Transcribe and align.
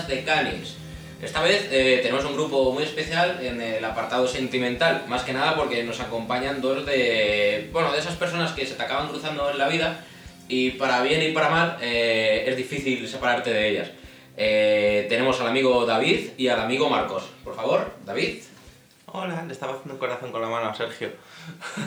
de 0.00 0.24
Canis. 0.24 0.76
Esta 1.20 1.42
vez 1.42 1.68
eh, 1.70 2.00
tenemos 2.02 2.24
un 2.24 2.32
grupo 2.32 2.72
muy 2.72 2.82
especial 2.82 3.38
en 3.42 3.60
el 3.60 3.84
apartado 3.84 4.26
sentimental, 4.26 5.04
más 5.06 5.22
que 5.22 5.32
nada 5.32 5.54
porque 5.54 5.84
nos 5.84 6.00
acompañan 6.00 6.60
dos 6.62 6.84
de, 6.86 7.68
bueno, 7.72 7.92
de 7.92 7.98
esas 7.98 8.16
personas 8.16 8.52
que 8.52 8.66
se 8.66 8.74
te 8.74 8.82
acaban 8.82 9.08
cruzando 9.08 9.50
en 9.50 9.58
la 9.58 9.68
vida 9.68 10.04
y 10.48 10.70
para 10.70 11.02
bien 11.02 11.22
y 11.22 11.32
para 11.32 11.50
mal 11.50 11.78
eh, 11.82 12.44
es 12.48 12.56
difícil 12.56 13.06
separarte 13.06 13.52
de 13.52 13.68
ellas. 13.68 13.90
Eh, 14.36 15.06
tenemos 15.10 15.38
al 15.40 15.48
amigo 15.48 15.84
David 15.84 16.30
y 16.38 16.48
al 16.48 16.60
amigo 16.60 16.88
Marcos. 16.88 17.24
Por 17.44 17.54
favor, 17.54 17.92
David. 18.06 18.38
Hola, 19.06 19.44
le 19.46 19.52
estaba 19.52 19.74
haciendo 19.74 19.94
un 19.94 20.00
corazón 20.00 20.32
con 20.32 20.40
la 20.40 20.48
mano 20.48 20.70
a 20.70 20.74
Sergio. 20.74 21.10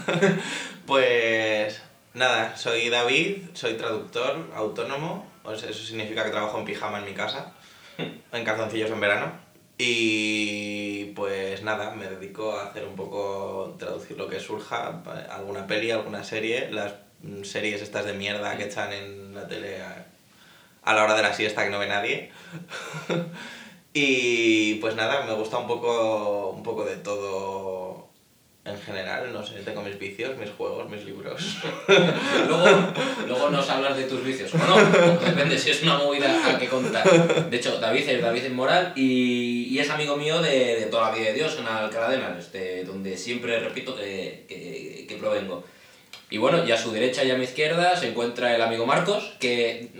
pues 0.86 1.82
nada, 2.14 2.56
soy 2.56 2.90
David, 2.90 3.38
soy 3.54 3.74
traductor 3.74 4.52
autónomo, 4.56 5.26
eso 5.52 5.74
significa 5.74 6.24
que 6.24 6.30
trabajo 6.30 6.60
en 6.60 6.66
pijama 6.66 7.00
en 7.00 7.06
mi 7.06 7.14
casa, 7.14 7.54
en 7.98 8.44
calzoncillos 8.44 8.92
en 8.92 9.00
verano. 9.00 9.32
Y 9.78 11.06
pues 11.16 11.62
nada, 11.64 11.92
me 11.92 12.08
dedico 12.08 12.54
a 12.54 12.68
hacer 12.68 12.86
un 12.86 12.96
poco, 12.96 13.76
traducir 13.78 14.18
lo 14.18 14.30
que 14.30 14.40
surja, 14.40 15.04
alguna 15.30 15.68
peli, 15.68 15.92
alguna 15.92 16.24
serie, 16.24 16.72
las 16.72 16.94
series 17.44 17.82
estas 17.82 18.06
de 18.06 18.14
mierda 18.14 18.58
que 18.58 18.66
echan 18.66 18.94
en 18.94 19.36
la 19.36 19.48
tele 19.48 19.82
a, 19.82 20.06
a 20.84 20.94
la 20.94 21.04
hora 21.04 21.16
de 21.16 21.24
la 21.24 21.34
siesta 21.34 21.66
que 21.66 21.72
no 21.72 21.80
ve 21.80 21.88
nadie. 21.88 22.32
Y 23.98 24.76
pues 24.82 24.98
nada, 24.98 25.26
me 25.26 25.34
gusta 25.36 25.58
un 25.58 25.68
poco, 25.68 26.50
un 26.50 26.64
poco 26.64 26.84
de 26.84 26.98
todo 26.98 27.95
en 28.66 28.82
general, 28.82 29.32
no 29.32 29.46
sé, 29.46 29.56
tengo 29.64 29.82
mis 29.82 29.98
vicios, 30.00 30.36
mis 30.38 30.50
juegos, 30.50 30.90
mis 30.90 31.06
libros. 31.06 31.58
luego, 32.48 32.66
luego 33.28 33.50
nos 33.52 33.70
hablas 33.70 33.96
de 33.96 34.06
tus 34.06 34.24
vicios, 34.24 34.54
o 34.54 34.58
no, 34.58 34.76
depende 35.24 35.58
si 35.58 35.70
es 35.70 35.84
una 35.84 35.98
movida 35.98 36.50
a 36.50 36.58
que 36.58 36.68
contar. 36.68 37.50
De 37.50 37.56
hecho, 37.56 37.80
David 37.80 38.10
es 38.10 38.22
David 38.22 38.50
Moral 38.50 38.92
y, 38.96 39.68
y 39.70 39.80
es 39.80 39.90
amigo 39.90 40.18
mío 40.18 40.42
de, 40.42 40.80
de, 40.80 40.86
toda 40.88 41.12
la 41.12 41.16
vida 41.16 41.28
de 41.28 41.34
Dios 41.34 41.58
en 41.60 41.68
Alcalá 41.68 42.10
de 42.10 42.16
Henares, 42.16 42.52
donde 42.88 43.16
siempre 43.18 43.60
repito 43.60 43.96
que, 43.96 44.46
que, 44.50 45.06
que 45.08 45.16
provengo. 45.16 45.64
Y 46.32 46.40
bueno, 46.40 46.66
y 46.66 46.72
a 46.72 46.78
su 46.78 46.92
derecha 46.92 47.24
y 47.24 47.30
a 47.30 47.38
mi 47.38 47.44
izquierda 47.44 47.96
se 47.96 48.10
encuentra 48.10 48.56
el 48.56 48.62
amigo 48.62 48.88
Marcos, 48.88 49.36
que 49.40 49.92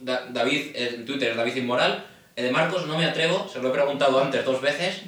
David 0.00 0.74
en 0.74 1.06
Twitter 1.06 1.30
es 1.30 1.36
David 1.36 1.56
Inmoral 1.56 2.04
el 2.38 2.44
de 2.44 2.50
Marcos 2.52 2.86
no 2.86 2.96
me 2.96 3.04
atrevo, 3.04 3.50
se 3.52 3.58
lo 3.60 3.68
he 3.68 3.72
preguntado 3.72 4.22
antes 4.22 4.44
dos 4.44 4.60
veces 4.60 5.02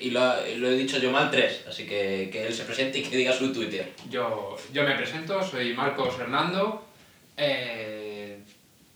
y 0.00 0.10
lo, 0.10 0.20
lo 0.56 0.68
he 0.68 0.76
dicho 0.76 0.98
yo 0.98 1.10
mal 1.10 1.30
tres, 1.30 1.64
así 1.68 1.84
que, 1.86 2.28
que, 2.32 2.46
él 2.46 2.54
se 2.54 2.64
presente 2.64 2.98
y 2.98 3.02
que 3.02 3.16
diga 3.16 3.32
su 3.32 3.52
Twitter. 3.52 3.92
Yo, 4.08 4.56
yo 4.72 4.84
me 4.84 4.94
presento, 4.94 5.42
soy 5.42 5.74
Marcos 5.74 6.18
Hernando, 6.18 6.84
eh, 7.36 8.38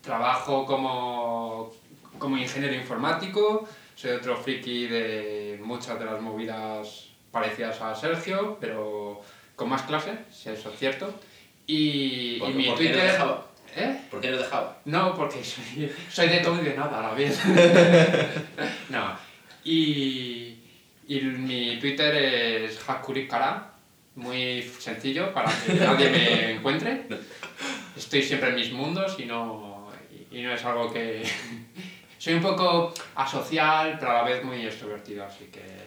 trabajo 0.00 0.64
como, 0.64 1.72
como 2.18 2.38
ingeniero 2.38 2.74
informático, 2.74 3.68
soy 3.94 4.12
otro 4.12 4.36
friki 4.36 4.86
de 4.86 5.60
muchas 5.62 5.98
de 5.98 6.04
las 6.04 6.20
movidas 6.20 7.08
parecidas 7.32 7.80
a 7.80 7.94
Sergio, 7.94 8.56
pero 8.60 9.20
con 9.56 9.68
más 9.68 9.82
clase, 9.82 10.18
si 10.30 10.50
eso 10.50 10.70
es 10.70 10.78
cierto. 10.78 11.12
Y, 11.66 12.38
¿Por, 12.38 12.50
y 12.50 12.54
mi 12.54 12.66
por 12.66 12.76
Twitter... 12.76 13.10
¿Eh? 13.78 14.00
¿Por 14.10 14.22
qué 14.22 14.30
lo 14.30 14.38
dejaba? 14.38 14.78
No, 14.86 15.14
porque 15.14 15.44
soy, 15.44 15.92
soy 16.10 16.28
de 16.28 16.38
todo 16.38 16.62
y 16.62 16.64
de 16.64 16.74
nada 16.74 16.98
a 16.98 17.08
la 17.08 17.14
vez. 17.14 17.38
no. 18.88 19.18
Y, 19.64 20.55
y 21.06 21.20
mi 21.20 21.78
Twitter 21.78 22.14
es 22.14 22.78
Hakurikara, 22.88 23.72
muy 24.16 24.62
sencillo 24.62 25.32
para 25.32 25.50
que 25.50 25.74
nadie 25.80 26.10
me 26.10 26.50
encuentre. 26.52 27.06
Estoy 27.96 28.22
siempre 28.22 28.50
en 28.50 28.54
mis 28.56 28.72
mundos 28.72 29.16
y 29.18 29.24
no, 29.24 29.90
y 30.30 30.42
no 30.42 30.52
es 30.52 30.64
algo 30.64 30.92
que... 30.92 31.22
Soy 32.18 32.34
un 32.34 32.42
poco 32.42 32.92
asocial, 33.14 33.98
pero 34.00 34.10
a 34.10 34.14
la 34.14 34.22
vez 34.24 34.42
muy 34.42 34.64
extrovertido, 34.66 35.24
así 35.24 35.44
que 35.44 35.86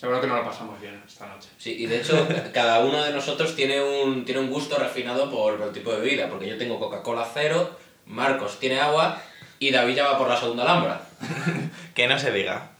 Seguro 0.00 0.18
que 0.18 0.28
no 0.28 0.36
lo 0.36 0.44
pasamos 0.46 0.80
bien 0.80 0.98
esta 1.06 1.26
noche. 1.26 1.50
Sí, 1.58 1.76
y 1.78 1.84
de 1.84 2.00
hecho, 2.00 2.26
cada 2.54 2.78
uno 2.78 3.04
de 3.04 3.12
nosotros 3.12 3.54
tiene 3.54 3.82
un, 3.82 4.24
tiene 4.24 4.40
un 4.40 4.48
gusto 4.48 4.78
refinado 4.78 5.30
por, 5.30 5.58
por 5.58 5.66
el 5.66 5.74
tipo 5.74 5.92
de 5.92 6.00
bebida, 6.00 6.26
porque 6.26 6.48
yo 6.48 6.56
tengo 6.56 6.80
Coca-Cola 6.80 7.28
cero, 7.34 7.76
Marcos 8.06 8.58
tiene 8.58 8.80
agua 8.80 9.20
y 9.58 9.70
David 9.70 9.96
ya 9.96 10.06
va 10.06 10.16
por 10.16 10.30
la 10.30 10.40
segunda 10.40 10.62
alhambra. 10.62 11.02
que 11.94 12.08
no 12.08 12.18
se 12.18 12.32
diga. 12.32 12.70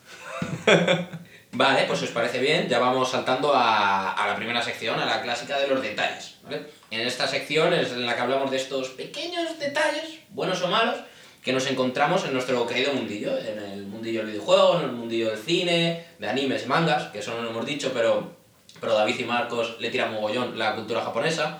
Vale, 1.52 1.84
pues 1.84 1.98
si 1.98 2.04
os 2.04 2.12
parece 2.12 2.38
bien, 2.38 2.68
ya 2.68 2.78
vamos 2.78 3.10
saltando 3.10 3.52
a, 3.52 4.12
a 4.12 4.28
la 4.28 4.36
primera 4.36 4.62
sección, 4.62 5.00
a 5.00 5.04
la 5.04 5.20
clásica 5.20 5.58
de 5.58 5.66
los 5.66 5.82
detalles. 5.82 6.36
¿vale? 6.44 6.66
En 6.90 7.00
esta 7.00 7.26
sección 7.26 7.72
es 7.72 7.90
en 7.90 8.06
la 8.06 8.14
que 8.14 8.20
hablamos 8.20 8.50
de 8.50 8.56
estos 8.56 8.90
pequeños 8.90 9.58
detalles, 9.58 10.20
buenos 10.30 10.62
o 10.62 10.68
malos, 10.68 10.96
que 11.42 11.52
nos 11.52 11.66
encontramos 11.66 12.24
en 12.24 12.34
nuestro 12.34 12.66
querido 12.66 12.92
mundillo, 12.92 13.36
en 13.36 13.58
el 13.58 13.86
mundillo 13.86 14.20
del 14.20 14.30
videojuego, 14.30 14.78
en 14.78 14.84
el 14.84 14.92
mundillo 14.92 15.30
del 15.30 15.38
cine, 15.38 16.06
de 16.18 16.28
animes, 16.28 16.66
mangas, 16.66 17.04
que 17.10 17.20
eso 17.20 17.34
no 17.34 17.42
lo 17.42 17.50
hemos 17.50 17.66
dicho, 17.66 17.90
pero, 17.94 18.32
pero 18.78 18.94
David 18.94 19.18
y 19.18 19.24
Marcos 19.24 19.76
le 19.80 19.90
tiran 19.90 20.12
mogollón 20.12 20.58
la 20.58 20.74
cultura 20.74 21.00
japonesa. 21.00 21.58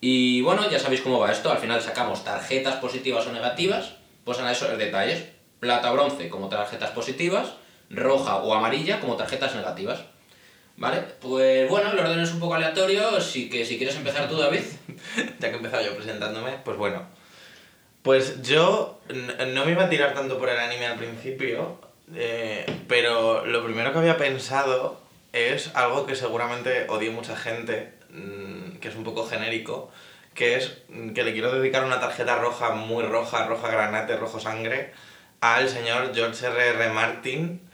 Y 0.00 0.40
bueno, 0.42 0.68
ya 0.70 0.78
sabéis 0.78 1.02
cómo 1.02 1.18
va 1.18 1.30
esto, 1.30 1.50
al 1.50 1.58
final 1.58 1.82
sacamos 1.82 2.24
tarjetas 2.24 2.76
positivas 2.76 3.26
o 3.26 3.32
negativas, 3.32 3.94
pues 4.24 4.38
a 4.38 4.50
esos 4.50 4.76
detalles, 4.78 5.24
plata 5.60 5.90
bronce 5.90 6.28
como 6.28 6.48
tarjetas 6.48 6.90
positivas, 6.90 7.48
roja 7.90 8.36
o 8.36 8.54
amarilla 8.54 9.00
como 9.00 9.16
tarjetas 9.16 9.54
negativas. 9.54 10.00
¿Vale? 10.76 11.02
Pues 11.20 11.68
bueno, 11.68 11.90
el 11.90 11.98
orden 11.98 12.20
es 12.20 12.32
un 12.32 12.38
poco 12.38 12.54
aleatorio, 12.54 13.16
así 13.16 13.50
que 13.50 13.64
si 13.64 13.78
quieres 13.78 13.96
empezar 13.96 14.28
tú, 14.28 14.36
David. 14.36 14.62
ya 15.40 15.48
que 15.48 15.54
he 15.54 15.56
empezado 15.56 15.84
yo 15.84 15.96
presentándome, 15.96 16.52
pues 16.64 16.76
bueno, 16.76 17.02
pues 18.02 18.42
yo 18.42 19.00
no 19.48 19.64
me 19.64 19.72
iba 19.72 19.84
a 19.84 19.88
tirar 19.88 20.14
tanto 20.14 20.38
por 20.38 20.48
el 20.48 20.58
anime 20.58 20.86
al 20.86 20.96
principio, 20.96 21.80
eh, 22.14 22.64
pero 22.86 23.44
lo 23.44 23.64
primero 23.64 23.92
que 23.92 23.98
había 23.98 24.16
pensado 24.16 25.00
es 25.32 25.74
algo 25.74 26.06
que 26.06 26.14
seguramente 26.14 26.86
odie 26.88 27.10
mucha 27.10 27.36
gente, 27.36 27.92
mmm, 28.10 28.78
que 28.80 28.88
es 28.88 28.94
un 28.94 29.04
poco 29.04 29.26
genérico, 29.26 29.90
que 30.34 30.54
es 30.54 30.78
que 31.14 31.24
le 31.24 31.32
quiero 31.32 31.52
dedicar 31.52 31.84
una 31.84 32.00
tarjeta 32.00 32.38
roja, 32.38 32.70
muy 32.70 33.02
roja, 33.02 33.46
roja 33.46 33.68
granate, 33.68 34.16
rojo 34.16 34.38
sangre, 34.38 34.92
al 35.40 35.68
señor 35.68 36.14
George 36.14 36.46
R.R. 36.46 36.84
R. 36.84 36.92
Martin, 36.92 37.67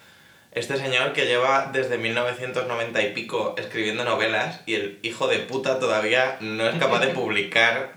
este 0.55 0.77
señor 0.77 1.13
que 1.13 1.27
lleva 1.27 1.71
desde 1.73 1.99
1990 1.99 3.03
y 3.03 3.13
pico 3.13 3.55
escribiendo 3.59 4.05
novelas 4.05 4.61
y 4.67 4.75
el 4.75 4.99
hijo 5.03 5.27
de 5.27 5.41
puta 5.41 5.81
todavía 5.81 6.39
no 6.41 6.69
es 6.69 6.77
capaz 6.79 7.01
de 7.01 7.09
publicar 7.15 7.95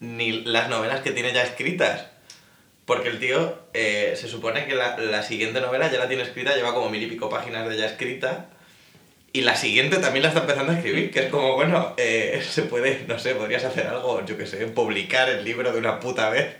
ni 0.00 0.44
las 0.44 0.68
novelas 0.68 1.00
que 1.00 1.12
tiene 1.12 1.32
ya 1.32 1.42
escritas. 1.42 2.06
Porque 2.84 3.08
el 3.08 3.18
tío 3.18 3.58
eh, 3.74 4.14
se 4.16 4.28
supone 4.28 4.66
que 4.66 4.74
la, 4.74 4.96
la, 4.98 5.22
siguiente 5.22 5.60
novela 5.60 5.90
ya 5.90 5.98
la 5.98 6.08
tiene 6.08 6.22
escrita, 6.22 6.54
lleva 6.54 6.72
como 6.72 6.88
mil 6.88 7.02
y 7.02 7.06
pico 7.06 7.28
páginas 7.28 7.68
de 7.68 7.76
ya 7.76 7.86
escrita. 7.86 8.46
Y 9.32 9.42
la 9.42 9.56
siguiente 9.56 9.98
también 9.98 10.22
la 10.22 10.28
está 10.28 10.40
empezando 10.40 10.72
a 10.72 10.76
escribir, 10.76 11.10
que 11.10 11.20
es 11.20 11.30
como, 11.30 11.54
bueno, 11.54 11.94
eh, 11.98 12.42
se 12.48 12.62
puede, 12.62 13.04
no 13.06 13.18
sé, 13.18 13.34
podrías 13.34 13.64
hacer 13.64 13.86
algo, 13.86 14.24
yo 14.24 14.38
que 14.38 14.46
sé, 14.46 14.66
publicar 14.68 15.28
el 15.28 15.44
libro 15.44 15.70
de 15.70 15.78
una 15.78 16.00
puta 16.00 16.30
vez. 16.30 16.56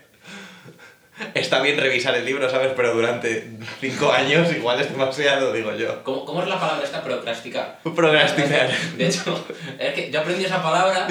Está 1.34 1.60
bien 1.60 1.78
revisar 1.78 2.14
el 2.14 2.24
libro, 2.24 2.48
¿sabes? 2.48 2.72
Pero 2.76 2.94
durante 2.94 3.50
cinco 3.80 4.12
años 4.12 4.52
igual 4.52 4.80
es 4.80 4.90
demasiado, 4.90 5.52
digo 5.52 5.74
yo. 5.74 6.02
¿Cómo, 6.04 6.24
cómo 6.24 6.42
es 6.42 6.48
la 6.48 6.60
palabra 6.60 6.84
esta? 6.84 7.02
Procrasticar. 7.02 7.78
Procrastinar. 7.82 8.70
De 8.96 9.06
hecho, 9.06 9.44
es 9.78 9.94
que 9.94 10.10
yo 10.10 10.20
aprendí 10.20 10.44
esa 10.44 10.62
palabra 10.62 11.06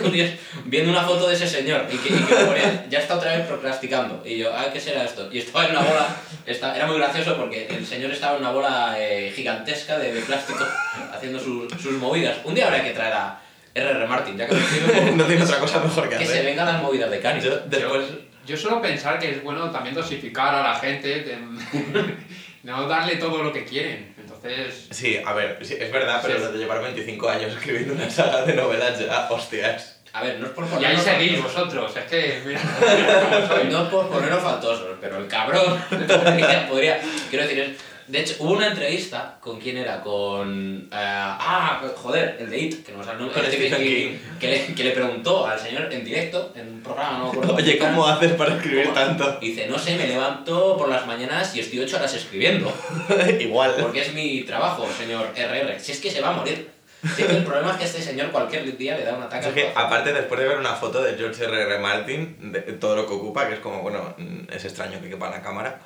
viendo 0.64 0.90
una 0.90 1.02
foto 1.02 1.28
de 1.28 1.34
ese 1.34 1.46
señor 1.46 1.86
y 1.90 1.96
que, 1.96 2.14
y 2.14 2.18
que 2.18 2.34
ponía, 2.34 2.86
ya 2.88 2.98
está 2.98 3.16
otra 3.16 3.36
vez 3.36 3.46
procrasticando. 3.46 4.22
Y 4.24 4.38
yo, 4.38 4.52
ah, 4.52 4.66
¿qué 4.72 4.80
será 4.80 5.04
esto? 5.04 5.28
Y 5.32 5.38
estaba 5.38 5.66
en 5.66 5.72
una 5.72 5.80
bola, 5.80 6.16
está, 6.44 6.76
era 6.76 6.86
muy 6.86 6.96
gracioso 6.96 7.36
porque 7.36 7.66
el 7.68 7.86
señor 7.86 8.10
estaba 8.10 8.36
en 8.36 8.42
una 8.42 8.50
bola 8.52 8.96
eh, 8.98 9.32
gigantesca 9.34 9.98
de, 9.98 10.12
de, 10.12 10.20
plástico 10.22 10.64
haciendo 11.12 11.38
sus, 11.38 11.72
sus 11.80 11.92
movidas. 11.92 12.36
Un 12.44 12.54
día 12.54 12.66
habrá 12.66 12.82
que 12.82 12.90
traer 12.90 13.12
a 13.12 13.40
R.R. 13.74 14.06
Martin, 14.06 14.36
ya 14.36 14.46
que 14.46 14.54
no 14.54 14.60
tiene, 14.60 15.12
no 15.16 15.24
tiene 15.24 15.42
otra 15.44 15.58
cosa 15.58 15.80
mejor 15.80 16.04
que, 16.04 16.16
que 16.16 16.24
hacer. 16.24 16.36
se 16.38 16.42
vengan 16.42 16.66
las 16.66 16.82
movidas 16.82 17.10
de 17.10 17.20
Cani. 17.20 17.40
Después... 17.40 18.06
Yo 18.08 18.35
suelo 18.54 18.82
pensar 18.82 19.18
que 19.18 19.30
es 19.30 19.42
bueno 19.42 19.70
también 19.70 19.94
dosificar 19.94 20.54
a 20.54 20.62
la 20.62 20.74
gente, 20.74 21.08
de, 21.22 21.38
no 22.62 22.86
darle 22.86 23.16
todo 23.16 23.42
lo 23.42 23.50
que 23.50 23.64
quieren. 23.64 24.14
Entonces. 24.18 24.88
Sí, 24.90 25.18
a 25.24 25.32
ver, 25.32 25.58
sí, 25.62 25.76
es 25.80 25.90
verdad, 25.90 26.20
pero 26.22 26.38
sí. 26.38 26.52
de 26.52 26.58
llevar 26.58 26.82
25 26.82 27.28
años 27.30 27.54
escribiendo 27.54 27.94
una 27.94 28.10
saga 28.10 28.44
de 28.44 28.54
novelas 28.54 28.98
ya, 28.98 29.28
hostias. 29.30 30.00
A 30.12 30.22
ver, 30.22 30.38
no 30.38 30.46
es 30.46 30.52
por 30.52 30.66
ponernos. 30.66 31.06
Y 31.06 31.10
ahí 31.10 31.18
seguís 31.18 31.42
vosotros, 31.42 31.96
es 31.96 32.04
que. 32.04 32.42
Mira, 32.44 32.60
no 33.70 33.82
es 33.82 33.88
por 33.88 34.08
ponernos 34.08 34.42
faltosos, 34.42 34.96
pero 35.00 35.18
el 35.18 35.26
cabrón 35.28 35.78
podría, 35.90 36.68
podría. 36.68 37.00
Quiero 37.30 37.46
decir, 37.46 37.60
es, 37.60 37.70
de 38.08 38.20
hecho, 38.20 38.36
hubo 38.38 38.52
una 38.52 38.68
entrevista 38.68 39.36
con 39.40 39.58
quién 39.58 39.78
era, 39.78 40.00
con. 40.00 40.84
Uh, 40.84 40.88
ah, 40.92 41.82
joder, 41.96 42.36
el 42.38 42.48
de 42.48 42.58
It, 42.58 42.86
que 42.86 42.92
no 42.92 43.02
sabe 43.02 43.18
Con 43.18 43.44
Stephen 43.44 43.82
King. 43.82 44.18
Que 44.38 44.48
le, 44.48 44.74
que 44.74 44.84
le 44.84 44.90
preguntó 44.92 45.44
al 45.44 45.58
señor 45.58 45.92
en 45.92 46.04
directo, 46.04 46.52
en 46.54 46.68
un 46.68 46.80
programa, 46.82 47.18
no 47.18 47.24
me 47.24 47.30
acuerdo. 47.30 47.54
Oye, 47.56 47.78
¿cómo 47.78 48.06
haces 48.06 48.32
para 48.34 48.54
escribir 48.54 48.84
¿Cómo? 48.84 48.94
tanto? 48.94 49.38
Dice, 49.40 49.66
no 49.66 49.76
sé, 49.76 49.96
me 49.96 50.06
levanto 50.06 50.76
por 50.76 50.88
las 50.88 51.04
mañanas 51.04 51.56
y 51.56 51.60
estoy 51.60 51.80
ocho 51.80 51.96
horas 51.96 52.14
escribiendo. 52.14 52.72
Igual. 53.40 53.74
Porque 53.80 54.02
es 54.02 54.14
mi 54.14 54.42
trabajo, 54.42 54.86
señor 54.96 55.32
RR. 55.34 55.80
Si 55.80 55.90
es 55.90 56.00
que 56.00 56.10
se 56.10 56.20
va 56.20 56.28
a 56.28 56.32
morir. 56.32 56.70
Sí, 57.16 57.24
el 57.28 57.44
problema 57.44 57.72
es 57.72 57.76
que 57.76 57.84
este 57.84 58.02
señor 58.02 58.30
cualquier 58.30 58.76
día 58.76 58.96
le 58.96 59.04
da 59.04 59.14
un 59.14 59.22
ataque 59.22 59.48
Es 59.48 59.54
que, 59.54 59.72
aparte, 59.74 60.12
después 60.12 60.40
de 60.40 60.48
ver 60.48 60.58
una 60.58 60.74
foto 60.74 61.02
de 61.02 61.14
George 61.14 61.44
R.R. 61.44 61.78
Martin, 61.78 62.52
de 62.52 62.60
todo 62.60 62.96
lo 62.96 63.06
que 63.06 63.14
ocupa, 63.14 63.48
que 63.48 63.54
es 63.54 63.60
como, 63.60 63.82
bueno, 63.82 64.14
mm, 64.16 64.52
es 64.52 64.64
extraño 64.64 65.00
que 65.00 65.10
quepa 65.10 65.26
en 65.26 65.32
la 65.32 65.42
cámara, 65.42 65.80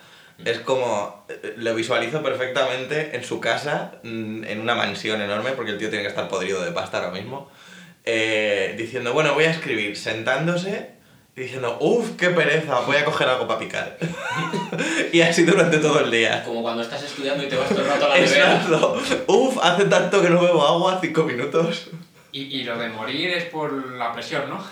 es 0.45 0.59
como, 0.61 1.25
eh, 1.29 1.55
lo 1.57 1.75
visualizo 1.75 2.23
perfectamente 2.23 3.17
en 3.17 3.25
su 3.25 3.41
casa, 3.41 3.93
mm, 4.03 4.45
en 4.45 4.61
una 4.61 4.75
mansión 4.75 5.21
enorme, 5.21 5.53
porque 5.53 5.73
el 5.73 5.79
tío 5.79 5.89
tiene 5.89 6.03
que 6.03 6.11
estar 6.11 6.29
podrido 6.29 6.63
de 6.63 6.73
pasta 6.73 6.99
ahora 6.99 7.11
mismo, 7.11 7.51
eh, 8.05 8.75
diciendo, 8.79 9.13
bueno, 9.13 9.35
voy 9.35 9.45
a 9.45 9.51
escribir, 9.51 9.97
sentándose 9.97 10.91
y 11.37 11.43
diciendo, 11.43 11.79
uff, 11.81 12.17
qué 12.17 12.31
pereza, 12.31 12.81
voy 12.81 12.97
a 12.97 13.05
coger 13.05 13.29
algo 13.29 13.47
para 13.47 13.61
picar. 13.61 13.99
y 15.13 15.21
así 15.21 15.45
durante 15.45 15.79
todo 15.79 16.01
el 16.01 16.11
día. 16.11 16.43
Como 16.45 16.63
cuando 16.63 16.83
estás 16.83 17.03
estudiando 17.03 17.45
y 17.45 17.49
te 17.49 17.57
vas 17.57 17.69
todo 17.69 17.83
el 17.83 17.89
rato 17.89 18.07
a 18.07 18.09
la 18.09 18.15
nevera. 18.17 18.55
Exacto. 18.55 19.01
Uf, 19.29 19.59
hace 19.63 19.85
tanto 19.85 20.21
que 20.23 20.31
no 20.31 20.41
bebo 20.43 20.67
agua, 20.67 20.99
cinco 21.01 21.25
minutos. 21.25 21.91
Y, 22.33 22.43
y 22.61 22.63
lo 22.65 22.79
de 22.79 22.89
morir 22.89 23.31
es 23.33 23.45
por 23.47 23.93
la 23.97 24.13
presión, 24.13 24.43
¿no? 24.49 24.57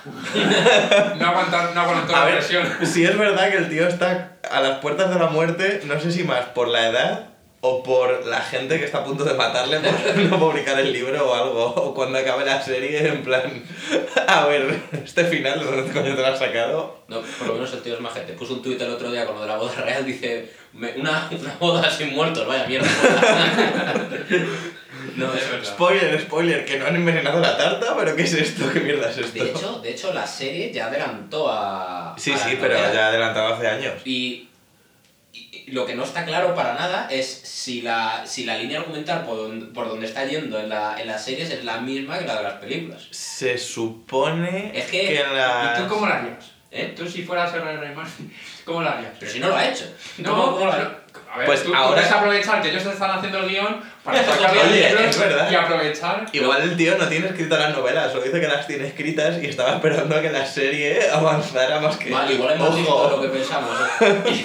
no 1.17 1.27
aguantar, 1.27 1.75
no 1.75 1.81
aguantar 1.81 2.19
la 2.19 2.25
ver, 2.27 2.35
presión. 2.39 2.65
si 2.85 3.05
es 3.05 3.19
verdad 3.19 3.51
que 3.51 3.57
el 3.57 3.69
tío 3.69 3.89
está 3.89 4.39
a 4.51 4.61
las 4.61 4.79
puertas 4.79 5.11
de 5.13 5.19
la 5.19 5.27
muerte, 5.27 5.81
no 5.85 5.99
sé 6.01 6.13
si 6.13 6.23
más 6.25 6.47
por 6.47 6.69
la 6.69 6.89
edad 6.89 7.25
o 7.61 7.83
por 7.83 8.25
la 8.27 8.41
gente 8.41 8.79
que 8.79 8.85
está 8.85 8.99
a 8.99 9.05
punto 9.05 9.25
de 9.25 9.35
matarle 9.35 9.81
por 9.81 10.17
no 10.31 10.39
publicar 10.39 10.79
el 10.79 10.93
libro 10.93 11.29
o 11.29 11.35
algo, 11.35 11.65
o 11.67 11.93
cuando 11.95 12.17
acabe 12.19 12.45
la 12.45 12.63
serie, 12.63 13.09
en 13.09 13.25
plan, 13.25 13.65
a 14.29 14.47
ver, 14.47 14.79
este 15.05 15.25
final, 15.25 15.59
¿de 15.59 15.65
dónde 15.67 15.93
coño 15.93 16.15
te 16.15 16.21
lo 16.23 16.27
has 16.29 16.39
sacado? 16.39 17.03
No, 17.09 17.21
por 17.21 17.49
lo 17.49 17.55
menos 17.55 17.73
el 17.73 17.83
tío 17.83 17.95
es 17.95 18.01
majete. 18.01 18.35
Puso 18.35 18.55
un 18.55 18.63
tuit 18.63 18.81
el 18.81 18.91
otro 18.93 19.11
día 19.11 19.27
con 19.27 19.35
lo 19.35 19.41
de 19.43 19.49
la 19.49 19.57
boda 19.57 19.75
real, 19.83 20.07
dice, 20.07 20.53
"Me- 20.75 20.93
una, 20.97 21.29
una 21.33 21.55
boda 21.59 21.91
sin 21.91 22.15
muertos, 22.15 22.47
vaya 22.47 22.65
mierda. 22.69 22.87
No, 25.17 25.35
Es 25.35 25.51
verdad. 25.51 25.65
Spoiler, 25.73 26.21
spoiler, 26.21 26.65
que 26.65 26.79
no 26.79 26.87
han 26.87 26.97
envenenado 26.97 27.41
la 27.41 27.57
tarta, 27.57 27.97
pero 27.97 28.15
¿qué 28.17 28.23
es 28.23 28.35
esto? 28.35 28.71
¿Qué 28.73 28.81
mierda 28.81 29.11
es 29.11 29.19
esto? 29.19 29.45
De 29.45 29.51
hecho, 29.51 29.81
de 29.81 29.91
hecho, 29.91 30.13
la 30.13 30.27
serie 30.27 30.73
ya 30.73 30.87
adelantó 30.87 31.51
a... 31.51 32.15
sí, 32.19 32.33
a 32.33 32.37
la 32.37 32.45
sí, 32.45 32.57
pero 32.61 32.75
novela. 32.75 32.93
ya 32.95 33.09
adelantado 33.09 33.55
hace 33.55 33.67
años. 33.69 33.95
Y, 34.05 34.49
y- 35.33 35.65
y 35.69 35.71
lo 35.73 35.85
que 35.87 35.95
no 35.95 36.05
está 36.05 36.25
claro 36.25 36.55
para 36.55 36.75
nada 36.75 37.09
es 37.11 37.27
si 37.27 37.83
la, 37.83 38.23
si 38.27 38.45
la 38.45 38.57
línea 38.57 38.81
argumental 38.81 39.25
por 39.25 39.37
donde, 39.37 39.67
por 39.67 39.89
donde 39.89 40.07
está 40.07 40.25
yendo 40.25 40.59
en 40.59 40.69
la, 40.69 41.01
en 41.01 41.07
las 41.07 41.25
series 41.25 41.51
es 41.51 41.65
la 41.65 41.79
misma 41.81 42.19
que 42.19 42.27
la 42.27 42.37
de 42.37 42.43
las 42.43 42.55
películas. 42.55 43.07
Se 43.11 43.59
supone 43.59 44.73
Es 44.75 44.87
que- 44.87 45.21
en 45.21 45.35
la... 45.37 45.75
¿Y 45.77 45.83
tú 45.83 45.89
cómo 45.89 46.07
lo 46.07 46.13
harías? 46.15 46.53
¿Eh? 46.71 46.93
Tú 46.97 47.09
si 47.09 47.23
fueras 47.23 47.53
R.R. 47.55 47.95
Martin, 47.95 48.31
¿cómo 48.65 48.83
lo 48.83 48.89
harías? 48.91 49.13
Pero 49.19 49.33
si 49.33 49.41
no 49.41 49.49
lo 49.49 49.57
ha 49.57 49.67
hecho. 49.69 49.85
No, 50.19 50.31
¿Cómo- 50.31 50.53
cómo 50.53 50.67
lo 50.67 50.73
ha 50.73 50.77
hecho? 50.79 50.95
Ver, 51.39 51.47
Pues 51.47 51.63
tú, 51.65 51.75
ahora- 51.75 51.95
puedes 51.97 52.13
aprovechar 52.13 52.61
que 52.63 52.69
ellos 52.71 52.85
están 52.85 53.11
haciendo 53.11 53.39
el 53.39 53.49
guion 53.49 53.81
para 54.05 54.25
sacar 54.25 54.55
los 54.55 54.71
libros 54.71 55.01
es 55.09 55.19
verdad. 55.19 55.51
y 55.51 55.55
aprovechar. 55.55 56.27
Igual 56.33 56.63
el 56.63 56.77
tío 56.77 56.97
no 56.99 57.07
tiene 57.09 57.27
escritas 57.29 57.59
las 57.59 57.77
novelas, 57.77 58.13
solo 58.13 58.25
dice 58.25 58.41
que 58.41 58.49
las 58.49 58.67
tiene 58.67 58.87
escritas 58.87 59.43
y 59.43 59.47
estaba 59.47 59.75
esperando 59.77 60.17
a 60.17 60.21
que 60.23 60.31
la 60.31 60.45
serie 60.47 61.09
avanzara 61.11 61.81
más 61.81 61.97
que... 61.97 62.11
Vale, 62.11 62.35
igual 62.35 62.53
es 62.55 62.61
más 62.61 62.75
listo 62.75 63.05
de 63.11 63.17
lo 63.17 63.23
que 63.23 63.29
pensamos. 63.39 63.71
¿eh? 64.01 64.45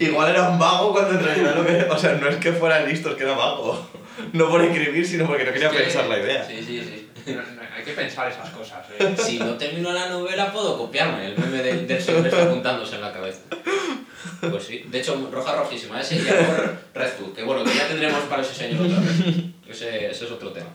igual 0.00 0.30
era 0.30 0.48
un 0.48 0.58
vago 0.58 0.92
cuando 0.92 1.10
en 1.18 1.24
realidad 1.24 1.54
lo 1.56 1.66
que... 1.66 1.86
O 1.90 1.98
sea, 1.98 2.12
no 2.12 2.28
es 2.28 2.36
que 2.36 2.52
fuera 2.52 2.80
listo, 2.80 3.10
es 3.10 3.16
que 3.16 3.22
era 3.24 3.34
vago. 3.34 3.88
No 4.32 4.48
por 4.50 4.62
escribir, 4.62 5.06
sino 5.06 5.26
porque 5.26 5.44
no 5.44 5.52
quería 5.52 5.68
Es 5.68 5.72
que- 5.74 5.82
pensar 5.84 6.04
la 6.06 6.18
idea. 6.18 6.44
Sí, 6.46 6.62
sí, 6.66 6.80
sí. 6.82 7.08
No, 7.32 7.34
no, 7.36 7.42
hay 7.76 7.84
que 7.84 7.92
pensar 7.92 8.28
esas 8.30 8.50
cosas. 8.50 8.78
¿eh? 8.98 9.14
Si 9.16 9.38
no 9.38 9.52
termino 9.54 9.92
la 9.92 10.08
novela, 10.08 10.52
puedo 10.52 10.76
copiarme. 10.76 11.26
El 11.26 11.38
meme 11.38 11.62
del, 11.62 12.02
señor 12.02 12.26
está 12.26 12.42
apuntándose 12.42 12.96
en 12.96 13.00
la 13.00 13.12
cabeza. 13.12 13.40
Pues 14.50 14.64
sí. 14.64 14.84
De 14.90 15.00
hecho, 15.00 15.28
roja 15.30 15.54
rojísima. 15.54 16.00
Ese 16.00 16.16
y 16.16 16.28
ahora 16.28 16.82
Red 16.94 17.10
Food. 17.10 17.34
Que 17.34 17.44
bueno, 17.44 17.62
que 17.64 17.74
ya 17.74 17.86
tendremos 17.86 18.22
para 18.24 18.42
ese 18.42 18.54
señor 18.54 18.86
otra 18.86 18.98
vez. 18.98 19.14
Ese, 19.68 20.10
es 20.10 20.22
otro 20.22 20.52
tema. 20.52 20.70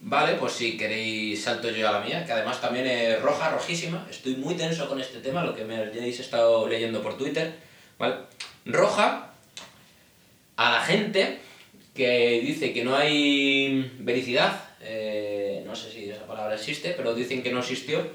Vale, 0.00 0.34
pues 0.34 0.52
si 0.52 0.76
queréis 0.76 1.42
salto 1.42 1.70
yo 1.70 1.88
a 1.88 1.92
la 1.92 2.00
mía, 2.00 2.24
que 2.24 2.32
además 2.32 2.60
también 2.60 2.86
es 2.86 3.22
roja 3.22 3.50
rojísima. 3.50 4.06
Estoy 4.10 4.36
muy 4.36 4.56
tenso 4.56 4.88
con 4.88 5.00
este 5.00 5.20
tema, 5.20 5.44
lo 5.44 5.54
que 5.54 5.64
me 5.64 5.76
hayáis 5.76 6.18
estado 6.20 6.68
leyendo 6.68 7.02
por 7.02 7.16
Twitter. 7.16 7.54
¿Vale? 7.98 8.16
Roja 8.64 9.30
a 10.56 10.70
la 10.72 10.80
gente 10.80 11.38
que 11.94 12.40
dice 12.40 12.72
que 12.72 12.84
no 12.84 12.96
hay 12.96 13.92
vericidad, 14.00 14.64
eh, 14.80 15.62
no 15.66 15.76
sé 15.76 15.90
si 15.90 16.10
esa 16.10 16.26
palabra 16.26 16.54
existe, 16.54 16.94
pero 16.96 17.14
dicen 17.14 17.42
que 17.42 17.52
no 17.52 17.60
existió, 17.60 18.06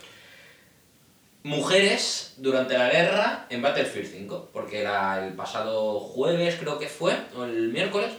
mujeres 1.45 2.33
durante 2.37 2.75
la 2.75 2.89
guerra 2.89 3.45
en 3.51 3.61
Battlefield 3.61 4.11
5, 4.11 4.49
porque 4.51 4.81
era 4.81 5.23
el 5.23 5.35
pasado 5.35 5.99
jueves 5.99 6.55
creo 6.59 6.79
que 6.79 6.87
fue, 6.87 7.15
o 7.37 7.43
el 7.43 7.69
miércoles, 7.69 8.11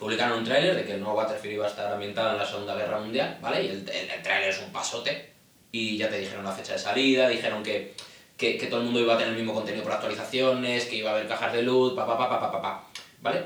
publicaron 0.00 0.40
un 0.40 0.44
tráiler 0.44 0.74
de 0.74 0.84
que 0.84 0.94
el 0.94 1.00
nuevo 1.00 1.14
Battlefield 1.14 1.54
iba 1.54 1.66
a 1.66 1.68
estar 1.68 1.92
ambientado 1.92 2.32
en 2.32 2.38
la 2.38 2.44
Segunda 2.44 2.74
Guerra 2.74 2.98
Mundial, 2.98 3.38
¿vale? 3.40 3.62
Y 3.62 3.68
el, 3.68 3.88
el, 3.88 4.10
el 4.10 4.20
tráiler 4.20 4.50
es 4.50 4.58
un 4.58 4.72
pasote, 4.72 5.30
y 5.70 5.96
ya 5.96 6.10
te 6.10 6.18
dijeron 6.18 6.44
la 6.44 6.50
fecha 6.50 6.72
de 6.72 6.80
salida, 6.80 7.28
dijeron 7.28 7.62
que, 7.62 7.94
que, 8.36 8.58
que 8.58 8.66
todo 8.66 8.80
el 8.80 8.86
mundo 8.86 8.98
iba 8.98 9.14
a 9.14 9.18
tener 9.18 9.34
el 9.34 9.38
mismo 9.38 9.54
contenido 9.54 9.84
por 9.84 9.92
actualizaciones, 9.92 10.86
que 10.86 10.96
iba 10.96 11.10
a 11.10 11.14
haber 11.14 11.28
cajas 11.28 11.52
de 11.52 11.62
loot, 11.62 11.94
pa 11.94 12.04
pa 12.04 12.18
pa 12.18 12.28
pa 12.28 12.50
pa 12.50 12.60
pa. 12.60 12.84
¿Vale? 13.22 13.44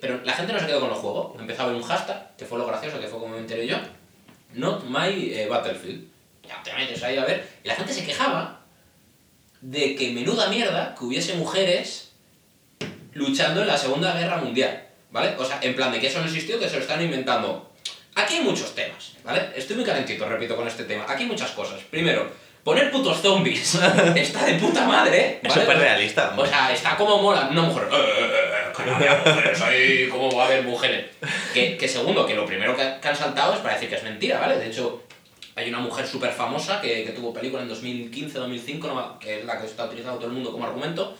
Pero 0.00 0.20
la 0.22 0.34
gente 0.34 0.52
no 0.52 0.60
se 0.60 0.66
quedó 0.66 0.78
con 0.78 0.90
el 0.90 0.96
juego. 0.96 1.36
Empezó 1.38 1.62
a 1.62 1.64
haber 1.64 1.76
un 1.76 1.82
hashtag, 1.82 2.36
que 2.36 2.44
fue 2.44 2.58
lo 2.58 2.66
gracioso, 2.66 3.00
que 3.00 3.08
fue 3.08 3.18
como 3.18 3.34
me 3.34 3.38
enteré 3.38 3.66
yo. 3.66 3.76
Not 4.54 4.84
my 4.84 5.32
eh, 5.32 5.48
Battlefield. 5.48 6.11
Ya 6.46 6.62
te 6.62 6.72
metes 6.72 7.02
ahí 7.02 7.16
a 7.16 7.24
ver. 7.24 7.46
Y 7.64 7.68
la 7.68 7.74
gente 7.74 7.92
se 7.92 8.04
quejaba 8.04 8.60
de 9.60 9.94
que 9.94 10.10
menuda 10.12 10.48
mierda 10.48 10.94
que 10.98 11.04
hubiese 11.04 11.34
mujeres 11.34 12.12
luchando 13.14 13.62
en 13.62 13.66
la 13.68 13.78
Segunda 13.78 14.12
Guerra 14.18 14.38
Mundial. 14.38 14.86
¿Vale? 15.10 15.34
O 15.38 15.44
sea, 15.44 15.58
en 15.60 15.76
plan 15.76 15.92
de 15.92 16.00
que 16.00 16.06
eso 16.06 16.20
no 16.20 16.24
existió, 16.24 16.58
que 16.58 16.68
se 16.68 16.76
lo 16.76 16.80
están 16.82 17.02
inventando. 17.02 17.70
Aquí 18.14 18.34
hay 18.36 18.40
muchos 18.40 18.74
temas, 18.74 19.12
¿vale? 19.24 19.50
Estoy 19.54 19.76
muy 19.76 19.84
calentito, 19.84 20.26
repito, 20.28 20.56
con 20.56 20.66
este 20.66 20.84
tema. 20.84 21.04
Aquí 21.06 21.22
hay 21.24 21.28
muchas 21.28 21.50
cosas. 21.50 21.80
Primero, 21.90 22.30
poner 22.64 22.90
putos 22.90 23.20
zombies 23.20 23.74
está 24.16 24.46
de 24.46 24.54
puta 24.54 24.86
madre. 24.86 25.40
Es 25.42 25.48
¿vale? 25.50 25.60
súper 25.60 25.78
realista. 25.78 26.34
O 26.36 26.46
sea, 26.46 26.72
está 26.72 26.96
como 26.96 27.20
mola 27.22 27.48
una 27.50 27.62
mujer. 27.62 27.88
"Eh, 27.90 27.94
eh, 27.94 28.30
eh, 28.32 28.70
eh, 28.70 28.72
que 28.74 28.84
no 28.90 28.98
mujeres 29.34 29.60
ahí, 29.60 30.08
¿cómo 30.08 30.34
va 30.34 30.44
a 30.44 30.46
haber 30.46 30.62
mujeres? 30.64 31.10
Que, 31.52 31.76
que 31.76 31.88
segundo, 31.88 32.26
que 32.26 32.34
lo 32.34 32.46
primero 32.46 32.74
que 32.74 32.82
han 33.08 33.16
saltado 33.16 33.52
es 33.54 33.60
para 33.60 33.74
decir 33.74 33.90
que 33.90 33.96
es 33.96 34.02
mentira, 34.02 34.38
¿vale? 34.40 34.56
De 34.58 34.66
hecho, 34.68 35.02
hay 35.56 35.68
una 35.68 35.78
mujer 35.80 36.06
súper 36.06 36.32
famosa 36.32 36.80
que, 36.80 37.04
que 37.04 37.12
tuvo 37.12 37.32
película 37.32 37.62
en 37.62 37.68
2015, 37.68 38.38
2005, 38.38 38.86
no 38.88 38.94
me- 38.94 39.18
que 39.18 39.40
es 39.40 39.44
la 39.44 39.58
que 39.60 39.66
está 39.66 39.84
utilizando 39.84 40.16
todo 40.18 40.28
el 40.28 40.34
mundo 40.34 40.52
como 40.52 40.64
argumento, 40.64 41.16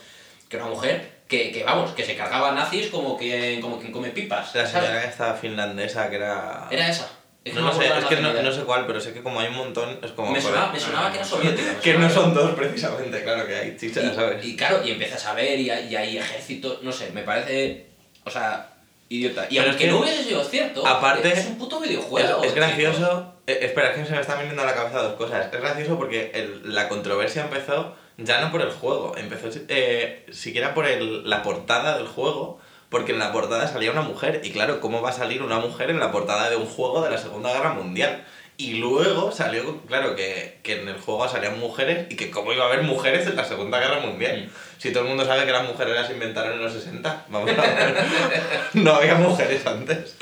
que 0.49 0.57
era 0.57 0.65
una 0.65 0.75
mujer 0.75 1.11
que, 1.27 1.51
que 1.51 1.63
vamos, 1.63 1.91
que 1.91 2.03
se 2.03 2.15
cargaba 2.15 2.51
nazis 2.51 2.87
como 2.87 3.17
quien, 3.17 3.61
como 3.61 3.79
quien 3.79 3.91
come 3.91 4.09
pipas. 4.09 4.53
La 4.55 4.65
¿sabes? 4.67 4.71
señora 4.87 5.03
esta 5.05 5.33
finlandesa 5.35 6.09
que 6.09 6.15
era... 6.17 6.67
Era 6.71 6.89
esa. 6.89 7.09
Es 7.45 7.53
que 7.53 7.59
No, 7.59 7.73
sé, 7.73 7.85
es 7.87 8.05
que 8.05 8.15
no, 8.21 8.51
sé 8.53 8.61
cuál, 8.63 8.87
pero 8.87 9.01
sé 9.01 9.13
que 9.13 9.21
como 9.21 9.39
hay 9.41 9.49
un 9.49 9.55
montón, 9.57 9.99
es 10.01 10.11
como... 10.11 10.31
me, 10.31 10.39
sonaba, 10.39 10.71
me 10.71 10.79
sonaba 10.79 11.11
que 11.11 11.17
era 11.17 11.25
soviética. 11.25 11.75
Que 11.83 11.93
no 11.95 12.09
son 12.09 12.33
dos 12.33 12.51
precisamente, 12.55 13.21
claro 13.23 13.45
que 13.45 13.55
hay 13.55 13.77
chicha, 13.77 14.01
y, 14.01 14.15
¿sabes? 14.15 14.45
y 14.45 14.55
claro, 14.55 14.81
y 14.85 14.91
empiezas 14.91 15.25
a 15.25 15.33
ver 15.33 15.59
y, 15.59 15.69
hay- 15.69 15.89
y 15.91 15.95
hay 15.95 16.17
ejército, 16.17 16.79
no 16.83 16.91
sé, 16.91 17.11
me 17.11 17.23
parece, 17.23 17.87
o 18.23 18.29
sea, 18.29 18.72
idiota. 19.17 19.45
Y 19.49 19.55
Pero 19.57 19.69
aunque 19.69 19.83
es 19.83 19.89
que, 19.89 19.95
no 19.95 19.99
hubiese 20.01 20.23
sido 20.23 20.43
cierto, 20.43 20.85
aparte, 20.87 21.31
es 21.31 21.45
un 21.47 21.57
puto 21.57 21.79
videojuego. 21.79 22.43
es, 22.43 22.53
gracioso... 22.55 23.33
eh, 23.47 23.59
espera, 23.61 23.89
es 23.91 23.97
que 23.97 24.05
se 24.05 24.11
me 24.13 24.21
están 24.21 24.39
viniendo 24.39 24.61
a 24.61 24.65
la 24.65 24.73
cabeza 24.75 25.01
dos 25.01 25.13
cosas. 25.13 25.53
Es 25.53 25.61
gracioso 25.61 25.97
porque 25.97 26.31
el- 26.33 26.73
la 26.73 26.87
controversia 26.89 27.43
empezó 27.43 27.95
ya 28.17 28.41
no 28.41 28.51
por 28.51 28.61
el 28.61 28.69
juego, 28.71 29.15
empezó 29.17 29.49
eh, 29.69 30.25
siquiera 30.31 30.73
por 30.73 30.85
el, 30.85 31.27
la 31.29 31.41
portada 31.41 31.97
del 31.97 32.07
juego, 32.07 32.59
porque 32.89 33.11
en 33.11 33.19
la 33.19 33.31
portada 33.31 33.67
salía 33.67 33.91
una 33.91 34.01
mujer. 34.03 34.41
Y 34.43 34.51
claro, 34.51 34.79
¿cómo 34.79 35.01
va 35.01 35.09
a 35.09 35.13
salir 35.13 35.41
una 35.41 35.57
mujer 35.59 35.89
en 35.89 35.99
la 35.99 36.11
portada 36.11 36.49
de 36.49 36.55
un 36.55 36.67
juego 36.67 37.01
de 37.03 37.09
la 37.09 37.17
Segunda 37.17 37.51
Guerra 37.51 37.73
Mundial? 37.73 38.23
Y 38.55 38.75
luego 38.75 39.31
salió, 39.31 39.81
claro, 39.87 40.15
que, 40.15 40.59
que 40.61 40.81
en 40.81 40.87
el 40.87 40.99
juego 40.99 41.27
salían 41.27 41.59
mujeres 41.59 42.05
y 42.09 42.15
que 42.15 42.29
cómo 42.29 42.53
iba 42.53 42.65
a 42.65 42.67
haber 42.67 42.83
mujeres 42.83 43.25
en 43.25 43.35
la 43.35 43.45
Segunda 43.45 43.79
Guerra 43.79 43.99
Mundial. 43.99 44.45
Mm. 44.45 44.49
Si 44.77 44.91
todo 44.91 45.03
el 45.03 45.09
mundo 45.09 45.25
sabe 45.25 45.45
que 45.45 45.51
las 45.51 45.67
mujeres 45.67 45.95
las 45.95 46.11
inventaron 46.11 46.53
en 46.53 46.63
los 46.63 46.73
60, 46.73 47.25
vamos 47.29 47.49
a 47.49 47.61
ver. 47.61 47.95
no 48.73 48.93
había 48.93 49.15
mujeres 49.15 49.65
antes. 49.65 50.17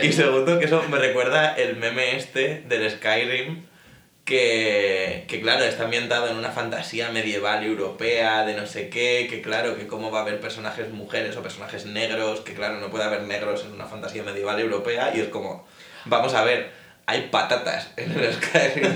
Y 0.00 0.12
segundo, 0.12 0.58
que 0.58 0.66
eso 0.66 0.82
me 0.88 0.98
recuerda 0.98 1.54
el 1.54 1.76
meme 1.76 2.16
este 2.16 2.62
del 2.68 2.90
Skyrim, 2.90 3.64
que, 4.24 5.24
que 5.28 5.40
claro, 5.40 5.64
está 5.64 5.84
ambientado 5.84 6.28
en 6.28 6.36
una 6.36 6.50
fantasía 6.50 7.10
medieval 7.10 7.64
europea 7.64 8.44
de 8.44 8.54
no 8.54 8.66
sé 8.66 8.88
qué, 8.88 9.26
que 9.28 9.42
claro, 9.42 9.76
que 9.76 9.86
cómo 9.86 10.10
va 10.10 10.20
a 10.20 10.22
haber 10.22 10.40
personajes 10.40 10.90
mujeres 10.90 11.36
o 11.36 11.42
personajes 11.42 11.86
negros, 11.86 12.40
que 12.40 12.54
claro, 12.54 12.78
no 12.80 12.90
puede 12.90 13.04
haber 13.04 13.22
negros 13.22 13.64
en 13.64 13.72
una 13.72 13.86
fantasía 13.86 14.22
medieval 14.22 14.58
europea, 14.60 15.12
y 15.14 15.20
es 15.20 15.28
como, 15.28 15.66
vamos 16.06 16.34
a 16.34 16.44
ver, 16.44 16.83
hay 17.06 17.28
patatas 17.30 17.90
en 17.96 18.10
el 18.12 18.32
Skyrim. 18.32 18.94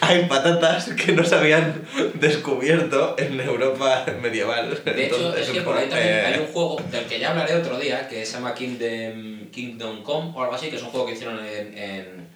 hay 0.00 0.24
patatas 0.26 0.90
que 0.92 1.12
no 1.12 1.24
se 1.24 1.34
habían 1.34 1.86
descubierto 2.14 3.14
en 3.18 3.40
Europa 3.40 4.04
medieval. 4.20 4.78
De 4.84 5.06
hecho, 5.06 5.16
Entonces, 5.16 5.48
es 5.48 5.54
que 5.54 5.60
por 5.62 5.76
ahí 5.76 5.88
también 5.88 6.26
hay 6.26 6.38
un 6.40 6.46
juego 6.48 6.82
del 6.90 7.06
que 7.06 7.18
ya 7.18 7.30
hablaré 7.30 7.54
otro 7.54 7.78
día, 7.78 8.06
que 8.06 8.26
se 8.26 8.34
llama 8.34 8.54
Kingdom, 8.54 9.50
Kingdom 9.50 10.02
Come 10.02 10.32
o 10.34 10.42
algo 10.42 10.54
así, 10.54 10.68
que 10.68 10.76
es 10.76 10.82
un 10.82 10.90
juego 10.90 11.06
que 11.06 11.12
hicieron 11.14 11.38
en, 11.38 11.78
en 11.78 12.28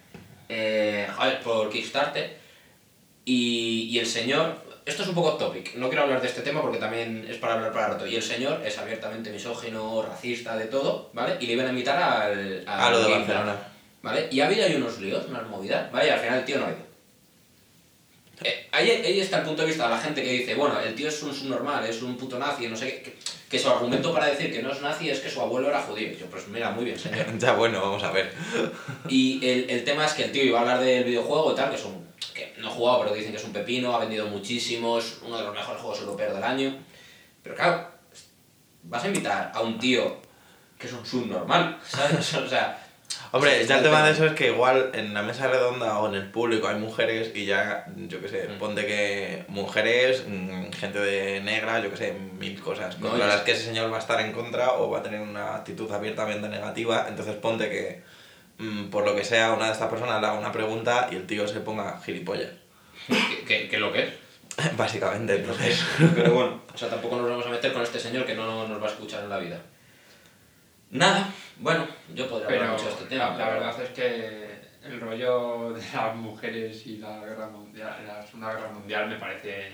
eh, 0.49 1.07
por 1.43 1.69
Kickstarter. 1.69 2.41
Y, 3.23 3.87
y 3.91 3.99
el 3.99 4.07
señor, 4.07 4.55
esto 4.83 5.03
es 5.03 5.09
un 5.09 5.13
poco 5.13 5.33
topic, 5.33 5.75
no 5.75 5.89
quiero 5.89 6.03
hablar 6.03 6.21
de 6.21 6.27
este 6.27 6.41
tema 6.41 6.59
porque 6.59 6.79
también 6.79 7.27
es 7.29 7.37
para 7.37 7.53
hablar 7.53 7.71
para 7.71 7.89
rato. 7.89 8.07
Y 8.07 8.15
el 8.15 8.23
señor 8.23 8.63
es 8.65 8.79
abiertamente 8.79 9.29
misógino, 9.29 10.01
racista, 10.01 10.57
de 10.57 10.65
todo, 10.65 11.11
¿vale? 11.13 11.37
Y 11.39 11.45
le 11.45 11.53
iban 11.53 11.67
a 11.67 11.69
invitar 11.69 12.01
al. 12.01 12.63
al 12.65 12.79
Ah, 12.79 12.89
lo 12.89 13.03
de 13.03 13.11
Barcelona. 13.11 13.70
¿Vale? 14.01 14.27
Y 14.31 14.39
ha 14.39 14.47
habido 14.47 14.65
ahí 14.65 14.75
unos 14.75 14.99
líos, 14.99 15.25
unas 15.27 15.47
movidas, 15.47 15.91
¿vale? 15.91 16.07
Y 16.07 16.09
al 16.09 16.19
final 16.19 16.39
el 16.39 16.45
tío 16.45 16.59
no 16.59 16.65
ha 16.65 16.69
ido. 16.69 16.91
Eh, 18.43 18.67
ahí, 18.71 18.89
ahí 18.89 19.19
está 19.19 19.39
el 19.39 19.43
punto 19.45 19.61
de 19.61 19.67
vista 19.67 19.83
de 19.83 19.91
la 19.91 20.01
gente 20.01 20.23
que 20.23 20.31
dice, 20.31 20.55
bueno, 20.55 20.79
el 20.79 20.95
tío 20.95 21.09
es 21.09 21.21
un 21.21 21.33
subnormal, 21.33 21.85
es 21.85 22.01
un 22.01 22.17
puto 22.17 22.39
nazi, 22.39 22.67
no 22.67 22.75
sé 22.75 22.87
qué, 22.87 23.01
que, 23.03 23.17
que 23.47 23.59
su 23.59 23.69
argumento 23.69 24.11
para 24.11 24.25
decir 24.25 24.51
que 24.51 24.63
no 24.63 24.71
es 24.71 24.81
nazi 24.81 25.11
es 25.11 25.19
que 25.19 25.29
su 25.29 25.41
abuelo 25.41 25.69
era 25.69 25.81
judío. 25.81 26.11
Y 26.11 26.17
yo, 26.17 26.25
pues 26.25 26.47
mira, 26.47 26.71
muy 26.71 26.85
bien, 26.85 26.97
señor. 26.97 27.25
Ya 27.37 27.53
bueno, 27.53 27.79
vamos 27.81 28.03
a 28.03 28.11
ver. 28.11 28.33
Y 29.07 29.45
el, 29.47 29.69
el 29.69 29.83
tema 29.83 30.05
es 30.05 30.13
que 30.13 30.23
el 30.23 30.31
tío 30.31 30.43
iba 30.43 30.57
a 30.57 30.61
hablar 30.61 30.79
del 30.79 31.03
videojuego 31.03 31.51
y 31.51 31.55
tal, 31.55 31.69
que 31.69 31.75
es 31.75 31.85
un. 31.85 32.07
que 32.33 32.55
no 32.57 32.69
he 32.69 32.71
jugado, 32.71 33.01
pero 33.01 33.13
dicen 33.13 33.31
que 33.31 33.37
es 33.37 33.43
un 33.43 33.53
pepino, 33.53 33.95
ha 33.95 33.99
vendido 33.99 34.25
muchísimo, 34.25 34.97
es 34.97 35.19
uno 35.23 35.37
de 35.37 35.43
los 35.43 35.53
mejores 35.53 35.79
juegos 35.79 35.99
europeos 35.99 36.33
del 36.33 36.43
año. 36.43 36.75
Pero 37.43 37.55
claro, 37.55 37.87
vas 38.83 39.03
a 39.03 39.07
invitar 39.07 39.51
a 39.53 39.61
un 39.61 39.77
tío 39.77 40.17
que 40.79 40.87
es 40.87 40.93
un 40.93 41.05
subnormal, 41.05 41.79
¿sabes? 41.85 42.33
O 42.33 42.49
sea. 42.49 42.87
Hombre, 43.33 43.65
ya 43.65 43.77
el 43.77 43.83
tema 43.83 44.03
de 44.03 44.11
eso 44.11 44.25
es 44.25 44.33
que 44.33 44.47
igual 44.47 44.91
en 44.93 45.13
la 45.13 45.21
mesa 45.21 45.47
redonda 45.47 45.99
o 45.99 46.09
en 46.09 46.15
el 46.15 46.29
público 46.29 46.67
hay 46.67 46.75
mujeres 46.75 47.31
y 47.33 47.45
ya, 47.45 47.85
yo 47.95 48.19
qué 48.19 48.27
sé, 48.27 48.49
Mm. 48.49 48.57
ponte 48.59 48.85
que 48.85 49.45
mujeres, 49.47 50.25
mm, 50.27 50.71
gente 50.73 50.99
de 50.99 51.39
negra, 51.39 51.79
yo 51.79 51.89
qué 51.91 51.97
sé, 51.97 52.11
mil 52.13 52.59
cosas 52.61 52.95
contra 52.95 53.27
las 53.27 53.37
es- 53.37 53.41
que 53.43 53.51
ese 53.53 53.63
señor 53.65 53.89
va 53.91 53.95
a 53.95 53.99
estar 54.01 54.19
en 54.19 54.33
contra 54.33 54.73
o 54.73 54.89
va 54.89 54.99
a 54.99 55.03
tener 55.03 55.21
una 55.21 55.55
actitud 55.55 55.89
abiertamente 55.91 56.49
negativa, 56.49 57.05
entonces 57.07 57.35
ponte 57.35 57.69
que 57.69 58.01
mm, 58.57 58.89
por 58.89 59.05
lo 59.05 59.15
que 59.15 59.23
sea 59.23 59.53
una 59.53 59.67
de 59.67 59.71
estas 59.71 59.87
personas 59.89 60.19
le 60.19 60.27
haga 60.27 60.37
una 60.37 60.51
pregunta 60.51 61.07
y 61.11 61.15
el 61.15 61.25
tío 61.25 61.47
se 61.47 61.61
ponga 61.61 61.99
gilipollas, 62.05 62.51
Que, 63.07 63.43
que, 63.45 63.69
que 63.69 63.77
lo 63.79 63.91
que 63.93 64.03
es. 64.03 64.09
básicamente, 64.77 65.35
entonces... 65.37 65.81
Pero 66.13 66.33
bueno, 66.33 66.61
o 66.73 66.77
sea, 66.77 66.89
tampoco 66.89 67.15
nos 67.15 67.29
vamos 67.29 67.45
a 67.45 67.49
meter 67.49 67.71
con 67.71 67.81
este 67.81 67.97
señor 67.99 68.25
que 68.25 68.35
no 68.35 68.67
nos 68.67 68.79
va 68.81 68.87
a 68.87 68.91
escuchar 68.91 69.23
en 69.23 69.29
la 69.29 69.39
vida. 69.39 69.57
Nada, 70.91 71.29
bueno, 71.57 71.87
yo 72.13 72.27
podría 72.27 72.47
hablar 72.47 72.59
Pero 72.61 72.71
mucho 72.73 72.85
de 72.85 72.91
este 72.91 73.05
tema. 73.05 73.29
la, 73.31 73.37
pero- 73.37 73.51
verdad 73.61 73.81
es 73.83 73.89
que 73.91 74.61
el 74.83 74.99
rollo 74.99 75.73
de 75.73 75.81
las 75.93 76.15
mujeres 76.15 76.85
y 76.87 76.97
la 76.97 77.19
guerra 77.19 77.47
mundial, 77.47 78.03
la 78.05 78.21
Segunda 78.25 78.53
Guerra 78.53 78.69
Mundial 78.71 79.09
me 79.09 79.15
parece 79.15 79.71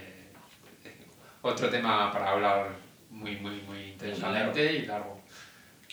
otro 1.41 1.69
tema 1.69 2.12
para 2.12 2.31
hablar 2.31 2.67
muy, 3.09 3.36
muy, 3.38 3.62
muy 3.62 3.83
interesante 3.93 4.74
y 4.74 4.86
largo. 4.86 5.16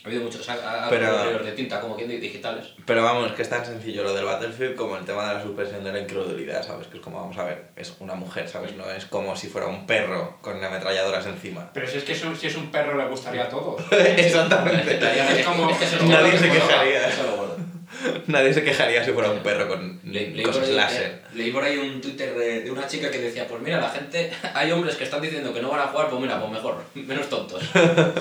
Ha 0.05 0.09
habido 0.09 0.23
muchos, 0.25 0.47
ha, 0.51 0.85
ha 0.85 0.91
Pero- 0.91 1.39
de 1.43 1.53
tinta, 1.53 1.81
como 1.81 1.97
quien 1.97 2.11
digitales. 2.11 2.67
Pero 2.85 3.03
vamos, 3.03 3.33
que 3.33 3.41
es 3.41 3.49
tan 3.49 3.65
sencillo 3.65 4.03
lo 4.05 4.13
del 4.13 4.27
Battlefield 4.27 4.75
como 4.77 4.99
el 4.99 5.05
tema 5.07 5.27
de 5.29 5.35
la 5.37 5.43
suspensión 5.43 5.83
de 5.83 5.93
la 5.93 6.01
incredulidad, 6.01 6.63
¿sabes? 6.63 6.89
Que 6.89 6.99
es 6.99 7.03
como, 7.03 7.19
vamos 7.21 7.39
a 7.39 7.45
ver, 7.45 7.69
es 7.75 7.95
una 8.01 8.15
mujer, 8.15 8.47
¿sabes? 8.47 8.77
No 8.77 8.85
es 8.91 9.07
como 9.07 9.35
si 9.35 9.47
fuera 9.49 9.67
un 9.67 9.87
perro 9.87 10.37
con 10.43 10.63
ametralladoras 10.63 11.25
encima. 11.25 11.71
Pero 11.73 11.87
si 11.89 11.97
es 11.97 12.05
que 12.05 12.13
es 12.13 12.23
un- 12.23 12.37
si 12.37 12.49
es 12.49 12.57
un 12.57 12.71
perro 12.71 12.99
le 12.99 13.07
gustaría 13.07 13.45
a 13.45 13.49
todos. 13.49 13.81
Exactamente. 13.91 14.99
Es 15.41 15.47
como- 15.47 15.71
es 15.71 15.79
que 15.79 15.85
eso 15.87 15.97
es 15.97 16.03
Nadie 16.03 16.39
se 16.39 16.51
quejaría. 16.51 17.09
eso 17.09 17.21
es 17.23 17.27
lo 17.31 17.37
bueno. 17.37 17.55
Nadie 18.26 18.53
se 18.55 18.62
quejaría 18.64 19.05
si 19.05 19.12
fuera 19.12 19.31
un 19.31 19.41
perro 19.41 19.69
con 19.69 20.00
Le- 20.05 20.26
por 20.43 20.53
cosas 20.53 20.69
ahí, 20.69 20.75
láser. 20.75 21.03
eh, 21.03 21.21
leí 21.35 21.50
por 21.50 21.62
ahí 21.64 21.76
un 21.76 22.00
Twitter 22.00 22.35
de, 22.35 22.62
de 22.62 22.71
una 22.71 22.87
chica 22.87 23.11
que 23.11 23.19
decía, 23.19 23.47
pues 23.47 23.61
mira, 23.62 23.81
la 23.81 23.88
gente, 23.91 24.31
hay 24.55 24.71
hombres 24.73 24.97
que 24.97 25.05
están 25.05 25.21
diciendo 25.21 25.53
que 25.53 25.61
no 25.61 25.71
van 25.71 25.81
a 25.81 25.87
jugar, 25.88 26.09
pues 26.09 26.21
mira, 26.23 26.38
pues 26.41 26.53
mejor, 26.53 26.83
menos 26.95 27.29
tontos, 27.29 27.62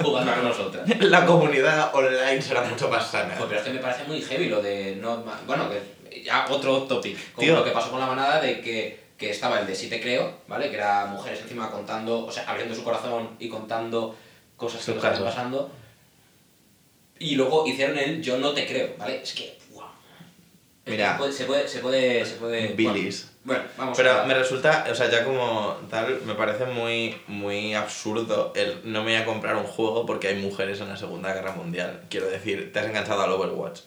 jugando 0.02 0.34
con 0.34 0.44
nosotras. 0.44 0.88
La 1.02 1.26
comunidad 1.26 1.94
online 1.94 2.42
será 2.42 2.64
mucho 2.64 2.90
más 2.90 3.08
sana. 3.10 3.34
Pues, 3.36 3.48
pero 3.50 3.60
es 3.62 3.66
que 3.68 3.74
me 3.74 3.80
parece 3.80 4.04
muy 4.06 4.22
heavy 4.22 4.50
lo 4.50 4.62
de, 4.62 4.98
no, 5.02 5.24
bueno, 5.48 5.70
que 5.70 6.24
ya 6.24 6.46
otro 6.50 6.84
topic, 6.84 7.18
como 7.34 7.46
Tío. 7.46 7.56
lo 7.56 7.64
que 7.64 7.72
pasó 7.72 7.90
con 7.92 8.00
la 8.00 8.06
manada 8.08 8.40
de 8.42 8.62
que, 8.62 9.00
que 9.18 9.30
estaba 9.32 9.60
el 9.60 9.68
de 9.68 9.76
Sí 9.76 9.90
te 9.90 10.00
creo, 10.02 10.40
¿vale? 10.48 10.70
Que 10.70 10.76
era 10.78 11.06
mujeres 11.06 11.42
encima 11.42 11.70
contando, 11.72 12.26
o 12.26 12.32
sea, 12.32 12.44
abriendo 12.48 12.76
su 12.76 12.84
corazón 12.84 13.30
y 13.40 13.50
contando 13.50 14.16
cosas 14.58 14.86
que 14.86 14.94
casos. 14.96 15.24
pasando. 15.24 15.72
Y 17.20 17.36
luego 17.36 17.66
hicieron 17.68 17.98
el 17.98 18.22
Yo 18.22 18.38
no 18.38 18.52
te 18.54 18.66
creo, 18.66 18.96
¿vale? 18.98 19.22
Es 19.22 19.34
que, 19.34 19.58
wow. 19.72 19.84
Mira. 20.86 21.14
Se 21.14 21.18
puede, 21.18 21.32
se 21.34 21.46
puede, 21.46 21.68
se 21.68 21.80
puede, 21.80 22.26
se 22.26 22.36
puede- 22.36 22.68
Bilis. 22.74 23.30
Bueno, 23.46 23.64
vamos 23.78 23.98
Pero 23.98 24.22
a... 24.22 24.26
me 24.26 24.34
resulta, 24.36 24.86
o 24.90 24.96
sea, 24.96 25.10
ya 25.12 25.26
como 25.26 25.76
tal, 25.90 26.22
me 26.26 26.34
parece 26.34 26.66
muy, 26.66 27.16
muy 27.28 27.74
absurdo 27.74 28.54
el 28.56 28.80
no 28.86 29.04
me 29.04 29.12
voy 29.12 29.22
a 29.22 29.26
comprar 29.26 29.58
un 29.58 29.66
juego 29.66 30.06
porque 30.06 30.30
hay 30.30 30.36
mujeres 30.36 30.80
en 30.80 30.88
la 30.88 30.96
Segunda 30.96 31.34
Guerra 31.34 31.52
Mundial. 31.52 32.04
Quiero 32.10 32.28
decir, 32.30 32.72
te 32.72 32.80
has 32.80 32.86
enganchado 32.86 33.22
al 33.22 33.32
Overwatch. 33.34 33.82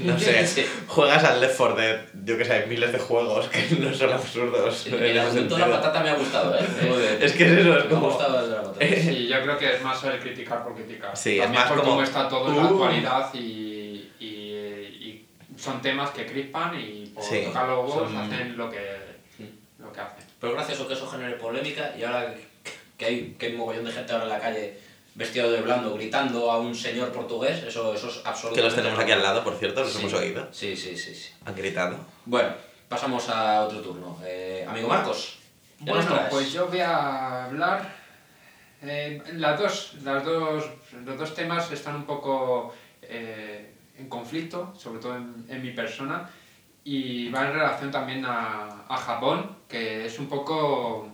No 0.00 0.18
sé, 0.18 0.46
Sí. 0.46 0.64
juegas 0.86 1.24
al 1.24 1.40
Left 1.40 1.56
4 1.56 1.76
Dead, 1.76 2.00
yo 2.24 2.38
que 2.38 2.44
sé, 2.44 2.52
hay 2.52 2.66
miles 2.68 2.92
de 2.92 2.98
juegos 2.98 3.48
que 3.48 3.66
no 3.80 3.92
son 3.92 4.12
absurdos. 4.12 4.86
El 4.86 4.94
ese 5.02 5.20
argumento 5.20 5.54
de 5.56 5.60
la 5.60 5.70
patata 5.70 6.00
me 6.02 6.10
ha 6.10 6.14
gustado, 6.14 6.56
¿eh? 6.56 6.60
Es 7.20 7.32
que 7.32 7.44
es 7.44 7.50
eso, 7.52 7.76
es 7.76 7.84
Me 7.84 7.86
ha 7.86 7.88
como... 7.88 8.08
gustado 8.08 8.40
el 8.44 8.50
de 8.50 8.56
la 8.56 8.62
patata. 8.64 8.86
Sí, 8.86 9.26
yo 9.28 9.42
creo 9.42 9.58
que 9.58 9.74
es 9.74 9.82
más 9.82 10.04
el 10.04 10.18
criticar 10.20 10.62
por 10.64 10.74
criticar. 10.74 11.16
Sí, 11.16 11.36
es 11.38 11.42
También 11.42 11.62
más 11.62 11.68
por 11.70 11.80
como- 11.80 11.90
cómo 11.92 12.02
está 12.04 12.28
todo 12.28 12.48
en 12.50 12.56
la 12.56 12.62
Uh. 12.62 12.66
actualidad 12.66 13.34
y, 13.34 14.12
y, 14.20 14.24
y 14.24 15.26
son 15.58 15.82
temas 15.82 16.10
que 16.10 16.26
crispan 16.26 16.78
y 16.80 17.06
por 17.06 17.24
Sí, 17.24 17.42
tocar 17.46 17.68
los 17.68 17.78
huevos 17.90 18.10
son- 18.12 18.16
hacen 18.18 18.56
lo 18.56 18.70
que, 18.70 18.78
lo 19.80 19.92
que 19.92 20.00
hacen. 20.00 20.24
Pero 20.40 20.52
gracias 20.52 20.80
a 20.80 20.86
que 20.86 20.94
eso 20.94 21.08
genere 21.08 21.34
polémica 21.36 21.92
y 21.98 22.04
ahora 22.04 22.34
que 22.96 23.04
hay, 23.04 23.36
que 23.38 23.46
hay 23.46 23.52
un 23.52 23.58
mogollón 23.58 23.84
de 23.84 23.92
gente 23.92 24.12
ahora 24.12 24.24
en 24.24 24.30
la 24.30 24.38
calle 24.38 24.78
vestido 25.16 25.50
de 25.50 25.62
blando 25.62 25.94
gritando 25.94 26.50
a 26.52 26.58
un 26.60 26.74
señor 26.74 27.10
portugués, 27.10 27.62
eso, 27.64 27.94
eso 27.94 28.08
es 28.08 28.20
absolutamente... 28.24 28.54
Que 28.60 28.62
los 28.62 28.74
tenemos 28.74 28.98
aquí 28.98 29.12
al 29.12 29.22
lado, 29.22 29.42
por 29.42 29.54
cierto, 29.56 29.80
los 29.80 29.90
Sí. 29.92 30.00
hemos 30.00 30.12
oído. 30.14 30.46
Sí, 30.52 30.76
sí, 30.76 30.96
sí, 30.96 31.14
sí. 31.14 31.32
Han 31.46 31.54
gritado. 31.56 31.96
Bueno, 32.26 32.50
pasamos 32.88 33.28
a 33.30 33.62
otro 33.62 33.80
turno. 33.80 34.18
Eh, 34.24 34.64
amigo 34.68 34.88
Marcos, 34.88 35.38
¿qué 35.78 35.84
nos 35.86 36.06
Bueno, 36.06 36.22
pues 36.30 36.52
yo 36.52 36.66
voy 36.68 36.80
a 36.80 37.46
hablar. 37.46 37.94
eh, 38.82 39.22
las 39.32 39.58
dos, 39.58 39.94
las 40.04 40.22
dos, 40.22 40.64
los 41.04 41.18
dos 41.18 41.34
temas 41.34 41.72
están 41.72 41.96
un 41.96 42.04
poco 42.04 42.74
eh, 43.02 43.72
en 43.98 44.08
conflicto, 44.10 44.74
sobre 44.78 45.00
todo 45.00 45.16
en, 45.16 45.46
en 45.48 45.62
mi 45.62 45.70
persona, 45.70 46.28
y 46.84 47.30
va 47.30 47.46
en 47.46 47.54
relación 47.54 47.90
también 47.90 48.22
a, 48.26 48.84
a 48.86 48.96
Japón, 48.98 49.56
que 49.66 50.04
es 50.06 50.18
un 50.18 50.28
poco. 50.28 51.08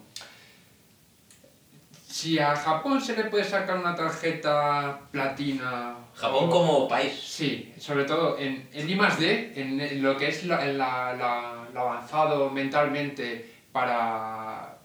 Si 2.12 2.38
a 2.38 2.54
Japón 2.54 3.00
se 3.00 3.16
le 3.16 3.24
puede 3.24 3.42
sacar 3.42 3.78
una 3.78 3.94
tarjeta 3.94 5.00
platina. 5.10 5.94
Japón 6.14 6.44
o- 6.44 6.50
como 6.50 6.86
país. 6.86 7.14
Sí, 7.18 7.72
sobre 7.78 8.04
todo 8.04 8.36
en, 8.38 8.68
en 8.74 8.90
I 8.90 8.94
D, 9.18 9.52
en, 9.56 9.80
en 9.80 10.02
lo 10.02 10.14
que 10.18 10.28
es 10.28 10.44
la, 10.44 10.62
en 10.68 10.76
la- 10.76 11.14
la- 11.14 11.64
lo 11.72 11.80
avanzado 11.80 12.50
mentalmente 12.50 13.50
para, 13.72 14.76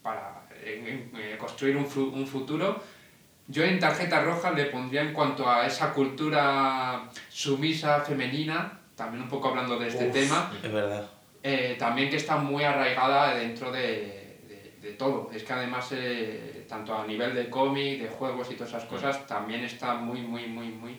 para 0.00 0.42
en- 0.64 1.10
eh, 1.16 1.36
construir 1.40 1.76
un, 1.76 1.86
un 2.14 2.24
futuro, 2.24 2.80
yo 3.48 3.64
en 3.64 3.80
tarjeta 3.80 4.22
roja 4.22 4.52
le 4.52 4.66
pondría 4.66 5.00
en 5.02 5.12
cuanto 5.12 5.50
a 5.50 5.66
esa 5.66 5.92
cultura 5.92 7.02
sumisa 7.28 8.00
femenina, 8.02 8.78
también 8.94 9.24
un 9.24 9.28
poco 9.28 9.48
hablando 9.48 9.76
de 9.76 9.88
este 9.88 10.06
Uf. 10.06 10.12
tema, 10.12 10.52
Es 10.62 10.70
verdad. 10.72 11.04
eh, 11.42 11.74
también 11.80 12.08
que 12.10 12.16
está 12.16 12.36
muy 12.36 12.62
arraigada 12.62 13.34
dentro 13.34 13.72
de, 13.72 14.19
de- 14.82 14.92
todo. 14.92 15.30
Es 15.34 15.42
que 15.44 15.52
además, 15.52 15.88
eh, 15.92 16.64
tanto 16.68 16.94
a 16.96 17.06
nivel 17.06 17.34
de 17.34 17.48
cómic, 17.50 18.02
de 18.02 18.08
juegos 18.08 18.50
y 18.50 18.54
todas 18.54 18.70
esas 18.70 18.84
cosas, 18.84 19.26
también 19.26 19.62
está 19.64 19.94
muy, 19.94 20.20
muy, 20.22 20.46
muy, 20.46 20.68
muy 20.68 20.96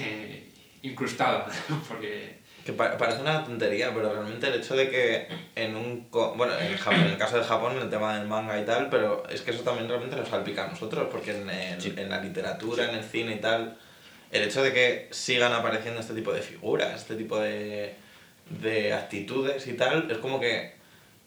eh, 0.00 0.48
incrustada. 0.82 1.46
Porque 1.88 2.38
Que 2.64 2.72
pa- 2.72 2.96
parece 2.98 3.20
una 3.20 3.44
tontería, 3.44 3.92
pero 3.94 4.12
realmente 4.12 4.48
el 4.48 4.54
hecho 4.54 4.74
de 4.76 4.90
que 4.90 5.28
en 5.54 5.76
un... 5.76 6.08
co- 6.10 6.34
Bueno, 6.36 6.58
en, 6.58 6.76
Japón, 6.76 7.00
en 7.00 7.06
el 7.12 7.18
caso 7.18 7.38
de 7.38 7.44
Japón, 7.44 7.76
el 7.80 7.88
tema 7.90 8.18
del 8.18 8.26
manga 8.26 8.60
y 8.60 8.64
tal, 8.64 8.88
pero 8.90 9.22
es 9.28 9.42
que 9.42 9.52
eso 9.52 9.62
también 9.62 9.88
realmente 9.88 10.16
nos 10.16 10.28
salpica 10.28 10.64
a 10.64 10.68
nosotros, 10.68 11.08
porque 11.10 11.30
en, 11.36 11.48
el- 11.50 11.80
Sí. 11.80 11.94
en 11.96 12.08
la 12.08 12.20
literatura, 12.20 12.88
en 12.90 12.96
el 12.96 13.04
cine 13.04 13.34
y 13.36 13.40
tal, 13.40 13.76
el 14.32 14.42
hecho 14.42 14.62
de 14.62 14.72
que 14.72 15.08
sigan 15.12 15.52
apareciendo 15.52 16.00
este 16.00 16.14
tipo 16.14 16.32
de 16.32 16.42
figuras, 16.42 16.94
este 17.02 17.14
tipo 17.14 17.38
de, 17.38 17.94
de 18.50 18.92
actitudes 18.92 19.64
y 19.68 19.74
tal, 19.74 20.10
es 20.10 20.18
como 20.18 20.40
que 20.40 20.74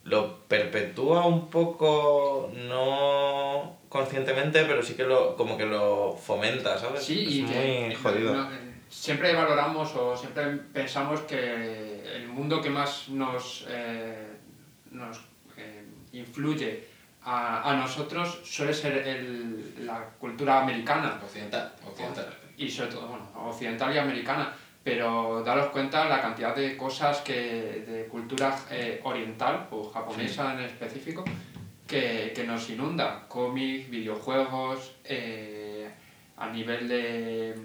lo 0.04 0.40
perpetúa 0.48 1.26
un 1.26 1.50
poco, 1.50 2.52
no 2.68 3.78
conscientemente, 3.90 4.64
pero 4.66 4.82
sí 4.84 4.94
que 4.94 5.04
lo 5.04 5.36
como 5.36 5.58
que 5.58 5.66
lo 5.66 6.14
fomenta, 6.14 6.78
¿sabes? 6.78 7.04
sí, 7.04 7.26
es 7.26 7.36
y 7.36 7.42
muy 7.44 7.52
que 7.90 7.96
jodido. 8.02 8.34
no- 8.34 8.50
siempre 8.90 9.34
valoramos 9.36 9.94
o 9.96 10.16
siempre 10.18 10.46
pensamos 10.74 11.22
que 11.22 12.16
el 12.16 12.28
mundo 12.28 12.62
que 12.62 12.70
más 12.70 13.10
nos, 13.10 13.66
eh, 13.70 14.28
nos 14.92 15.18
eh, 15.58 15.84
influye 16.14 16.86
a, 17.24 17.70
a 17.70 17.76
nosotros 17.76 18.40
suele 18.44 18.74
ser 18.74 18.98
el- 19.08 19.86
la 19.86 20.06
cultura 20.20 20.62
americana. 20.62 21.20
Occidental, 21.24 21.72
occidental. 21.86 22.34
y 22.58 22.70
sobre 22.70 22.92
todo 22.92 23.08
bueno, 23.08 23.26
occidental 23.50 23.94
y 23.94 23.98
americana, 24.00 24.54
pero 24.84 25.44
daros 25.44 25.68
cuenta 25.68 26.08
la 26.08 26.22
cantidad 26.22 26.56
de 26.56 26.78
cosas 26.78 27.20
que 27.20 27.34
de 27.88 28.08
cultura 28.10 28.58
eh, 28.72 29.02
oriental 29.04 29.68
o 29.72 29.90
japonesa 29.90 30.54
en 30.54 30.62
específico 30.62 31.24
que, 31.88 32.32
que 32.36 32.44
nos 32.44 32.70
inunda, 32.70 33.26
cómics, 33.28 33.90
videojuegos, 33.90 34.92
eh, 35.04 35.90
a 36.38 36.50
nivel 36.50 36.88
de, 36.88 37.56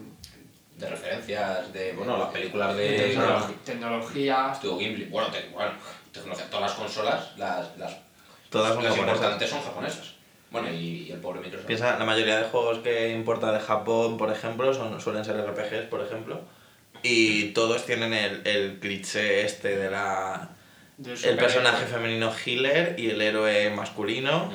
De 0.77 0.89
referencias, 0.89 1.73
de, 1.73 1.93
bueno, 1.93 2.19
las 2.19 2.29
películas 2.29 2.77
de 2.77 3.17
tecnología, 3.65 4.51
Estuvo 4.53 4.79
Gimli. 4.79 5.05
Bueno, 5.05 5.29
te, 5.29 5.49
bueno, 5.51 5.73
tecnología, 6.11 6.47
todas 6.51 6.63
las 6.63 6.73
consolas, 6.73 7.37
las, 7.37 7.77
las, 7.79 7.97
Todas 8.51 8.75
son 8.75 8.85
las 8.85 8.97
importantes 8.97 9.51
son 9.51 9.63
japonesas. 9.63 10.15
Bueno, 10.51 10.71
y, 10.71 11.07
y 11.09 11.13
el 11.13 11.19
pobre 11.19 11.41
Microsoft. 11.41 11.67
Piensa, 11.67 11.99
la 11.99 12.05
mayoría 12.05 12.39
de 12.39 12.45
juegos 12.45 12.79
que 12.79 13.11
importa 13.11 13.53
de 13.53 13.59
Japón, 13.59 14.17
por 14.17 14.31
ejemplo, 14.31 14.73
son, 14.73 15.01
suelen 15.01 15.25
ser 15.25 15.37
RPGs, 15.37 15.89
por 15.91 16.01
ejemplo. 16.01 16.41
Y 17.05 17.51
todos 17.51 17.85
tienen 17.85 18.15
el, 18.15 18.47
el 18.47 18.81
cliché 18.81 19.45
este 19.45 19.77
de 19.77 19.91
la... 19.91 20.51
El 20.99 21.37
personaje 21.37 21.87
femenino 21.87 22.33
healer 22.33 22.99
y 22.99 23.11
el 23.11 23.21
héroe 23.21 23.69
masculino, 23.71 24.51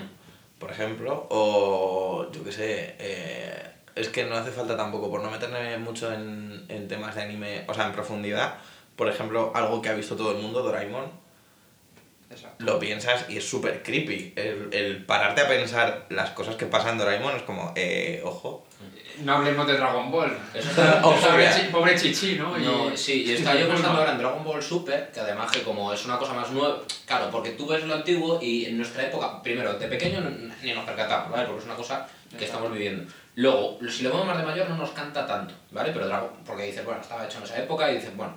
por 0.57 0.71
ejemplo, 0.71 1.27
o 1.29 2.31
yo 2.31 2.43
qué 2.43 2.51
sé, 2.51 2.95
eh, 2.97 3.71
es 3.95 4.09
que 4.09 4.23
no 4.25 4.35
hace 4.35 4.51
falta 4.51 4.75
tampoco, 4.75 5.11
por 5.11 5.21
no 5.21 5.29
meterme 5.29 5.77
mucho 5.77 6.11
en, 6.11 6.65
en 6.69 6.87
temas 6.87 7.15
de 7.15 7.21
anime, 7.21 7.65
o 7.67 7.73
sea, 7.73 7.87
en 7.87 7.93
profundidad, 7.93 8.55
por 8.95 9.09
ejemplo, 9.09 9.51
algo 9.53 9.81
que 9.81 9.89
ha 9.89 9.93
visto 9.93 10.15
todo 10.15 10.31
el 10.31 10.37
mundo, 10.37 10.63
Doraemon, 10.63 11.11
Exacto. 12.31 12.63
lo 12.63 12.79
piensas 12.79 13.25
y 13.29 13.37
es 13.37 13.47
súper 13.47 13.83
creepy. 13.83 14.33
El, 14.35 14.69
el 14.71 15.05
pararte 15.05 15.41
a 15.41 15.47
pensar 15.47 16.05
las 16.09 16.31
cosas 16.31 16.55
que 16.55 16.65
pasan 16.65 16.93
en 16.93 16.97
Doraemon 16.99 17.35
es 17.35 17.43
como, 17.43 17.73
eh, 17.75 18.21
ojo. 18.23 18.65
No 19.23 19.35
hablemos 19.35 19.67
de 19.67 19.73
Dragon 19.77 20.11
Ball. 20.11 20.37
Eso 20.53 20.69
está- 20.69 21.01
pobre, 21.01 21.49
chi- 21.55 21.67
pobre 21.71 21.95
Chichi, 21.97 22.35
¿no? 22.35 22.57
No, 22.57 22.91
Y- 22.93 22.97
sí, 22.97 23.23
y 23.25 23.33
estaba 23.33 23.55
yo 23.59 23.67
pensando 23.69 23.99
ahora 23.99 24.11
en 24.13 24.17
Dragon 24.17 24.43
Ball 24.43 24.61
Super, 24.63 25.11
que 25.11 25.19
además 25.19 25.51
que 25.51 25.61
como 25.63 25.91
es 25.93 26.05
una 26.05 26.17
cosa 26.17 26.33
más 26.33 26.49
nueva, 26.51 26.79
claro, 27.05 27.29
porque 27.31 27.51
tú 27.51 27.67
ves 27.67 27.83
lo 27.83 27.95
antiguo 27.95 28.39
y 28.41 28.65
en 28.65 28.77
nuestra 28.77 29.03
época, 29.03 29.41
primero, 29.41 29.73
de 29.73 29.87
pequeño 29.87 30.21
ni 30.61 30.73
nos 30.73 30.85
percatamos, 30.85 31.31
¿vale? 31.31 31.45
Porque 31.45 31.59
es 31.59 31.65
una 31.65 31.75
cosa 31.75 32.07
que 32.37 32.45
estamos 32.45 32.71
viviendo. 32.71 33.11
Luego, 33.35 33.79
si 33.89 34.03
lo 34.03 34.09
vemos 34.11 34.25
más 34.27 34.37
de 34.37 34.43
mayor 34.43 34.69
no 34.69 34.75
nos 34.75 34.89
canta 34.91 35.25
tanto, 35.25 35.53
¿vale? 35.71 35.91
Pero 35.93 36.07
Dragon, 36.07 36.29
porque 36.45 36.63
dices, 36.63 36.83
bueno, 36.85 36.99
estaba 37.01 37.25
hecho 37.25 37.37
en 37.37 37.43
esa 37.45 37.57
época 37.59 37.89
y 37.91 37.95
dices, 37.95 38.15
bueno, 38.15 38.33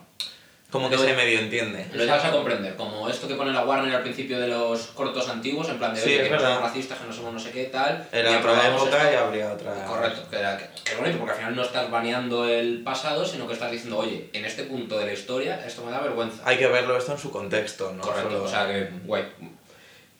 Como 0.72 0.88
que 0.88 0.96
Lo- 0.96 1.02
se 1.02 1.12
medio 1.12 1.38
entiende. 1.38 1.86
lo 1.92 2.02
llegas 2.02 2.24
a 2.24 2.30
comprender, 2.32 2.74
como 2.76 3.06
esto 3.08 3.28
que 3.28 3.34
pone 3.34 3.52
la 3.52 3.62
Warner 3.64 3.94
al 3.94 4.02
principio 4.02 4.40
de 4.40 4.48
los 4.48 4.86
cortos 4.88 5.28
antiguos, 5.28 5.68
en 5.68 5.76
plan 5.78 5.94
de, 5.94 6.00
Sí, 6.00 6.14
oye, 6.14 6.22
que 6.24 6.30
no 6.30 6.40
somos 6.40 6.62
racistas, 6.62 6.98
que 6.98 7.06
no 7.06 7.12
somos 7.12 7.32
no 7.34 7.38
sé 7.38 7.50
qué, 7.50 7.64
tal. 7.64 8.08
y 8.10 8.16
Era 8.16 8.38
otra 8.38 8.68
época 8.68 8.96
esto. 9.02 9.12
y 9.12 9.16
habría 9.16 9.52
otra... 9.52 9.84
Correcto, 9.84 10.22
que, 10.30 10.36
era- 10.38 10.56
que, 10.56 10.64
que 10.82 10.96
bonito, 10.96 11.18
porque 11.18 11.32
al 11.32 11.38
final 11.38 11.56
no 11.56 11.62
estás 11.62 11.90
baneando 11.90 12.48
el 12.48 12.82
pasado, 12.82 13.24
sino 13.26 13.46
que 13.46 13.52
estás 13.52 13.70
diciendo, 13.70 13.98
oye, 13.98 14.30
en 14.32 14.46
este 14.46 14.62
punto 14.64 14.98
de 14.98 15.04
la 15.04 15.12
historia 15.12 15.62
esto 15.66 15.84
me 15.84 15.92
da 15.92 16.00
vergüenza. 16.00 16.42
Hay 16.46 16.56
que 16.56 16.66
verlo 16.68 16.96
esto 16.96 17.12
en 17.12 17.18
su 17.18 17.30
contexto, 17.30 17.92
¿no? 17.92 18.00
Correcto, 18.02 18.30
Solo- 18.30 18.44
o 18.44 18.48
sea 18.48 18.66
que, 18.66 18.88
guay. 19.04 19.24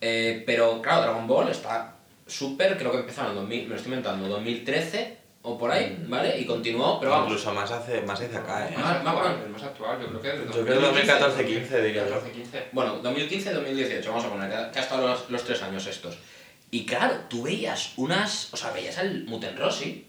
Eh, 0.03 0.43
pero 0.47 0.83
claro, 0.83 1.03
Dragon 1.03 1.27
Ball 1.27 1.49
está 1.49 1.95
súper, 2.27 2.77
creo 2.77 2.91
que 2.91 2.99
empezaron 2.99 3.31
en 3.31 3.37
2000, 3.39 3.63
me 3.65 3.69
lo 3.71 3.77
estoy 3.77 3.91
inventando, 3.93 4.29
2013 4.29 5.17
o 5.45 5.59
por 5.59 5.71
ahí, 5.71 6.05
¿vale? 6.09 6.39
Y 6.39 6.45
continuó, 6.47 6.99
pero 7.01 7.11
vamos. 7.13 7.29
Incluso 7.29 7.53
más, 7.53 7.71
hace, 7.71 8.01
más 8.03 8.21
hacia 8.21 8.39
acá, 8.39 8.69
¿eh? 8.69 8.75
Más 8.77 8.85
Más- 8.85 8.97
actual, 8.97 9.35
más- 9.37 9.45
el 9.45 9.51
más 9.51 9.63
actual, 9.63 10.01
yo 10.01 10.07
creo 10.09 10.21
que 10.23 10.29
desde 10.29 10.45
Yo 10.59 10.65
creo 10.65 10.81
que 10.95 11.03
2014-15 11.03 11.83
diría 11.83 12.07
yo. 12.09 12.15
2014-15. 12.15 12.65
Bueno, 12.73 13.03
2015-2018, 13.03 14.07
vamos 14.07 14.25
a 14.25 14.29
poner, 14.29 14.49
que 14.71 14.79
ha- 14.79 14.83
estado 14.83 15.09
los, 15.09 15.31
los 15.31 15.45
tres 15.45 15.61
años 15.63 15.87
estos. 15.87 16.17
Y 16.71 16.87
claro, 16.87 17.15
tú 17.29 17.43
veías 17.43 17.93
unas. 17.97 18.53
O 18.55 18.57
sea, 18.57 18.71
veías 18.71 18.97
al 18.99 19.25
Muten 19.25 19.57
Rossi. 19.57 20.07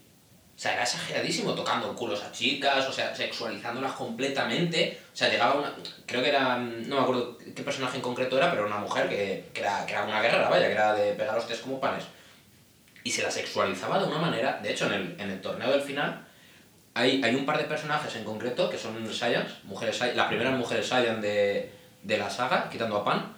O 0.56 0.58
sea, 0.58 0.72
era 0.74 0.84
exageradísimo, 0.84 1.52
tocando 1.52 1.92
culos 1.96 2.22
a 2.22 2.30
chicas, 2.30 2.86
o 2.88 2.92
sea, 2.92 3.12
sexualizándolas 3.14 3.92
completamente. 3.92 5.00
O 5.12 5.16
sea, 5.16 5.28
llegaba 5.28 5.54
una. 5.58 5.74
Creo 6.06 6.22
que 6.22 6.28
era. 6.28 6.56
No 6.58 6.96
me 6.96 7.02
acuerdo 7.02 7.36
qué 7.38 7.62
personaje 7.64 7.96
en 7.96 8.02
concreto 8.02 8.38
era, 8.38 8.50
pero 8.50 8.66
era 8.66 8.74
una 8.76 8.84
mujer 8.84 9.08
que, 9.08 9.46
que, 9.52 9.60
era, 9.60 9.84
que 9.84 9.92
era 9.92 10.04
una 10.04 10.22
guerrera, 10.22 10.48
vaya, 10.48 10.66
que 10.68 10.72
era 10.72 10.94
de 10.94 11.12
pegar 11.14 11.36
hostias 11.36 11.58
como 11.58 11.80
panes. 11.80 12.04
Y 13.04 13.10
se 13.12 13.22
la 13.22 13.30
sexualizaba 13.30 14.00
de 14.00 14.06
una 14.06 14.18
manera. 14.18 14.58
De 14.62 14.72
hecho, 14.72 14.86
en 14.86 14.94
el, 14.94 15.16
en 15.20 15.30
el 15.30 15.40
torneo 15.40 15.70
del 15.70 15.82
final. 15.82 16.26
Hay, 16.94 17.22
hay 17.24 17.34
un 17.34 17.44
par 17.44 17.58
de 17.58 17.64
personajes 17.64 18.14
en 18.16 18.24
concreto 18.24 18.70
que 18.70 18.78
son 18.78 19.12
Saiyans, 19.12 19.64
mujeres 19.64 20.00
las 20.14 20.26
primeras 20.28 20.56
mujeres 20.58 20.86
Saiyan 20.86 21.20
de, 21.20 21.70
de 22.02 22.18
la 22.18 22.30
saga, 22.30 22.68
quitando 22.70 22.96
a 22.96 23.04
Pan, 23.04 23.36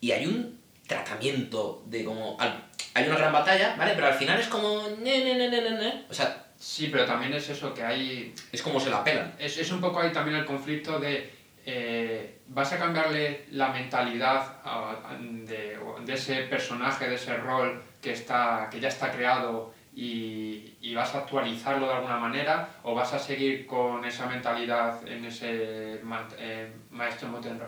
y 0.00 0.10
hay 0.12 0.26
un 0.26 0.58
tratamiento 0.86 1.82
de 1.86 2.04
como... 2.04 2.36
al- 2.40 2.64
hay 2.92 3.06
una 3.06 3.16
gran 3.16 3.32
batalla, 3.32 3.76
¿vale? 3.78 3.92
Pero 3.94 4.08
al 4.08 4.14
final 4.14 4.40
es 4.40 4.48
como... 4.48 4.82
Ne, 5.00 5.24
ne, 5.24 5.48
ne. 5.48 6.04
O 6.10 6.14
sea, 6.14 6.46
Sí, 6.58 6.88
pero 6.92 7.06
también 7.06 7.32
es 7.32 7.48
eso, 7.48 7.72
que 7.72 7.82
hay... 7.82 8.34
es 8.52 8.60
como 8.60 8.78
se 8.80 8.90
la 8.90 9.02
pelan. 9.02 9.32
Es, 9.38 9.56
es 9.56 9.70
un 9.72 9.80
poco 9.80 10.00
ahí 10.00 10.12
también 10.12 10.36
el 10.36 10.44
conflicto 10.44 10.98
de... 10.98 11.32
eh, 11.66 12.40
vas 12.48 12.72
a 12.72 12.78
cambiarle 12.78 13.46
la 13.50 13.68
mentalidad 13.68 14.58
a- 14.64 14.96
a- 15.04 15.16
de, 15.20 15.78
de 16.04 16.12
ese 16.14 16.42
personaje, 16.44 17.08
de 17.08 17.14
ese 17.16 17.36
rol 17.36 17.82
que, 18.00 18.12
está, 18.12 18.68
que 18.70 18.80
ya 18.80 18.88
está 18.88 19.10
creado 19.10 19.72
y, 19.94 20.76
y 20.80 20.94
vas 20.94 21.14
a 21.14 21.18
actualizarlo 21.18 21.86
de 21.88 21.94
alguna 21.94 22.16
manera 22.18 22.68
o 22.82 22.94
vas 22.94 23.12
a 23.12 23.18
seguir 23.18 23.66
con 23.66 24.04
esa 24.04 24.26
mentalidad 24.26 25.06
en 25.06 25.24
ese 25.24 26.00
ma- 26.02 26.28
eh, 26.38 26.72
maestro 26.90 27.28
Motenro. 27.28 27.66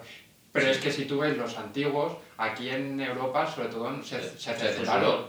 Pero 0.53 0.67
es 0.71 0.79
que 0.79 0.93
si 0.93 1.07
tú 1.07 1.19
ves 1.21 1.37
los 1.37 1.57
antiguos, 1.59 2.17
aquí 2.37 2.69
en 2.69 3.01
Europa 3.01 3.47
sobre 3.47 3.69
todo 3.69 4.03
se, 4.03 4.21
se 4.23 4.39
Se 4.39 4.55
censuraron. 4.55 5.27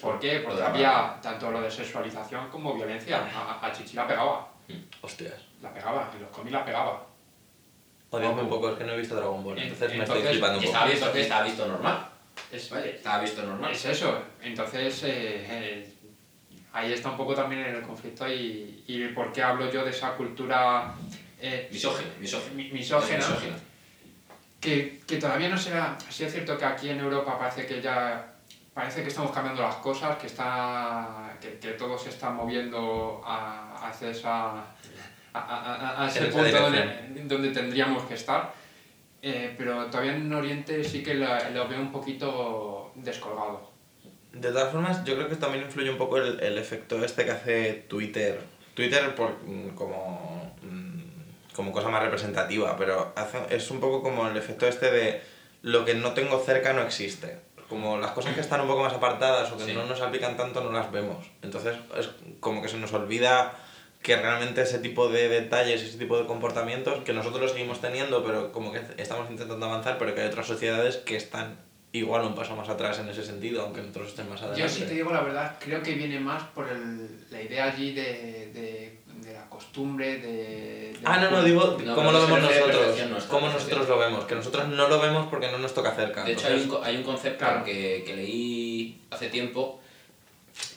¿Por 0.00 0.18
qué? 0.18 0.40
Porque 0.40 0.62
había 0.62 1.18
tanto 1.20 1.50
lo 1.50 1.60
de 1.60 1.70
sexualización 1.70 2.48
como 2.48 2.74
violencia. 2.74 3.18
A, 3.34 3.64
a 3.66 3.72
Chichi 3.72 3.94
la 3.94 4.06
pegaba, 4.06 4.48
Hostias. 5.02 5.34
la 5.60 5.72
pegaba, 5.72 6.10
en 6.14 6.22
los 6.22 6.30
cómics 6.30 6.52
la 6.52 6.64
pegaba. 6.64 7.06
Odiame 8.16 8.42
un 8.42 8.48
poco, 8.48 8.70
es 8.70 8.78
que 8.78 8.84
no 8.84 8.92
he 8.92 8.98
visto 8.98 9.14
Dragon 9.16 9.42
Ball, 9.44 9.58
entonces, 9.58 9.96
me 9.96 10.04
estoy 10.04 10.22
flipando 10.22 10.58
un 10.58 10.64
poco. 10.64 10.72
estaba 10.76 10.90
visto, 10.90 11.12
estaba 11.14 11.44
visto 11.44 11.66
normal. 11.68 12.08
Es, 12.52 12.70
Vale, 12.70 12.90
estaba 12.96 13.22
visto 13.22 13.42
normal. 13.42 13.70
es 13.72 13.84
eso. 13.84 14.18
Entonces, 14.42 15.02
eh, 15.04 15.46
eh, 15.48 15.92
ahí 16.72 16.92
está 16.92 17.10
un 17.10 17.16
poco 17.16 17.34
también 17.34 17.62
el 17.62 17.82
conflicto 17.82 18.28
y, 18.28 18.84
y 18.86 19.08
por 19.08 19.32
qué 19.32 19.42
hablo 19.42 19.70
yo 19.70 19.84
de 19.84 19.90
esa 19.90 20.12
cultura 20.14 20.94
eh, 21.40 21.68
Misógina, 21.72 22.10
misógina. 22.20 22.54
mi- 22.54 22.70
misógina, 22.70 23.18
Misógina. 23.18 23.56
que, 24.60 25.00
que 25.06 25.16
todavía 25.16 25.48
no 25.48 25.58
será... 25.58 25.96
Sí 26.08 26.24
es 26.24 26.32
cierto 26.32 26.56
que 26.56 26.64
aquí 26.64 26.88
en 26.88 27.00
Europa 27.00 27.38
parece 27.38 27.66
que 27.66 27.80
ya... 27.82 28.30
Parece 28.72 29.02
que 29.02 29.08
estamos 29.08 29.30
cambiando 29.30 29.62
las 29.62 29.76
cosas, 29.76 30.16
que, 30.18 30.26
está, 30.26 31.36
que, 31.40 31.58
que 31.60 31.70
todo 31.74 31.96
se 31.96 32.08
está 32.08 32.30
moviendo 32.30 33.22
a, 33.24 33.88
hacia 33.88 34.10
esa, 34.10 34.64
a, 35.34 35.40
a- 35.40 36.04
a- 36.04 36.08
ese 36.08 36.26
punto 36.26 36.60
donde, 36.60 37.24
donde 37.24 37.50
tendríamos 37.50 38.04
que 38.04 38.14
estar. 38.14 38.52
Eh, 39.22 39.54
pero 39.56 39.86
todavía 39.86 40.14
en 40.14 40.32
Oriente 40.32 40.84
sí 40.84 41.02
que 41.02 41.14
lo, 41.14 41.26
veo 41.68 41.80
un 41.80 41.90
poquito 41.92 42.92
descolgado. 42.94 43.70
De 44.32 44.50
todas 44.52 44.70
formas, 44.72 45.02
yo 45.04 45.14
creo 45.14 45.28
que 45.28 45.36
también 45.36 45.64
influye 45.64 45.90
un 45.90 45.96
poco 45.98 46.18
el, 46.18 46.40
el 46.40 46.58
efecto 46.58 47.02
este 47.04 47.24
que 47.24 47.30
hace 47.30 47.72
Twitter. 47.88 48.38
Twitter 48.74 49.14
por, 49.14 49.30
mm, 49.44 49.70
como, 49.76 50.54
mm, 50.62 51.54
como 51.54 51.72
cosa 51.72 51.88
más 51.88 52.02
representativa, 52.02 52.76
pero 52.76 53.12
hace, 53.16 53.38
es 53.50 53.70
un 53.70 53.80
poco 53.80 54.02
como 54.02 54.28
el 54.28 54.36
efecto 54.36 54.66
este 54.66 54.90
de 54.90 55.22
lo 55.62 55.84
que 55.86 55.94
no 55.94 56.12
tengo 56.12 56.38
cerca 56.40 56.72
no 56.74 56.82
existe. 56.82 57.38
Como 57.68 57.96
las 57.96 58.10
cosas 58.10 58.34
que 58.34 58.40
están 58.42 58.60
un 58.60 58.66
poco 58.68 58.82
más 58.82 58.92
apartadas 58.92 59.50
o 59.52 59.56
que 59.56 59.64
Sí. 59.64 59.72
no 59.72 59.86
nos 59.86 60.00
aplican 60.02 60.36
tanto 60.36 60.62
no 60.62 60.70
las 60.70 60.92
vemos. 60.92 61.30
Entonces 61.40 61.76
es 61.96 62.10
como 62.40 62.60
que 62.60 62.68
se 62.68 62.76
nos 62.76 62.92
olvida 62.92 63.54
que 64.04 64.16
realmente 64.16 64.60
ese 64.60 64.78
tipo 64.80 65.08
de 65.08 65.30
detalles, 65.30 65.82
ese 65.82 65.96
tipo 65.96 66.18
de 66.18 66.26
comportamientos, 66.26 67.02
que 67.04 67.14
nosotros 67.14 67.40
los 67.40 67.52
seguimos 67.52 67.80
teniendo, 67.80 68.22
pero 68.22 68.52
como 68.52 68.70
que 68.70 68.82
estamos 68.98 69.30
intentando 69.30 69.64
avanzar, 69.64 69.96
pero 69.98 70.14
que 70.14 70.20
hay 70.20 70.26
otras 70.28 70.46
sociedades 70.46 70.98
que 70.98 71.16
están 71.16 71.56
igual 71.92 72.22
un 72.26 72.34
paso 72.34 72.54
más 72.54 72.68
atrás 72.68 72.98
en 72.98 73.08
ese 73.08 73.24
sentido, 73.24 73.62
aunque 73.62 73.80
nosotros 73.80 74.08
estén 74.08 74.28
más 74.28 74.42
adelante. 74.42 74.60
Yo 74.62 74.68
si 74.68 74.82
te 74.82 74.92
digo 74.92 75.10
la 75.10 75.22
verdad, 75.22 75.56
creo 75.58 75.82
que 75.82 75.94
viene 75.94 76.20
más 76.20 76.42
por 76.54 76.68
el, 76.68 77.08
la 77.30 77.40
idea 77.40 77.64
allí 77.64 77.94
de, 77.94 78.50
de, 78.52 78.98
de 79.26 79.32
la 79.32 79.48
costumbre, 79.48 80.18
de... 80.18 80.26
de- 80.28 80.98
Ah, 81.04 81.16
no, 81.16 81.30
no, 81.30 81.42
digo 81.42 81.78
No, 81.82 81.94
cómo 81.94 82.12
lo 82.12 82.20
vemos 82.26 82.42
nosotros, 82.42 82.86
nuestra, 83.08 83.28
cómo 83.30 83.48
nosotros 83.48 83.88
lo 83.88 83.98
vemos, 83.98 84.24
que 84.26 84.34
nosotros 84.34 84.68
no 84.68 84.86
lo 84.86 85.00
vemos 85.00 85.28
porque 85.30 85.50
no 85.50 85.56
nos 85.56 85.72
toca 85.72 85.92
cerca. 85.92 86.24
De 86.24 86.32
hecho, 86.32 86.48
hay 86.48 86.60
un, 86.60 86.68
co- 86.68 86.82
hay 86.84 86.96
un 86.98 87.04
concepto 87.04 87.38
Claro. 87.38 87.64
que, 87.64 88.02
que 88.06 88.14
leí 88.16 89.00
hace 89.10 89.30
tiempo 89.30 89.80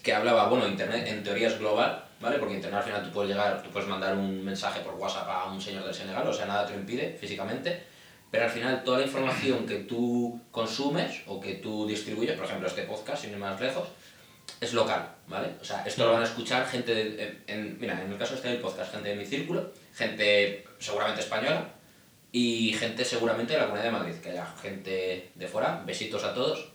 que 0.08 0.14
hablaba, 0.14 0.48
bueno, 0.48 0.66
Internet 0.66 1.06
en 1.06 1.22
teoría 1.22 1.50
es 1.50 1.60
global, 1.60 2.02
¿vale? 2.22 2.38
Porque 2.40 2.54
Internet 2.54 2.80
al 2.80 2.86
final 2.86 3.04
tú 3.04 3.12
puedes 3.12 3.30
llegar, 3.30 3.62
tú 3.62 3.70
puedes 3.72 3.90
mandar 3.90 4.16
un 4.16 4.42
mensaje 4.46 4.80
por 4.80 4.94
WhatsApp 4.96 5.28
a 5.28 5.52
un 5.52 5.60
señor 5.62 5.84
del 5.84 5.94
Senegal, 5.94 6.26
o 6.26 6.32
sea, 6.34 6.46
nada 6.46 6.66
te 6.66 6.72
lo 6.72 6.80
impide 6.80 7.18
físicamente, 7.20 7.84
pero 8.32 8.46
al 8.46 8.50
final 8.50 8.84
toda 8.86 9.00
la 9.00 9.06
información 9.06 9.66
que 9.66 9.80
tú 9.80 10.40
consumes 10.50 11.24
o 11.28 11.42
que 11.42 11.56
tú 11.56 11.86
distribuyes, 11.86 12.38
por 12.38 12.46
ejemplo 12.46 12.70
este 12.70 12.84
podcast, 12.84 13.24
sin 13.24 13.32
ir 13.32 13.38
más 13.38 13.60
lejos, 13.60 13.86
es 14.62 14.72
local, 14.74 15.10
¿vale? 15.28 15.50
O 15.60 15.66
sea, 15.66 15.84
esto 15.86 16.06
lo 16.06 16.14
van 16.14 16.22
a 16.22 16.26
escuchar 16.26 16.66
gente, 16.66 16.96
de- 16.96 17.42
en, 17.48 17.78
mira, 17.78 18.02
en 18.02 18.10
el 18.10 18.18
caso 18.18 18.36
este 18.36 18.48
del 18.48 18.60
podcast, 18.62 18.94
gente 18.94 19.10
de 19.10 19.16
mi 19.18 19.26
círculo, 19.26 19.74
gente 19.94 20.66
seguramente 20.80 21.20
española, 21.20 21.68
y 22.32 22.72
gente 22.80 23.04
seguramente 23.04 23.52
de 23.54 23.60
la 23.60 23.66
Comunidad 23.66 23.92
de 23.92 23.98
Madrid, 24.00 24.16
que 24.24 24.30
haya 24.30 24.46
gente 24.62 25.32
de 25.36 25.48
fuera, 25.48 25.84
besitos 25.86 26.24
a 26.24 26.34
todos, 26.34 26.70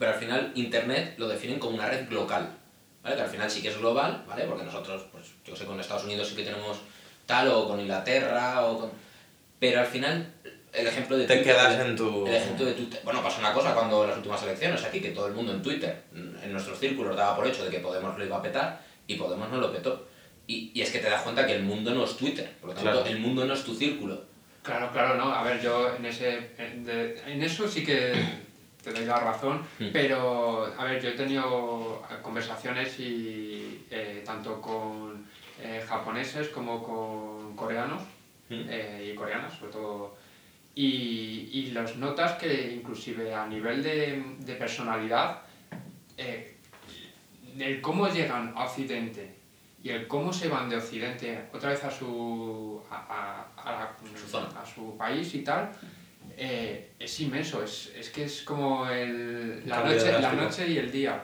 pero 0.00 0.10
al 0.14 0.18
final 0.18 0.50
Internet 0.56 1.14
lo 1.18 1.28
definen 1.28 1.60
como 1.60 1.76
una 1.76 1.86
red 1.86 2.08
local, 2.10 2.58
¿vale? 3.02 3.16
Que 3.16 3.22
al 3.22 3.28
final 3.30 3.50
sí 3.50 3.62
que 3.62 3.68
es 3.68 3.78
global, 3.78 4.24
¿vale? 4.26 4.44
Porque 4.44 4.64
nosotros, 4.64 5.02
pues 5.12 5.24
yo 5.44 5.54
sé, 5.56 5.64
con 5.64 5.78
Estados 5.80 6.04
Unidos 6.04 6.28
sí 6.28 6.36
que 6.36 6.44
tenemos 6.44 6.78
tal, 7.26 7.48
o 7.48 7.68
con 7.68 7.80
Inglaterra, 7.80 8.64
o 8.64 8.78
con... 8.78 8.90
Pero 9.58 9.80
al 9.80 9.86
final, 9.86 10.32
el 10.72 10.86
ejemplo 10.86 11.16
de 11.16 11.26
Te 11.26 11.36
Twitter, 11.36 11.54
quedas 11.54 11.80
en 11.86 11.96
tu... 11.96 12.26
el 12.26 12.34
ejemplo 12.34 12.64
de 12.66 12.72
Twitter. 12.72 13.00
Bueno, 13.04 13.22
pasó 13.22 13.38
una 13.40 13.52
cosa 13.52 13.74
cuando 13.74 14.02
en 14.02 14.08
las 14.10 14.16
últimas 14.18 14.42
elecciones 14.42 14.82
aquí, 14.84 15.00
que 15.00 15.10
todo 15.10 15.26
el 15.28 15.34
mundo 15.34 15.52
en 15.52 15.62
Twitter, 15.62 16.02
en 16.14 16.52
nuestros 16.52 16.78
círculos, 16.78 17.16
daba 17.16 17.36
por 17.36 17.46
hecho 17.46 17.64
de 17.64 17.70
que 17.70 17.78
Podemos 17.78 18.18
lo 18.18 18.24
iba 18.24 18.36
a 18.38 18.42
petar 18.42 18.80
y 19.06 19.14
Podemos 19.16 19.48
no 19.50 19.58
lo 19.58 19.72
petó. 19.72 20.06
Y, 20.46 20.72
y 20.74 20.82
es 20.82 20.90
que 20.90 20.98
te 20.98 21.08
das 21.08 21.22
cuenta 21.22 21.46
que 21.46 21.54
el 21.54 21.62
mundo 21.62 21.92
no 21.94 22.04
es 22.04 22.16
Twitter, 22.16 22.50
por 22.60 22.70
lo 22.70 22.74
tanto, 22.74 22.90
Claro. 22.90 23.06
el 23.06 23.20
mundo 23.20 23.44
no 23.44 23.54
es 23.54 23.62
tu 23.62 23.74
círculo. 23.74 24.24
Claro, 24.64 24.90
claro, 24.92 25.14
no. 25.16 25.32
A 25.32 25.42
ver, 25.44 25.60
yo 25.62 25.94
en 25.94 26.04
ese 26.06 26.50
en, 26.58 26.84
de- 26.84 27.20
en 27.26 27.42
eso 27.42 27.68
sí 27.68 27.84
que 27.84 28.12
te 28.82 28.92
doy 28.92 29.04
la 29.04 29.18
razón, 29.20 29.62
Mm. 29.78 29.86
pero 29.92 30.72
a 30.78 30.84
ver, 30.84 31.00
yo 31.02 31.10
he 31.10 31.12
tenido 31.12 32.02
conversaciones 32.22 32.98
y 32.98 33.86
eh, 33.90 34.22
tanto 34.24 34.60
con 34.60 35.24
eh, 35.60 35.84
japoneses 35.86 36.48
como 36.48 36.82
con 36.82 37.54
coreanos 37.56 38.02
Mm. 38.50 38.64
eh, 38.68 39.10
y 39.12 39.14
coreanas, 39.14 39.54
sobre 39.54 39.72
todo. 39.72 40.16
Y, 40.74 41.48
y 41.52 41.70
los 41.72 41.96
notas 41.96 42.32
que 42.32 42.72
inclusive 42.72 43.34
a 43.34 43.46
nivel 43.46 43.82
de, 43.82 44.22
de 44.40 44.54
personalidad, 44.56 45.38
eh, 46.18 46.56
el 47.58 47.80
cómo 47.80 48.08
llegan 48.08 48.52
a 48.56 48.64
Occidente 48.64 49.34
y 49.82 49.90
el 49.90 50.06
cómo 50.08 50.32
se 50.32 50.48
van 50.48 50.68
de 50.68 50.76
Occidente 50.76 51.48
otra 51.52 51.70
vez 51.70 51.84
a 51.84 51.90
su, 51.90 52.82
a, 52.90 53.46
a- 53.56 53.92
a 54.62 54.66
su 54.66 54.96
país 54.96 55.34
y 55.34 55.42
tal, 55.44 55.70
eh, 56.44 56.90
es 56.98 57.20
inmenso. 57.20 57.62
Es, 57.62 57.92
es 57.96 58.10
que 58.10 58.24
es 58.24 58.42
como 58.42 58.88
el, 58.88 59.62
la, 59.68 59.82
noche, 59.84 60.12
la 60.20 60.32
noche 60.32 60.66
y 60.68 60.78
el 60.78 60.90
día. 60.90 61.22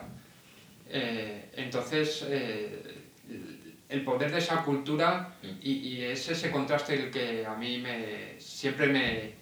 Eh, 0.89 1.49
entonces, 1.55 2.25
eh, 2.29 2.81
el 3.89 4.03
poder 4.03 4.31
de 4.31 4.37
esa 4.39 4.63
cultura 4.63 5.35
Mm. 5.41 5.47
y, 5.61 5.71
y 5.71 6.03
es 6.05 6.29
ese 6.29 6.51
contraste 6.51 6.93
el 6.95 7.09
que 7.11 7.45
a 7.45 7.55
mí 7.55 7.77
me 7.79 8.35
siempre 8.39 8.87
me, 8.87 9.33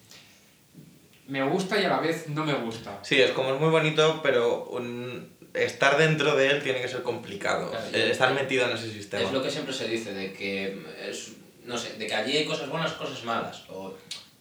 me 1.27 1.43
gusta 1.43 1.79
y 1.79 1.83
a 1.85 1.89
la 1.89 1.99
vez 1.99 2.27
no 2.29 2.45
me 2.45 2.53
gusta. 2.53 2.99
Sí, 3.03 3.19
es 3.21 3.31
como 3.31 3.53
es 3.53 3.59
muy 3.59 3.69
bonito, 3.69 4.21
pero 4.23 4.65
un- 4.65 5.35
estar 5.53 5.97
dentro 5.97 6.35
de 6.35 6.51
él 6.51 6.63
tiene 6.63 6.81
que 6.81 6.87
ser 6.87 7.01
complicado. 7.03 7.69
Claro, 7.71 7.85
Eh, 7.93 8.11
estar 8.11 8.33
metido 8.33 8.65
en 8.69 8.77
ese 8.77 8.91
sistema. 8.91 9.23
Es 9.23 9.31
lo 9.33 9.41
que 9.43 9.49
siempre 9.51 9.73
se 9.73 9.87
dice, 9.87 10.13
de 10.13 10.31
que 10.33 10.79
es, 11.09 11.33
no 11.65 11.77
sé, 11.77 11.97
de 11.97 12.07
que 12.07 12.13
allí 12.15 12.37
hay 12.37 12.45
cosas 12.45 12.69
buenas, 12.69 12.93
cosas 12.93 13.23
malas. 13.25 13.63
O 13.69 13.93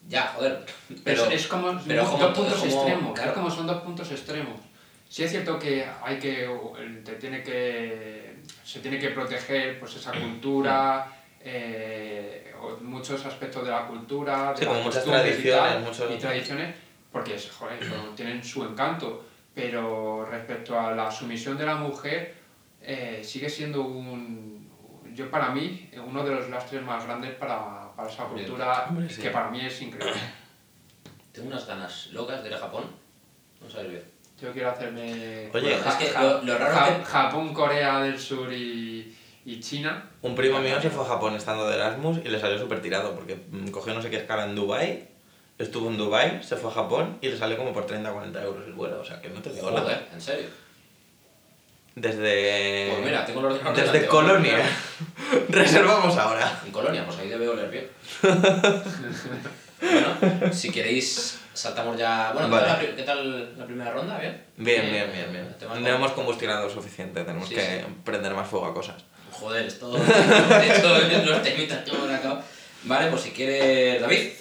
ya, 0.08 0.26
joder. 0.36 0.64
Pero, 1.04 1.24
es, 1.26 1.32
es 1.32 1.46
como, 1.48 1.78
pero 1.86 2.02
dos 2.02 2.10
como- 2.12 2.32
puntos 2.32 2.54
como- 2.54 2.64
extremos, 2.72 3.14
claro. 3.14 3.30
es 3.30 3.34
como 3.36 3.50
son 3.50 3.66
dos 3.66 3.82
puntos 3.82 4.10
extremos. 4.10 4.60
Sí 5.08 5.22
es 5.24 5.30
cierto 5.30 5.58
que 5.58 5.86
hay 6.02 6.18
que 6.18 6.48
te 7.04 7.12
tiene 7.14 7.42
que 7.42 8.36
se 8.64 8.80
tiene 8.80 8.98
que 8.98 9.10
proteger 9.10 9.78
pues 9.78 9.94
esa 9.96 10.12
cultura 10.12 11.12
eh, 11.40 12.52
muchos 12.82 13.24
aspectos 13.24 13.64
de 13.64 13.70
la 13.70 13.86
cultura, 13.86 14.52
de 14.52 14.58
Sí, 14.58 14.66
como 14.66 14.80
muchas 14.80 15.04
costumbres 15.04 15.24
y 15.38 15.42
tradiciones, 15.42 15.72
tal, 15.72 15.82
muchos- 15.84 16.10
y 16.10 16.18
tradiciones, 16.18 16.74
porque 17.12 17.34
es- 17.36 17.50
joder, 17.52 17.80
eso 17.82 17.94
tienen 18.16 18.42
su 18.42 18.64
encanto, 18.64 19.24
pero 19.54 20.24
respecto 20.28 20.78
a 20.78 20.90
la 20.92 21.10
sumisión 21.10 21.56
de 21.56 21.66
la 21.66 21.76
mujer 21.76 22.34
eh, 22.82 23.20
sigue 23.24 23.48
siendo 23.48 23.82
un 23.82 24.68
yo 25.14 25.30
para 25.30 25.48
mí 25.50 25.88
uno 26.06 26.22
de 26.24 26.34
los 26.34 26.48
lastres 26.50 26.82
más 26.82 27.04
grandes 27.06 27.32
para, 27.36 27.85
para 27.96 28.08
esa 28.10 28.24
cultura 28.24 28.86
Hombre, 28.88 29.08
sí. 29.08 29.22
que 29.22 29.30
para 29.30 29.50
mí 29.50 29.64
es 29.64 29.80
increíble. 29.82 30.12
Tengo 31.32 31.48
unas 31.48 31.66
ganas 31.66 32.08
locas 32.12 32.42
de 32.42 32.48
ir 32.50 32.54
a 32.54 32.58
Japón. 32.58 32.84
No 33.60 33.68
sabes 33.70 33.90
bien. 33.90 34.04
Yo 34.40 34.52
quiero 34.52 34.70
hacerme 34.70 35.50
Oye, 35.52 35.74
es 35.74 35.94
que 35.94 36.12
lo- 36.18 36.42
lo 36.42 36.58
raro 36.58 36.74
Ja- 36.74 36.98
que- 36.98 37.04
Japón, 37.04 37.54
Corea 37.54 38.00
del 38.00 38.18
Sur 38.18 38.52
y, 38.52 39.16
y 39.46 39.60
China. 39.60 40.10
Un 40.22 40.34
primo 40.34 40.58
mío 40.60 40.80
se 40.80 40.90
fue 40.90 41.04
a 41.04 41.08
Japón 41.08 41.34
estando 41.34 41.66
de 41.68 41.74
Erasmus 41.76 42.18
y 42.24 42.28
le 42.28 42.38
salió 42.38 42.58
súper 42.58 42.82
tirado 42.82 43.14
porque 43.14 43.36
mm, 43.50 43.68
cogió 43.68 43.94
no 43.94 44.02
sé 44.02 44.10
qué 44.10 44.16
escala 44.18 44.44
en 44.44 44.54
Dubai 44.54 45.08
estuvo 45.58 45.88
en 45.88 45.96
Dubai 45.96 46.42
se 46.42 46.56
fue 46.56 46.70
a 46.70 46.74
Japón 46.74 47.16
y 47.22 47.30
le 47.30 47.38
salió 47.38 47.56
como 47.56 47.72
por 47.72 47.86
30 47.86 48.12
40 48.12 48.42
euros 48.42 48.66
el 48.66 48.74
vuelo. 48.74 49.00
O 49.00 49.04
sea, 49.04 49.20
que 49.22 49.30
no 49.30 49.40
te 49.40 49.50
digo 49.50 49.70
nada. 49.70 49.82
Joder, 49.84 50.06
en 50.12 50.20
serio. 50.20 50.48
Desde... 51.96 52.90
Pues 52.92 53.04
mira, 53.06 53.24
tengo 53.24 53.40
el 53.40 53.46
ordenador 53.46 53.74
Desde 53.74 53.86
delante, 53.92 54.08
Colonia. 54.08 54.58
vamos 54.58 55.48
Reservamos 55.48 56.16
ahora. 56.18 56.60
En 56.66 56.70
Colonia, 56.70 57.04
pues 57.06 57.18
ahí 57.18 57.28
debe 57.28 57.48
oler 57.48 57.70
bien. 57.70 57.88
bueno, 59.80 60.52
si 60.52 60.70
queréis, 60.70 61.40
saltamos 61.54 61.96
ya. 61.96 62.32
Bueno, 62.32 62.48
¿qué, 62.48 62.54
Vale. 62.54 62.66
tal 62.66 62.72
la, 62.76 62.78
pri- 62.78 62.96
qué 62.96 63.02
tal 63.02 63.58
la 63.58 63.64
primera 63.66 63.90
ronda? 63.92 64.18
¿Bien? 64.18 64.42
Bien, 64.58 64.90
bien, 64.90 65.10
bien, 65.12 65.32
bien. 65.32 65.82
No 65.82 65.88
hemos 65.88 66.12
combustionado 66.12 66.68
suficiente, 66.68 67.24
tenemos 67.24 67.48
Sí, 67.48 67.54
que 67.54 67.60
sí. 67.62 67.86
prender 68.04 68.34
más 68.34 68.46
fuego 68.48 68.66
a 68.66 68.74
cosas. 68.74 69.02
Joder, 69.32 69.64
esto. 69.66 69.90
De 69.92 70.66
hecho, 70.76 70.98
los 71.30 71.42
temitas 71.42 71.78
que 71.82 71.90
hemos 71.96 72.10
sacado. 72.10 72.42
Vale, 72.84 73.10
pues 73.10 73.22
si 73.22 73.30
quieres, 73.30 74.00
David. 74.00 74.32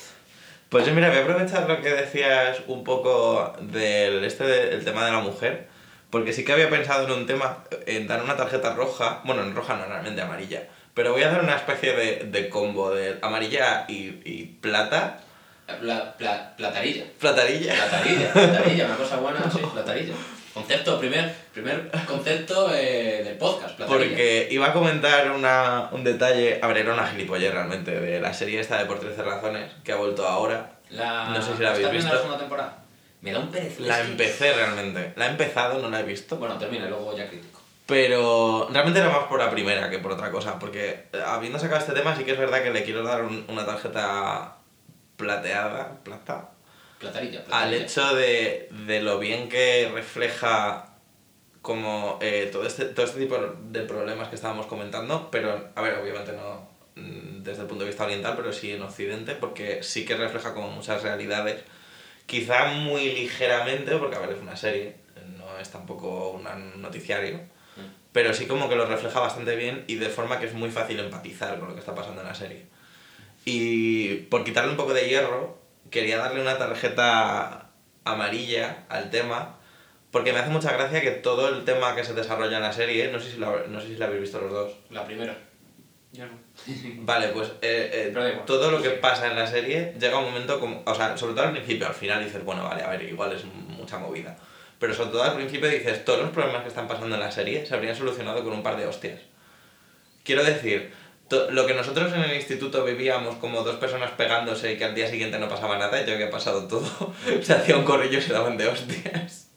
Pues 0.69 0.85
yo, 0.85 0.93
mira, 0.93 1.07
voy 1.09 1.19
a 1.19 1.21
aprovechar 1.21 1.69
lo 1.69 1.81
que 1.81 1.89
decías 1.89 2.57
un 2.67 2.83
poco 2.83 3.53
del 3.61 4.23
este 4.25 4.43
del 4.45 4.83
tema 4.83 5.05
de 5.05 5.11
la 5.13 5.19
mujer, 5.19 5.67
porque 6.15 6.31
sí 6.31 6.45
que 6.45 6.53
había 6.53 6.69
pensado 6.69 7.03
en 7.05 7.11
un 7.11 7.25
tema, 7.25 7.57
en 7.85 8.07
dar 8.07 8.23
una 8.23 8.37
tarjeta 8.37 8.73
roja, 8.73 9.19
bueno, 9.25 9.41
en 9.43 9.53
roja 9.53 9.75
no, 9.75 9.83
realmente 9.85 10.21
amarilla, 10.21 10.63
pero 10.93 11.11
voy 11.11 11.23
a 11.23 11.27
hacer 11.27 11.41
una 11.41 11.57
especie 11.57 11.93
de, 11.93 12.23
de 12.31 12.47
combo 12.47 12.89
de 12.95 13.17
amarilla 13.21 13.83
y, 13.89 14.21
y 14.23 14.45
plata, 14.61 15.19
Pla- 15.81 16.15
pla- 16.17 16.53
platarilla. 16.55 17.03
platarilla. 17.19 17.73
Platarilla, 17.73 18.31
platarilla, 18.31 18.85
una 18.85 18.95
cosa 18.95 19.17
buena, 19.17 19.51
sí, 19.51 19.59
platarilla. 19.73 20.13
Concepto, 20.53 20.97
primer, 21.01 21.35
primer 21.53 21.91
concepto 22.07 22.73
eh, 22.73 23.23
del 23.25 23.35
podcast, 23.37 23.75
platarilla. 23.75 24.07
Porque 24.07 24.47
iba 24.51 24.67
a 24.67 24.71
comentar 24.73 25.29
una, 25.31 25.89
un 25.91 26.05
detalle, 26.05 26.59
a 26.61 26.67
ver, 26.67 26.77
era 26.77 26.93
una 26.93 27.07
gilipollez 27.07 27.51
realmente, 27.53 27.91
de 27.91 28.21
la 28.21 28.33
serie 28.33 28.61
esta 28.61 28.77
de 28.77 28.85
Por 28.85 29.01
13 29.01 29.21
Razones, 29.21 29.69
que 29.83 29.91
ha 29.91 29.97
vuelto 29.97 30.25
ahora. 30.25 30.71
La... 30.91 31.25
no 31.25 31.41
sé 31.41 31.57
si 31.57 31.61
la 31.61 31.71
habéis 31.71 31.85
¿Estás 31.87 31.91
viendo 31.91 31.91
visto. 31.91 32.13
la 32.13 32.17
segunda 32.19 32.37
temporada? 32.39 32.77
Me 33.25 33.31
da 33.33 33.39
un 33.39 33.49
pereza. 33.51 33.81
La 33.81 33.99
empecé 34.01 34.53
realmente, 34.53 35.11
la 35.17 35.27
he 35.27 35.29
empezado, 35.31 35.81
no 35.81 35.89
la 35.89 35.99
he 35.99 36.03
visto. 36.03 36.37
Bueno, 36.37 36.57
termina, 36.57 36.87
luego 36.87 37.15
ya 37.17 37.27
critico. 37.27 37.59
Pero 37.87 38.67
realmente 38.71 38.99
era 38.99 39.09
más 39.09 39.25
por 39.27 39.39
la 39.39 39.49
primera 39.51 39.89
que 39.89 39.99
por 39.99 40.11
otra 40.13 40.31
cosa, 40.31 40.57
porque 40.57 41.05
eh, 41.11 41.21
habiendo 41.25 41.59
sacado 41.59 41.79
este 41.79 41.93
tema 41.93 42.15
sí 42.15 42.23
que 42.23 42.31
es 42.31 42.37
verdad 42.39 42.63
que 42.63 42.71
le 42.71 42.83
quiero 42.83 43.03
dar 43.03 43.23
un- 43.23 43.45
una 43.47 43.65
tarjeta 43.65 44.55
plateada, 45.17 45.99
plata, 46.03 46.49
Platarilla, 46.99 47.39
al 47.39 47.45
platarilla. 47.45 47.83
hecho 47.83 48.15
de, 48.15 48.69
de 48.87 49.01
lo 49.01 49.19
bien 49.19 49.49
que 49.49 49.91
refleja 49.93 50.87
como 51.61 52.17
eh, 52.21 52.49
todo, 52.51 52.65
este, 52.65 52.85
todo 52.85 53.05
este 53.05 53.19
tipo 53.19 53.37
de 53.37 53.81
problemas 53.81 54.27
que 54.29 54.35
estábamos 54.35 54.65
comentando, 54.67 55.29
pero 55.31 55.69
a 55.75 55.81
ver, 55.81 55.97
obviamente 55.99 56.31
no 56.33 56.67
mm, 56.95 57.43
desde 57.43 57.63
el 57.63 57.67
punto 57.67 57.83
de 57.83 57.89
vista 57.89 58.05
oriental, 58.05 58.33
pero 58.35 58.51
sí 58.53 58.71
en 58.71 58.81
Occidente, 58.81 59.35
porque 59.35 59.81
sí 59.83 60.05
que 60.05 60.15
refleja 60.15 60.53
como 60.53 60.69
muchas 60.69 61.01
realidades, 61.03 61.63
quizá 62.25 62.65
muy 62.65 63.11
ligeramente, 63.11 63.95
porque 63.97 64.15
a 64.15 64.19
ver, 64.19 64.31
es 64.31 64.41
una 64.41 64.55
serie, 64.55 64.95
no 65.37 65.57
es 65.59 65.69
tampoco 65.69 66.31
un 66.31 66.81
noticiario, 66.81 67.41
pero 68.11 68.33
sí 68.33 68.45
como 68.45 68.69
que 68.69 68.75
lo 68.75 68.85
refleja 68.85 69.19
bastante 69.19 69.55
bien 69.55 69.83
y 69.87 69.95
de 69.95 70.09
forma 70.09 70.39
que 70.39 70.45
es 70.45 70.53
muy 70.53 70.71
fácil 70.71 70.99
empatizar 70.99 71.59
con 71.59 71.67
lo 71.67 71.73
que 71.73 71.81
está 71.81 71.93
pasando 71.93 72.21
en 72.21 72.27
la 72.27 72.35
serie. 72.35 72.65
Y 73.43 74.15
por 74.29 74.43
quitarle 74.43 74.71
un 74.71 74.77
poco 74.77 74.93
de 74.93 75.07
hierro, 75.07 75.59
quería 75.91 76.17
darle 76.17 76.41
una 76.41 76.57
tarjeta 76.57 77.69
amarilla 78.05 78.85
al 78.89 79.09
tema, 79.09 79.57
porque 80.11 80.31
me 80.31 80.39
hace 80.39 80.49
mucha 80.49 80.71
gracia 80.71 81.01
que 81.01 81.11
todo 81.11 81.49
el 81.49 81.65
tema 81.65 81.95
que 81.95 82.03
se 82.03 82.13
desarrolla 82.13 82.57
en 82.57 82.63
la 82.63 82.73
serie, 82.73 83.11
no 83.11 83.19
sé 83.19 83.31
si 83.31 83.37
lo, 83.37 83.67
no 83.67 83.81
sé 83.81 83.87
si 83.87 83.95
lo 83.95 84.05
habéis 84.05 84.21
visto 84.21 84.39
los 84.39 84.51
dos, 84.51 84.73
La 84.89 85.05
primera. 85.05 85.37
Yo 86.13 86.25
no. 86.25 86.44
Vale, 86.67 87.27
pues 87.29 87.49
eh, 87.61 88.11
eh, 88.15 88.39
todo 88.45 88.71
lo 88.71 88.81
que 88.81 88.89
pasa 88.91 89.27
en 89.27 89.35
la 89.35 89.45
serie 89.45 89.93
llega 89.99 90.17
un 90.17 90.25
momento 90.25 90.59
como, 90.59 90.81
o 90.85 90.95
sea, 90.95 91.17
sobre 91.17 91.33
todo 91.33 91.45
al 91.45 91.51
principio, 91.51 91.87
al 91.87 91.93
final 91.93 92.23
dices, 92.23 92.43
bueno, 92.43 92.63
vale, 92.63 92.83
a 92.83 92.89
ver, 92.89 93.03
igual 93.03 93.33
es 93.33 93.43
mucha 93.45 93.99
movida. 93.99 94.35
Pero 94.79 94.93
sobre 94.93 95.11
todo 95.11 95.23
al 95.23 95.35
principio 95.35 95.69
dices, 95.69 96.03
todos 96.03 96.21
los 96.21 96.31
problemas 96.31 96.63
que 96.63 96.69
están 96.69 96.87
pasando 96.87 97.15
en 97.15 97.21
la 97.21 97.31
serie 97.31 97.65
se 97.65 97.73
habrían 97.75 97.95
solucionado 97.95 98.43
con 98.43 98.53
un 98.53 98.63
par 98.63 98.77
de 98.77 98.87
hostias. 98.87 99.21
Quiero 100.23 100.43
decir, 100.43 100.91
lo 101.49 101.65
que 101.65 101.73
nosotros 101.73 102.11
en 102.13 102.21
el 102.21 102.35
instituto 102.35 102.83
vivíamos 102.83 103.35
como 103.35 103.61
dos 103.61 103.77
personas 103.77 104.11
pegándose 104.11 104.73
y 104.73 104.77
que 104.77 104.85
al 104.85 104.95
día 104.95 105.07
siguiente 105.07 105.39
no 105.39 105.47
pasaba 105.47 105.77
nada, 105.77 106.01
y 106.01 106.05
ya 106.05 106.13
había 106.13 106.29
pasado 106.29 106.67
todo, 106.67 107.13
se 107.41 107.53
hacía 107.53 107.77
un 107.77 107.83
corrillo 107.83 108.19
y 108.19 108.21
se 108.21 108.33
daban 108.33 108.57
de 108.57 108.67
hostias. 108.67 109.43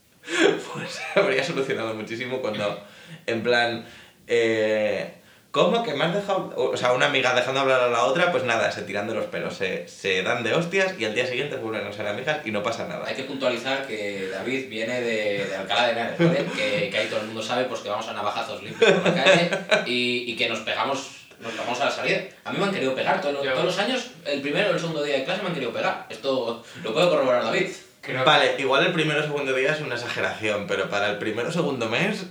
Pues 0.75 0.91
se 0.91 1.19
habría 1.19 1.43
solucionado 1.43 1.95
muchísimo 1.95 2.43
cuando, 2.43 2.79
en 3.27 3.43
plan, 3.43 3.87
eh, 4.27 5.15
¿cómo 5.59 5.83
que 5.83 5.93
me 5.93 6.05
has 6.05 6.15
dejado? 6.15 6.53
O 6.55 6.77
sea, 6.77 6.93
una 6.93 7.07
amiga 7.07 7.35
dejando 7.35 7.61
hablar 7.61 7.81
a 7.81 7.89
la 7.89 8.05
otra, 8.05 8.31
pues 8.31 8.45
nada, 8.45 8.71
se 8.71 8.83
tiran 8.83 9.09
de 9.09 9.15
los 9.15 9.27
pelos, 9.27 9.55
se, 9.55 9.89
se 9.89 10.23
dan 10.23 10.45
de 10.45 10.55
hostias 10.55 10.95
y 10.99 11.05
al 11.05 11.17
día 11.17 11.27
siguiente 11.27 11.57
vuelven 11.57 11.85
a 11.85 11.93
ser 11.93 12.07
amigas 12.07 12.39
y 12.45 12.53
no 12.53 12.63
pasa 12.63 12.87
nada. 12.87 13.05
Hay 13.05 13.17
que 13.17 13.25
puntualizar 13.25 13.85
que 13.85 14.29
David 14.33 14.69
viene 14.69 15.01
de, 15.01 15.47
de 15.47 15.57
Alcalá 15.57 15.87
de 15.87 15.93
Henares, 15.93 16.19
¿vale? 16.19 16.47
Que, 16.57 16.91
que 16.91 16.97
ahí 16.99 17.09
todo 17.09 17.21
el 17.21 17.27
mundo 17.27 17.43
sabe 17.43 17.65
pues, 17.65 17.81
que 17.81 17.89
vamos 17.89 18.07
a 18.07 18.13
navajazos 18.13 18.63
limpios 18.63 18.93
por 18.93 19.05
la 19.05 19.25
calle 19.25 19.51
y, 19.87 20.31
y 20.31 20.37
que 20.37 20.49
nos 20.49 20.61
pegamos, 20.61 21.27
nos 21.41 21.51
pegamos 21.51 21.81
a 21.81 21.87
la 21.87 21.91
salida. 21.91 22.21
A 22.45 22.53
mí 22.53 22.59
me 22.59 22.65
han 22.65 22.73
querido 22.73 22.95
pegar 22.95 23.21
todos 23.21 23.43
todos 23.43 23.65
los 23.65 23.79
años, 23.81 24.13
el 24.27 24.41
primero 24.41 24.71
o 24.71 24.73
el 24.75 24.79
segundo 24.79 25.03
día 25.03 25.17
de 25.17 25.25
clase 25.25 25.43
me 25.43 25.49
han 25.49 25.55
querido 25.55 25.73
pegar. 25.73 26.07
Esto 26.09 26.63
lo 26.85 26.95
puede 26.95 27.09
corroborar 27.09 27.43
David. 27.43 27.67
Creo 28.01 28.25
Vale, 28.25 28.55
igual 28.59 28.87
el 28.87 28.93
primero 28.93 29.21
o 29.21 29.23
segundo 29.25 29.53
día 29.53 29.73
es 29.73 29.81
una 29.81 29.97
exageración, 29.97 30.67
pero 30.69 30.89
para 30.89 31.11
el 31.11 31.19
primero 31.19 31.49
o 31.49 31.53
segundo 31.53 31.89
mes, 31.89 32.27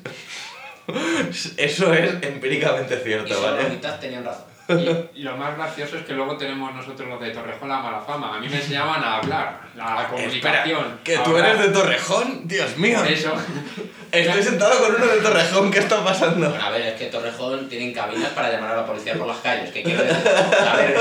eso 1.57 1.93
es 1.93 2.13
empíricamente 2.23 2.95
Y 2.95 3.03
cierto, 3.03 3.33
solo 3.33 3.47
la 3.47 3.53
¿vale? 3.57 3.69
mitad 3.69 3.99
tenían 3.99 4.23
razón. 4.23 4.45
Y 5.15 5.21
lo 5.23 5.37
más 5.37 5.55
gracioso 5.55 5.97
es 5.97 6.05
que 6.05 6.13
luego 6.13 6.35
tenemos 6.37 6.73
nosotros 6.73 7.07
los 7.07 7.21
de 7.21 7.31
Torrejón 7.31 7.69
la 7.69 7.79
mala 7.79 8.01
fama. 8.01 8.35
A 8.35 8.39
mí 8.39 8.49
me 8.49 8.57
enseñaban 8.57 9.03
a 9.03 9.17
hablar, 9.17 9.61
la 9.75 10.07
comunicación. 10.09 10.79
Espera, 10.79 10.97
que 11.03 11.17
tú 11.19 11.31
hablar. 11.31 11.49
eres 11.51 11.67
de 11.67 11.69
Torrejón, 11.69 12.47
Dios 12.47 12.77
mío. 12.77 13.03
Eso. 13.05 13.33
Estoy 14.11 14.41
sentado 14.43 14.79
con 14.79 14.95
uno 14.95 15.05
de 15.05 15.21
Torrejón, 15.21 15.71
¿qué 15.71 15.79
está 15.79 16.03
pasando? 16.03 16.49
Bueno, 16.49 16.63
a 16.63 16.69
ver, 16.69 16.81
es 16.81 16.93
que 16.93 17.05
Torrejón 17.07 17.67
tienen 17.67 17.93
cabinas 17.93 18.29
para 18.29 18.51
llamar 18.51 18.71
a 18.71 18.77
la 18.77 18.85
policía 18.85 19.15
por 19.15 19.27
las 19.27 19.37
calles. 19.37 19.69
Que 19.71 19.83
quiero 19.83 20.03
decir, 20.03 20.27
a 20.27 20.75
ver, 20.75 20.97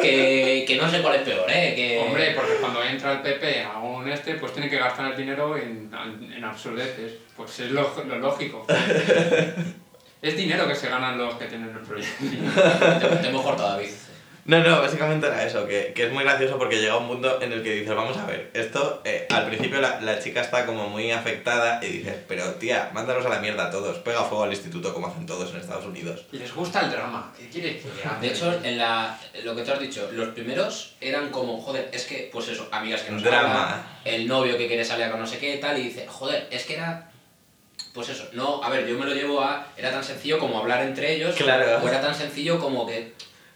que, 0.00 0.64
que 0.66 0.76
no 0.76 0.90
sé 0.90 1.02
cuál 1.02 1.16
es 1.16 1.22
peor, 1.22 1.48
¿eh? 1.48 1.74
Que... 1.74 2.00
Hombre, 2.00 2.34
porque 2.36 2.54
cuando 2.54 2.82
entra 2.82 3.12
el 3.12 3.20
PP 3.20 3.64
a 3.64 3.78
un 3.78 4.08
este, 4.08 4.34
pues 4.34 4.52
tiene 4.52 4.70
que 4.70 4.78
gastar 4.78 5.10
el 5.10 5.16
dinero 5.16 5.56
en, 5.56 5.90
en 6.36 6.44
absurdeces. 6.44 7.14
Pues 7.36 7.60
es 7.60 7.70
lo, 7.70 7.92
lo 8.06 8.18
lógico. 8.18 8.66
Es 10.26 10.36
dinero 10.36 10.66
que 10.66 10.74
se 10.74 10.88
ganan 10.88 11.16
los 11.18 11.34
que 11.34 11.46
tienen 11.46 11.70
el 11.70 11.82
proyecto. 11.82 12.24
Te, 13.00 13.16
te 13.16 13.28
hemos 13.28 13.42
cortado, 13.44 13.70
David. 13.76 13.90
No, 14.46 14.60
no, 14.62 14.80
básicamente 14.80 15.26
era 15.26 15.44
eso, 15.44 15.66
que, 15.66 15.92
que 15.92 16.06
es 16.06 16.12
muy 16.12 16.22
gracioso 16.22 16.56
porque 16.56 16.76
llega 16.80 16.96
un 16.96 17.08
punto 17.08 17.42
en 17.42 17.52
el 17.52 17.64
que 17.64 17.74
dices, 17.80 17.92
vamos 17.96 18.16
a 18.16 18.26
ver, 18.26 18.50
esto, 18.54 19.02
eh, 19.04 19.26
al 19.28 19.46
principio 19.48 19.80
la, 19.80 20.00
la 20.00 20.20
chica 20.20 20.40
está 20.40 20.64
como 20.66 20.88
muy 20.88 21.10
afectada 21.10 21.80
y 21.84 21.88
dices, 21.88 22.14
pero 22.28 22.44
tía, 22.54 22.90
mándalos 22.94 23.26
a 23.26 23.28
la 23.28 23.40
mierda 23.40 23.66
a 23.66 23.70
todos, 23.72 23.98
pega 23.98 24.22
fuego 24.22 24.44
al 24.44 24.52
instituto 24.52 24.94
como 24.94 25.08
hacen 25.08 25.26
todos 25.26 25.50
en 25.50 25.56
Estados 25.56 25.84
Unidos. 25.86 26.26
Les 26.30 26.54
gusta 26.54 26.80
el 26.82 26.92
drama. 26.92 27.32
¿Qué 27.36 27.48
quieres 27.48 27.82
que? 27.82 28.20
De 28.24 28.32
hecho, 28.32 28.56
en 28.62 28.78
la, 28.78 29.18
lo 29.42 29.56
que 29.56 29.62
tú 29.62 29.72
has 29.72 29.80
dicho, 29.80 30.08
los 30.12 30.28
primeros 30.28 30.94
eran 31.00 31.30
como, 31.30 31.60
joder, 31.60 31.90
es 31.92 32.04
que, 32.04 32.30
pues 32.32 32.46
eso, 32.46 32.68
amigas 32.70 33.02
que 33.02 33.10
no 33.10 33.18
se 33.18 33.24
Drama. 33.26 33.64
hablan, 33.64 33.86
el 34.04 34.28
novio 34.28 34.56
que 34.56 34.68
quiere 34.68 34.84
salir 34.84 35.10
con 35.10 35.18
no 35.18 35.26
sé 35.26 35.38
qué 35.38 35.56
tal, 35.56 35.76
y 35.76 35.82
dice, 35.88 36.06
joder, 36.06 36.46
es 36.52 36.64
que 36.66 36.74
era. 36.74 37.10
Pues 37.96 38.10
eso, 38.10 38.28
no, 38.34 38.62
a 38.62 38.68
ver, 38.68 38.86
yo 38.86 38.96
me 38.98 39.06
lo 39.06 39.14
llevo 39.14 39.40
a. 39.40 39.66
Era 39.76 39.90
tan 39.90 40.04
sencillo 40.04 40.38
como 40.38 40.58
hablar 40.58 40.82
entre 40.82 41.14
ellos, 41.14 41.34
Claro. 41.34 41.80
o 41.82 41.88
era 41.88 42.00
tan 42.00 42.14
sencillo 42.14 42.60
como 42.60 42.86
que. 42.86 43.12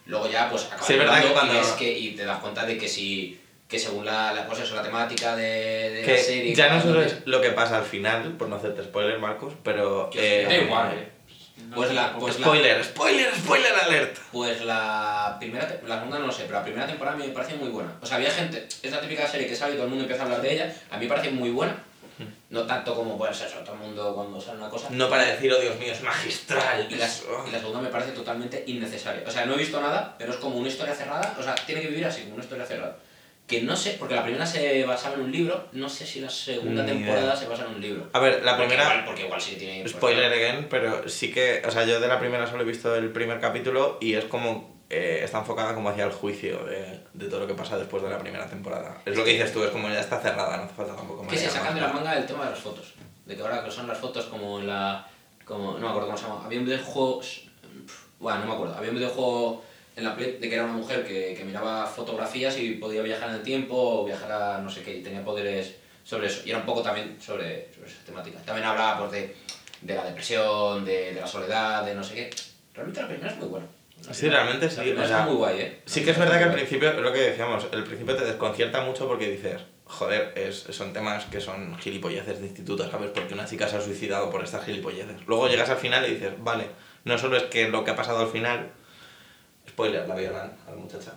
Luego 0.06 0.28
ya, 0.28 0.48
pues 0.50 0.64
acabas 0.64 0.86
Sí, 0.86 0.94
es 0.94 0.98
verdad 0.98 1.22
que 1.22 1.28
cuando- 1.28 1.52
y, 1.54 1.58
ves 1.58 1.68
que, 1.72 1.98
y 1.98 2.10
te 2.16 2.24
das 2.24 2.38
cuenta 2.40 2.64
de 2.66 2.76
que 2.78 2.88
si. 2.88 3.38
Que 3.68 3.78
según 3.78 4.04
la, 4.04 4.32
la, 4.32 4.46
pues 4.46 4.58
eso, 4.60 4.74
la 4.74 4.82
temática 4.82 5.36
de, 5.36 5.90
de 6.04 6.16
la 6.16 6.20
serie. 6.22 6.54
ya 6.54 6.74
no 6.74 6.82
solo 6.82 7.02
es 7.02 7.18
lo 7.26 7.40
que 7.40 7.50
pasa 7.50 7.76
al 7.78 7.84
final, 7.84 8.32
por 8.38 8.48
no 8.48 8.56
hacerte 8.56 8.82
spoiler, 8.82 9.20
Marcos, 9.20 9.52
pero... 9.62 10.10
Eh, 10.14 10.44
Da 10.48 10.56
igual, 10.56 10.92
eh. 10.98 11.08
No 11.68 11.76
Pues 11.76 11.90
sé 11.90 11.94
la- 11.94 12.12
pues 12.18 12.40
la- 12.40 12.46
Spoiler, 12.46 12.82
spoiler, 12.84 13.32
spoiler 13.36 13.72
alert. 13.84 14.18
Pues 14.32 14.64
la 14.64 15.36
primera, 15.38 15.68
la 15.86 15.96
segunda 15.98 16.18
no 16.18 16.26
lo 16.26 16.32
sé, 16.32 16.44
pero 16.46 16.58
la 16.58 16.64
primera 16.64 16.86
temporada 16.86 17.14
a 17.16 17.20
mí 17.20 17.26
me 17.28 17.32
parece 17.32 17.54
muy 17.54 17.68
buena. 17.68 17.92
O 18.00 18.06
sea, 18.06 18.16
había 18.16 18.30
gente, 18.32 18.66
es 18.82 18.90
la 18.90 19.00
típica 19.00 19.28
serie 19.28 19.46
que 19.46 19.54
sale 19.54 19.72
y 19.72 19.76
todo 19.76 19.84
el 19.84 19.90
mundo 19.90 20.02
empieza 20.04 20.22
a 20.22 20.26
hablar 20.26 20.40
de 20.42 20.52
ella, 20.54 20.74
a 20.90 20.96
mí 20.96 21.04
me 21.04 21.08
parece 21.14 21.30
muy 21.30 21.50
buena. 21.50 21.76
No 22.50 22.62
tanto 22.66 22.94
como 22.96 23.16
pues 23.16 23.40
eso, 23.40 23.58
todo 23.60 23.74
el 23.74 23.80
mundo 23.80 24.12
cuando 24.14 24.40
sale 24.40 24.58
una 24.58 24.68
cosa. 24.68 24.88
No 24.90 25.08
para 25.08 25.24
decir, 25.24 25.52
oh 25.52 25.60
Dios 25.60 25.78
mío, 25.78 25.92
es 25.92 26.02
magistral. 26.02 26.86
Y 26.90 26.94
la, 26.96 27.06
y 27.06 27.50
la 27.52 27.58
segunda 27.60 27.80
me 27.80 27.88
parece 27.90 28.10
totalmente 28.12 28.64
innecesaria. 28.66 29.22
O 29.26 29.30
sea, 29.30 29.46
no 29.46 29.54
he 29.54 29.58
visto 29.58 29.80
nada, 29.80 30.16
pero 30.18 30.32
es 30.32 30.38
como 30.38 30.56
una 30.56 30.68
historia 30.68 30.92
cerrada. 30.94 31.36
O 31.38 31.42
sea, 31.42 31.54
tiene 31.54 31.80
que 31.80 31.88
vivir 31.88 32.04
así, 32.04 32.22
como 32.22 32.34
una 32.34 32.42
historia 32.42 32.66
cerrada. 32.66 32.96
Que 33.46 33.62
no 33.62 33.74
sé, 33.76 33.96
porque 33.98 34.14
la 34.14 34.22
primera 34.24 34.46
se 34.46 34.84
basaba 34.84 35.14
en 35.16 35.22
un 35.22 35.32
libro, 35.32 35.68
no 35.72 35.88
sé 35.88 36.06
si 36.06 36.20
la 36.20 36.30
segunda 36.30 36.82
Ni 36.84 36.90
temporada 36.92 37.22
idea. 37.26 37.36
se 37.36 37.46
basa 37.46 37.64
en 37.66 37.74
un 37.74 37.80
libro. 37.80 38.08
A 38.12 38.18
ver, 38.20 38.44
la 38.44 38.56
Porque 38.56 38.68
primera... 38.68 38.84
igual- 38.90 39.04
porque 39.06 39.22
igual 39.26 39.40
sí 39.40 39.56
tiene... 39.56 39.80
pues, 39.82 39.92
Spoiler 39.92 40.32
again, 40.32 40.66
pero 40.70 41.08
sí 41.08 41.32
que, 41.32 41.62
o 41.66 41.70
sea, 41.70 41.84
yo 41.84 41.98
de 42.00 42.06
la 42.08 42.18
primera 42.20 42.46
solo 42.48 42.62
he 42.62 42.66
visto 42.66 42.94
el 42.94 43.10
primer 43.10 43.40
capítulo 43.40 43.98
y 44.00 44.14
es 44.14 44.24
como, 44.26 44.79
eh, 44.90 45.20
está 45.24 45.38
enfocada 45.38 45.74
como 45.74 45.88
hacia 45.88 46.04
el 46.04 46.10
juicio 46.12 46.64
de, 46.64 47.00
de 47.14 47.28
todo 47.28 47.40
lo 47.40 47.46
que 47.46 47.54
pasa 47.54 47.78
después 47.78 48.02
de 48.02 48.10
la 48.10 48.18
primera 48.18 48.46
temporada. 48.46 49.00
Es 49.06 49.16
lo 49.16 49.24
que 49.24 49.30
dices 49.30 49.52
tú, 49.52 49.62
es 49.64 49.70
como 49.70 49.88
ya 49.88 50.00
está 50.00 50.20
cerrada, 50.20 50.56
no 50.56 50.64
hace 50.64 50.74
falta 50.74 50.96
tampoco 50.96 51.26
Que 51.28 51.38
se 51.38 51.44
más. 51.46 51.54
sacan 51.54 51.74
de 51.76 51.80
la 51.80 51.88
manga 51.92 52.16
el 52.18 52.26
tema 52.26 52.44
de 52.44 52.50
las 52.50 52.58
fotos. 52.58 52.94
De 53.24 53.36
que 53.36 53.42
ahora 53.42 53.64
que 53.64 53.70
son 53.70 53.86
las 53.86 53.96
fotos 53.98 54.26
como 54.26 54.58
en 54.58 54.66
la. 54.66 55.06
Como, 55.44 55.74
no 55.74 55.78
me 55.80 55.88
acuerdo 55.88 56.06
cómo 56.08 56.18
se 56.18 56.24
llama. 56.26 56.44
Había 56.44 56.58
un 56.58 56.64
videojuego. 56.66 57.20
Bueno, 58.18 58.40
no 58.40 58.46
me 58.46 58.52
acuerdo. 58.52 58.74
Había 58.74 58.90
un 58.90 58.96
videojuego 58.96 59.62
en 59.96 60.04
la 60.04 60.16
Play 60.16 60.38
de 60.38 60.48
que 60.48 60.54
era 60.54 60.64
una 60.64 60.72
mujer 60.72 61.06
que, 61.06 61.34
que 61.36 61.44
miraba 61.44 61.86
fotografías 61.86 62.56
y 62.58 62.72
podía 62.72 63.02
viajar 63.02 63.28
en 63.30 63.36
el 63.36 63.42
tiempo 63.42 63.74
o 63.76 64.04
viajar 64.04 64.30
a 64.32 64.58
no 64.58 64.68
sé 64.70 64.82
qué 64.82 64.96
y 64.96 65.02
tenía 65.02 65.24
poderes 65.24 65.76
sobre 66.04 66.26
eso. 66.26 66.42
Y 66.44 66.50
era 66.50 66.58
un 66.58 66.66
poco 66.66 66.82
también 66.82 67.16
sobre, 67.20 67.72
sobre 67.72 67.88
esa 67.88 68.04
temática. 68.04 68.38
También 68.44 68.66
hablaba 68.66 68.98
pues, 68.98 69.12
de, 69.12 69.36
de 69.82 69.94
la 69.94 70.04
depresión, 70.04 70.84
de, 70.84 71.14
de 71.14 71.20
la 71.20 71.26
soledad, 71.26 71.84
de 71.84 71.94
no 71.94 72.02
sé 72.02 72.14
qué. 72.14 72.30
Realmente 72.74 73.00
la 73.02 73.08
primera 73.08 73.30
es 73.30 73.38
muy 73.38 73.48
buena. 73.48 73.66
Sí, 74.20 74.28
realmente 74.28 74.68
sí, 74.68 74.92
o 74.92 74.94
sea, 74.96 75.04
está 75.04 75.22
muy 75.24 75.36
guay, 75.36 75.60
¿eh? 75.60 75.80
Sí 75.86 76.04
que 76.04 76.10
es 76.10 76.18
verdad 76.18 76.36
que 76.36 76.44
al 76.44 76.52
principio, 76.52 76.90
es 76.90 76.96
lo 76.98 77.10
que 77.10 77.20
decíamos, 77.20 77.66
el 77.72 77.84
principio 77.84 78.14
te 78.16 78.24
desconcierta 78.24 78.82
mucho 78.82 79.08
porque 79.08 79.30
dices, 79.30 79.62
joder, 79.86 80.34
es, 80.36 80.66
son 80.70 80.92
temas 80.92 81.24
que 81.24 81.40
son 81.40 81.78
gilipolleces 81.78 82.38
de 82.38 82.46
instituto, 82.46 82.90
¿sabes? 82.90 83.10
Porque 83.14 83.32
una 83.32 83.46
chica 83.46 83.66
se 83.66 83.78
ha 83.78 83.80
suicidado 83.80 84.28
por 84.28 84.44
estas 84.44 84.66
gilipolleces. 84.66 85.26
Luego 85.26 85.48
llegas 85.48 85.70
al 85.70 85.78
final 85.78 86.06
y 86.06 86.14
dices, 86.14 86.32
vale, 86.38 86.66
no 87.04 87.16
solo 87.16 87.38
es 87.38 87.44
que 87.44 87.70
lo 87.70 87.82
que 87.82 87.92
ha 87.92 87.96
pasado 87.96 88.20
al 88.20 88.28
final, 88.28 88.70
spoiler, 89.66 90.06
la 90.06 90.14
violan 90.14 90.52
a 90.66 90.70
la 90.70 90.76
muchacha, 90.76 91.12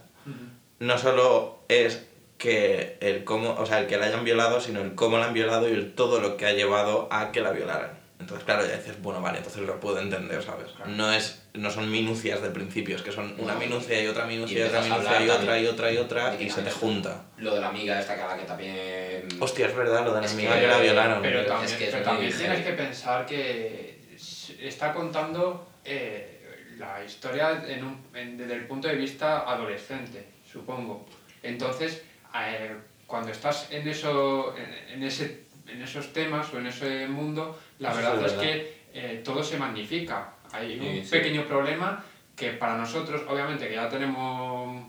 no 0.79 0.97
solo 0.97 1.59
es 1.67 2.05
que 2.37 2.97
el 3.01 3.25
cómo, 3.25 3.55
o 3.59 3.65
sea, 3.65 3.81
el 3.81 3.87
que 3.87 3.97
la 3.97 4.05
hayan 4.05 4.23
violado, 4.23 4.61
sino 4.61 4.79
el 4.81 4.95
cómo 4.95 5.17
la 5.17 5.25
han 5.25 5.33
violado 5.33 5.67
y 5.67 5.73
el 5.73 5.93
todo 5.93 6.21
lo 6.21 6.37
que 6.37 6.45
ha 6.45 6.53
llevado 6.53 7.09
a 7.11 7.33
que 7.33 7.41
la 7.41 7.51
violaran. 7.51 8.02
Entonces, 8.23 8.45
claro, 8.45 8.65
ya 8.65 8.77
dices, 8.77 9.01
bueno, 9.01 9.21
vale, 9.21 9.39
entonces 9.39 9.63
lo 9.63 9.77
puedo 9.81 9.99
entender, 9.99 10.41
¿sabes? 10.41 10.71
Claro. 10.71 10.91
No 10.91 11.11
es 11.11 11.43
no 11.53 11.69
son 11.69 11.91
minucias 11.91 12.41
del 12.41 12.53
principio, 12.53 12.95
es 12.95 13.01
que 13.01 13.11
son 13.11 13.35
una 13.37 13.53
minucia 13.55 14.01
y 14.01 14.07
otra 14.07 14.25
minucia 14.25 14.57
Y 14.57 14.61
y 14.61 14.63
otra 14.63 14.81
minucia 14.81 15.21
y 15.25 15.29
otra 15.29 15.59
y 15.59 15.67
otra 15.67 15.91
y 15.91 15.97
otra 15.97 16.31
de 16.31 16.37
que 16.37 16.43
y 16.45 16.49
se 16.49 16.61
te 16.61 16.71
junta. 16.71 17.25
Lo 17.37 17.53
de 17.53 17.59
la 17.61 17.67
amiga 17.67 17.99
esta 17.99 18.15
que 18.15 18.39
que 18.41 18.47
también... 18.47 19.27
Hostia, 19.41 19.67
es 19.67 19.75
verdad, 19.75 20.05
lo 20.05 20.13
de 20.15 20.21
la 20.21 20.25
Es 20.25 20.33
amiga 20.33 20.53
que- 20.55 20.61
que 20.61 20.67
la 20.67 20.79
violaron. 20.79 21.21
Pero 21.21 21.41
es 21.41 21.47
también, 21.47 21.77
que 21.77 21.83
es 21.83 21.91
pero 21.91 21.97
muy 21.97 22.05
también 22.05 22.37
tienes 22.37 22.65
que 22.65 22.71
pensar 22.71 23.25
que 23.25 24.15
está 24.61 24.93
contando 24.93 25.67
eh, 25.83 26.73
la 26.77 27.03
historia 27.03 27.61
en 27.67 27.83
un- 27.83 28.01
en- 28.13 28.37
desde 28.37 28.53
el 28.53 28.65
punto 28.67 28.87
de 28.87 28.95
vista 28.95 29.39
adolescente, 29.41 30.25
supongo. 30.49 31.05
Entonces, 31.43 32.01
eh, 32.33 32.73
cuando 33.05 33.31
estás 33.31 33.67
en, 33.69 33.87
eso, 33.87 34.55
en, 34.57 34.93
en 34.93 35.03
ese, 35.03 35.43
en 35.67 35.81
esos 35.83 36.13
temas 36.13 36.51
o 36.53 36.57
en 36.57 36.67
ese 36.67 37.05
mundo, 37.07 37.59
la 37.83 37.93
verdad 37.93 38.25
es 38.25 38.33
que 38.33 38.83
eh, 38.93 39.21
todo 39.23 39.43
se 39.43 39.57
magnifica. 39.57 40.33
Hay 40.51 40.79
Sí, 40.79 40.87
un 40.99 41.03
sí. 41.05 41.11
pequeño 41.11 41.43
problema 41.45 42.03
que 42.35 42.51
para 42.51 42.77
nosotros, 42.77 43.21
obviamente, 43.27 43.67
que 43.67 43.75
ya 43.75 43.89
tenemos 43.89 44.81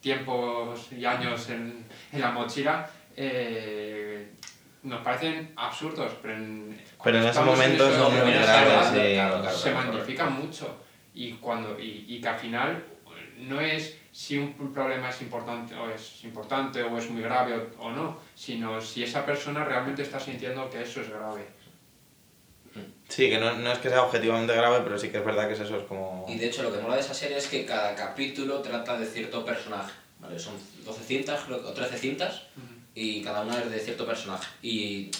tiempos 0.00 0.88
y 0.92 1.04
años 1.04 1.48
en, 1.50 1.84
en 2.12 2.20
la 2.20 2.30
mochila, 2.30 2.88
eh, 3.16 4.30
nos 4.82 5.02
parecen 5.02 5.52
absurdos, 5.56 6.12
pero 6.22 6.34
en, 6.34 6.80
Pero 7.04 7.16
en 7.18 7.22
ese 7.22 7.30
estamos 7.30 7.56
momento 7.56 7.88
eso- 7.88 8.04
son 8.08 8.16
en 8.16 8.24
muy 8.24 8.32
graves, 8.32 9.52
se 9.56 9.70
magnifican 9.72 10.32
mucho 10.32 10.76
y 11.14 11.32
cuando 11.32 11.78
y, 11.78 12.06
y 12.08 12.20
que 12.20 12.28
al 12.28 12.38
final 12.38 12.84
no 13.38 13.60
es 13.60 13.98
si 14.12 14.38
un 14.38 14.72
problema 14.74 15.08
es 15.10 15.20
importante 15.22 15.74
o 15.74 15.90
es 15.90 16.24
importante 16.24 16.82
o 16.82 16.96
es 16.98 17.10
muy 17.10 17.22
grave 17.22 17.54
o, 17.78 17.82
o 17.84 17.90
no, 17.92 18.18
sino 18.34 18.80
si 18.80 19.02
esa 19.02 19.24
persona 19.24 19.64
realmente 19.64 20.02
está 20.02 20.18
sintiendo 20.18 20.68
que 20.70 20.82
eso 20.82 21.00
es 21.02 21.10
grave. 21.10 21.46
Sí, 23.10 23.28
que 23.28 23.38
no, 23.38 23.54
no 23.56 23.72
es 23.72 23.78
que 23.80 23.88
sea 23.88 24.04
objetivamente 24.04 24.54
grave, 24.54 24.80
pero 24.84 24.96
sí 24.96 25.10
que 25.10 25.18
es 25.18 25.24
verdad 25.24 25.48
que 25.48 25.54
es 25.54 25.60
eso, 25.60 25.76
es 25.76 25.84
como... 25.84 26.24
Y 26.28 26.38
de 26.38 26.46
hecho 26.46 26.62
lo 26.62 26.72
que 26.72 26.78
mola 26.78 26.94
de 26.94 27.00
esa 27.00 27.12
serie 27.12 27.36
es 27.36 27.48
que 27.48 27.66
cada 27.66 27.94
capítulo 27.96 28.60
trata 28.60 28.96
de 28.96 29.04
cierto 29.04 29.44
personaje. 29.44 29.92
¿vale? 30.20 30.38
Son 30.38 30.54
12 30.84 31.04
cintas 31.04 31.40
creo, 31.44 31.58
o 31.58 31.72
13 31.72 31.98
cintas 31.98 32.42
y 32.94 33.20
cada 33.22 33.42
una 33.42 33.58
es 33.58 33.70
de 33.70 33.80
cierto 33.80 34.06
personaje. 34.06 34.46
Y 34.62 35.10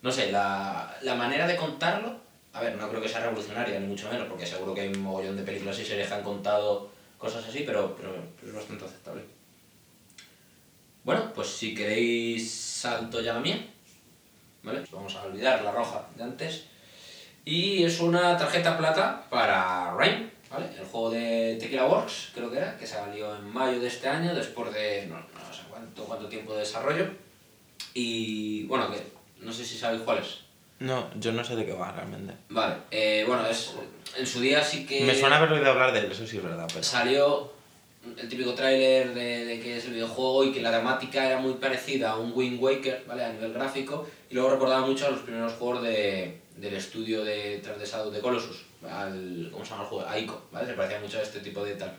no 0.00 0.12
sé, 0.12 0.30
la, 0.30 0.96
la 1.02 1.16
manera 1.16 1.46
de 1.48 1.56
contarlo, 1.56 2.16
a 2.52 2.60
ver, 2.60 2.76
no 2.76 2.88
creo 2.88 3.02
que 3.02 3.08
sea 3.08 3.20
revolucionaria, 3.20 3.80
ni 3.80 3.86
mucho 3.88 4.08
menos, 4.08 4.28
porque 4.28 4.46
seguro 4.46 4.72
que 4.72 4.82
hay 4.82 4.88
un 4.88 5.02
mogollón 5.02 5.36
de 5.36 5.42
películas 5.42 5.78
y 5.80 5.84
series 5.84 6.06
que 6.06 6.14
han 6.14 6.22
contado 6.22 6.90
cosas 7.18 7.44
así, 7.48 7.64
pero, 7.66 7.96
pero 7.96 8.14
es 8.46 8.54
bastante 8.54 8.84
aceptable. 8.84 9.22
Bueno, 11.02 11.32
pues 11.34 11.48
si 11.48 11.74
queréis 11.74 12.50
salto 12.50 13.20
ya 13.20 13.34
la 13.34 13.40
mía, 13.40 13.66
¿vale? 14.62 14.84
Vamos 14.92 15.16
a 15.16 15.24
olvidar 15.24 15.62
la 15.62 15.72
roja 15.72 16.06
de 16.16 16.22
antes. 16.22 16.64
Y 17.44 17.84
es 17.84 18.00
una 18.00 18.36
tarjeta 18.38 18.78
plata 18.78 19.26
para 19.28 19.94
Rain, 19.94 20.30
¿vale? 20.50 20.66
El 20.78 20.86
juego 20.86 21.10
de 21.10 21.58
Tequila 21.60 21.84
Works, 21.86 22.30
creo 22.34 22.50
que 22.50 22.56
era, 22.56 22.76
que 22.78 22.86
salió 22.86 23.36
en 23.36 23.52
mayo 23.52 23.78
de 23.80 23.88
este 23.88 24.08
año, 24.08 24.34
después 24.34 24.72
de 24.72 25.06
no, 25.06 25.16
no 25.16 25.52
sé 25.54 25.62
cuánto, 25.68 26.04
cuánto 26.04 26.26
tiempo 26.28 26.54
de 26.54 26.60
desarrollo. 26.60 27.06
Y 27.92 28.64
bueno, 28.64 28.90
que 28.90 29.02
no 29.44 29.52
sé 29.52 29.64
si 29.64 29.76
sabéis 29.76 30.02
cuál 30.02 30.18
es. 30.18 30.38
No, 30.80 31.08
yo 31.20 31.32
no 31.32 31.44
sé 31.44 31.54
de 31.54 31.66
qué 31.66 31.72
va 31.72 31.92
realmente. 31.92 32.32
Vale, 32.48 32.76
eh, 32.90 33.24
bueno, 33.26 33.46
es, 33.46 33.74
en 34.16 34.26
su 34.26 34.40
día 34.40 34.62
sí 34.62 34.86
que 34.86 35.02
Me 35.04 35.14
suena 35.14 35.36
haber 35.36 35.52
oído 35.52 35.70
hablar 35.70 35.92
de 35.92 36.00
él, 36.00 36.12
eso 36.12 36.26
sí 36.26 36.38
es 36.38 36.42
verdad, 36.42 36.66
pero... 36.68 36.82
salió 36.82 37.52
el 38.18 38.28
típico 38.28 38.54
tráiler 38.54 39.14
de, 39.14 39.44
de 39.44 39.60
que 39.60 39.78
es 39.78 39.84
el 39.84 39.92
videojuego 39.92 40.44
y 40.44 40.52
que 40.52 40.60
la 40.60 40.70
temática 40.70 41.26
era 41.26 41.38
muy 41.38 41.54
parecida 41.54 42.10
a 42.10 42.18
un 42.18 42.32
Wind 42.34 42.60
Waker, 42.60 43.04
¿vale? 43.06 43.24
A 43.24 43.32
nivel 43.32 43.52
gráfico, 43.52 44.06
y 44.30 44.34
luego 44.34 44.50
recordaba 44.50 44.86
mucho 44.86 45.06
a 45.06 45.10
los 45.10 45.20
primeros 45.20 45.52
juegos 45.54 45.82
de, 45.82 46.40
del 46.56 46.74
estudio 46.74 47.24
de 47.24 47.60
tras 47.62 47.78
de 47.78 47.86
Shadow 47.86 48.10
de 48.10 48.20
Colossus, 48.20 48.64
al, 48.88 49.48
¿cómo 49.52 49.64
se 49.64 49.70
llama 49.70 49.82
el 49.82 49.88
juego? 49.88 50.08
A 50.08 50.18
Ico, 50.18 50.42
¿vale? 50.52 50.66
Se 50.66 50.74
parecía 50.74 51.00
mucho 51.00 51.18
a 51.18 51.22
este 51.22 51.40
tipo 51.40 51.64
de 51.64 51.74
tal. 51.74 51.94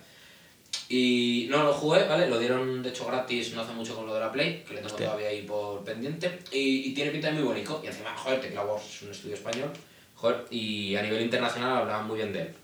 Y 0.89 1.47
no 1.49 1.63
lo 1.63 1.73
jugué, 1.73 2.07
¿vale? 2.07 2.27
Lo 2.27 2.37
dieron 2.37 2.83
de 2.83 2.89
hecho 2.89 3.05
gratis 3.07 3.53
no 3.53 3.61
hace 3.61 3.73
mucho 3.73 3.95
con 3.95 4.05
lo 4.05 4.13
de 4.13 4.19
la 4.19 4.31
Play, 4.31 4.63
que 4.63 4.73
le 4.73 4.81
tengo 4.81 4.87
Hostia. 4.87 5.07
todavía 5.07 5.29
ahí 5.29 5.41
por 5.43 5.83
pendiente. 5.83 6.39
Y, 6.51 6.89
y 6.89 6.93
tiene 6.93 7.11
pinta 7.11 7.27
de 7.27 7.33
muy 7.33 7.43
bonito. 7.43 7.81
Y 7.83 7.87
encima, 7.87 8.15
joder, 8.15 8.41
Tecla 8.41 8.63
Wars 8.63 8.83
es 8.85 9.01
un 9.01 9.11
estudio 9.11 9.35
español. 9.35 9.71
Joder, 10.15 10.45
y 10.49 10.95
a 10.95 11.01
nivel 11.01 11.21
internacional 11.21 11.77
hablaban 11.77 12.07
muy 12.07 12.17
bien 12.17 12.31
de 12.33 12.41
él. 12.41 12.55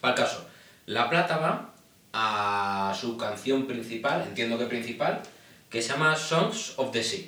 Para 0.00 0.14
el 0.14 0.20
caso, 0.20 0.46
la 0.86 1.10
plata 1.10 1.36
va 1.38 1.74
a 2.12 2.94
su 2.98 3.16
canción 3.16 3.66
principal, 3.66 4.22
entiendo 4.22 4.58
que 4.58 4.66
principal, 4.66 5.22
que 5.68 5.82
se 5.82 5.88
llama 5.90 6.16
Songs 6.16 6.74
of 6.76 6.92
the 6.92 7.02
Sea. 7.02 7.26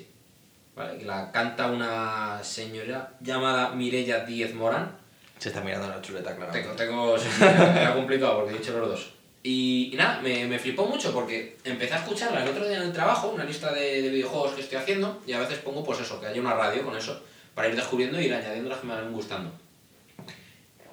¿Vale? 0.75 0.97
Que 0.97 1.05
la 1.05 1.31
canta 1.31 1.67
una 1.67 2.43
señora 2.43 3.13
llamada 3.19 3.71
Mireia 3.71 4.25
Díez 4.25 4.53
Morán. 4.53 4.97
Se 5.37 5.49
está 5.49 5.61
mirando 5.61 5.89
la 5.89 6.01
chuleta, 6.01 6.35
claro. 6.35 6.51
Tengo, 6.51 6.73
tengo, 6.73 7.17
era 7.17 7.93
complicado 7.93 8.37
porque 8.37 8.55
he 8.55 8.57
dicho 8.59 8.77
los 8.77 8.89
dos. 8.89 9.13
Y, 9.43 9.89
y 9.91 9.95
nada, 9.95 10.21
me, 10.21 10.45
me 10.45 10.59
flipó 10.59 10.85
mucho 10.85 11.11
porque 11.11 11.57
empecé 11.63 11.95
a 11.95 11.97
escucharla 11.97 12.43
el 12.43 12.49
otro 12.49 12.67
día 12.67 12.77
en 12.77 12.83
el 12.83 12.93
trabajo, 12.93 13.29
una 13.29 13.43
lista 13.43 13.73
de, 13.73 14.03
de 14.03 14.09
videojuegos 14.09 14.53
que 14.53 14.61
estoy 14.61 14.77
haciendo, 14.77 15.21
y 15.25 15.33
a 15.33 15.39
veces 15.39 15.57
pongo 15.59 15.83
pues 15.83 15.99
eso, 15.99 16.21
que 16.21 16.27
haya 16.27 16.39
una 16.39 16.53
radio 16.53 16.85
con 16.85 16.95
eso, 16.95 17.23
para 17.55 17.67
ir 17.67 17.75
descubriendo 17.75 18.21
y 18.21 18.25
ir 18.25 18.33
añadiendo 18.35 18.69
las 18.69 18.79
que 18.79 18.87
me 18.87 18.93
van 18.93 19.11
gustando. 19.11 19.51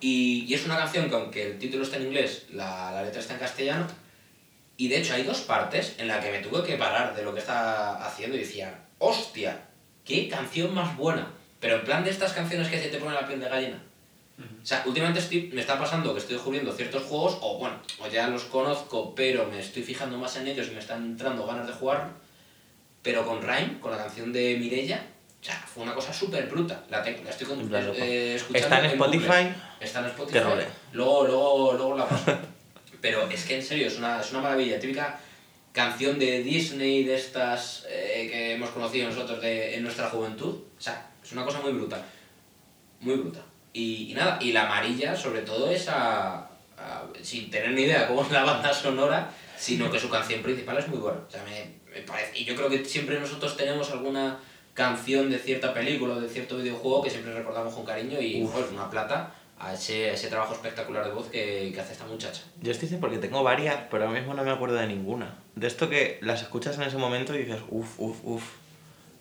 Y, 0.01 0.47
y 0.49 0.55
es 0.55 0.65
una 0.65 0.79
canción 0.79 1.11
que 1.11 1.15
aunque 1.15 1.47
el 1.47 1.59
título 1.59 1.85
está 1.85 1.99
en 1.99 2.05
inglés, 2.05 2.47
la, 2.51 2.91
la 2.91 3.03
letra 3.03 3.21
está 3.21 3.35
en 3.35 3.41
castellano. 3.41 3.87
Y 4.79 4.89
de 4.89 4.99
hecho 4.99 5.13
hay 5.13 5.25
dos 5.25 5.41
partes 5.41 5.97
en 5.99 6.09
las 6.09 6.25
que 6.25 6.31
me 6.31 6.39
tuve 6.39 6.63
que 6.63 6.77
parar 6.77 7.15
de 7.15 7.23
lo 7.25 7.35
que 7.35 7.41
está 7.41 8.03
haciendo 8.07 8.37
y 8.37 8.41
decía, 8.41 8.87
hostia, 8.99 9.61
qué 10.09 10.29
canción 10.29 10.75
más 10.75 10.97
buena. 10.97 11.29
Pero 11.61 11.77
en 11.77 11.85
plan 11.85 12.03
de 12.03 12.11
estas 12.11 12.33
canciones 12.33 12.69
que 12.69 12.81
se 12.81 12.89
te 12.89 12.99
pone 12.99 13.15
la 13.15 13.27
piel 13.29 13.39
de 13.41 13.49
gallina. 13.49 13.83
O 14.41 14.65
sea, 14.67 14.83
últimamente 14.87 15.19
estoy, 15.21 15.51
me 15.53 15.61
está 15.61 15.77
pasando 15.79 16.13
que 16.15 16.21
estoy 16.21 16.35
descubriendo 16.37 16.73
ciertos 16.73 17.03
juegos, 17.03 17.39
o 17.41 17.59
bueno, 17.59 17.77
o 18.01 18.07
ya 18.09 18.29
los 18.29 18.45
conozco, 18.45 19.13
pero 19.15 19.47
me 19.47 19.59
estoy 19.59 19.83
fijando 19.83 20.17
más 20.17 20.37
en 20.37 20.47
ellos 20.47 20.69
y 20.69 20.71
me 20.75 20.79
están 20.79 21.05
entrando 21.05 21.45
ganas 21.47 21.67
de 21.67 21.73
jugar. 21.73 22.09
Pero 23.03 23.25
con 23.27 23.43
Rhyme, 23.43 23.81
con 23.81 23.91
la 23.91 23.99
canción 23.99 24.33
de 24.33 24.57
Mirella, 24.59 25.05
o 25.41 25.45
sea, 25.45 25.55
fue 25.55 25.83
una 25.83 25.95
cosa 25.95 26.13
súper 26.13 26.47
bruta. 26.47 26.85
La, 26.91 27.03
tengo- 27.03 27.23
la 27.25 27.31
estoy 27.31 27.47
con- 27.49 27.61
En 27.61 27.87
loco. 27.87 27.99
eh, 27.99 28.35
escuchando 28.37 28.67
Está 28.77 28.93
en 28.93 28.99
bucle. 28.99 29.17
Spotify. 29.19 29.55
Está 29.81 29.99
en 30.01 30.07
Spotify. 30.07 30.39
Luego, 30.93 31.27
luego, 31.27 31.73
luego 31.75 31.97
la 31.97 32.09
paso. 32.09 32.33
Pero 33.01 33.29
es 33.29 33.45
que 33.45 33.57
en 33.57 33.63
serio, 33.65 33.87
es 33.89 33.99
una, 33.99 34.21
es 34.21 34.31
una 34.31 34.41
maravilla. 34.41 34.79
Típica 34.79 35.19
canción 35.83 36.19
de 36.19 36.43
Disney, 36.43 37.05
de 37.05 37.15
estas 37.15 37.87
eh, 37.89 38.29
que 38.31 38.53
hemos 38.55 38.71
conocido 38.71 39.09
nosotros 39.09 39.41
de, 39.41 39.77
en 39.77 39.83
nuestra 39.85 40.11
juventud. 40.11 40.55
O 40.77 40.81
sea, 40.81 40.97
es 41.25 41.31
una 41.33 41.45
cosa 41.45 41.61
muy 41.61 41.73
bruta. 41.73 41.99
Muy 43.01 43.15
bruta. 43.15 43.41
Y, 43.73 44.11
y 44.11 44.15
nada, 44.15 44.39
y 44.41 44.51
la 44.53 44.63
amarilla, 44.67 45.15
sobre 45.15 45.43
todo, 45.43 45.71
es 45.71 45.89
a, 45.89 46.39
a- 46.77 47.05
sin 47.23 47.49
tener 47.51 47.71
ni 47.73 47.83
idea 47.83 48.09
cómo 48.09 48.23
es 48.23 48.31
la 48.33 48.43
banda 48.45 48.73
sonora, 48.75 49.31
sino 49.57 49.91
que 49.91 50.01
su 50.01 50.09
canción 50.11 50.43
principal 50.43 50.77
es 50.79 50.89
muy 50.89 50.99
buena. 50.99 51.21
O 51.29 51.31
sea, 51.31 51.45
me, 51.45 51.59
me 51.95 52.01
parece. 52.03 52.39
Y 52.41 52.45
yo 52.45 52.57
creo 52.57 52.69
que 52.69 52.85
siempre 52.85 53.21
nosotros 53.21 53.57
tenemos 53.57 53.91
alguna 53.93 54.39
canción 54.75 55.31
de 55.31 55.39
cierta 55.39 55.73
película 55.75 56.15
o 56.15 56.21
de 56.21 56.29
cierto 56.29 56.57
videojuego 56.57 57.03
que 57.03 57.11
siempre 57.11 57.33
recordamos 57.35 57.73
con 57.75 57.85
cariño 57.85 58.21
y 58.21 58.43
Uf. 58.43 58.53
pues, 58.53 58.67
una 58.73 58.89
plata 58.91 59.33
a 59.61 59.75
ese, 59.75 60.11
a 60.11 60.13
ese 60.15 60.29
trabajo 60.29 60.55
espectacular 60.55 61.05
de 61.05 61.11
voz 61.13 61.29
que, 61.29 61.71
que 61.75 61.81
hace 61.81 61.93
esta 61.93 62.07
muchacha. 62.07 62.43
Yo 62.61 62.71
estoy 62.71 62.83
diciendo 62.87 63.07
porque 63.07 63.19
tengo 63.19 63.43
varias, 63.43 63.77
pero 63.91 64.05
ahora 64.07 64.19
mismo 64.19 64.35
no 64.35 64.45
me 64.45 64.51
acuerdo 64.51 64.77
de 64.77 64.87
ninguna. 64.87 65.39
De 65.57 65.67
esto 65.67 65.89
que 65.91 66.19
las 66.23 66.43
escuchas 66.43 66.77
en 66.77 66.83
ese 66.85 66.97
momento 66.97 67.35
y 67.35 67.39
dices, 67.39 67.61
uff, 67.69 67.99
uff, 67.99 68.19
uff, 68.25 68.45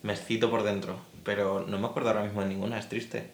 me 0.02 0.12
excito 0.12 0.50
por 0.50 0.62
dentro. 0.62 0.98
Pero 1.24 1.64
no 1.66 1.78
me 1.78 1.86
acuerdo 1.86 2.10
ahora 2.10 2.22
mismo 2.22 2.42
de 2.42 2.48
ninguna, 2.48 2.78
es 2.78 2.88
triste. 2.88 3.30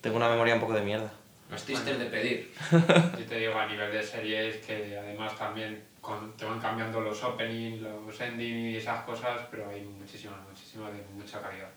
Tengo 0.00 0.16
una 0.16 0.28
memoria 0.28 0.54
un 0.54 0.60
poco 0.60 0.74
de 0.74 0.82
mierda. 0.82 1.12
No 1.50 1.56
es 1.56 1.64
triste 1.64 1.96
de 1.98 2.06
pedir. 2.06 2.52
Yo 3.18 3.24
te 3.26 3.38
digo, 3.38 3.58
a 3.58 3.66
nivel 3.66 3.92
de 3.92 4.02
series, 4.02 4.56
que 4.64 4.96
además 4.98 5.36
también 5.36 5.82
con- 6.00 6.36
te 6.36 6.44
van 6.44 6.60
cambiando 6.60 7.00
los 7.00 7.22
openings, 7.22 7.80
los 7.82 8.20
endings 8.20 8.74
y 8.74 8.76
esas 8.76 9.04
cosas, 9.04 9.42
pero 9.50 9.68
hay 9.68 9.82
muchísimas, 9.82 10.38
muchísimas 10.48 10.92
de 10.92 11.02
mucha 11.14 11.40
calidad. 11.42 11.68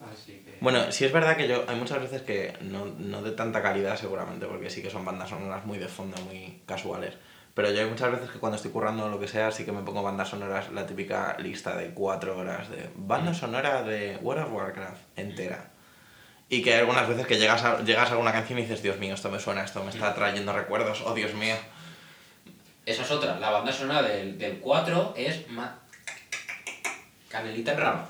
Así 0.00 0.42
que... 0.44 0.58
Bueno, 0.60 0.92
sí 0.92 1.04
es 1.04 1.12
verdad 1.12 1.36
que 1.36 1.48
yo 1.48 1.64
hay 1.68 1.76
muchas 1.76 2.00
veces 2.00 2.22
que 2.22 2.54
no, 2.60 2.86
no 2.86 3.22
de 3.22 3.32
tanta 3.32 3.62
calidad 3.62 3.96
seguramente, 3.96 4.46
porque 4.46 4.70
sí 4.70 4.80
que 4.82 4.90
son 4.90 5.04
bandas 5.04 5.30
sonoras 5.30 5.64
muy 5.66 5.78
de 5.78 5.88
fondo, 5.88 6.16
muy 6.22 6.60
casuales. 6.66 7.14
Pero 7.54 7.72
yo 7.72 7.80
hay 7.80 7.86
muchas 7.90 8.12
veces 8.12 8.30
que 8.30 8.38
cuando 8.38 8.54
estoy 8.56 8.70
currando 8.70 9.06
o 9.06 9.08
lo 9.08 9.18
que 9.18 9.26
sea, 9.26 9.50
sí 9.50 9.64
que 9.64 9.72
me 9.72 9.82
pongo 9.82 10.02
bandas 10.04 10.28
sonoras, 10.28 10.70
la 10.70 10.86
típica 10.86 11.36
lista 11.40 11.76
de 11.76 11.88
cuatro 11.90 12.38
horas 12.38 12.70
de 12.70 12.88
banda 12.94 13.34
sonora 13.34 13.82
de 13.82 14.16
World 14.22 14.44
of 14.44 14.52
Warcraft 14.52 15.00
entera. 15.16 15.70
Y 16.48 16.62
que 16.62 16.72
hay 16.74 16.80
algunas 16.80 17.08
veces 17.08 17.26
que 17.26 17.36
llegas 17.36 17.64
a, 17.64 17.82
llegas 17.82 18.08
a 18.08 18.12
alguna 18.12 18.30
canción 18.32 18.58
y 18.60 18.62
dices, 18.62 18.80
Dios 18.82 18.98
mío, 18.98 19.14
esto 19.14 19.28
me 19.30 19.40
suena, 19.40 19.64
esto 19.64 19.82
me 19.82 19.90
está 19.90 20.14
trayendo 20.14 20.52
recuerdos, 20.52 21.02
oh 21.04 21.12
Dios 21.14 21.34
mío. 21.34 21.56
Esa 22.86 23.02
es 23.02 23.10
otra. 23.10 23.38
La 23.40 23.50
banda 23.50 23.72
sonora 23.72 24.02
del, 24.02 24.38
del 24.38 24.60
4 24.60 25.14
es 25.16 25.48
ma- 25.50 25.80
Canelita 27.28 27.72
en 27.72 27.78
rama. 27.80 28.08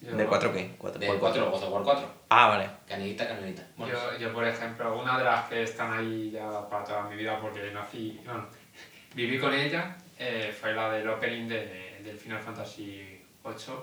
Yo- 0.00 0.16
¿De 0.16 0.26
cuatro 0.26 0.52
qué? 0.52 0.74
¿Cuatro? 0.78 0.98
Del 0.98 1.08
¿Cuál 1.08 1.20
4, 1.20 1.50
God 1.50 1.62
of 1.62 1.72
War 1.72 1.82
4. 1.82 2.14
Ah, 2.30 2.48
vale. 2.48 2.70
Canelita, 2.88 3.26
canelita. 3.28 3.66
Bueno, 3.76 3.92
Yo, 3.92 4.18
yo, 4.18 4.32
por 4.32 4.46
ejemplo, 4.46 4.98
una 4.98 5.18
de 5.18 5.24
las 5.24 5.48
que 5.48 5.62
están 5.62 5.92
ahí 5.92 6.30
ya 6.30 6.68
para 6.68 6.84
toda 6.84 7.02
mi 7.08 7.16
vida, 7.16 7.38
porque 7.40 7.70
nací, 7.72 8.20
bueno, 8.24 8.46
viví 9.14 9.38
con 9.38 9.52
ella, 9.52 9.96
eh, 10.18 10.54
fue 10.58 10.72
la 10.74 10.90
del 10.90 11.08
opening 11.08 11.48
de, 11.48 12.00
del 12.04 12.18
Final 12.18 12.40
Fantasy 12.40 13.20
VIII, 13.44 13.74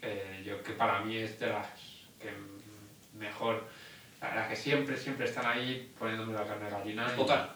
que, 0.00 0.42
yo, 0.44 0.62
que 0.62 0.72
para 0.72 1.00
mí 1.00 1.16
es 1.16 1.38
de 1.38 1.46
las 1.48 1.66
que 2.20 2.30
mejor, 3.16 3.64
la- 4.20 4.34
las 4.34 4.48
que 4.48 4.56
siempre, 4.56 4.96
siempre 4.96 5.26
están 5.26 5.46
ahí 5.46 5.92
poniéndome 5.98 6.32
la 6.32 6.46
carne 6.46 6.64
de 6.66 6.70
gallina. 6.70 7.06
¿Es 7.06 7.16
vocal? 7.16 7.50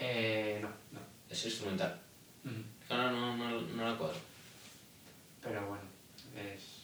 Eh, 0.00 0.58
no, 0.62 0.68
no. 0.92 1.00
es 1.28 1.44
instrumental. 1.44 2.00
Mm, 2.44 2.60
No, 2.90 2.96
no, 2.96 3.10
no, 3.10 3.36
no, 3.36 3.60
no 3.60 3.88
la 3.90 3.96
cuadro. 3.96 4.16
Pero 5.42 5.66
bueno, 5.66 5.84
es... 6.36 6.77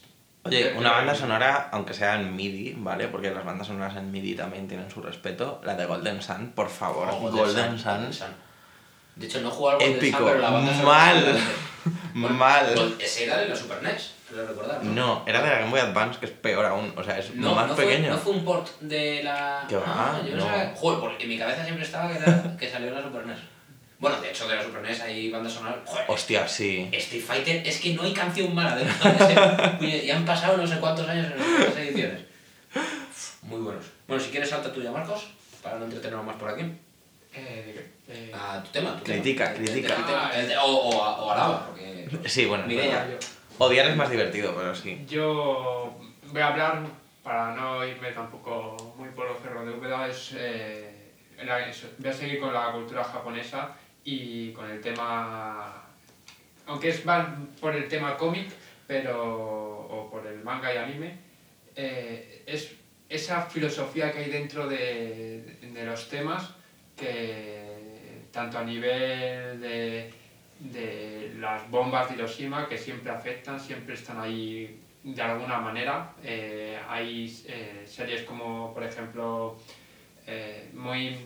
Oye, 0.45 0.73
una 0.77 0.91
banda 0.91 1.15
sonora, 1.15 1.69
aunque 1.71 1.93
sea 1.93 2.15
en 2.19 2.35
MIDI, 2.35 2.75
¿vale? 2.77 3.07
Porque 3.07 3.31
las 3.31 3.43
bandas 3.43 3.65
sonoras 3.67 3.95
en 3.95 4.11
MIDI 4.11 4.35
también 4.35 4.67
tienen 4.67 4.89
su 4.91 5.01
respeto. 5.01 5.59
La 5.63 5.75
de 5.75 5.85
Golden 5.85 6.21
Sun, 6.21 6.51
por 6.53 6.69
favor. 6.69 7.07
Oh, 7.11 7.31
Golden, 7.31 7.79
Sun, 7.79 8.13
Sun. 8.13 8.27
De 9.15 9.25
hecho, 9.25 9.41
no 9.41 9.47
he 9.49 9.51
jugado 9.51 9.79
al 9.79 9.85
Golden. 9.93 10.11
Sun, 10.13 10.25
pero 10.25 10.39
la 10.39 10.49
banda 10.51 10.71
Mal. 10.83 11.37
Bueno, 12.13 12.35
Mal. 12.37 12.65
pues 12.75 12.93
Ese 12.99 13.23
era 13.25 13.37
de 13.37 13.47
la 13.49 13.55
Super 13.55 13.81
NES, 13.81 14.11
creo 14.29 14.45
recordar. 14.47 14.83
No, 14.83 15.23
era 15.25 15.41
de 15.41 15.49
la 15.49 15.57
Game 15.59 15.71
Boy 15.71 15.79
Advance, 15.79 16.19
que 16.19 16.27
es 16.27 16.31
peor 16.31 16.65
aún. 16.65 16.93
O 16.95 17.03
sea, 17.03 17.17
es 17.17 17.33
más 17.35 17.67
no 17.67 17.75
pequeño. 17.75 18.03
Fue, 18.05 18.11
no 18.11 18.17
fue 18.19 18.33
un 18.33 18.45
port 18.45 18.67
de 18.81 19.23
la. 19.23 19.65
¿Qué 19.67 19.77
va? 19.77 19.83
Ah, 19.87 20.21
yo 20.23 20.35
No. 20.35 20.43
pensaba- 20.45 20.73
Joder, 20.75 20.99
porque 20.99 21.23
en 21.23 21.29
mi 21.29 21.37
cabeza 21.39 21.63
siempre 21.63 21.83
estaba 21.85 22.11
que, 22.11 22.17
era- 22.19 22.55
que 22.57 22.69
salió 22.69 22.91
la 22.91 23.01
Super 23.01 23.25
NES. 23.25 23.39
Bueno, 23.99 24.19
de 24.21 24.29
hecho, 24.29 24.47
de 24.47 24.55
la 24.55 24.63
Super 24.63 24.81
NES 24.81 24.99
hay 25.01 25.31
bandas 25.31 25.53
sonoras. 25.53 25.77
Joder, 25.85 26.05
Hostia, 26.07 26.47
sí. 26.47 26.89
Street 26.91 27.23
Fighter, 27.23 27.65
es 27.67 27.79
que 27.79 27.93
no 27.93 28.03
hay 28.03 28.13
canción 28.13 28.53
mala 28.53 28.75
de 28.75 28.83
ese- 28.83 30.05
Y 30.07 30.11
han 30.11 30.25
pasado 30.25 30.57
no 30.57 30.67
sé 30.67 30.77
cuántos 30.79 31.07
años 31.07 31.27
en 31.31 31.41
estas 31.41 31.77
ediciones. 31.77 32.21
Muy 33.43 33.61
buenos. 33.61 33.85
Bueno, 34.07 34.21
si 34.23 34.31
quieres, 34.31 34.49
salta 34.49 34.71
tuya, 34.73 34.91
Marcos, 34.91 35.27
para 35.63 35.77
no 35.79 35.85
entretenernos 35.85 36.25
más 36.25 36.35
por 36.35 36.49
aquí. 36.49 36.63
Eh, 37.33 37.89
eh, 38.07 38.31
A 38.33 38.61
tu 38.63 38.69
tema, 38.71 38.97
tu 38.97 39.03
Critica, 39.03 39.53
tema. 39.53 39.65
critica. 39.65 40.29
El- 40.33 40.39
el- 40.39 40.45
el- 40.45 40.51
el- 40.51 40.57
o, 40.57 40.63
o, 40.65 41.03
a- 41.03 41.21
o 41.21 41.31
alaba, 41.31 41.67
porque. 41.67 42.07
Sí, 42.25 42.45
bueno. 42.45 42.65
Mireia. 42.67 43.05
Odiar 43.57 43.87
es 43.87 43.95
más 43.95 44.09
divertido, 44.09 44.53
pero 44.55 44.75
sí. 44.75 45.05
Yo 45.07 45.97
voy 46.31 46.41
a 46.41 46.47
hablar, 46.47 46.81
para 47.23 47.55
no 47.55 47.85
irme 47.85 48.11
tampoco 48.11 48.93
muy 48.97 49.09
por 49.09 49.29
los 49.29 49.41
cerros 49.41 49.65
de 49.65 49.71
Úbeda, 49.71 50.07
es, 50.07 50.33
eh, 50.35 51.11
la- 51.43 51.59
voy 51.97 52.09
a 52.09 52.13
seguir 52.13 52.39
con 52.39 52.53
la 52.53 52.71
cultura 52.71 53.03
japonesa 53.03 53.69
y 54.05 54.51
con 54.51 54.69
el 54.69 54.79
tema, 54.81 55.83
aunque 56.67 56.89
es 56.89 57.03
más 57.05 57.27
por 57.59 57.75
el 57.75 57.87
tema 57.87 58.15
cómic, 58.15 58.47
pero, 58.87 59.87
o 59.89 60.09
por 60.09 60.25
el 60.27 60.43
manga 60.43 60.73
y 60.73 60.77
anime, 60.77 61.17
eh, 61.75 62.43
es 62.45 62.71
esa 63.09 63.41
filosofía 63.41 64.11
que 64.11 64.19
hay 64.19 64.29
dentro 64.29 64.67
de, 64.67 65.57
de 65.61 65.85
los 65.85 66.07
temas 66.07 66.53
que 66.95 68.21
tanto 68.31 68.59
a 68.59 68.63
nivel 68.63 69.59
de, 69.59 70.13
de 70.59 71.35
las 71.39 71.69
bombas 71.69 72.09
de 72.09 72.15
Hiroshima 72.15 72.69
que 72.69 72.77
siempre 72.77 73.11
afectan, 73.11 73.59
siempre 73.59 73.95
están 73.95 74.19
ahí 74.19 74.79
de 75.03 75.21
alguna 75.21 75.57
manera. 75.57 76.13
Eh, 76.23 76.77
hay 76.87 77.43
eh, 77.47 77.85
series 77.87 78.21
como, 78.21 78.71
por 78.73 78.83
ejemplo, 78.83 79.57
muy, 80.73 81.17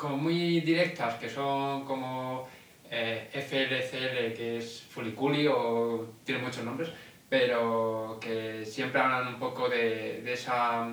como 0.00 0.16
muy 0.16 0.60
directas, 0.60 1.14
que 1.14 1.28
son 1.28 1.84
como 1.84 2.48
eh, 2.90 3.28
FLCL, 3.32 4.34
que 4.34 4.58
es 4.58 4.82
Fuliculi, 4.88 5.46
o 5.46 6.14
tiene 6.24 6.40
muchos 6.40 6.64
nombres, 6.64 6.90
pero 7.28 8.18
que 8.20 8.64
siempre 8.64 9.00
hablan 9.00 9.34
un 9.34 9.38
poco 9.38 9.68
de, 9.68 10.22
de 10.22 10.32
esa... 10.32 10.88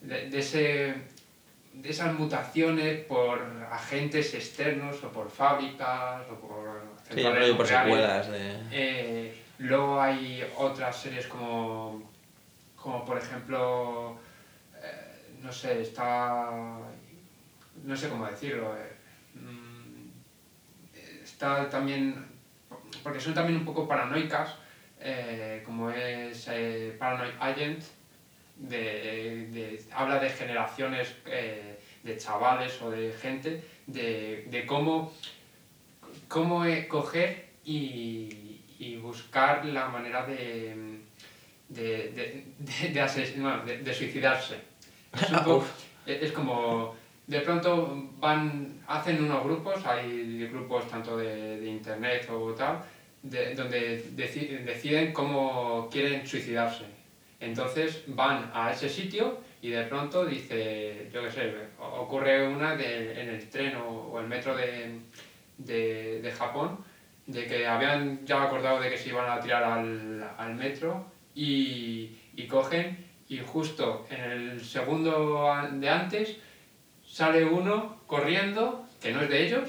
De, 0.00 0.28
de 0.28 0.38
ese 0.38 0.94
de 1.72 1.88
esas 1.88 2.12
mutaciones 2.14 3.04
por 3.06 3.40
agentes 3.70 4.34
externos 4.34 5.02
o 5.04 5.08
por 5.10 5.30
fábricas 5.30 6.22
o 6.30 6.34
por 6.34 6.82
Sí, 7.08 7.22
que 7.22 7.54
por 7.54 7.66
secuelas 7.66 8.30
de... 8.30 8.56
Eh, 8.70 9.34
luego 9.58 10.00
hay 10.00 10.44
otras 10.56 10.96
series 10.96 11.26
como, 11.26 12.10
como 12.76 13.04
por 13.04 13.18
ejemplo, 13.18 14.18
eh, 14.82 15.36
no 15.40 15.52
sé, 15.52 15.82
está, 15.82 16.50
no 17.84 17.96
sé 17.96 18.08
cómo 18.08 18.26
decirlo, 18.26 18.74
eh, 18.76 18.92
mm, 19.34 20.10
está 21.24 21.68
también, 21.68 22.26
porque 23.02 23.20
son 23.20 23.34
también 23.34 23.58
un 23.58 23.64
poco 23.64 23.88
paranoicas, 23.88 24.54
eh, 25.00 25.62
como 25.64 25.90
es 25.90 26.46
eh, 26.48 26.94
Paranoid 26.98 27.34
Agent, 27.40 27.82
de, 28.56 29.48
de- 29.50 29.84
habla 29.92 30.18
de 30.20 30.30
generaciones 30.30 31.14
eh, 31.26 31.80
de 32.04 32.16
chavales 32.18 32.80
o 32.82 32.90
de 32.90 33.12
gente, 33.12 33.62
de, 33.86 34.46
de 34.50 34.66
cómo, 34.66 35.12
cómo 36.28 36.64
coger 36.88 37.46
y, 37.64 38.60
y 38.78 38.96
buscar 38.96 39.64
la 39.64 39.88
manera 39.88 40.24
de, 40.26 41.00
de, 41.68 41.82
de, 42.10 42.44
de, 42.58 42.88
de 42.90 43.00
ases- 43.02 43.36
no, 43.36 43.64
de- 43.64 43.78
de 43.78 43.94
suicidarse. 43.94 44.60
Es, 45.14 45.30
un 45.30 45.38
poco- 45.44 45.66
es 46.06 46.32
como, 46.32 46.94
de 47.26 47.40
pronto 47.40 48.08
van, 48.18 48.80
hacen 48.86 49.22
unos 49.22 49.44
grupos, 49.44 49.84
hay 49.86 50.46
grupos 50.46 50.88
tanto 50.88 51.16
de, 51.16 51.58
de 51.60 51.66
internet 51.68 52.28
o 52.30 52.52
tal, 52.54 52.82
de- 53.22 53.54
donde 53.54 54.02
deci- 54.16 54.64
deciden 54.64 55.12
cómo 55.12 55.88
quieren 55.90 56.26
suicidarse. 56.26 56.84
Entonces 57.40 58.04
van 58.06 58.50
a 58.54 58.70
ese 58.72 58.88
sitio 58.88 59.38
y 59.60 59.68
de 59.70 59.82
pronto 59.84 60.24
dice, 60.24 61.08
yo 61.12 61.22
qué 61.24 61.30
sé, 61.30 61.52
ocurre 61.78 62.46
una 62.46 62.74
de, 62.74 63.20
en 63.20 63.28
el 63.28 63.48
tren 63.48 63.76
o, 63.76 64.10
o 64.12 64.20
el 64.20 64.26
metro 64.26 64.54
de, 64.54 64.98
de, 65.58 66.32
Japón, 66.36 66.78
de 67.26 67.46
que 67.46 67.66
habían 67.66 68.24
ya 68.26 68.42
acordado 68.42 68.80
de 68.80 68.90
que 68.90 68.96
se 68.96 69.08
iban 69.10 69.28
a 69.28 69.40
tirar 69.40 69.62
al, 69.62 70.24
al 70.36 70.54
metro 70.54 71.04
y, 71.34 72.10
y 72.36 72.46
cogen 72.46 72.96
y 73.28 73.38
justo 73.38 74.04
en 74.10 74.20
el 74.20 74.64
segundo 74.64 75.48
de 75.72 75.88
antes 75.88 76.36
sale 77.12 77.44
uno 77.44 78.00
corriendo, 78.06 78.88
que 79.00 79.12
no 79.12 79.20
es 79.20 79.28
de 79.28 79.46
ellos, 79.46 79.68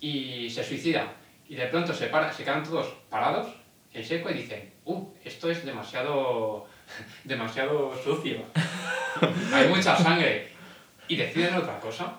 y 0.00 0.50
se 0.50 0.64
suicida. 0.64 1.12
Y 1.48 1.54
de 1.54 1.66
pronto 1.66 1.94
se, 1.94 2.06
para, 2.08 2.32
se 2.32 2.42
quedan 2.42 2.64
todos 2.64 2.88
parados 3.08 3.46
en 3.92 4.04
seco 4.04 4.30
y 4.30 4.34
dicen, 4.34 4.72
uh, 4.84 5.08
esto 5.24 5.50
es 5.50 5.64
demasiado, 5.64 6.66
demasiado 7.24 7.94
sucio. 8.02 8.42
Hay 9.52 9.68
mucha 9.68 9.96
sangre. 9.96 10.48
Y 11.06 11.16
deciden 11.16 11.54
otra 11.54 11.78
cosa. 11.78 12.16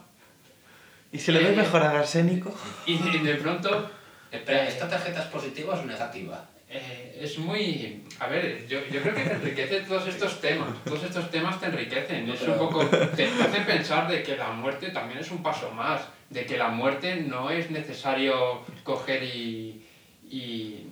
¿Y 1.11 1.19
si 1.19 1.32
le 1.32 1.43
doy 1.43 1.55
mejor 1.55 1.82
al 1.82 1.97
arsénico? 1.97 2.53
Y 2.86 2.97
de, 2.97 3.19
de 3.19 3.36
pronto 3.36 3.89
Espera, 4.32 4.65
¿esta 4.65 4.88
tarjeta 4.88 5.19
es 5.19 5.28
positiva 5.28 5.74
o 5.74 5.78
es 5.78 5.86
negativa? 5.86 6.45
Eh, 6.72 7.19
es 7.22 7.38
muy... 7.38 8.03
A 8.19 8.28
ver, 8.28 8.67
yo, 8.67 8.80
yo 8.91 9.01
creo 9.01 9.13
que 9.13 9.24
te 9.24 9.34
enriquece 9.34 9.82
todos 9.82 10.07
estos 10.07 10.39
temas. 10.39 10.69
Todos 10.86 11.03
estos 11.03 11.30
temas 11.30 11.59
te 11.59 11.67
enriquecen. 11.67 12.30
Es 12.30 12.41
un 12.43 12.57
poco... 12.57 12.86
Te 12.86 13.26
hace 13.26 13.61
pensar 13.61 14.09
de 14.09 14.24
que 14.24 14.38
la 14.38 14.51
muerte 14.51 14.89
también 14.89 15.19
es 15.19 15.32
un 15.32 15.43
paso 15.43 15.72
más. 15.72 16.07
De 16.30 16.45
que 16.45 16.57
la 16.57 16.69
muerte 16.69 17.17
no 17.17 17.49
es 17.49 17.69
necesario 17.72 18.63
coger 18.84 19.24
y... 19.24 19.86
y 20.30 20.88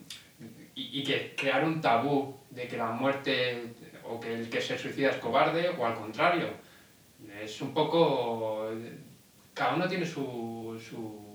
y, 0.76 1.00
y 1.00 1.04
que 1.04 1.36
crear 1.36 1.64
un 1.66 1.82
tabú 1.82 2.38
de 2.50 2.66
que 2.66 2.78
la 2.78 2.92
muerte 2.92 3.74
o 4.06 4.18
que 4.18 4.34
el 4.34 4.50
que 4.50 4.62
se 4.62 4.78
suicida 4.78 5.10
es 5.10 5.18
cobarde 5.18 5.70
o 5.78 5.86
al 5.86 5.96
contrario. 5.96 6.48
Es 7.42 7.62
un 7.62 7.74
poco... 7.74 8.70
Cada 9.54 9.76
uno 9.76 9.88
tiene 9.90 10.06
su, 10.06 10.82
su, 10.82 11.29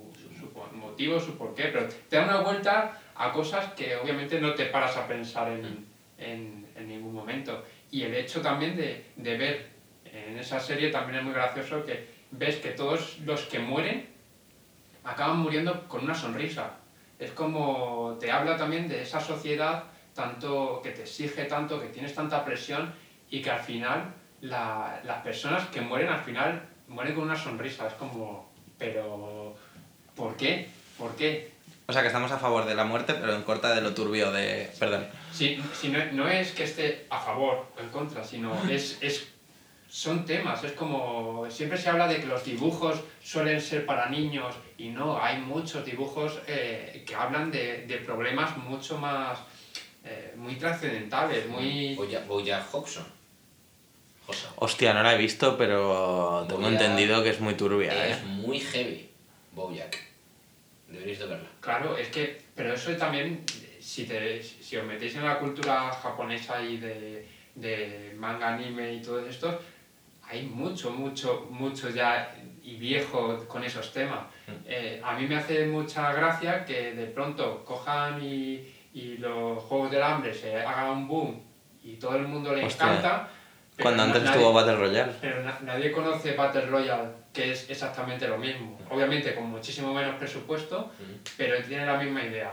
motivo, 0.95 1.19
su 1.19 1.37
porqué, 1.37 1.67
pero 1.69 1.89
te 2.09 2.17
da 2.17 2.23
una 2.23 2.39
vuelta 2.39 2.97
a 3.17 3.33
cosas 3.33 3.67
que 3.75 3.97
obviamente 3.97 4.39
no 4.39 4.55
te 4.55 4.67
paras 4.67 4.97
a 4.97 5.09
pensar 5.09 5.49
en, 5.49 5.83
en, 6.19 6.65
en 6.77 6.87
ningún 6.89 7.13
momento. 7.13 7.65
Y 7.91 8.05
el 8.05 8.15
hecho 8.15 8.41
también 8.41 8.77
de, 8.77 9.03
de 9.17 9.35
ver 9.35 9.67
en 10.05 10.37
esa 10.39 10.61
serie 10.61 10.89
también 10.91 11.17
es 11.17 11.23
muy 11.25 11.33
gracioso 11.33 11.83
que 11.85 11.99
ves 12.31 12.57
que 12.59 12.71
todos 12.71 13.17
los 13.25 13.43
que 13.43 13.59
mueren 13.59 14.07
acaban 15.03 15.35
muriendo 15.37 15.83
con 15.89 16.03
una 16.05 16.15
sonrisa. 16.15 16.71
Es 17.19 17.33
como 17.33 18.15
te 18.21 18.31
habla 18.31 18.57
también 18.57 18.87
de 18.87 19.01
esa 19.01 19.19
sociedad 19.19 19.83
tanto 20.15 20.79
que 20.81 20.93
te 20.93 21.01
exige 21.03 21.45
tanto, 21.45 21.77
que 21.77 21.89
tienes 21.89 22.13
tanta 22.13 22.45
presión 22.45 22.89
y 23.29 23.41
que 23.41 23.51
al 23.51 23.59
final 23.59 24.07
la- 24.41 25.01
las 25.03 25.19
personas 25.19 25.65
que 25.65 25.81
mueren 25.81 26.09
al 26.09 26.19
final 26.19 26.61
mueren 26.87 27.15
con 27.15 27.25
una 27.25 27.35
sonrisa. 27.35 27.87
Es 27.87 27.95
como, 27.95 28.45
pero 28.79 29.53
¿por 30.15 30.37
qué? 30.37 30.63
¿Por 30.99 31.15
qué? 31.17 31.53
O 31.87 31.93
sea 31.93 32.01
que 32.03 32.09
estamos 32.09 32.33
a 32.33 32.39
favor 32.39 32.65
de 32.65 32.75
la 32.75 32.85
muerte, 32.85 33.15
pero 33.15 33.35
en 33.35 33.43
contra 33.43 33.75
de 33.75 33.83
lo 33.83 33.93
turbio 33.93 34.33
de... 34.33 34.71
Perdón. 34.79 35.07
Si, 35.33 35.63
si 35.79 35.89
no, 35.89 35.99
no 36.13 36.29
es 36.29 36.53
que 36.53 36.65
esté 36.65 37.07
a 37.11 37.21
favor 37.21 37.67
o 37.77 37.81
en 37.81 37.89
contra, 37.91 38.25
sino 38.25 38.55
es, 38.71 38.97
es, 39.03 39.27
son 39.91 40.25
temas. 40.25 40.65
Es 40.65 40.73
como, 40.73 41.47
siempre 41.51 41.77
se 41.77 41.91
habla 41.91 42.09
de 42.09 42.17
que 42.21 42.27
los 42.27 42.43
dibujos 42.45 43.01
suelen 43.23 43.61
ser 43.61 43.85
para 43.85 44.09
niños 44.09 44.55
y 44.79 44.89
no, 44.89 45.23
hay 45.23 45.39
muchos 45.41 45.85
dibujos 45.85 46.39
eh, 46.47 47.05
que 47.07 47.15
hablan 47.15 47.51
de, 47.51 47.87
de 47.87 47.99
problemas 47.99 48.57
mucho 48.57 48.97
más, 48.97 49.39
eh, 50.05 50.33
muy 50.37 50.55
trascendentales, 50.57 51.47
muy... 51.49 51.95
Boya- 51.97 52.25
Bojack 52.27 52.73
Hodgson. 52.75 53.05
Josa. 54.27 54.49
Hostia, 54.57 54.95
no 54.95 55.03
la 55.03 55.15
he 55.15 55.19
visto, 55.19 55.59
pero 55.59 56.47
tengo 56.49 56.63
Voy 56.63 56.71
a- 56.71 56.73
entendido 56.73 57.23
que 57.23 57.29
es 57.29 57.41
muy 57.41 57.55
turbia, 57.55 57.93
¿eh? 58.07 58.13
Es 58.13 58.23
muy 58.25 58.59
heavy, 58.59 59.11
Bojack. 59.53 59.99
Deberéis 60.95 61.19
de 61.19 61.27
verla. 61.27 61.49
Claro, 61.61 61.97
es 61.97 62.09
que, 62.09 62.41
pero 62.55 62.73
eso 62.75 62.93
también, 62.97 63.45
si, 63.81 64.05
te, 64.07 64.43
si 64.43 64.77
os 64.77 64.85
metéis 64.85 65.15
en 65.17 65.25
la 65.25 65.39
cultura 65.39 65.91
japonesa 65.93 66.63
y 66.63 66.77
de, 66.79 67.27
de 67.55 68.15
manga, 68.17 68.55
anime 68.55 68.95
y 68.95 69.03
todo 69.03 69.27
esto, 69.27 69.61
hay 70.23 70.43
mucho, 70.47 70.91
mucho, 70.91 71.47
mucho 71.51 71.91
ya 71.91 72.35
y 72.63 72.77
viejo 72.77 73.45
con 73.47 73.63
esos 73.65 73.93
temas. 73.93 74.21
Eh, 74.67 75.01
a 75.05 75.19
mí 75.19 75.27
me 75.27 75.37
hace 75.37 75.67
mucha 75.67 76.13
gracia 76.13 76.65
que 76.65 76.93
de 76.93 77.07
pronto 77.07 77.63
cojan 77.65 78.23
y, 78.25 78.67
y 78.95 79.19
los 79.19 79.63
Juegos 79.65 79.91
del 79.91 80.03
Hambre 80.03 80.33
se 80.33 80.57
hagan 80.61 80.91
un 80.91 81.09
boom 81.09 81.43
y 81.83 81.97
todo 81.97 82.17
el 82.17 82.23
mundo 82.27 82.55
le 82.55 82.65
Hostia. 82.65 82.87
encanta. 82.87 83.29
Cuando 83.83 84.05
antes 84.05 84.23
nadie- 84.23 84.37
estuvo 84.37 84.53
Battle 84.55 84.77
Royale. 84.77 85.13
pero 85.21 85.43
na- 85.43 85.59
nadie 85.63 85.93
conoce 85.93 86.33
Battle 86.35 86.67
Royale, 86.67 87.11
que 87.35 87.51
es 87.53 87.69
exactamente 87.69 88.29
lo 88.29 88.39
mismo. 88.39 88.79
Obviamente 88.89 89.35
con 89.35 89.51
muchísimo 89.51 89.93
menos 89.93 90.15
presupuesto, 90.17 90.93
pero 91.37 91.63
tiene 91.65 91.85
la 91.85 91.99
misma 91.99 92.23
idea. 92.23 92.53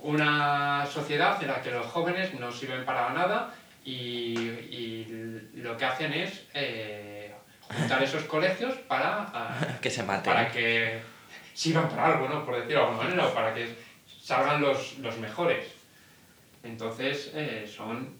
Una 0.00 0.84
sociedad 0.84 1.40
en 1.40 1.48
la 1.48 1.62
que 1.62 1.70
los 1.70 1.86
jóvenes 1.86 2.34
no 2.34 2.50
sirven 2.52 2.84
para 2.84 3.10
nada 3.10 3.54
y, 3.84 4.38
y 4.38 5.50
lo 5.54 5.76
que 5.76 5.84
hacen 5.84 6.12
es 6.12 6.44
eh, 6.52 7.32
juntar 7.60 8.02
esos 8.02 8.24
colegios 8.24 8.74
para, 8.88 9.30
ah, 9.32 9.78
Que 9.80 9.90
se 9.90 10.02
mate. 10.02 10.28
para 10.28 10.50
que 10.50 11.00
sirvan 11.54 11.88
para 11.88 12.06
algo, 12.14 12.28
¿no? 12.28 12.44
Por 12.44 12.56
decirlo 12.56 12.80
de 12.80 12.86
alguna 12.86 13.02
manera, 13.04 13.26
o 13.26 13.34
para 13.34 13.54
que 13.54 13.68
salgan 14.20 14.60
los, 14.60 14.98
los 14.98 15.16
mejores. 15.18 15.64
Entonces, 16.62 17.30
eh, 17.34 17.70
son... 17.72 18.16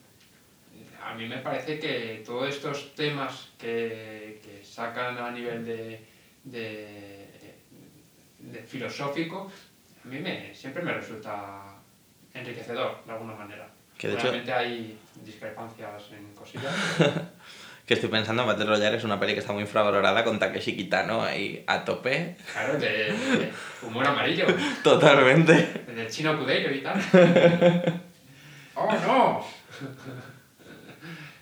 A 1.03 1.15
mí 1.15 1.27
me 1.27 1.39
parece 1.39 1.79
que 1.79 2.23
todos 2.25 2.49
estos 2.49 2.95
temas 2.95 3.49
que 3.59 4.18
sacan 4.79 5.19
a 5.19 5.31
nivel 5.33 5.65
de, 5.65 6.01
de, 6.45 7.27
de 8.39 8.59
filosófico, 8.63 9.51
a 10.05 10.07
mí 10.09 10.19
me, 10.21 10.55
siempre 10.55 10.83
me 10.85 10.93
resulta 10.93 11.63
enriquecedor, 12.33 13.05
de 13.05 13.13
alguna 13.13 13.35
manera. 13.35 13.69
Que 13.99 14.07
de 14.09 14.15
hecho- 14.15 14.23
Realmente 14.25 14.53
hay 14.53 14.97
discrepancias 15.25 16.03
en 16.13 16.33
cosillas. 16.35 16.73
Que 17.89 17.95
estoy 17.95 18.11
pensando, 18.11 18.45
Battle 18.45 18.67
Royale 18.67 18.99
es 18.99 19.05
una 19.05 19.19
peli 19.19 19.33
que 19.33 19.41
está 19.41 19.55
muy 19.55 19.63
infravalorada 19.63 20.23
con 20.23 20.39
Takeshi 20.39 20.77
Kitano 20.77 21.23
ahí 21.23 21.65
a 21.67 21.87
tope. 21.87 22.37
Claro, 22.53 22.79
de, 22.79 22.87
de 22.89 23.51
humor 23.81 24.07
amarillo. 24.07 24.45
Totalmente. 24.85 25.55
Del 25.87 26.07
chino 26.11 26.39
Cudeiro 26.39 26.71
y 26.75 26.83
tal. 26.83 27.01
¡Oh, 28.75 28.93
no! 29.07 29.47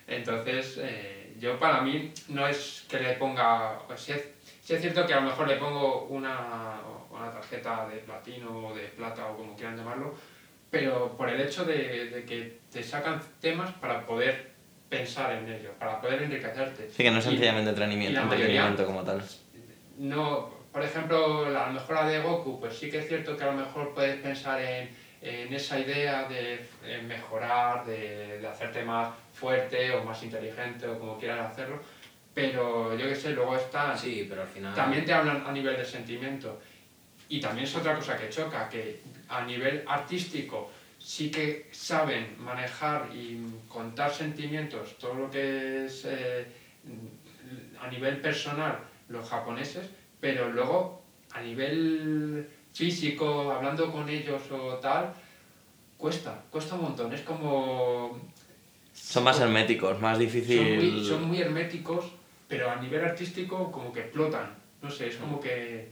Entonces, 0.06 0.78
eh, 0.80 1.15
yo 1.38 1.58
para 1.58 1.80
mí 1.82 2.12
no 2.28 2.46
es 2.46 2.84
que 2.88 2.98
le 2.98 3.12
ponga... 3.14 3.78
Pues 3.86 4.00
sí, 4.00 4.12
es, 4.12 4.22
sí 4.62 4.74
es 4.74 4.80
cierto 4.80 5.06
que 5.06 5.14
a 5.14 5.20
lo 5.20 5.28
mejor 5.28 5.48
le 5.48 5.56
pongo 5.56 6.06
una, 6.10 6.80
una 7.10 7.30
tarjeta 7.30 7.86
de 7.88 7.96
platino 7.98 8.68
o 8.68 8.74
de 8.74 8.82
plata 8.88 9.26
o 9.28 9.36
como 9.36 9.54
quieran 9.54 9.76
llamarlo, 9.76 10.14
pero 10.70 11.16
por 11.16 11.28
el 11.28 11.40
hecho 11.40 11.64
de, 11.64 12.10
de 12.10 12.24
que 12.24 12.58
te 12.70 12.82
sacan 12.82 13.20
temas 13.40 13.72
para 13.74 14.04
poder 14.06 14.50
pensar 14.88 15.32
en 15.32 15.48
ello, 15.48 15.70
para 15.78 16.00
poder 16.00 16.22
enriquecerte. 16.22 16.90
Sí, 16.90 17.02
que 17.02 17.10
no 17.10 17.18
es 17.18 17.24
sencillamente 17.24 17.70
entretenimiento, 17.70 18.20
entretenimiento 18.20 18.84
como 18.86 19.02
tal. 19.02 19.22
no, 19.98 20.54
por 20.72 20.84
ejemplo, 20.84 21.48
la- 21.50 21.64
a 21.64 21.66
lo 21.68 21.72
mejor 21.74 21.94
la 21.96 22.06
de 22.06 22.20
Goku, 22.20 22.60
pues 22.60 22.76
sí 22.78 22.90
que 22.90 22.98
es 22.98 23.08
cierto 23.08 23.36
que 23.36 23.44
a 23.44 23.46
lo 23.46 23.52
mejor 23.54 23.94
puedes 23.94 24.16
pensar 24.20 24.60
en, 24.60 24.90
en 25.26 25.52
esa 25.52 25.78
idea 25.78 26.28
de 26.28 26.66
eh, 26.84 27.02
mejorar, 27.02 27.84
de, 27.84 28.38
de 28.38 28.46
hacerte 28.46 28.84
más 28.84 29.12
fuerte 29.32 29.90
o 29.92 30.04
más 30.04 30.22
inteligente 30.22 30.86
o 30.86 30.98
como 30.98 31.18
quieras 31.18 31.50
hacerlo, 31.50 31.80
pero 32.32 32.96
yo 32.96 33.08
qué 33.08 33.14
sé, 33.14 33.30
luego 33.32 33.56
está... 33.56 33.96
Sí, 33.96 34.26
pero 34.28 34.42
al 34.42 34.48
final... 34.48 34.74
También 34.74 35.04
te 35.04 35.12
hablan 35.12 35.42
a 35.46 35.52
nivel 35.52 35.76
de 35.76 35.84
sentimiento. 35.84 36.60
Y 37.28 37.40
también 37.40 37.64
es 37.64 37.74
otra 37.74 37.96
cosa 37.96 38.16
que 38.16 38.28
choca, 38.28 38.68
que 38.68 39.00
a 39.28 39.44
nivel 39.44 39.82
artístico 39.86 40.70
sí 40.98 41.30
que 41.30 41.68
saben 41.72 42.36
manejar 42.38 43.08
y 43.14 43.42
contar 43.68 44.12
sentimientos, 44.12 44.96
todo 44.98 45.14
lo 45.14 45.30
que 45.30 45.86
es 45.86 46.04
eh, 46.04 46.46
a 47.80 47.88
nivel 47.88 48.20
personal 48.20 48.78
los 49.08 49.28
japoneses, 49.28 49.88
pero 50.20 50.48
luego 50.50 51.02
a 51.32 51.40
nivel 51.40 52.48
físico, 52.76 53.50
hablando 53.50 53.90
con 53.90 54.08
ellos 54.08 54.42
o 54.50 54.74
tal, 54.74 55.12
cuesta, 55.96 56.42
cuesta 56.50 56.74
un 56.74 56.82
montón. 56.82 57.12
Es 57.12 57.22
como... 57.22 58.20
Son 58.92 59.24
más 59.24 59.40
herméticos, 59.40 60.00
más 60.00 60.16
Son 60.18 60.26
difícil... 60.26 60.76
muy, 60.76 61.04
son 61.04 61.24
muy 61.28 61.40
herméticos, 61.40 62.04
pero 62.48 62.70
a 62.70 62.76
nivel 62.76 63.04
artístico 63.04 63.70
como 63.72 63.92
que 63.92 64.00
explotan. 64.00 64.54
No 64.82 64.90
sé, 64.90 65.08
es 65.08 65.16
como 65.16 65.40
que, 65.40 65.88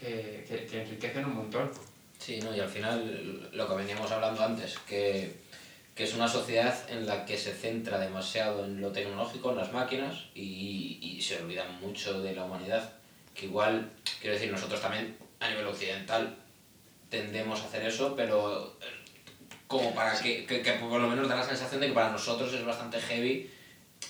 que, 0.00 0.44
que- 0.48 0.64
que 0.66 0.82
enriquecen 0.82 1.24
un 1.24 1.34
montón. 1.36 1.70
Sí, 2.18 2.40
no, 2.42 2.54
y 2.56 2.60
al 2.60 2.68
final 2.68 3.50
lo 3.52 3.68
que 3.68 3.74
veníamos 3.74 4.10
hablando 4.10 4.42
antes, 4.42 4.78
que, 4.88 5.36
que 5.94 6.04
es 6.04 6.14
una 6.14 6.26
sociedad 6.28 6.74
en 6.90 7.06
la 7.06 7.26
que 7.26 7.36
se 7.36 7.52
centra 7.52 7.98
demasiado 7.98 8.64
en 8.64 8.80
lo 8.80 8.90
tecnológico, 8.92 9.50
en 9.50 9.56
las 9.58 9.72
máquinas, 9.72 10.24
y, 10.34 10.98
y 11.02 11.20
se 11.20 11.42
olvidan 11.42 11.78
mucho 11.80 12.22
de 12.22 12.34
la 12.34 12.44
humanidad. 12.44 12.94
Que 13.34 13.46
igual, 13.46 13.90
quiero 14.20 14.34
decir, 14.34 14.50
nosotros 14.50 14.80
también 14.80 15.14
a 15.46 15.50
nivel 15.50 15.66
occidental 15.66 16.36
tendemos 17.10 17.60
a 17.62 17.64
hacer 17.66 17.84
eso, 17.86 18.14
pero 18.16 18.76
eh, 18.80 18.84
como 19.66 19.94
para 19.94 20.18
que, 20.20 20.44
que, 20.46 20.62
que 20.62 20.72
por 20.72 21.00
lo 21.00 21.08
menos 21.08 21.28
da 21.28 21.36
la 21.36 21.42
sensación 21.44 21.80
de 21.80 21.88
que 21.88 21.92
para 21.92 22.10
nosotros 22.10 22.52
es 22.52 22.64
bastante 22.64 23.00
heavy 23.00 23.50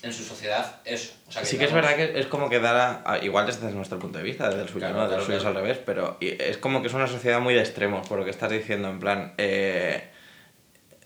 en 0.02 0.12
su 0.12 0.24
sociedad 0.24 0.80
eso. 0.84 1.14
O 1.28 1.32
sea, 1.32 1.44
Sí 1.44 1.58
que 1.58 1.64
es 1.64 1.72
verdad 1.72 1.96
que 1.96 2.18
es 2.18 2.26
como 2.26 2.50
que 2.50 2.60
da 2.60 3.02
la- 3.04 3.18
igual 3.24 3.46
desde 3.46 3.70
nuestro 3.72 3.98
punto 3.98 4.18
de 4.18 4.24
vista, 4.24 4.48
desde 4.48 4.62
el 4.62 4.68
suyo, 4.68 4.80
Claro, 4.80 4.94
¿no? 4.94 5.00
Del 5.02 5.08
claro, 5.10 5.24
suyo 5.24 5.38
es 5.38 5.44
al 5.44 5.54
revés, 5.54 5.78
pero 5.84 6.16
es 6.20 6.58
como 6.58 6.82
que 6.82 6.88
es 6.88 6.94
una 6.94 7.06
sociedad 7.06 7.40
muy 7.40 7.54
de 7.54 7.60
extremos, 7.60 8.06
por 8.08 8.18
lo 8.18 8.24
que 8.24 8.30
estás 8.30 8.50
diciendo, 8.50 8.88
en 8.88 8.98
plan, 9.00 9.34
eh, 9.38 10.10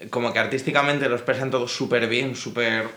como 0.08 0.32
que 0.32 0.38
artísticamente 0.38 1.08
lo 1.08 1.16
expresan 1.16 1.50
todo 1.50 1.68
súper 1.68 2.06
bien, 2.08 2.34
súper, 2.34 2.88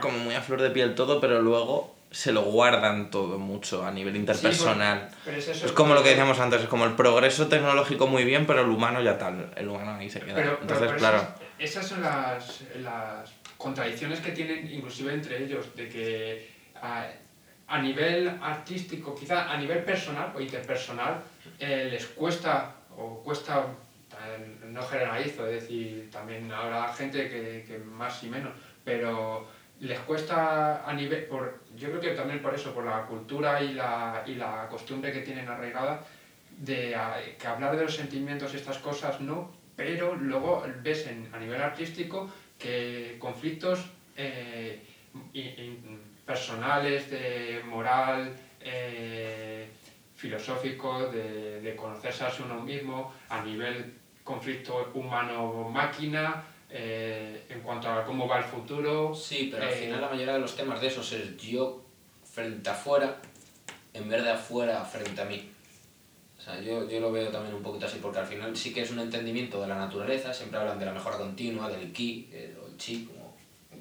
como 0.00 0.18
muy 0.18 0.34
a 0.34 0.42
flor 0.42 0.60
de 0.60 0.70
piel 0.70 0.94
todo, 0.94 1.18
pero 1.20 1.40
luego 1.40 1.95
se 2.16 2.32
lo 2.32 2.44
guardan 2.44 3.10
todo 3.10 3.38
mucho 3.38 3.84
a 3.84 3.90
nivel 3.90 4.16
interpersonal. 4.16 5.10
Pero 5.22 5.36
es 5.36 5.48
eso. 5.48 5.66
Es 5.66 5.72
como 5.72 5.92
lo 5.92 6.02
que 6.02 6.08
decíamos 6.08 6.40
antes, 6.40 6.62
es 6.62 6.66
como 6.66 6.86
el 6.86 6.94
progreso 6.94 7.46
tecnológico 7.46 8.06
muy 8.06 8.24
bien, 8.24 8.46
pero 8.46 8.62
el 8.62 8.70
humano 8.70 9.02
ya 9.02 9.18
tal, 9.18 9.52
el 9.54 9.68
humano 9.68 9.96
ahí 9.96 10.08
se 10.08 10.20
queda. 10.20 10.34
Pero, 10.36 10.58
Entonces, 10.62 10.86
pero 10.86 10.98
claro, 10.98 11.18
esas, 11.58 11.76
esas 11.76 11.86
son 11.86 12.00
las, 12.00 12.62
las 12.80 13.30
contradicciones 13.58 14.20
que 14.20 14.32
tienen 14.32 14.66
inclusive 14.72 15.12
entre 15.12 15.44
ellos, 15.44 15.76
de 15.76 15.90
que 15.90 16.50
a, 16.80 17.06
a 17.66 17.82
nivel 17.82 18.38
artístico, 18.40 19.14
quizá 19.14 19.52
a 19.52 19.58
nivel 19.58 19.84
personal 19.84 20.32
o 20.34 20.40
interpersonal, 20.40 21.22
eh, 21.58 21.88
les 21.90 22.06
cuesta 22.06 22.76
o 22.96 23.22
cuesta, 23.22 23.66
eh, 24.26 24.56
no 24.64 24.80
generalizo, 24.80 25.46
es 25.46 25.60
decir, 25.60 26.08
también 26.10 26.50
habrá 26.50 26.90
gente 26.94 27.28
que, 27.28 27.66
que 27.68 27.76
más 27.76 28.22
y 28.22 28.30
menos, 28.30 28.52
pero 28.82 29.54
les 29.80 29.98
cuesta 30.00 30.88
a 30.88 30.92
nivel, 30.94 31.24
por, 31.24 31.60
yo 31.76 31.88
creo 31.88 32.00
que 32.00 32.10
también 32.10 32.40
por 32.40 32.54
eso, 32.54 32.72
por 32.72 32.84
la 32.84 33.06
cultura 33.06 33.60
y 33.60 33.72
la, 33.72 34.24
y 34.26 34.34
la 34.34 34.66
costumbre 34.68 35.12
que 35.12 35.20
tienen 35.20 35.48
arraigada, 35.48 36.04
de 36.50 36.96
que 37.38 37.46
hablar 37.46 37.76
de 37.76 37.82
los 37.82 37.94
sentimientos 37.94 38.52
y 38.54 38.56
estas 38.56 38.78
cosas 38.78 39.20
no, 39.20 39.52
pero 39.76 40.14
luego 40.14 40.64
ves 40.82 41.06
en, 41.06 41.28
a 41.34 41.38
nivel 41.38 41.60
artístico 41.60 42.30
que 42.58 43.16
conflictos 43.18 43.90
eh, 44.16 44.82
personales, 46.24 47.10
de 47.10 47.62
moral, 47.66 48.34
eh, 48.60 49.68
filosófico, 50.14 51.10
de, 51.10 51.60
de 51.60 51.76
conocerse 51.76 52.24
a 52.24 52.32
uno 52.42 52.62
mismo, 52.62 53.12
a 53.28 53.42
nivel 53.42 53.94
conflicto 54.24 54.90
humano-máquina, 54.94 56.42
eh, 56.70 57.44
en 57.48 57.60
cuanto 57.60 57.88
a 57.90 58.04
cómo 58.04 58.26
va 58.28 58.38
el 58.38 58.44
futuro. 58.44 59.14
Sí, 59.14 59.48
pero 59.50 59.64
al 59.64 59.70
Eh, 59.72 59.76
final 59.76 60.00
la 60.00 60.08
mayoría 60.08 60.34
de 60.34 60.40
los 60.40 60.56
temas 60.56 60.80
de 60.80 60.88
esos 60.88 61.12
es 61.12 61.36
yo 61.36 61.82
frente 62.24 62.68
a 62.68 62.72
afuera 62.72 63.16
en 63.94 64.08
vez 64.08 64.22
de 64.22 64.30
afuera 64.30 64.84
frente 64.84 65.20
a 65.20 65.24
mí. 65.24 65.50
O 66.38 66.42
sea, 66.42 66.60
yo, 66.60 66.88
yo 66.88 67.00
lo 67.00 67.10
veo 67.10 67.28
también 67.30 67.54
un 67.54 67.62
poquito 67.62 67.86
así, 67.86 67.98
porque 68.00 68.18
al 68.20 68.26
final 68.26 68.56
sí 68.56 68.72
que 68.72 68.82
es 68.82 68.90
un 68.90 69.00
entendimiento 69.00 69.60
de 69.60 69.68
la 69.68 69.74
naturaleza, 69.76 70.32
siempre 70.32 70.58
hablan 70.60 70.78
de 70.78 70.86
la 70.86 70.92
mejora 70.92 71.16
continua, 71.16 71.68
del 71.68 71.92
ki, 71.92 72.28
eh, 72.32 72.56
o 72.62 72.66
el 72.68 72.76
chi, 72.76 73.04
como 73.06 73.34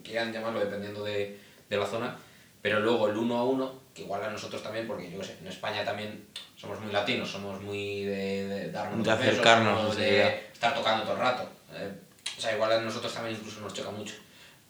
quieran 0.03 0.31
llamarlo, 0.33 0.59
dependiendo 0.59 1.03
de, 1.03 1.37
de 1.69 1.77
la 1.77 1.85
zona, 1.85 2.17
pero 2.61 2.79
luego 2.79 3.07
el 3.09 3.17
uno 3.17 3.37
a 3.37 3.43
uno, 3.43 3.73
que 3.93 4.01
igual 4.03 4.23
a 4.23 4.29
nosotros 4.31 4.63
también, 4.63 4.87
porque 4.87 5.11
yo 5.11 5.19
qué 5.19 5.25
sé, 5.25 5.37
en 5.41 5.47
España 5.47 5.83
también 5.85 6.25
somos 6.55 6.79
muy 6.79 6.91
latinos, 6.91 7.29
somos 7.29 7.61
muy 7.61 8.03
de, 8.05 8.47
de 8.47 8.71
darnos 8.71 9.05
De 9.05 9.11
acercarnos, 9.11 9.89
enseguida. 9.97 10.23
de 10.25 10.39
estar 10.53 10.73
tocando 10.73 11.03
todo 11.03 11.13
el 11.13 11.19
rato. 11.19 11.49
eh, 11.73 11.91
o 12.37 12.41
sea, 12.41 12.53
igual 12.55 12.71
a 12.71 12.81
nosotros 12.81 13.13
también 13.13 13.35
incluso 13.37 13.61
nos 13.61 13.73
choca 13.73 13.91
mucho. 13.91 14.15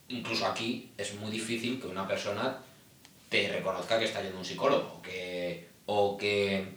Incluso 0.10 0.46
aquí 0.46 0.92
es 0.98 1.16
muy 1.16 1.32
difícil 1.32 1.80
que 1.82 1.88
una 1.88 2.08
persona 2.08 2.58
te 3.30 3.48
reconozca 3.52 3.98
que 3.98 4.06
está 4.06 4.22
yendo 4.22 4.38
a 4.38 4.40
un 4.40 4.46
psicólogo 4.46 4.96
o 4.98 5.02
que, 5.02 5.68
o 5.88 6.18
que 6.18 6.68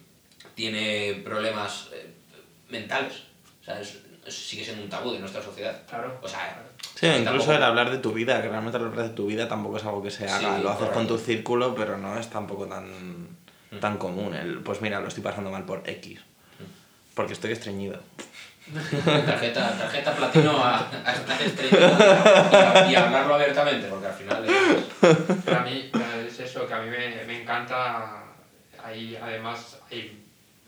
tiene 0.54 1.20
problemas 1.24 1.88
eh, 1.92 2.10
mentales. 2.70 3.14
O 3.60 3.64
sea, 3.64 3.80
es- 3.80 3.98
sigue 4.28 4.62
siendo 4.64 4.82
un 4.82 4.90
tabú 4.90 5.12
de 5.12 5.18
nuestra 5.20 5.42
sociedad. 5.42 5.86
Claro. 5.88 6.18
O 6.22 6.28
sea, 6.28 6.62
Sí, 6.94 7.06
incluso 7.06 7.24
tampoco- 7.24 7.52
el 7.54 7.62
hablar 7.62 7.90
de 7.90 7.98
tu 7.98 8.12
vida, 8.12 8.42
que 8.42 8.48
realmente 8.48 8.76
hablar 8.76 9.08
de 9.08 9.14
tu 9.14 9.26
vida 9.26 9.48
tampoco 9.48 9.76
es 9.78 9.84
algo 9.84 10.02
que 10.02 10.10
se 10.10 10.28
haga. 10.28 10.56
Sí, 10.56 10.62
lo 10.62 10.70
haces 10.70 10.88
con 10.90 11.06
tu 11.06 11.16
círculo, 11.18 11.74
pero 11.74 11.96
no 11.96 12.18
es 12.18 12.28
tampoco 12.28 12.66
tan, 12.66 13.28
tan 13.80 13.96
común. 13.98 14.34
El, 14.34 14.58
pues 14.60 14.80
mira, 14.82 15.00
lo 15.00 15.08
estoy 15.08 15.22
pasando 15.22 15.50
mal 15.50 15.64
por 15.64 15.82
X. 15.88 16.20
Porque 17.14 17.32
estoy 17.32 17.52
estreñido. 17.52 18.00
tarjeta, 19.26 19.78
tarjeta 19.78 20.14
platino 20.14 20.52
a, 20.64 20.88
a 21.04 21.12
estar 21.12 21.40
estreñido 21.42 21.88
y, 21.88 22.54
a- 22.56 22.86
y 22.90 22.94
a 22.94 23.04
hablarlo 23.06 23.34
abiertamente, 23.34 23.88
porque 23.88 24.06
al 24.06 24.12
final 24.14 24.44
es... 24.48 25.34
Para 25.44 25.60
mí 25.62 25.90
es 26.26 26.40
eso 26.40 26.66
que 26.66 26.74
a 26.74 26.80
mí 26.80 26.90
me, 26.90 27.24
me 27.24 27.42
encanta. 27.42 28.22
Hay, 28.84 29.16
además, 29.16 29.78
hay 29.90 30.24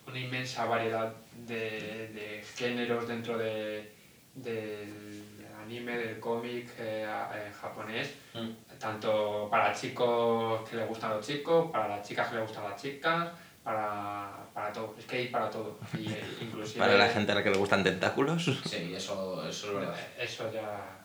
una 0.07 0.19
inmensa 0.19 0.65
variedad 0.67 1.13
de, 1.47 2.09
de 2.15 2.45
géneros 2.57 3.07
dentro 3.09 3.39
de, 3.39 3.93
del 4.35 5.25
anime, 5.63 5.97
del 5.99 6.19
cómic 6.21 6.69
eh, 6.79 7.07
eh, 7.35 7.53
japonés. 7.61 8.15
Mm. 8.35 8.49
Tanto 8.79 9.49
para 9.51 9.75
chicos 9.75 10.69
que 10.69 10.77
les 10.77 10.89
gustan 10.89 11.11
los 11.11 11.27
chicos, 11.27 11.71
para 11.71 11.89
las 11.89 12.07
chicas 12.09 12.29
que 12.29 12.37
les 12.37 12.45
gustan 12.47 12.65
las 12.65 12.81
chicas, 12.81 13.29
para, 13.65 14.31
para 14.55 14.73
todo. 14.73 14.95
Es 14.99 15.05
que 15.05 15.17
hay 15.17 15.29
para 15.29 15.51
todo. 15.51 15.79
Y, 15.99 16.07
eh, 16.13 16.25
inclusive, 16.41 16.79
Para 16.81 16.95
la 16.97 17.09
gente 17.09 17.33
a 17.33 17.35
la 17.37 17.43
que 17.43 17.51
le 17.51 17.59
gustan 17.59 17.85
tentáculos. 17.85 18.45
Sí, 18.65 18.93
eso, 18.95 19.47
eso 19.49 19.67
es 19.69 19.75
verdad. 19.75 19.97
Eso 20.19 20.51
ya. 20.53 20.99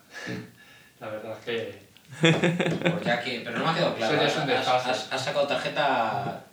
La 1.00 1.08
verdad 1.10 1.34
es 1.40 1.46
que. 1.46 1.86
Pues 2.22 3.04
ya 3.04 3.22
que, 3.22 3.42
pero 3.44 3.58
no 3.58 3.66
me 3.66 3.72
ha 3.72 3.74
quedado 3.74 3.96
claro. 3.96 4.14
Eso 4.16 4.22
ya 4.22 4.28
es 4.28 4.36
un 4.36 4.42
Has- 4.44 4.48
desfase. 4.48 4.90
Has, 4.92 5.14
has 5.14 5.26
sacado 5.26 5.48
tarjeta, 5.48 6.44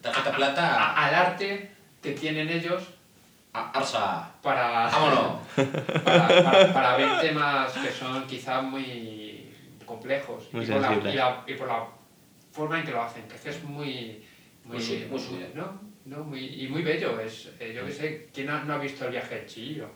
tarjeta 0.00 0.30
a- 0.30 0.36
plata 0.36 0.92
al 1.06 1.14
arte 1.14 1.70
que 2.02 2.12
tienen 2.12 2.48
ellos 2.50 2.82
a 3.52 3.70
Arsa. 3.70 4.30
para, 4.42 4.86
Vámonos. 4.88 5.40
para, 6.04 6.28
para, 6.28 6.72
para 6.74 6.96
ver 6.98 7.20
temas 7.20 7.72
que 7.72 7.90
son 7.90 8.26
quizás 8.26 8.62
muy 8.62 9.50
complejos 9.86 10.44
Muy 10.52 10.64
y, 10.64 10.68
por 10.68 10.80
la, 10.80 10.92
y, 10.92 11.14
la- 11.14 11.42
y 11.46 11.54
por 11.54 11.66
la 11.68 11.84
forma 12.52 12.78
en 12.78 12.84
que 12.84 12.92
lo 12.92 13.02
hacen, 13.02 13.26
que 13.26 13.34
es 13.36 13.40
que 13.40 13.50
es 13.50 13.62
muy... 14.66 14.76
Muy 14.76 14.84
suyo, 14.84 15.06
muy 15.10 15.18
suyo. 15.20 15.46
¿no? 15.54 15.80
No, 16.04 16.22
muy, 16.24 16.44
y 16.62 16.68
muy 16.68 16.82
bello, 16.82 17.18
es, 17.20 17.48
eh, 17.58 17.72
yo 17.74 17.84
qué 17.86 17.92
sé, 17.92 18.28
¿quién 18.32 18.46
no, 18.46 18.62
no 18.64 18.74
ha 18.74 18.78
visto 18.78 19.04
el 19.06 19.10
viaje 19.10 19.34
de 19.40 19.46
Chihiro? 19.46 19.90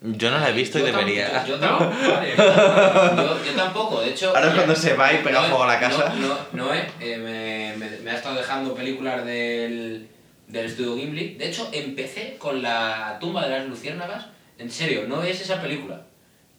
Yo 0.00 0.30
no 0.30 0.38
la 0.38 0.50
he 0.50 0.52
visto 0.52 0.78
y 0.78 0.82
Yo 0.82 0.88
tam- 0.88 0.92
debería. 0.98 1.44
Yo, 1.46 1.56
¿No? 1.58 1.78
tam- 1.78 2.08
Vale. 2.14 2.34
yo- 2.36 3.44
yo 3.44 3.52
tampoco, 3.56 4.00
de 4.02 4.10
hecho. 4.10 4.28
Ahora 4.28 4.42
es 4.42 4.48
ya- 4.48 4.54
cuando 4.54 4.74
se 4.74 4.94
va 4.94 5.12
y 5.12 5.18
pega 5.22 5.42
fuego 5.42 5.64
a 5.64 5.66
la 5.66 5.80
casa. 5.80 6.14
No, 6.18 6.28
no, 6.28 6.66
Noé, 6.66 6.86
eh, 7.00 7.16
me, 7.18 7.74
me, 7.76 7.98
me 8.00 8.10
ha 8.10 8.14
estado 8.14 8.36
dejando 8.36 8.74
películas 8.74 9.24
del, 9.26 10.08
del 10.48 10.66
estudio 10.66 10.96
Gimli. 10.96 11.34
De 11.34 11.48
hecho, 11.48 11.68
empecé 11.72 12.36
con 12.38 12.62
la 12.62 13.16
tumba 13.20 13.44
de 13.46 13.58
las 13.58 13.66
luciérnagas. 13.66 14.26
En 14.58 14.70
serio, 14.70 15.04
no 15.08 15.22
es 15.22 15.40
esa 15.40 15.60
película. 15.60 16.06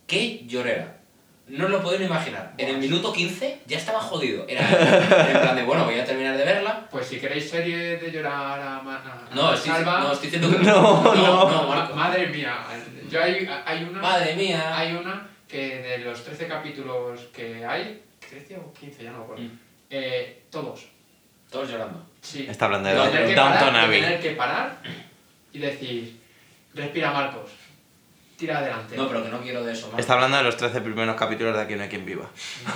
¡Qué 0.07 0.43
llorera! 0.47 0.96
No 1.47 1.65
os 1.65 1.71
lo 1.71 1.81
podéis 1.81 2.01
ni 2.01 2.07
imaginar. 2.07 2.53
En 2.57 2.67
el 2.67 2.77
minuto 2.77 3.13
15 3.13 3.61
ya 3.65 3.77
estaba 3.77 3.99
jodido. 4.01 4.45
Era, 4.49 4.61
en 5.31 5.39
plan 5.41 5.55
de, 5.55 5.63
bueno, 5.63 5.85
voy 5.85 5.97
a 5.97 6.03
terminar 6.05 6.35
de 6.37 6.43
verla. 6.43 6.87
Pues 6.91 7.07
si 7.07 7.19
queréis 7.19 7.49
serie 7.49 7.97
de 7.97 8.11
llorar 8.11 8.59
a, 8.59 8.75
a- 8.77 8.79
a 8.79 9.35
No, 9.35 9.53
estoy, 9.53 9.71
Salva, 9.71 9.99
no, 10.01 10.11
estoy 10.11 10.29
diciendo 10.29 10.51
que 10.57 10.63
No, 10.65 11.03
no. 11.03 11.15
no. 11.15 11.49
no, 11.51 11.63
ma- 11.67 11.75
Marco. 11.75 11.95
madre 11.95 12.27
mía, 12.27 12.57
yo 13.09 13.23
hay, 13.23 13.47
hay 13.65 13.83
una... 13.83 14.01
Madre 14.01 14.35
mía. 14.35 14.77
Hay 14.77 14.93
una 14.93 15.25
que 15.47 15.77
de 15.79 15.97
los 15.99 16.21
13 16.25 16.47
capítulos 16.47 17.21
que 17.33 17.65
hay, 17.65 18.01
13 18.29 18.57
o 18.57 18.73
15, 18.73 19.03
ya 19.05 19.11
no 19.11 19.19
me 19.19 19.23
acuerdo, 19.23 19.43
Mm. 19.43 19.59
eh, 19.89 20.41
todos. 20.51 20.85
Todos 21.49 21.69
llorando. 21.71 22.05
Sí. 22.21 22.45
Está 22.49 22.65
hablando 22.65 22.89
de 22.89 22.95
De 22.95 23.33
Downton 23.35 23.73
Abbey. 23.73 24.01
tener 24.01 24.19
que 24.19 24.31
parar 24.31 24.79
y 25.53 25.59
decir, 25.59 26.19
respira 26.73 27.11
Marcos, 27.13 27.51
tira 28.37 28.59
adelante. 28.59 28.95
No, 28.95 29.07
pero 29.07 29.23
que 29.23 29.29
no 29.29 29.41
quiero 29.41 29.63
de 29.63 29.73
eso, 29.73 29.87
Marco. 29.87 29.99
Está 29.99 30.13
hablando 30.13 30.37
de 30.37 30.43
los 30.43 30.55
13 30.55 30.81
primeros 30.81 31.15
capítulos 31.15 31.55
de 31.55 31.61
Aquí 31.61 31.75
no 31.75 31.83
hay 31.83 31.89
quien 31.89 32.05
viva. 32.05 32.29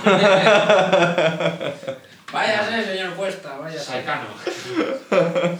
Váyase, 2.32 2.84
señor 2.84 3.14
Cuesta, 3.14 3.58
váyase. 3.58 3.84
Saikano. 3.84 4.28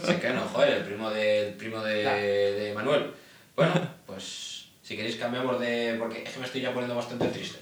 Se 0.03 0.19
que 0.19 0.29
no, 0.29 0.41
joder, 0.41 0.77
el 0.77 0.83
primo 0.83 1.09
de, 1.11 1.49
el 1.49 1.53
primo 1.53 1.81
de, 1.81 2.71
Manuel. 2.73 3.13
Bueno, 3.55 3.73
pues 4.07 4.69
si 4.81 4.95
queréis 4.95 5.17
cambiamos 5.17 5.59
de... 5.59 5.95
porque 5.99 6.23
es 6.23 6.31
que 6.31 6.39
me 6.39 6.45
estoy 6.47 6.61
ya 6.61 6.71
poniendo 6.71 6.95
bastante 6.95 7.27
triste. 7.27 7.59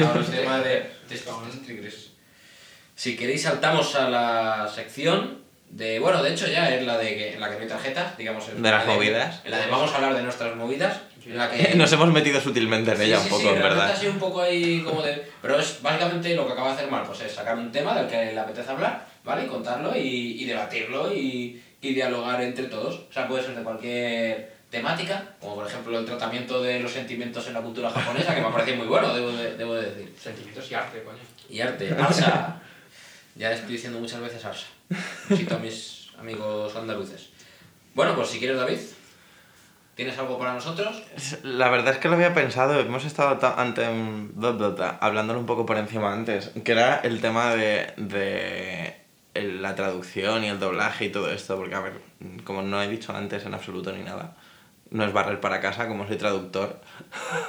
Ahora 0.00 0.18
el 0.18 0.26
tema 0.26 0.58
de... 0.58 0.90
Si 2.96 3.16
queréis 3.16 3.42
saltamos 3.42 3.94
a 3.94 4.10
la 4.10 4.68
sección 4.68 5.41
de... 5.72 5.98
Bueno, 5.98 6.22
de 6.22 6.30
hecho 6.32 6.46
ya 6.46 6.72
es 6.72 6.84
la 6.86 6.96
de 6.98 7.16
que, 7.16 7.34
en 7.34 7.40
la 7.40 7.48
que 7.50 7.56
no 7.56 7.62
hay 7.62 7.68
tarjetas, 7.68 8.16
digamos. 8.16 8.48
en 8.48 8.62
De 8.62 8.70
las 8.70 8.86
la 8.86 8.94
movidas. 8.94 9.40
En 9.44 9.50
la 9.50 9.58
de 9.58 9.66
vamos 9.66 9.90
a 9.92 9.96
hablar 9.96 10.14
de 10.14 10.22
nuestras 10.22 10.54
movidas. 10.54 11.00
En 11.26 11.36
la 11.36 11.50
que... 11.50 11.74
Nos 11.74 11.92
hemos 11.92 12.08
metido 12.12 12.40
sutilmente 12.40 12.92
en 12.92 12.96
Sí, 12.98 13.02
ella 13.04 13.18
sí, 13.18 13.24
un 13.24 13.30
poco, 13.30 13.42
sí, 13.42 13.48
en 13.48 13.62
verdad. 13.62 13.90
ha 13.90 13.96
sido 13.96 14.12
un 14.12 14.18
poco 14.18 14.42
ahí 14.42 14.82
como 14.82 15.02
de... 15.02 15.26
Pero 15.42 15.58
es 15.58 15.82
básicamente 15.82 16.34
lo 16.36 16.46
que 16.46 16.52
acaba 16.52 16.68
de 16.68 16.74
hacer 16.74 16.90
Marcos, 16.90 17.20
es 17.22 17.32
sacar 17.32 17.56
un 17.56 17.72
tema 17.72 17.94
del 17.94 18.06
que 18.06 18.32
le 18.32 18.38
apetece 18.38 18.70
hablar, 18.70 19.06
¿vale? 19.24 19.44
Y 19.44 19.48
contarlo 19.48 19.96
y, 19.96 20.42
y 20.42 20.44
debatirlo 20.44 21.12
y, 21.12 21.62
y 21.80 21.94
dialogar 21.94 22.40
entre 22.42 22.66
todos. 22.66 23.00
O 23.08 23.12
sea, 23.12 23.26
puede 23.26 23.42
ser 23.42 23.56
de 23.56 23.62
cualquier 23.62 24.52
temática, 24.70 25.22
como 25.38 25.56
por 25.56 25.66
ejemplo 25.66 25.98
el 25.98 26.06
tratamiento 26.06 26.62
de 26.62 26.80
los 26.80 26.90
sentimientos 26.90 27.46
en 27.46 27.52
la 27.54 27.60
cultura 27.60 27.90
japonesa, 27.90 28.34
que 28.34 28.40
me 28.40 28.46
ha 28.46 28.50
parecido 28.52 28.78
muy 28.78 28.86
bueno, 28.86 29.14
debo 29.14 29.30
de, 29.32 29.54
debo 29.56 29.74
de 29.74 29.90
decir. 29.90 30.14
Sentimientos 30.18 30.70
y 30.70 30.74
arte, 30.74 31.02
coño. 31.02 31.18
Y 31.50 31.60
arte, 31.60 31.94
Arsa. 31.98 32.58
Ya 33.34 33.52
estoy 33.52 33.72
diciendo 33.72 33.98
muchas 33.98 34.20
veces 34.20 34.44
Arsa. 34.44 34.66
Besito 35.28 35.56
a 35.56 35.58
mis 35.58 36.08
amigos 36.18 36.74
andaluces. 36.76 37.30
Bueno, 37.94 38.14
pues 38.14 38.28
si 38.28 38.38
quieres, 38.38 38.56
David, 38.58 38.78
¿Tienes 39.94 40.18
algo 40.18 40.38
para 40.38 40.54
nosotros? 40.54 41.02
La 41.42 41.68
verdad 41.68 41.92
es 41.92 41.98
que 41.98 42.08
lo 42.08 42.14
había 42.14 42.32
pensado, 42.32 42.80
hemos 42.80 43.04
estado 43.04 43.36
ta- 43.36 43.60
ante, 43.60 43.84
hablándolo 45.00 45.38
un 45.38 45.44
poco 45.44 45.66
por 45.66 45.76
encima 45.76 46.14
antes, 46.14 46.50
que 46.64 46.72
era 46.72 46.96
el 47.00 47.20
tema 47.20 47.54
de, 47.54 47.92
de 47.98 48.96
la 49.60 49.74
traducción 49.74 50.44
y 50.44 50.48
el 50.48 50.58
doblaje 50.58 51.04
y 51.04 51.08
todo 51.10 51.30
esto, 51.30 51.56
porque 51.58 51.74
a 51.74 51.80
ver, 51.80 52.00
como 52.44 52.62
no 52.62 52.80
he 52.82 52.88
dicho 52.88 53.14
antes 53.14 53.44
en 53.44 53.52
absoluto 53.52 53.92
ni 53.92 54.02
nada, 54.02 54.34
no 54.90 55.04
es 55.04 55.12
barrer 55.12 55.40
para 55.40 55.60
casa, 55.60 55.86
como 55.88 56.06
soy 56.06 56.16
traductor, 56.16 56.80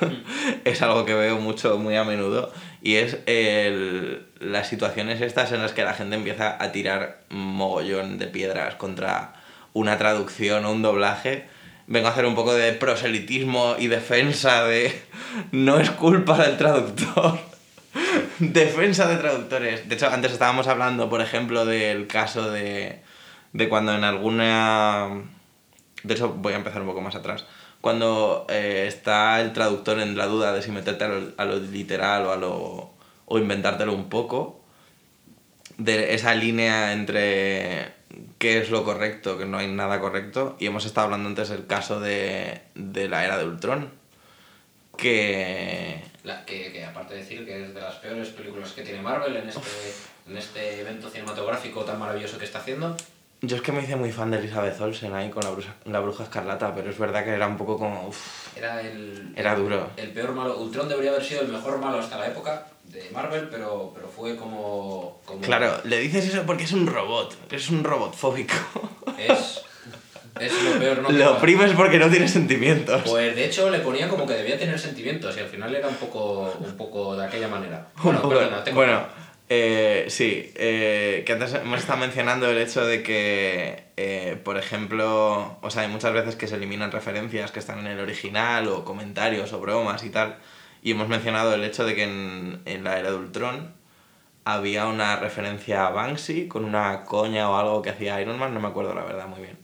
es 0.65 0.81
algo 0.81 1.05
que 1.05 1.13
veo 1.13 1.37
mucho, 1.39 1.77
muy 1.77 1.95
a 1.95 2.03
menudo, 2.03 2.51
y 2.81 2.95
es 2.95 3.19
el, 3.25 4.27
las 4.43 4.67
situaciones 4.67 5.21
estas 5.21 5.51
en 5.51 5.61
las 5.61 5.73
que 5.73 5.83
la 5.83 5.93
gente 5.93 6.15
empieza 6.15 6.61
a 6.61 6.71
tirar 6.71 7.21
mogollón 7.29 8.17
de 8.17 8.27
piedras 8.27 8.75
contra 8.75 9.33
una 9.73 9.97
traducción 9.97 10.65
o 10.65 10.71
un 10.71 10.81
doblaje. 10.81 11.47
Vengo 11.87 12.07
a 12.07 12.11
hacer 12.11 12.25
un 12.25 12.35
poco 12.35 12.53
de 12.53 12.73
proselitismo 12.73 13.75
y 13.77 13.87
defensa 13.87 14.63
de 14.63 15.01
no 15.51 15.79
es 15.79 15.91
culpa 15.91 16.37
del 16.37 16.57
traductor. 16.57 17.39
defensa 18.39 19.07
de 19.07 19.17
traductores. 19.17 19.87
De 19.87 19.95
hecho, 19.95 20.07
antes 20.09 20.31
estábamos 20.31 20.67
hablando, 20.67 21.09
por 21.09 21.21
ejemplo, 21.21 21.65
del 21.65 22.07
caso 22.07 22.51
de, 22.51 23.01
de 23.53 23.69
cuando 23.69 23.93
en 23.93 24.03
alguna... 24.03 25.09
De 26.03 26.13
hecho, 26.13 26.29
voy 26.33 26.53
a 26.53 26.57
empezar 26.57 26.81
un 26.81 26.87
poco 26.87 27.01
más 27.01 27.15
atrás. 27.15 27.45
Cuando 27.81 28.45
eh, 28.49 28.85
está 28.87 29.41
el 29.41 29.53
traductor 29.53 29.99
en 29.99 30.17
la 30.17 30.27
duda 30.27 30.53
de 30.53 30.61
si 30.61 30.71
meterte 30.71 31.03
a 31.03 31.07
lo, 31.09 31.33
a 31.37 31.45
lo 31.45 31.59
literal 31.59 32.25
o, 32.25 32.31
a 32.31 32.37
lo, 32.37 32.92
o 33.25 33.37
inventártelo 33.37 33.93
un 33.93 34.09
poco, 34.09 34.61
de 35.77 36.13
esa 36.13 36.35
línea 36.35 36.93
entre 36.93 37.91
qué 38.37 38.59
es 38.59 38.69
lo 38.69 38.83
correcto, 38.83 39.37
que 39.37 39.45
no 39.45 39.57
hay 39.57 39.67
nada 39.67 39.99
correcto, 39.99 40.55
y 40.59 40.67
hemos 40.67 40.85
estado 40.85 41.05
hablando 41.05 41.29
antes 41.29 41.49
del 41.49 41.65
caso 41.65 41.99
de, 41.99 42.61
de 42.75 43.09
la 43.09 43.25
era 43.25 43.37
de 43.37 43.45
Ultron, 43.45 43.89
que... 44.97 46.03
La, 46.23 46.45
que, 46.45 46.71
que 46.71 46.85
aparte 46.85 47.15
de 47.15 47.19
decir 47.21 47.45
que 47.45 47.63
es 47.65 47.73
de 47.73 47.81
las 47.81 47.95
peores 47.95 48.29
películas 48.29 48.71
que 48.71 48.83
tiene 48.83 49.01
Marvel 49.01 49.35
en 49.35 49.49
este, 49.49 49.61
en 50.27 50.37
este 50.37 50.79
evento 50.81 51.09
cinematográfico 51.09 51.83
tan 51.83 51.99
maravilloso 51.99 52.37
que 52.37 52.45
está 52.45 52.59
haciendo. 52.59 52.95
Yo 53.41 53.57
es 53.57 53.61
que 53.61 53.73
me 53.73 53.81
hice 53.81 53.97
muy 53.97 54.11
fan 54.11 54.31
de 54.31 54.37
Elizabeth 54.37 54.79
Olsen 54.79 55.13
ahí 55.13 55.29
con 55.29 55.43
la 55.43 55.49
bruja, 55.49 55.73
la 55.83 55.99
bruja 55.99 56.23
escarlata, 56.23 56.73
pero 56.73 56.89
es 56.89 56.97
verdad 56.97 57.25
que 57.25 57.31
era 57.31 57.47
un 57.47 57.57
poco 57.57 57.77
como... 57.77 58.07
uf, 58.07 58.55
Era 58.57 58.79
el, 58.79 59.33
era 59.35 59.55
duro. 59.55 59.89
el 59.97 60.11
peor 60.11 60.33
malo. 60.33 60.57
Ultron 60.59 60.87
debería 60.87 61.11
haber 61.11 61.25
sido 61.25 61.41
el 61.41 61.49
mejor 61.49 61.79
malo 61.79 61.97
hasta 61.99 62.17
la 62.17 62.27
época 62.27 62.67
de 62.93 63.09
Marvel, 63.11 63.49
pero, 63.49 63.91
pero 63.93 64.07
fue 64.07 64.35
como, 64.35 65.21
como... 65.25 65.41
Claro, 65.41 65.81
le 65.83 65.99
dices 65.99 66.25
eso 66.25 66.43
porque 66.45 66.63
es 66.63 66.71
un 66.71 66.85
robot, 66.85 67.51
es 67.51 67.69
un 67.69 67.83
robot 67.83 68.15
fóbico. 68.15 68.53
Es, 69.17 69.61
es 70.39 70.63
lo 70.63 70.79
peor, 70.79 70.99
¿no? 70.99 71.09
Lo 71.11 71.37
oprimes 71.37 71.73
porque 71.73 71.97
no 71.97 72.09
tiene 72.09 72.27
sentimientos. 72.27 73.01
Pues 73.03 73.35
de 73.35 73.45
hecho 73.45 73.69
le 73.69 73.79
ponía 73.79 74.07
como 74.07 74.27
que 74.27 74.33
debía 74.33 74.57
tener 74.57 74.79
sentimientos 74.79 75.35
y 75.37 75.39
al 75.39 75.47
final 75.47 75.73
era 75.75 75.87
un 75.87 75.95
poco, 75.95 76.55
un 76.59 76.77
poco 76.77 77.15
de 77.15 77.25
aquella 77.25 77.47
manera. 77.47 77.87
Bueno, 78.03 78.27
perdona, 78.27 78.63
tengo... 78.63 78.77
bueno, 78.77 79.03
eh, 79.49 80.05
sí, 80.09 80.51
eh, 80.55 81.23
que 81.25 81.33
antes 81.33 81.53
hemos 81.53 81.79
estado 81.79 81.99
mencionando 81.99 82.49
el 82.49 82.57
hecho 82.57 82.85
de 82.85 83.03
que, 83.03 83.83
eh, 83.97 84.37
por 84.43 84.57
ejemplo, 84.57 85.57
o 85.61 85.69
sea, 85.69 85.83
hay 85.83 85.89
muchas 85.89 86.13
veces 86.13 86.35
que 86.35 86.47
se 86.47 86.55
eliminan 86.55 86.91
referencias 86.91 87.51
que 87.51 87.59
están 87.59 87.79
en 87.79 87.87
el 87.87 87.99
original 87.99 88.67
o 88.67 88.85
comentarios 88.85 89.51
o 89.53 89.59
bromas 89.59 90.03
y 90.03 90.09
tal, 90.09 90.37
y 90.83 90.91
hemos 90.91 91.07
mencionado 91.07 91.53
el 91.53 91.63
hecho 91.63 91.85
de 91.85 91.95
que 91.95 92.03
en, 92.03 92.61
en 92.65 92.83
la 92.83 92.99
era 92.99 93.09
de 93.11 93.17
Ultron 93.17 93.71
había 94.45 94.87
una 94.87 95.15
referencia 95.15 95.87
a 95.87 95.91
Banksy 95.91 96.47
con 96.47 96.65
una 96.65 97.03
coña 97.05 97.49
o 97.49 97.55
algo 97.55 97.81
que 97.81 97.89
hacía 97.91 98.19
Iron 98.21 98.37
Man, 98.37 98.53
no 98.53 98.59
me 98.59 98.67
acuerdo 98.67 98.93
la 98.93 99.03
verdad 99.05 99.27
muy 99.27 99.39
bien. 99.41 99.57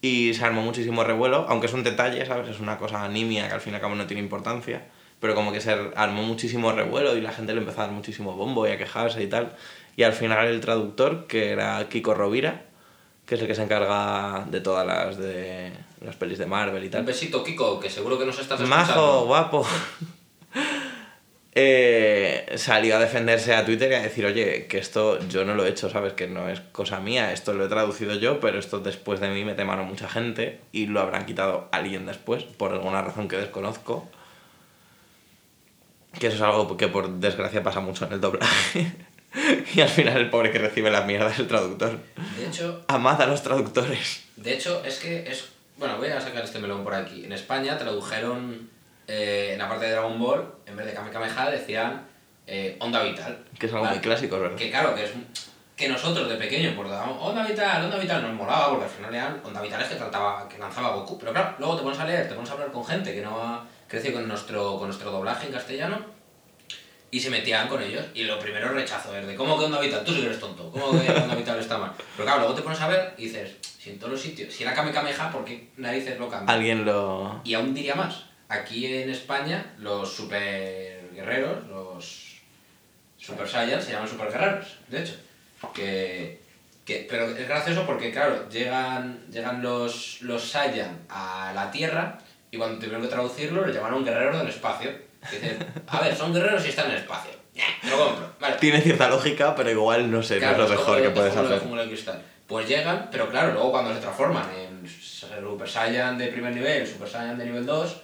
Y 0.00 0.32
se 0.34 0.44
armó 0.44 0.62
muchísimo 0.62 1.04
revuelo, 1.04 1.46
aunque 1.48 1.66
es 1.66 1.72
un 1.74 1.82
detalle, 1.82 2.24
¿sabes? 2.24 2.48
Es 2.48 2.60
una 2.60 2.78
cosa 2.78 3.06
nimia 3.08 3.48
que 3.48 3.54
al 3.54 3.60
fin 3.60 3.72
y 3.72 3.76
al 3.76 3.82
cabo 3.82 3.94
no 3.94 4.06
tiene 4.06 4.22
importancia. 4.22 4.86
Pero 5.20 5.34
como 5.34 5.50
que 5.52 5.60
se 5.60 5.74
armó 5.96 6.22
muchísimo 6.22 6.72
revuelo 6.72 7.16
y 7.16 7.20
la 7.20 7.32
gente 7.32 7.52
le 7.54 7.60
empezó 7.60 7.80
a 7.80 7.84
dar 7.86 7.92
muchísimo 7.92 8.34
bombo 8.36 8.66
y 8.66 8.70
a 8.70 8.78
quejarse 8.78 9.22
y 9.22 9.26
tal. 9.26 9.54
Y 9.96 10.02
al 10.02 10.12
final 10.12 10.46
el 10.46 10.60
traductor, 10.60 11.26
que 11.26 11.50
era 11.50 11.88
Kiko 11.88 12.14
Rovira, 12.14 12.62
que 13.24 13.34
es 13.34 13.40
el 13.40 13.46
que 13.46 13.54
se 13.54 13.62
encarga 13.62 14.44
de 14.50 14.60
todas 14.60 14.86
las 14.86 15.16
de 15.18 15.72
las 16.02 16.14
pelis 16.16 16.38
de 16.38 16.46
Marvel 16.46 16.82
y 16.82 16.86
Un 16.86 16.92
tal. 16.92 17.04
besito, 17.04 17.42
Kiko, 17.42 17.80
que 17.80 17.88
seguro 17.90 18.18
que 18.18 18.26
nos 18.26 18.38
estás 18.38 18.60
escuchando. 18.60 18.92
Majo, 18.94 19.24
guapo. 19.26 19.66
Eh, 21.58 22.52
salió 22.56 22.96
a 22.96 22.98
defenderse 22.98 23.54
a 23.54 23.64
Twitter 23.64 23.90
y 23.90 23.94
a 23.94 24.02
decir, 24.02 24.26
oye, 24.26 24.66
que 24.66 24.76
esto 24.76 25.18
yo 25.26 25.46
no 25.46 25.54
lo 25.54 25.64
he 25.64 25.70
hecho, 25.70 25.88
¿sabes? 25.88 26.12
Que 26.12 26.26
no 26.26 26.50
es 26.50 26.60
cosa 26.60 27.00
mía, 27.00 27.32
esto 27.32 27.54
lo 27.54 27.64
he 27.64 27.68
traducido 27.68 28.14
yo, 28.14 28.40
pero 28.40 28.58
esto 28.58 28.80
después 28.80 29.20
de 29.20 29.30
mí 29.30 29.42
me 29.42 29.54
temaron 29.54 29.88
mucha 29.88 30.06
gente 30.06 30.60
y 30.70 30.84
lo 30.84 31.00
habrán 31.00 31.24
quitado 31.24 31.70
alguien 31.72 32.04
después, 32.04 32.42
por 32.42 32.72
alguna 32.72 33.00
razón 33.00 33.26
que 33.26 33.38
desconozco. 33.38 34.06
Que 36.20 36.26
eso 36.26 36.36
es 36.36 36.42
algo 36.42 36.76
que 36.76 36.88
por 36.88 37.08
desgracia 37.08 37.62
pasa 37.62 37.80
mucho 37.80 38.04
en 38.04 38.12
el 38.12 38.20
doblaje. 38.20 38.92
y 39.74 39.80
al 39.80 39.88
final 39.88 40.18
el 40.18 40.28
pobre 40.28 40.50
que 40.50 40.58
recibe 40.58 40.90
la 40.90 41.04
mierda 41.04 41.30
es 41.30 41.38
el 41.38 41.48
traductor. 41.48 41.98
De 42.38 42.46
hecho, 42.46 42.84
Amad 42.88 43.22
a 43.22 43.26
los 43.26 43.42
traductores. 43.42 44.24
de 44.36 44.52
hecho, 44.52 44.84
es 44.84 44.98
que 44.98 45.30
es... 45.30 45.48
Bueno, 45.78 45.96
voy 45.96 46.08
a 46.08 46.20
sacar 46.20 46.44
este 46.44 46.58
melón 46.58 46.84
por 46.84 46.94
aquí. 46.94 47.24
En 47.24 47.32
España 47.32 47.78
tradujeron 47.78 48.75
eh, 49.06 49.50
en 49.52 49.58
la 49.58 49.68
parte 49.68 49.86
de 49.86 49.92
Dragon 49.92 50.18
Ball, 50.18 50.54
en 50.66 50.76
vez 50.76 50.86
de 50.86 50.92
Kame 50.92 51.10
Kameha, 51.10 51.50
decían 51.50 52.06
eh, 52.46 52.76
Onda 52.80 53.02
Vital. 53.02 53.44
Que 53.58 53.66
es 53.66 53.72
algo 53.72 53.84
¿vale? 53.84 53.96
muy 53.96 54.02
clásico, 54.02 54.38
¿verdad? 54.38 54.56
Que 54.56 54.70
claro, 54.70 54.94
que 54.94 55.04
es 55.04 55.10
que 55.76 55.88
nosotros 55.88 56.28
de 56.28 56.36
pequeños 56.36 56.74
dábamos 56.74 57.18
Onda 57.20 57.46
Vital, 57.46 57.84
Onda 57.84 57.98
Vital, 57.98 58.22
nos 58.22 58.32
molaba 58.32 58.70
porque 58.70 58.84
al 58.84 58.90
final 58.90 59.14
eran 59.14 59.40
Onda 59.44 59.60
Vitales 59.60 59.88
que 59.88 59.96
trataba, 59.96 60.48
que 60.48 60.58
lanzaba 60.58 60.96
Goku. 60.96 61.18
Pero 61.18 61.32
claro, 61.32 61.54
luego 61.58 61.76
te 61.76 61.82
pones 61.82 61.98
a 61.98 62.06
leer, 62.06 62.28
te 62.28 62.34
pones 62.34 62.48
a 62.48 62.54
hablar 62.54 62.72
con 62.72 62.84
gente 62.84 63.14
que 63.14 63.20
no 63.20 63.40
ha 63.40 63.64
crecido 63.86 64.14
con 64.14 64.26
nuestro, 64.26 64.78
con 64.78 64.88
nuestro 64.88 65.10
doblaje 65.10 65.46
en 65.46 65.52
castellano 65.52 65.98
y 67.10 67.20
se 67.20 67.28
metían 67.28 67.68
con 67.68 67.82
ellos. 67.82 68.06
Y 68.14 68.24
lo 68.24 68.38
primero 68.38 68.68
es 68.68 68.72
rechazo, 68.72 69.14
es 69.14 69.26
de 69.26 69.34
¿cómo 69.34 69.58
que 69.58 69.66
Onda 69.66 69.80
Vital? 69.80 70.02
Tú 70.02 70.12
sí 70.12 70.20
que 70.20 70.26
eres 70.26 70.40
tonto, 70.40 70.70
¿cómo 70.70 70.92
que 70.92 71.10
Onda 71.10 71.34
Vital 71.34 71.58
está 71.58 71.76
mal? 71.76 71.92
Pero 71.96 72.24
claro, 72.24 72.40
luego 72.40 72.54
te 72.54 72.62
pones 72.62 72.80
a 72.80 72.88
ver 72.88 73.14
y 73.18 73.24
dices, 73.24 73.56
si 73.78 73.90
en 73.90 73.98
todos 73.98 74.12
los 74.12 74.20
sitios, 74.20 74.54
si 74.54 74.62
era 74.62 74.72
Kame 74.72 74.92
Kameha, 74.92 75.30
¿por 75.30 75.44
qué 75.44 75.68
narices 75.76 76.18
lo 76.18 76.30
cambian? 76.30 76.56
Alguien 76.56 76.84
lo... 76.86 77.42
Y 77.44 77.52
aún 77.52 77.74
diría 77.74 77.94
más, 77.94 78.24
aquí 78.48 78.86
en 78.94 79.10
España 79.10 79.74
los 79.78 80.12
super 80.12 81.10
guerreros, 81.14 81.66
los 81.68 82.36
super 83.18 83.48
saiyans 83.48 83.84
se 83.84 83.92
llaman 83.92 84.08
super 84.08 84.30
guerreros, 84.30 84.76
de 84.88 85.02
hecho. 85.02 85.14
Que, 85.74 86.40
que, 86.84 87.06
pero 87.10 87.26
es 87.26 87.48
gracioso 87.48 87.84
porque, 87.86 88.12
claro, 88.12 88.48
llegan, 88.48 89.20
llegan 89.30 89.62
los, 89.62 90.18
los 90.22 90.42
saiyan 90.50 90.98
a 91.08 91.52
la 91.54 91.70
Tierra 91.70 92.18
y 92.50 92.56
cuando 92.58 92.78
tuvieron 92.78 93.02
que 93.02 93.08
traducirlo 93.08 93.66
le 93.66 93.72
llamaron 93.72 94.04
guerreros 94.04 94.38
del 94.38 94.48
espacio. 94.48 94.90
Dicen, 95.30 95.58
a 95.88 96.00
ver, 96.00 96.14
son 96.14 96.32
guerreros 96.32 96.64
y 96.64 96.68
están 96.68 96.86
en 96.86 96.92
el 96.92 96.98
espacio. 96.98 97.32
Lo 97.90 97.96
compro. 97.98 98.30
Vale. 98.38 98.56
Tiene 98.60 98.80
cierta 98.82 99.08
lógica, 99.08 99.54
pero 99.56 99.70
igual 99.70 100.10
no 100.10 100.22
sé, 100.22 100.38
Claro, 100.38 100.58
no 100.58 100.64
es 100.64 100.70
lo 100.70 100.76
mejor 100.76 100.96
que 100.98 101.02
de- 101.08 101.10
puedes 101.10 101.34
lo 101.34 101.40
hacer. 101.42 101.88
Cristal. 101.88 102.22
Pues 102.46 102.68
llegan, 102.68 103.08
pero 103.10 103.28
claro, 103.28 103.52
luego 103.54 103.72
cuando 103.72 103.92
se 103.92 104.00
transforman 104.00 104.46
en 104.54 104.88
Super 104.88 105.68
Saiyan 105.68 106.16
de 106.18 106.28
primer 106.28 106.54
nivel, 106.54 106.86
Super 106.86 107.08
Saiyan 107.08 107.38
de 107.38 107.46
nivel 107.46 107.66
2, 107.66 108.02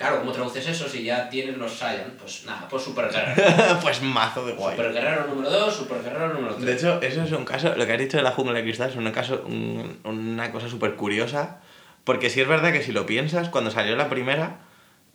claro, 0.00 0.20
¿cómo 0.20 0.32
traduces 0.32 0.66
eso 0.66 0.88
si 0.88 1.02
ya 1.04 1.28
tienes 1.28 1.58
los 1.58 1.72
Saiyan? 1.74 2.12
Pues 2.18 2.44
nada, 2.46 2.66
pues 2.70 2.82
Super 2.82 3.10
Guerrero. 3.12 3.78
pues 3.82 4.00
mazo 4.00 4.46
de 4.46 4.54
guay. 4.54 4.74
Super 4.76 4.92
Guerrero 4.94 5.26
número 5.26 5.50
2, 5.50 5.74
Super 5.76 6.02
Guerrero 6.02 6.32
número 6.32 6.54
3. 6.54 6.66
De 6.66 6.72
hecho, 6.72 7.02
eso 7.02 7.22
es 7.22 7.32
un 7.32 7.44
caso, 7.44 7.74
lo 7.76 7.86
que 7.86 7.92
has 7.92 7.98
dicho 7.98 8.16
de 8.16 8.22
la 8.22 8.30
jungla 8.32 8.54
de 8.54 8.62
cristal 8.62 8.88
es 8.88 8.96
un 8.96 9.10
caso, 9.12 9.44
un- 9.46 10.00
una 10.04 10.50
cosa 10.52 10.68
súper 10.70 10.94
curiosa, 10.96 11.58
porque 12.04 12.30
sí 12.30 12.40
es 12.40 12.48
verdad 12.48 12.72
que 12.72 12.82
si 12.82 12.92
lo 12.92 13.04
piensas, 13.04 13.50
cuando 13.50 13.70
salió 13.70 13.94
la 13.94 14.08
primera, 14.08 14.60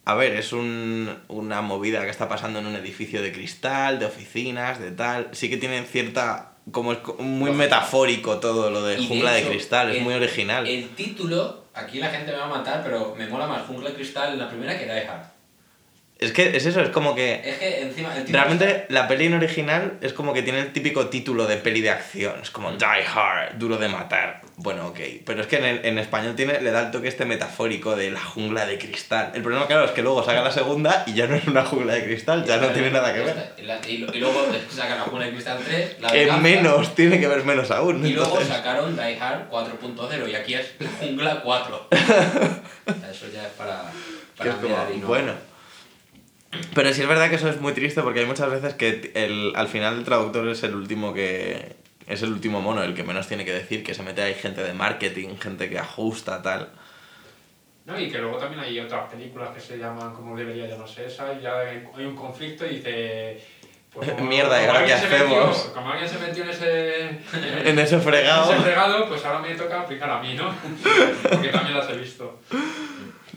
a 0.06 0.14
ver, 0.14 0.34
es 0.34 0.54
un, 0.54 1.18
una 1.30 1.62
movida 1.64 2.04
que 2.04 2.12
está 2.12 2.30
pasando 2.30 2.60
en 2.60 2.68
un 2.68 2.76
edificio 2.76 3.24
de 3.24 3.32
cristal, 3.32 3.98
de 3.98 4.06
oficinas, 4.06 4.80
de 4.80 4.92
tal, 4.92 5.30
sí 5.32 5.50
que 5.50 5.58
tiene 5.58 5.82
cierta, 5.84 6.52
como 6.72 6.92
es 6.94 7.00
muy 7.18 7.50
metafórico 7.50 8.38
todo 8.38 8.70
lo 8.70 8.84
de 8.84 9.00
Y 9.02 9.08
jungla 9.08 9.32
de, 9.32 9.40
hecho, 9.40 9.50
cristal, 9.50 9.90
es 9.90 9.98
el- 9.98 10.04
muy 10.04 10.14
original. 10.14 10.68
El 10.68 10.90
título, 10.90 11.65
aquí 11.76 12.00
la 12.00 12.10
gente 12.10 12.32
me 12.32 12.38
va 12.38 12.46
a 12.46 12.50
matar, 12.50 12.82
pero 12.84 13.14
me 13.16 13.28
mola 13.28 13.48
más 13.48 13.64
Jungla 13.68 13.92
Cristal 13.92 14.38
la 14.40 14.50
primera 14.50 14.78
que 14.78 14.86
Die 14.86 15.08
Hard. 15.08 15.35
Es 16.18 16.32
que 16.32 16.56
es 16.56 16.66
eso, 16.66 16.80
es 16.80 16.90
como 16.90 17.14
que... 17.14 17.42
Es 17.44 17.58
que 17.58 17.82
encima 17.82 18.16
el 18.16 18.26
Realmente 18.32 18.86
la 18.88 19.06
peli 19.06 19.26
en 19.26 19.34
original 19.34 19.98
es 20.00 20.14
como 20.14 20.34
que 20.34 20.44
tiene 20.44 20.60
el 20.60 20.72
típico 20.72 21.08
título 21.08 21.46
de 21.46 21.58
peli 21.58 21.82
de 21.82 21.90
acción, 21.90 22.36
es 22.42 22.52
como 22.52 22.72
Die 22.72 22.86
Hard, 22.86 23.58
duro 23.58 23.78
de 23.78 23.90
matar. 23.90 24.42
Bueno, 24.56 24.88
ok, 24.88 25.00
pero 25.26 25.42
es 25.42 25.48
que 25.48 25.58
en, 25.58 25.86
en 25.86 25.98
español 26.00 26.36
tiene, 26.36 26.62
le 26.62 26.72
da 26.72 26.86
el 26.86 26.92
toque 26.92 27.10
este 27.10 27.26
metafórico 27.26 27.98
de 27.98 28.12
la 28.12 28.22
jungla 28.22 28.66
de 28.66 28.78
cristal. 28.78 29.32
El 29.36 29.42
problema, 29.42 29.68
claro, 29.68 29.84
es 29.84 29.92
que 29.92 30.02
luego 30.02 30.24
saca 30.24 30.42
la 30.42 30.52
segunda 30.52 31.04
y 31.06 31.14
ya 31.14 31.28
no 31.28 31.36
es 31.36 31.46
una 31.48 31.66
jungla 31.66 31.94
de 31.96 32.06
cristal, 32.06 32.46
ya 32.46 32.58
no 32.58 32.70
tiene 32.70 32.92
nada 32.92 33.14
que 33.14 33.20
ver. 33.20 33.54
Y, 33.86 33.98
luego 34.20 34.46
sacan 34.70 34.98
la 34.98 35.04
Jungla 35.04 35.26
de 35.26 35.32
Cristal 35.34 35.60
3, 35.66 35.98
la 36.00 36.08
Que 36.10 36.32
menos, 36.32 36.96
tiene 36.96 37.20
que 37.20 37.28
ver 37.28 37.44
menos 37.44 37.72
aún. 37.72 38.06
Y 38.06 38.14
luego 38.14 38.40
sacaron 38.42 38.96
Die 38.96 39.20
Hard 39.20 39.50
4.0 39.50 40.30
y 40.30 40.36
aquí 40.36 40.54
es 40.54 40.76
la 40.80 40.90
Jungla 41.00 41.42
4. 41.42 41.88
Eso 41.92 43.26
ya 43.34 43.44
es 43.44 43.54
para, 43.58 43.84
para 44.38 44.50
es 44.50 44.56
como, 44.56 44.70
mirar 44.70 44.88
y 44.94 44.98
no- 45.00 45.08
bueno. 45.08 45.55
Pero 46.74 46.94
sí 46.94 47.02
es 47.02 47.08
verdad 47.08 47.30
que 47.30 47.36
eso 47.36 47.50
es 47.50 47.60
muy 47.62 47.74
triste 47.74 48.02
porque 48.02 48.20
hay 48.22 48.26
muchas 48.26 48.50
veces 48.50 48.74
que 48.76 49.12
el, 49.16 49.54
al 49.56 49.68
final 49.68 49.98
el 49.98 50.04
traductor 50.04 50.48
es 50.48 50.64
el 50.64 50.76
último 50.76 51.14
que... 51.14 51.76
Es 52.08 52.22
el 52.22 52.32
último 52.32 52.62
mono, 52.62 52.84
el 52.84 52.94
que 52.94 53.04
menos 53.04 53.28
tiene 53.28 53.46
que 53.46 53.54
decir, 53.54 53.84
que 53.84 53.96
se 53.96 54.04
mete 54.04 54.22
ahí 54.22 54.36
gente 54.36 54.62
de 54.64 54.74
marketing, 54.74 55.38
gente 55.38 55.70
que 55.70 55.80
ajusta, 55.80 56.42
tal. 56.44 56.70
No, 57.86 58.00
y 58.00 58.10
que 58.12 58.20
luego 58.20 58.38
también 58.38 58.62
hay 58.62 58.80
otras 58.80 59.10
películas 59.12 59.50
que 59.56 59.60
se 59.60 59.78
llaman 59.78 60.14
como 60.14 60.38
debería 60.38 60.68
llamarse 60.68 61.06
esa, 61.08 61.34
y 61.34 61.42
ya 61.42 61.60
hay 61.62 62.06
un 62.06 62.16
conflicto 62.16 62.64
y 62.66 62.76
dice... 62.76 63.42
Pues 63.92 64.12
como- 64.12 64.26
Mierda, 64.30 64.62
¿y 64.62 64.66
ahora 64.68 64.86
qué 64.86 64.94
metió- 64.94 65.16
hacemos? 65.16 65.58
como 65.74 65.90
alguien 65.90 66.08
se 66.10 66.20
metió 66.20 66.44
en 66.44 66.50
ese... 66.52 67.10
En 67.70 67.80
ese 67.80 67.98
fregado. 68.00 68.54
ese 68.54 68.62
fregado, 68.62 69.08
pues 69.10 69.26
ahora 69.26 69.40
me 69.40 69.56
toca 69.56 69.82
aplicar 69.82 70.10
a 70.10 70.22
mí, 70.22 70.36
¿no? 70.36 70.54
Porque 71.30 71.50
también 71.50 71.76
las 71.78 71.90
he 71.90 71.98
visto. 71.98 72.40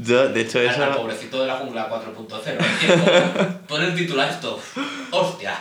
Yo, 0.01 0.29
de 0.29 0.41
hecho, 0.43 0.61
eso... 0.61 0.85
al 0.85 0.95
pobrecito 0.95 1.41
de 1.41 1.47
la 1.49 1.57
jungla 1.57 1.89
4.0. 1.91 3.59
Pon 3.67 3.83
el 3.83 3.95
titular 3.95 4.29
esto. 4.31 4.61
¡Hostia! 5.11 5.55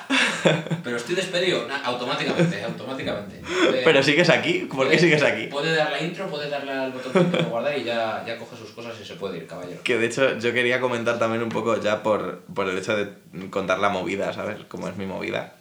Pero 0.83 0.97
estoy 0.97 1.15
despedido. 1.15 1.67
Nah, 1.67 1.81
automáticamente, 1.83 2.63
automáticamente. 2.63 3.41
Puede- 3.41 3.83
Pero 3.83 4.03
sigues 4.03 4.29
aquí, 4.29 4.67
¿por 4.71 4.81
qué 4.81 4.95
puede- 4.95 4.99
sigues 4.99 5.23
aquí? 5.23 5.47
Puede 5.47 5.75
dar 5.75 5.91
la 5.91 6.01
intro, 6.01 6.27
puede 6.27 6.49
darle 6.49 6.71
al 6.71 6.91
botón 6.91 7.31
de 7.31 7.38
guardar 7.43 7.77
y 7.77 7.83
ya, 7.83 8.23
ya 8.27 8.38
coge 8.38 8.55
sus 8.57 8.69
cosas 8.71 8.93
y 9.01 9.05
se 9.05 9.15
puede 9.15 9.38
ir, 9.38 9.47
caballero. 9.47 9.81
Que 9.83 9.97
de 9.97 10.05
hecho 10.05 10.38
yo 10.38 10.53
quería 10.53 10.79
comentar 10.79 11.17
también 11.17 11.41
un 11.41 11.49
poco 11.49 11.79
ya 11.81 12.03
por, 12.03 12.41
por 12.53 12.69
el 12.69 12.77
hecho 12.77 12.95
de 12.95 13.09
contar 13.49 13.79
la 13.79 13.89
movida, 13.89 14.31
¿sabes? 14.33 14.57
Como 14.67 14.88
es 14.88 14.95
mi 14.97 15.05
movida. 15.07 15.55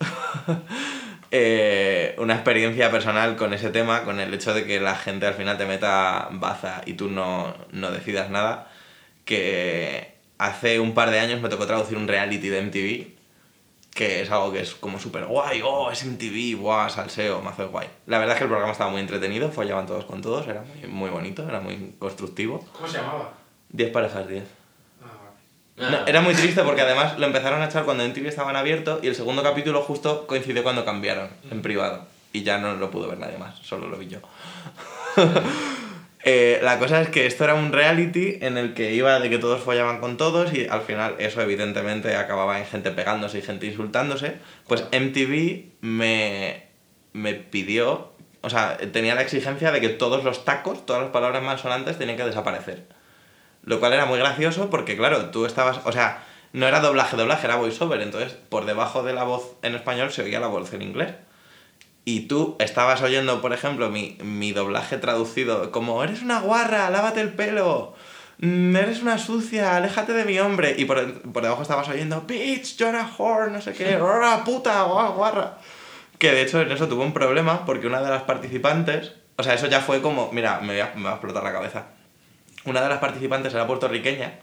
Eh, 1.39 2.15
una 2.17 2.33
experiencia 2.33 2.91
personal 2.91 3.37
con 3.37 3.53
ese 3.53 3.69
tema, 3.69 4.05
con 4.05 4.21
el 4.21 4.33
hecho 4.33 4.55
de 4.55 4.65
que 4.65 4.81
la 4.81 4.95
gente 4.97 5.27
al 5.27 5.35
final 5.35 5.59
te 5.59 5.67
meta 5.67 6.29
baza 6.31 6.81
y 6.87 6.95
tú 6.95 7.11
no, 7.11 7.55
no 7.73 7.91
decidas 7.91 8.31
nada, 8.31 8.71
que 9.27 10.15
hace 10.39 10.81
un 10.81 10.95
par 10.95 11.11
de 11.11 11.19
años 11.19 11.43
me 11.43 11.51
tocó 11.51 11.67
traducir 11.67 11.99
un 11.99 12.09
reality 12.09 12.49
de 12.49 12.63
MTV, 12.63 13.95
que 13.95 14.23
es 14.23 14.31
algo 14.31 14.51
que 14.51 14.61
es 14.61 14.75
como 14.75 14.99
súper 14.99 15.27
guay, 15.27 15.61
oh, 15.63 15.91
es 15.91 16.07
MTV, 16.07 16.57
buah, 16.59 16.89
salseo, 16.89 17.43
mazo 17.43 17.69
guay. 17.69 17.89
La 18.07 18.19
verdad 18.19 18.37
es 18.37 18.39
que 18.39 18.45
el 18.45 18.51
programa 18.51 18.73
estaba 18.73 18.91
muy 18.91 19.03
entretenido, 19.03 19.53
follaban 19.53 19.87
todos 19.87 20.07
con 20.07 20.23
todos, 20.23 20.49
era 20.49 20.63
muy, 20.63 20.89
muy 20.89 21.11
bonito, 21.11 21.47
era 21.47 21.61
muy 21.61 21.97
constructivo. 21.99 22.67
¿Cómo 22.73 22.89
se 22.89 22.97
llamaba? 22.97 23.35
10 23.69 23.91
parejas, 23.91 24.27
10. 24.27 24.45
Ah. 25.79 25.91
No, 25.91 26.07
era 26.07 26.21
muy 26.21 26.35
triste 26.35 26.63
porque 26.63 26.81
además 26.81 27.19
lo 27.19 27.27
empezaron 27.27 27.61
a 27.63 27.67
echar 27.67 27.85
cuando 27.85 28.05
en 28.05 28.13
TV 28.13 28.29
estaban 28.29 28.57
abiertos 28.57 29.01
y 29.03 29.09
el 29.09 29.15
segundo 29.15 29.43
capítulo 29.43 29.83
justo 29.83 30.27
coincidió 30.27 30.63
cuando 30.63 30.85
cambiaron 30.85 31.29
en 31.51 31.63
privado. 31.63 32.07
Y 32.33 32.43
ya 32.43 32.59
no 32.59 32.75
lo 32.75 32.91
pudo 32.91 33.09
ver 33.09 33.19
nadie 33.19 33.39
más, 33.39 33.59
solo 33.61 33.89
lo 33.89 33.97
vi 33.97 34.09
yo. 34.09 34.19
Eh, 36.29 36.59
la 36.61 36.81
cosa 36.81 37.03
es 37.03 37.09
que 37.09 37.25
esto 37.25 37.45
era 37.45 37.55
un 37.55 37.71
reality 37.71 38.39
en 38.41 38.59
el 38.59 38.75
que 38.75 38.93
iba 38.95 39.21
de 39.21 39.31
que 39.31 39.39
todos 39.39 39.61
follaban 39.61 40.01
con 40.01 40.17
todos 40.17 40.53
y 40.53 40.67
al 40.67 40.81
final 40.81 41.15
eso 41.19 41.41
evidentemente 41.41 42.17
acababa 42.17 42.59
en 42.59 42.67
gente 42.67 42.91
pegándose 42.91 43.39
y 43.39 43.43
gente 43.43 43.67
insultándose. 43.67 44.35
Pues 44.67 44.87
MTV 44.91 45.67
me, 45.83 46.65
me 47.13 47.35
pidió, 47.35 48.11
o 48.41 48.51
sea, 48.51 48.77
tenía 48.77 49.15
la 49.15 49.23
exigencia 49.23 49.71
de 49.71 49.81
que 49.81 49.89
todos 49.89 50.25
los 50.25 50.45
tacos, 50.45 50.85
todas 50.85 51.03
las 51.03 51.13
palabras 51.13 51.45
más 51.45 51.61
sonantes 51.61 51.97
tenían 51.97 52.17
que 52.17 52.25
desaparecer. 52.25 52.96
Lo 53.67 53.79
cual 53.81 53.93
era 53.93 54.07
muy 54.07 54.19
gracioso 54.19 54.71
porque, 54.71 54.97
claro, 54.97 55.27
tú 55.31 55.45
estabas. 55.45 55.81
O 55.85 55.93
sea, 55.93 56.25
no 56.53 56.67
era 56.67 56.81
doblaje, 56.81 57.17
doblaje, 57.17 57.47
era 57.47 57.57
voiceover. 57.57 58.01
Entonces, 58.01 58.33
por 58.49 58.65
debajo 58.65 59.03
de 59.03 59.13
la 59.13 59.25
voz 59.25 59.57
en 59.63 59.75
español 59.75 60.11
se 60.11 60.23
oía 60.23 60.41
la 60.41 60.47
voz 60.47 60.73
en 60.73 60.83
inglés. 60.83 61.13
Y 62.05 62.29
tú 62.29 62.57
estabas 62.61 63.03
oyendo, 63.03 63.43
por 63.43 63.53
ejemplo, 63.53 63.91
mi, 63.91 64.17
mi 64.23 64.53
doblaje 64.53 64.97
traducido 64.99 65.73
como: 65.73 66.03
Eres 66.05 66.23
una 66.23 66.41
guarra, 66.41 66.89
lávate 66.91 67.21
el 67.21 67.33
pelo. 67.35 67.95
"Mm, 68.39 68.77
Eres 68.77 69.03
una 69.03 69.19
sucia, 69.19 69.77
aléjate 69.77 70.13
de 70.13 70.25
mi 70.25 70.39
hombre. 70.39 70.77
Y 70.79 70.85
por, 70.85 71.21
por 71.33 71.43
debajo 71.43 71.63
estabas 71.63 71.89
oyendo: 71.89 72.21
Bitch, 72.23 72.77
you're 72.77 72.97
a 72.97 73.11
whore, 73.19 73.51
no 73.51 73.61
sé 73.61 73.73
qué, 73.73 73.99
"Rora, 73.99 74.45
puta, 74.45 74.83
guarra. 74.85 75.59
Que 76.19 76.31
de 76.31 76.43
hecho 76.43 76.61
en 76.63 76.71
eso 76.71 76.87
tuvo 76.87 77.03
un 77.03 77.13
problema 77.13 77.67
porque 77.67 77.89
una 77.89 78.01
de 78.01 78.11
las 78.11 78.23
participantes. 78.23 79.15
O 79.37 79.43
sea, 79.43 79.55
eso 79.55 79.67
ya 79.67 79.81
fue 79.81 80.01
como: 80.01 80.31
Mira, 80.33 80.61
me, 80.61 80.81
a- 80.81 80.93
me 80.95 81.03
va 81.03 81.11
a 81.11 81.15
explotar 81.15 81.43
la 81.43 81.53
cabeza 81.53 81.87
una 82.67 82.83
de 82.83 82.89
las 82.89 82.99
participantes 82.99 83.55
era 83.55 83.67
puertorriqueña, 83.67 84.35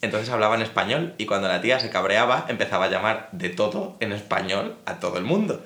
entonces 0.00 0.30
hablaba 0.30 0.56
en 0.56 0.62
español 0.62 1.14
y 1.18 1.26
cuando 1.26 1.48
la 1.48 1.60
tía 1.60 1.78
se 1.78 1.90
cabreaba 1.90 2.46
empezaba 2.48 2.86
a 2.86 2.90
llamar 2.90 3.28
de 3.32 3.50
todo 3.50 3.96
en 4.00 4.12
español 4.12 4.76
a 4.84 4.94
todo 4.94 5.18
el 5.18 5.24
mundo. 5.24 5.62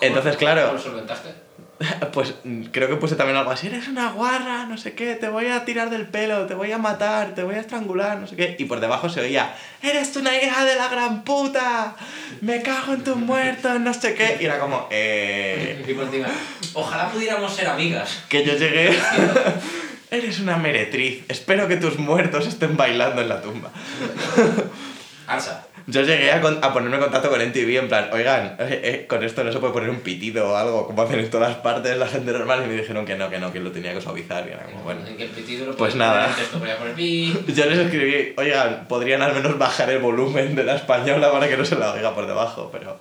Entonces, 0.00 0.36
¿Cómo 0.36 0.52
claro, 0.52 0.72
lo 0.72 0.78
solventaste? 0.78 1.44
pues 2.12 2.34
mm, 2.44 2.64
creo 2.64 2.88
que 2.88 2.96
puse 2.96 3.16
también 3.16 3.36
algo 3.36 3.50
así, 3.50 3.66
eres 3.66 3.88
una 3.88 4.10
guarra, 4.10 4.66
no 4.66 4.76
sé 4.76 4.94
qué, 4.94 5.14
te 5.14 5.28
voy 5.28 5.46
a 5.46 5.64
tirar 5.64 5.90
del 5.90 6.06
pelo, 6.06 6.46
te 6.46 6.54
voy 6.54 6.72
a 6.72 6.78
matar, 6.78 7.34
te 7.34 7.42
voy 7.42 7.54
a 7.56 7.60
estrangular, 7.60 8.18
no 8.18 8.26
sé 8.26 8.36
qué. 8.36 8.56
Y 8.58 8.64
por 8.64 8.80
debajo 8.80 9.08
se 9.08 9.20
oía, 9.20 9.54
eres 9.82 10.14
una 10.16 10.36
hija 10.36 10.64
de 10.64 10.76
la 10.76 10.88
gran 10.88 11.24
puta, 11.24 11.96
me 12.40 12.62
cago 12.62 12.94
en 12.94 13.04
tus 13.04 13.16
muertos, 13.16 13.80
no 13.80 13.94
sé 13.94 14.14
qué. 14.14 14.38
Y 14.40 14.44
era 14.44 14.58
como, 14.58 14.88
eh... 14.90 15.84
Y 15.88 15.94
por 15.94 16.04
encima, 16.04 16.28
ojalá 16.72 17.08
pudiéramos 17.10 17.52
ser 17.54 17.68
amigas. 17.68 18.24
Que 18.28 18.44
yo 18.44 18.54
llegué... 18.54 18.98
Eres 20.14 20.38
una 20.40 20.56
meretriz. 20.56 21.24
Espero 21.28 21.66
que 21.68 21.76
tus 21.76 21.98
muertos 21.98 22.46
estén 22.46 22.76
bailando 22.76 23.20
en 23.22 23.28
la 23.28 23.40
tumba. 23.42 23.70
Arsa. 25.26 25.66
Yo 25.86 26.00
llegué 26.02 26.32
a, 26.32 26.40
con- 26.40 26.62
a 26.64 26.72
ponerme 26.72 26.96
en 26.96 27.02
contacto 27.02 27.28
con 27.28 27.40
NTV 27.42 27.78
en 27.78 27.88
plan, 27.88 28.08
oigan, 28.12 28.56
eh, 28.58 28.80
eh, 28.84 29.06
con 29.06 29.22
esto 29.22 29.44
no 29.44 29.52
se 29.52 29.58
puede 29.58 29.72
poner 29.74 29.90
un 29.90 30.00
pitido 30.00 30.48
o 30.52 30.56
algo, 30.56 30.86
como 30.86 31.02
hacen 31.02 31.18
en 31.20 31.28
todas 31.28 31.56
partes 31.56 31.98
la 31.98 32.06
gente 32.06 32.32
normal, 32.32 32.62
y 32.64 32.68
me 32.68 32.74
dijeron 32.74 33.04
que 33.04 33.16
no, 33.16 33.28
que 33.28 33.38
no, 33.38 33.52
que 33.52 33.60
lo 33.60 33.70
tenía 33.70 33.92
que 33.92 34.00
suavizar, 34.00 34.46
y 34.48 34.52
era 34.52 34.62
como, 34.62 34.82
bueno. 34.82 35.00
En 35.06 35.20
el 35.20 35.28
pitido 35.28 35.66
lo 35.66 35.76
Pues 35.76 35.94
nada. 35.94 36.34
texto, 36.34 36.58
poner. 36.58 36.76
Yo 36.96 37.66
les 37.66 37.78
escribí, 37.78 38.32
oigan, 38.38 38.86
podrían 38.88 39.20
al 39.20 39.34
menos 39.34 39.58
bajar 39.58 39.90
el 39.90 39.98
volumen 39.98 40.54
de 40.54 40.64
la 40.64 40.76
española 40.76 41.30
para 41.30 41.48
que 41.48 41.56
no 41.58 41.66
se 41.66 41.76
la 41.76 41.92
oiga 41.92 42.14
por 42.14 42.26
debajo, 42.26 42.70
pero... 42.72 43.00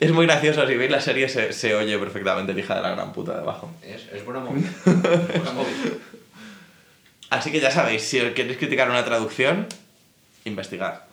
Es 0.00 0.10
muy 0.10 0.26
gracioso, 0.26 0.66
si 0.66 0.74
veis 0.74 0.90
la 0.90 1.00
serie 1.00 1.28
se, 1.28 1.52
se 1.52 1.76
oye 1.76 1.96
perfectamente 1.98 2.50
el 2.50 2.58
hija 2.58 2.74
de 2.74 2.82
la 2.82 2.90
gran 2.90 3.12
puta 3.12 3.36
debajo. 3.38 3.70
Es, 3.86 4.08
es 4.12 4.24
buena 4.24 4.40
movida. 4.40 4.68
Es 4.68 4.84
buena 5.36 5.52
movida. 5.52 5.76
Así 7.32 7.50
que 7.50 7.60
ya 7.60 7.70
sabéis, 7.70 8.02
si 8.02 8.20
queréis 8.34 8.58
criticar 8.58 8.90
una 8.90 9.06
traducción, 9.06 9.66
investigad. 10.44 11.04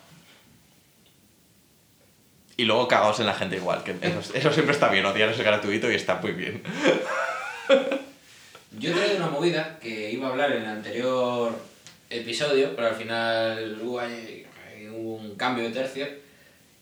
Y 2.57 2.65
luego 2.65 2.89
cagaos 2.89 3.21
en 3.21 3.25
la 3.25 3.33
gente 3.33 3.55
igual, 3.55 3.85
que 3.85 3.95
eso, 4.33 4.51
siempre 4.51 4.73
está 4.73 4.89
bien, 4.89 5.05
odiar 5.05 5.29
es 5.29 5.37
gratuito 5.39 5.89
y 5.89 5.95
está 5.95 6.15
muy 6.15 6.33
bien. 6.33 6.61
Yo 8.79 8.91
he 8.91 8.93
traído 8.93 9.15
una 9.15 9.29
movida 9.29 9.79
que 9.79 10.11
iba 10.11 10.27
a 10.27 10.31
hablar 10.31 10.51
en 10.51 10.63
el 10.63 10.67
anterior 10.67 11.57
episodio, 12.09 12.75
pero 12.75 12.89
al 12.89 12.95
final 12.95 13.79
hubo, 13.81 14.01
hubo 14.91 15.15
un 15.15 15.37
cambio 15.37 15.63
de 15.63 15.71
tercio. 15.71 16.05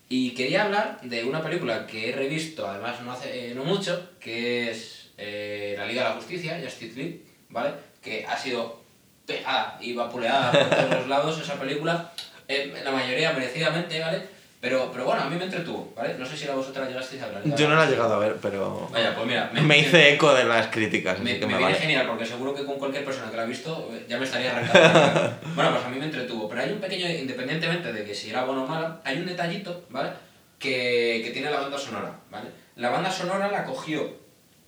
Y 0.09 0.31
quería 0.31 0.63
hablar 0.63 0.99
de 1.03 1.23
una 1.25 1.43
película 1.43 1.85
que 1.85 2.09
he 2.09 2.11
revisto, 2.11 2.67
además 2.67 3.03
no 3.03 3.11
hace 3.11 3.53
no 3.53 3.65
mucho, 3.65 4.13
que 4.19 4.71
es 4.71 5.11
eh, 5.19 5.75
La 5.77 5.85
Liga 5.85 6.01
de 6.01 6.09
la 6.09 6.15
Justicia, 6.15 6.59
Justice 6.59 6.97
League, 6.97 7.21
¿vale? 7.49 7.73
Que 8.01 8.25
ha 8.25 8.35
sido 8.35 8.86
pegada 9.28 9.78
y 9.80 9.93
vapuleada 9.93 10.51
por 10.51 10.69
todos 10.69 10.89
los 10.95 11.07
lados 11.07 11.39
esa 11.39 11.55
película, 11.55 12.09
eh, 12.47 12.73
la 12.84 12.91
mayoría 12.91 13.34
merecidamente, 13.34 13.99
¿vale? 13.99 14.38
Pero, 14.59 14.89
pero 14.91 15.05
bueno, 15.05 15.21
a 15.21 15.30
mí 15.30 15.36
me 15.36 15.43
entretuvo, 15.45 15.93
¿vale? 15.95 16.15
No 16.17 16.25
sé 16.25 16.36
si 16.36 16.45
la 16.47 16.55
vosotras 16.55 16.88
llegasteis 16.89 17.21
a 17.21 17.28
ver 17.28 17.55
Yo 17.55 17.69
no 17.69 17.75
la 17.75 17.86
he 17.86 17.89
llegado 17.91 18.15
a 18.15 18.17
ver, 18.17 18.38
pero... 18.41 18.89
Vaya, 18.91 19.13
pues 19.13 19.28
mira, 19.28 19.51
Me 19.53 19.78
hice 19.78 20.13
eco 20.15 20.34
de 20.34 20.45
las 20.45 20.67
críticas, 20.67 21.19
me, 21.19 21.30
así 21.32 21.39
que 21.39 21.45
me 21.45 21.51
me, 21.53 21.57
viene 21.59 21.73
vale. 21.73 21.86
genial 21.86 22.07
porque 22.07 22.25
seguro 22.25 22.55
que 22.55 22.65
con 22.65 22.80
cualquier 22.80 23.05
persona 23.05 23.30
que 23.30 23.38
la 23.38 23.43
ha 23.43 23.45
visto 23.45 23.88
eh, 23.93 24.05
ya 24.09 24.17
me 24.17 24.25
estaría 24.25 24.51
arrancando. 24.57 25.38
bueno, 25.55 25.71
pues 25.73 25.86
a 25.86 25.89
mí 25.89 25.99
me 25.99 26.05
entretuvo. 26.05 26.49
Pero 26.49 26.61
hay 26.61 26.71
un 26.71 26.80
pequeño, 26.80 27.07
independientemente 27.07 27.93
de 27.93 28.03
que 28.03 28.15
si 28.15 28.32
era 28.32 28.45
bueno 28.45 28.63
o 28.63 28.67
mala, 28.67 28.99
hay 29.03 29.17
un 29.19 29.28
detallito, 29.28 29.86
¿vale? 29.91 30.09
Que, 30.57 31.21
que 31.23 31.30
tiene 31.32 31.51
la 31.51 31.59
banda 31.59 31.78
sonora, 31.78 32.11
¿vale? 32.32 32.49
La 32.78 32.89
banda 32.89 33.11
sonora 33.11 33.51
la 33.51 33.63
cogió. 33.63 34.09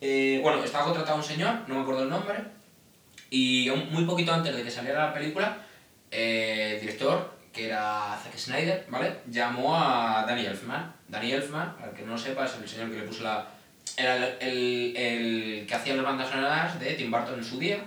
eh, 0.01 0.39
bueno, 0.43 0.63
estaba 0.63 0.85
contratado 0.85 1.17
un 1.17 1.23
señor, 1.23 1.51
no 1.67 1.73
me 1.75 1.81
acuerdo 1.81 2.03
el 2.03 2.09
nombre, 2.09 2.35
y 3.29 3.69
muy 3.91 4.05
poquito 4.05 4.33
antes 4.33 4.55
de 4.55 4.63
que 4.63 4.71
saliera 4.71 5.07
la 5.07 5.13
película, 5.13 5.57
eh, 6.11 6.73
el 6.75 6.81
director, 6.81 7.39
que 7.53 7.67
era 7.67 8.17
Zack 8.21 8.37
Snyder, 8.37 8.85
¿vale? 8.89 9.17
Llamó 9.29 9.75
a 9.75 10.25
Danny 10.27 10.45
Elfman. 10.45 10.93
Danny 11.07 11.31
Elfman, 11.31 11.75
al 11.81 11.93
que 11.93 12.03
no 12.03 12.13
lo 12.13 12.17
sepa, 12.17 12.45
es 12.45 12.55
el 12.55 12.67
señor 12.67 12.89
que 12.89 12.97
le 12.97 13.03
puso 13.03 13.23
la... 13.23 13.47
Era 13.97 14.15
el, 14.15 14.23
el, 14.39 14.97
el 14.97 15.67
que 15.67 15.75
hacía 15.75 15.95
las 15.95 16.05
bandas 16.05 16.29
sonoras 16.29 16.79
de 16.79 16.93
Tim 16.93 17.11
Burton 17.11 17.39
en 17.39 17.43
su 17.43 17.59
día. 17.59 17.79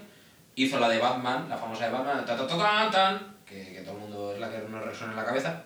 Hizo 0.55 0.79
la 0.79 0.89
de 0.89 0.99
Batman, 0.99 1.49
la 1.49 1.57
famosa 1.57 1.87
de 1.87 1.93
Batman, 1.93 2.27
ta, 2.27 2.37
ta, 2.37 2.47
ta, 2.47 2.59
ta, 2.59 2.91
tan, 2.91 3.37
que, 3.47 3.73
que 3.73 3.81
todo 3.81 3.95
el 3.95 4.01
mundo 4.01 4.35
es 4.35 4.41
la 4.41 4.51
que 4.51 4.59
nos 4.59 4.85
resuena 4.85 5.13
en 5.13 5.19
la 5.19 5.25
cabeza. 5.25 5.65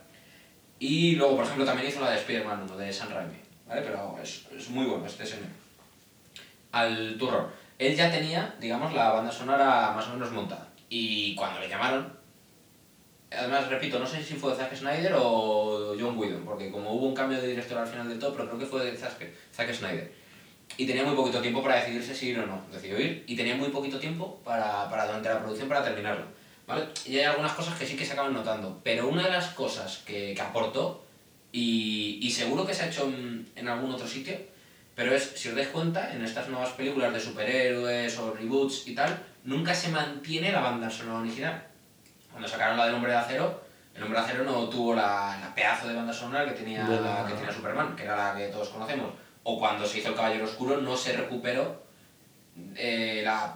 Y 0.79 1.17
luego, 1.17 1.37
por 1.37 1.45
ejemplo, 1.45 1.65
también 1.65 1.89
hizo 1.89 2.01
la 2.01 2.11
de 2.11 2.19
Spider-Man 2.19 2.63
1, 2.65 2.77
de 2.77 2.93
Sam 2.93 3.09
Raimi, 3.11 3.39
¿vale? 3.67 3.83
Pero 3.83 4.17
es, 4.23 4.47
es 4.57 4.69
muy 4.69 4.85
bueno 4.85 5.07
este 5.07 5.25
señor. 5.25 5.49
Al 6.73 7.17
turrón. 7.19 7.47
Él 7.79 7.95
ya 7.95 8.11
tenía, 8.11 8.55
digamos, 8.61 8.93
la 8.95 9.11
banda 9.11 9.31
sonora 9.31 9.93
más 9.95 10.07
o 10.09 10.15
menos 10.15 10.33
montada. 10.33 10.69
Y 10.89 11.35
cuando 11.35 11.61
le 11.61 11.69
llamaron, 11.69 12.11
además, 13.31 13.69
repito, 13.69 13.99
no 13.99 14.07
sé 14.07 14.23
si 14.23 14.35
fue 14.35 14.55
Zack 14.55 14.75
Snyder 14.75 15.15
o 15.17 15.95
John 15.99 16.17
Whedon, 16.17 16.45
porque 16.45 16.71
como 16.71 16.93
hubo 16.93 17.07
un 17.07 17.15
cambio 17.15 17.41
de 17.41 17.49
director 17.49 17.79
al 17.79 17.87
final 17.87 18.09
de 18.09 18.17
todo, 18.17 18.33
pero 18.33 18.47
creo 18.49 18.59
que 18.59 18.67
fue 18.67 18.97
Zack, 18.97 19.27
Zack 19.53 19.73
Snyder. 19.75 20.13
Y 20.79 20.87
tenía 20.87 21.05
muy 21.05 21.15
poquito 21.15 21.41
tiempo 21.41 21.63
para 21.63 21.77
decidirse 21.77 22.15
si 22.15 22.29
ir 22.31 22.39
o 22.39 22.47
no. 22.47 22.61
Decidió 22.73 22.99
ir 22.99 23.25
y 23.27 23.37
tenía 23.37 23.57
muy 23.57 23.69
poquito 23.69 23.99
tiempo 23.99 24.41
para, 24.45 24.89
para 24.91 25.07
durante 25.07 25.29
la 25.29 25.41
producción 25.41 25.69
para 25.69 25.85
terminarlo. 25.85 26.25
¿vale? 26.67 26.87
Y 27.05 27.19
hay 27.19 27.25
algunas 27.25 27.53
cosas 27.53 27.79
que 27.79 27.87
sí 27.87 27.97
que 27.97 28.05
se 28.05 28.13
acaban 28.13 28.33
notando. 28.33 28.81
Pero 28.83 29.09
una 29.09 29.25
de 29.25 29.31
las 29.31 29.49
cosas 29.51 30.03
que, 30.07 30.35
que 30.35 30.43
aportó, 30.43 31.05
y, 31.53 32.19
y 32.21 32.31
seguro 32.31 32.67
que 32.67 32.75
se 32.75 32.83
ha 32.83 32.89
hecho 32.89 33.05
en, 33.05 33.49
en 33.55 33.69
algún 33.69 33.93
otro 33.93 34.07
sitio, 34.07 34.37
pero 34.97 35.15
es, 35.15 35.33
si 35.37 35.51
os 35.51 35.55
dais 35.55 35.69
cuenta, 35.69 36.13
en 36.13 36.25
estas 36.25 36.49
nuevas 36.49 36.71
películas 36.71 37.13
de 37.13 37.21
superhéroes 37.21 38.19
o 38.19 38.33
reboots 38.33 38.89
y 38.89 38.95
tal, 38.95 39.23
nunca 39.45 39.75
se 39.75 39.91
mantiene 39.91 40.51
la 40.51 40.61
banda 40.61 40.89
sonora 40.89 41.21
original. 41.21 41.63
Cuando 42.31 42.49
sacaron 42.49 42.79
la 42.79 42.87
del 42.87 42.95
Hombre 42.95 43.13
de 43.13 43.19
Acero, 43.19 43.63
el 43.95 44.03
Hombre 44.03 44.19
de 44.19 44.25
Acero 44.25 44.45
no 44.45 44.69
tuvo 44.71 44.95
la, 44.95 45.39
la 45.39 45.55
pedazo 45.55 45.87
de 45.87 45.95
banda 45.95 46.13
sonora 46.13 46.47
que 46.47 46.53
tenía, 46.53 46.85
que 47.29 47.35
tenía 47.35 47.53
Superman, 47.53 47.95
que 47.95 48.05
era 48.05 48.17
la 48.17 48.39
que 48.39 48.49
todos 48.49 48.71
conocemos. 48.71 49.13
O 49.43 49.59
cuando 49.59 49.87
se 49.87 49.99
hizo 49.99 50.09
El 50.09 50.17
Caballero 50.17 50.47
Oscuro 50.47 50.81
no 50.81 50.97
se 50.97 51.13
recuperó 51.13 51.83
eh, 52.75 53.21
la, 53.23 53.55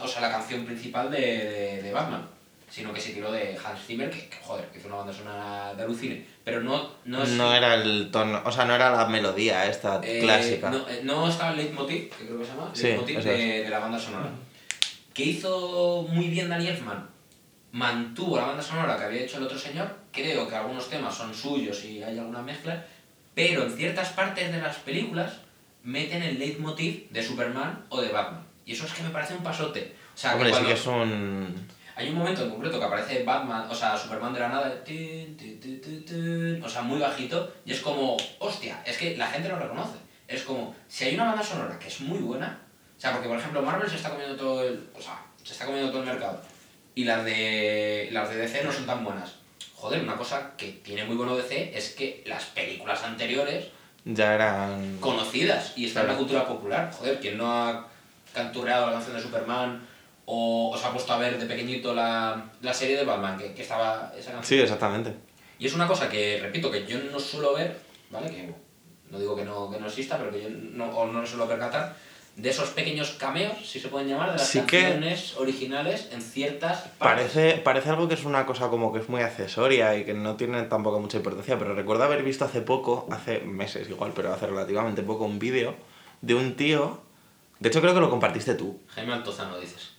o 0.00 0.06
sea, 0.06 0.20
la 0.20 0.30
canción 0.30 0.66
principal 0.66 1.10
de, 1.10 1.18
de, 1.18 1.82
de 1.82 1.92
Batman, 1.92 2.28
sino 2.70 2.92
que 2.92 3.00
se 3.00 3.12
tiró 3.12 3.32
de 3.32 3.58
Hans 3.64 3.86
Zimmer, 3.86 4.10
que, 4.10 4.28
que, 4.28 4.36
joder, 4.42 4.66
que 4.66 4.78
hizo 4.78 4.88
una 4.88 4.98
banda 4.98 5.12
sonora 5.12 5.74
de 5.74 5.82
alucine. 5.82 6.26
Pero 6.48 6.62
no, 6.62 6.90
no, 7.04 7.22
es- 7.22 7.28
No 7.30 7.54
era 7.54 7.74
el 7.74 8.10
tono, 8.10 8.40
o 8.42 8.50
sea, 8.50 8.64
no 8.64 8.74
era 8.74 8.90
la 8.90 9.04
melodía 9.06 9.66
esta 9.66 10.00
eh, 10.02 10.20
clásica. 10.22 10.70
No, 10.70 10.88
eh, 10.88 11.02
no 11.04 11.28
estaba 11.28 11.50
el 11.50 11.58
leitmotiv, 11.58 12.08
que 12.08 12.24
creo 12.24 12.38
que 12.38 12.44
se 12.46 12.50
llama, 12.52 12.70
Sí, 12.72 12.82
leitmotiv 12.84 13.18
de, 13.22 13.62
de 13.64 13.68
la 13.68 13.78
banda 13.80 13.98
sonora. 13.98 14.30
Que 15.12 15.24
hizo 15.24 16.06
muy 16.08 16.28
bien 16.28 16.48
Danny 16.48 16.68
Elfman. 16.68 17.06
Mantuvo 17.72 18.38
la 18.38 18.46
banda 18.46 18.62
sonora 18.62 18.96
que 18.96 19.04
había 19.04 19.20
hecho 19.24 19.36
el 19.36 19.42
otro 19.44 19.58
señor. 19.58 19.94
Creo 20.10 20.48
que 20.48 20.56
algunos 20.56 20.88
temas 20.88 21.14
son 21.14 21.34
suyos 21.34 21.84
y 21.84 22.02
hay 22.02 22.18
alguna 22.18 22.40
mezcla. 22.40 22.82
Pero 23.34 23.64
en 23.64 23.76
ciertas 23.76 24.08
partes 24.10 24.50
de 24.50 24.58
las 24.62 24.76
películas 24.76 25.34
meten 25.84 26.22
el 26.22 26.38
leitmotiv 26.38 27.10
de 27.10 27.22
Superman 27.22 27.84
o 27.90 28.00
de 28.00 28.08
Batman. 28.08 28.42
Y 28.64 28.72
eso 28.72 28.86
es 28.86 28.92
que 28.94 29.02
me 29.02 29.10
parece 29.10 29.34
un 29.34 29.42
pasote. 29.42 29.94
O 30.14 30.18
sea, 30.18 30.30
que 30.30 30.36
Hombre, 30.36 30.48
sí 30.48 30.52
cuando- 30.54 30.68
que 30.68 30.74
es 30.74 30.86
un... 30.86 31.68
hay 31.98 32.08
un 32.10 32.14
momento 32.14 32.44
en 32.44 32.50
concreto 32.50 32.78
que 32.78 32.84
aparece 32.84 33.24
Batman, 33.24 33.66
o 33.68 33.74
sea, 33.74 33.96
Superman 33.96 34.32
de 34.32 34.38
la 34.38 34.48
nada, 34.48 34.84
tin, 34.84 35.36
tin, 35.36 35.58
tin, 35.58 35.80
tin, 35.80 36.04
tin, 36.04 36.62
o 36.62 36.68
sea, 36.68 36.82
muy 36.82 37.00
bajito, 37.00 37.52
y 37.64 37.72
es 37.72 37.80
como, 37.80 38.16
hostia, 38.38 38.80
es 38.86 38.96
que 38.96 39.16
la 39.16 39.26
gente 39.26 39.48
lo 39.48 39.58
reconoce. 39.58 39.96
Es 40.28 40.42
como, 40.44 40.74
si 40.86 41.06
hay 41.06 41.14
una 41.16 41.24
banda 41.24 41.42
sonora 41.42 41.76
que 41.76 41.88
es 41.88 42.00
muy 42.02 42.20
buena, 42.20 42.56
o 42.96 43.00
sea, 43.00 43.12
porque 43.12 43.26
por 43.28 43.36
ejemplo 43.38 43.62
Marvel 43.62 43.90
se 43.90 43.96
está 43.96 44.10
comiendo 44.10 44.36
todo 44.36 44.62
el, 44.62 44.88
o 44.96 45.02
sea, 45.02 45.20
se 45.42 45.52
está 45.54 45.66
comiendo 45.66 45.90
todo 45.90 46.02
el 46.02 46.08
mercado, 46.08 46.40
y 46.94 47.04
las 47.04 47.24
de, 47.24 48.08
las 48.12 48.30
de 48.30 48.36
DC 48.36 48.62
no 48.62 48.70
son 48.72 48.86
tan 48.86 49.02
buenas. 49.02 49.34
Joder, 49.74 50.00
una 50.02 50.16
cosa 50.16 50.52
que 50.56 50.68
tiene 50.84 51.04
muy 51.04 51.16
bueno 51.16 51.36
DC 51.36 51.76
es 51.76 51.94
que 51.96 52.22
las 52.26 52.44
películas 52.46 53.02
anteriores, 53.02 53.66
Ya 54.04 54.34
eran... 54.34 54.98
conocidas, 55.00 55.72
y 55.76 55.86
están 55.86 56.02
en 56.02 56.08
la 56.08 56.14
Claro. 56.14 56.18
cultura 56.26 56.46
popular, 56.46 56.90
joder, 56.96 57.18
quien 57.18 57.36
no 57.38 57.50
ha 57.52 57.88
canturreado 58.32 58.86
la 58.86 58.92
canción 58.92 59.16
de 59.16 59.22
Superman, 59.22 59.87
o, 60.30 60.70
o 60.74 60.76
se 60.76 60.86
ha 60.86 60.90
puesto 60.92 61.10
a 61.14 61.16
ver 61.18 61.38
de 61.38 61.46
pequeñito 61.46 61.94
la, 61.94 62.50
la 62.60 62.74
serie 62.74 62.98
de 62.98 63.04
Batman, 63.06 63.38
que, 63.38 63.54
que 63.54 63.62
estaba 63.62 64.12
esa 64.16 64.32
canción. 64.32 64.44
Sí, 64.44 64.60
exactamente. 64.62 65.14
Y 65.58 65.66
es 65.66 65.74
una 65.74 65.86
cosa 65.88 66.08
que, 66.10 66.38
repito, 66.42 66.70
que 66.70 66.84
yo 66.86 66.98
no 67.10 67.18
suelo 67.18 67.54
ver, 67.54 67.78
¿vale? 68.10 68.28
Que 68.30 68.52
no 69.10 69.18
digo 69.18 69.34
que 69.34 69.44
no, 69.44 69.70
que 69.70 69.80
no 69.80 69.86
exista, 69.86 70.18
pero 70.18 70.30
que 70.30 70.42
yo 70.42 70.48
no, 70.50 70.84
o 70.90 71.06
no 71.06 71.20
lo 71.22 71.26
suelo 71.26 71.48
percatar, 71.48 71.96
de 72.36 72.50
esos 72.50 72.68
pequeños 72.70 73.12
cameos, 73.12 73.54
si 73.64 73.80
se 73.80 73.88
pueden 73.88 74.06
llamar, 74.06 74.30
de 74.32 74.36
las 74.38 74.46
Sí 74.46 74.60
que- 74.60 74.82
canciones 74.82 75.34
originales 75.38 76.10
en 76.12 76.20
ciertas 76.20 76.82
partes. 76.98 77.32
Parece, 77.32 77.60
parece 77.64 77.88
algo 77.88 78.06
que 78.06 78.14
es 78.14 78.24
una 78.24 78.44
cosa 78.44 78.68
como 78.68 78.92
que 78.92 79.00
es 79.00 79.08
muy 79.08 79.22
accesoria 79.22 79.96
y 79.96 80.04
que 80.04 80.12
no 80.14 80.36
tiene 80.36 80.62
tampoco 80.64 81.00
mucha 81.00 81.16
importancia, 81.16 81.58
pero 81.58 81.74
recuerdo 81.74 82.04
haber 82.04 82.22
visto 82.22 82.44
hace 82.44 82.60
poco, 82.60 83.08
hace 83.10 83.40
meses 83.40 83.88
igual, 83.88 84.12
pero 84.14 84.32
hace 84.32 84.46
relativamente 84.46 85.02
poco, 85.02 85.24
un 85.24 85.38
vídeo 85.38 85.74
de 86.20 86.34
un 86.34 86.54
tío, 86.54 87.00
de 87.60 87.70
hecho 87.70 87.80
creo 87.80 87.94
que 87.94 88.00
lo 88.00 88.10
compartiste 88.10 88.54
tú, 88.54 88.78
Jaime 88.88 89.14
Altozano, 89.14 89.58
dices. 89.58 89.94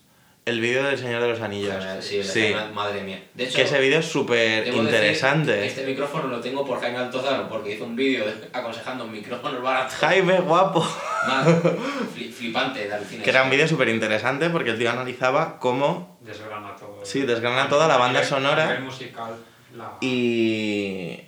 El 0.49 0.59
vídeo 0.59 0.83
del 0.83 0.97
Señor 0.97 1.21
de 1.21 1.27
los 1.29 1.39
Anillos. 1.41 1.75
Sí, 2.01 2.23
Sí, 2.23 2.53
madre 2.73 3.01
mía. 3.03 3.23
De 3.33 3.45
hecho, 3.45 3.55
que 3.55 3.61
ese 3.61 3.79
vídeo 3.79 3.99
es 3.99 4.05
súper 4.05 4.67
interesante. 4.67 5.65
Este 5.65 5.85
micrófono 5.85 6.27
lo 6.27 6.39
tengo 6.41 6.65
por 6.65 6.79
Jaime 6.81 6.97
Altozano, 6.97 7.47
porque 7.47 7.75
hizo 7.75 7.85
un 7.85 7.95
vídeo 7.95 8.25
de- 8.25 8.49
aconsejando 8.53 9.05
micrófonos 9.07 9.61
baratos. 9.61 9.93
Jaime, 9.95 10.39
guapo. 10.41 10.79
Más 11.27 11.47
fli- 12.15 12.31
flipante 12.31 12.87
de 12.87 12.93
alucina. 12.93 13.23
Que 13.23 13.29
era 13.29 13.43
un 13.43 13.49
vídeo 13.49 13.67
súper 13.67 13.89
interesante 13.89 14.49
porque 14.49 14.71
el 14.71 14.77
tío 14.77 14.89
analizaba 14.89 15.57
cómo 15.59 16.17
Desgrana 16.21 16.75
todo. 16.75 16.99
Sí, 17.03 17.21
desgrana 17.21 17.69
toda 17.69 17.87
la 17.87 17.97
banda 17.97 18.23
sonora. 18.23 18.79
Musical. 18.83 19.35
La... 19.75 19.93
y... 20.01 21.21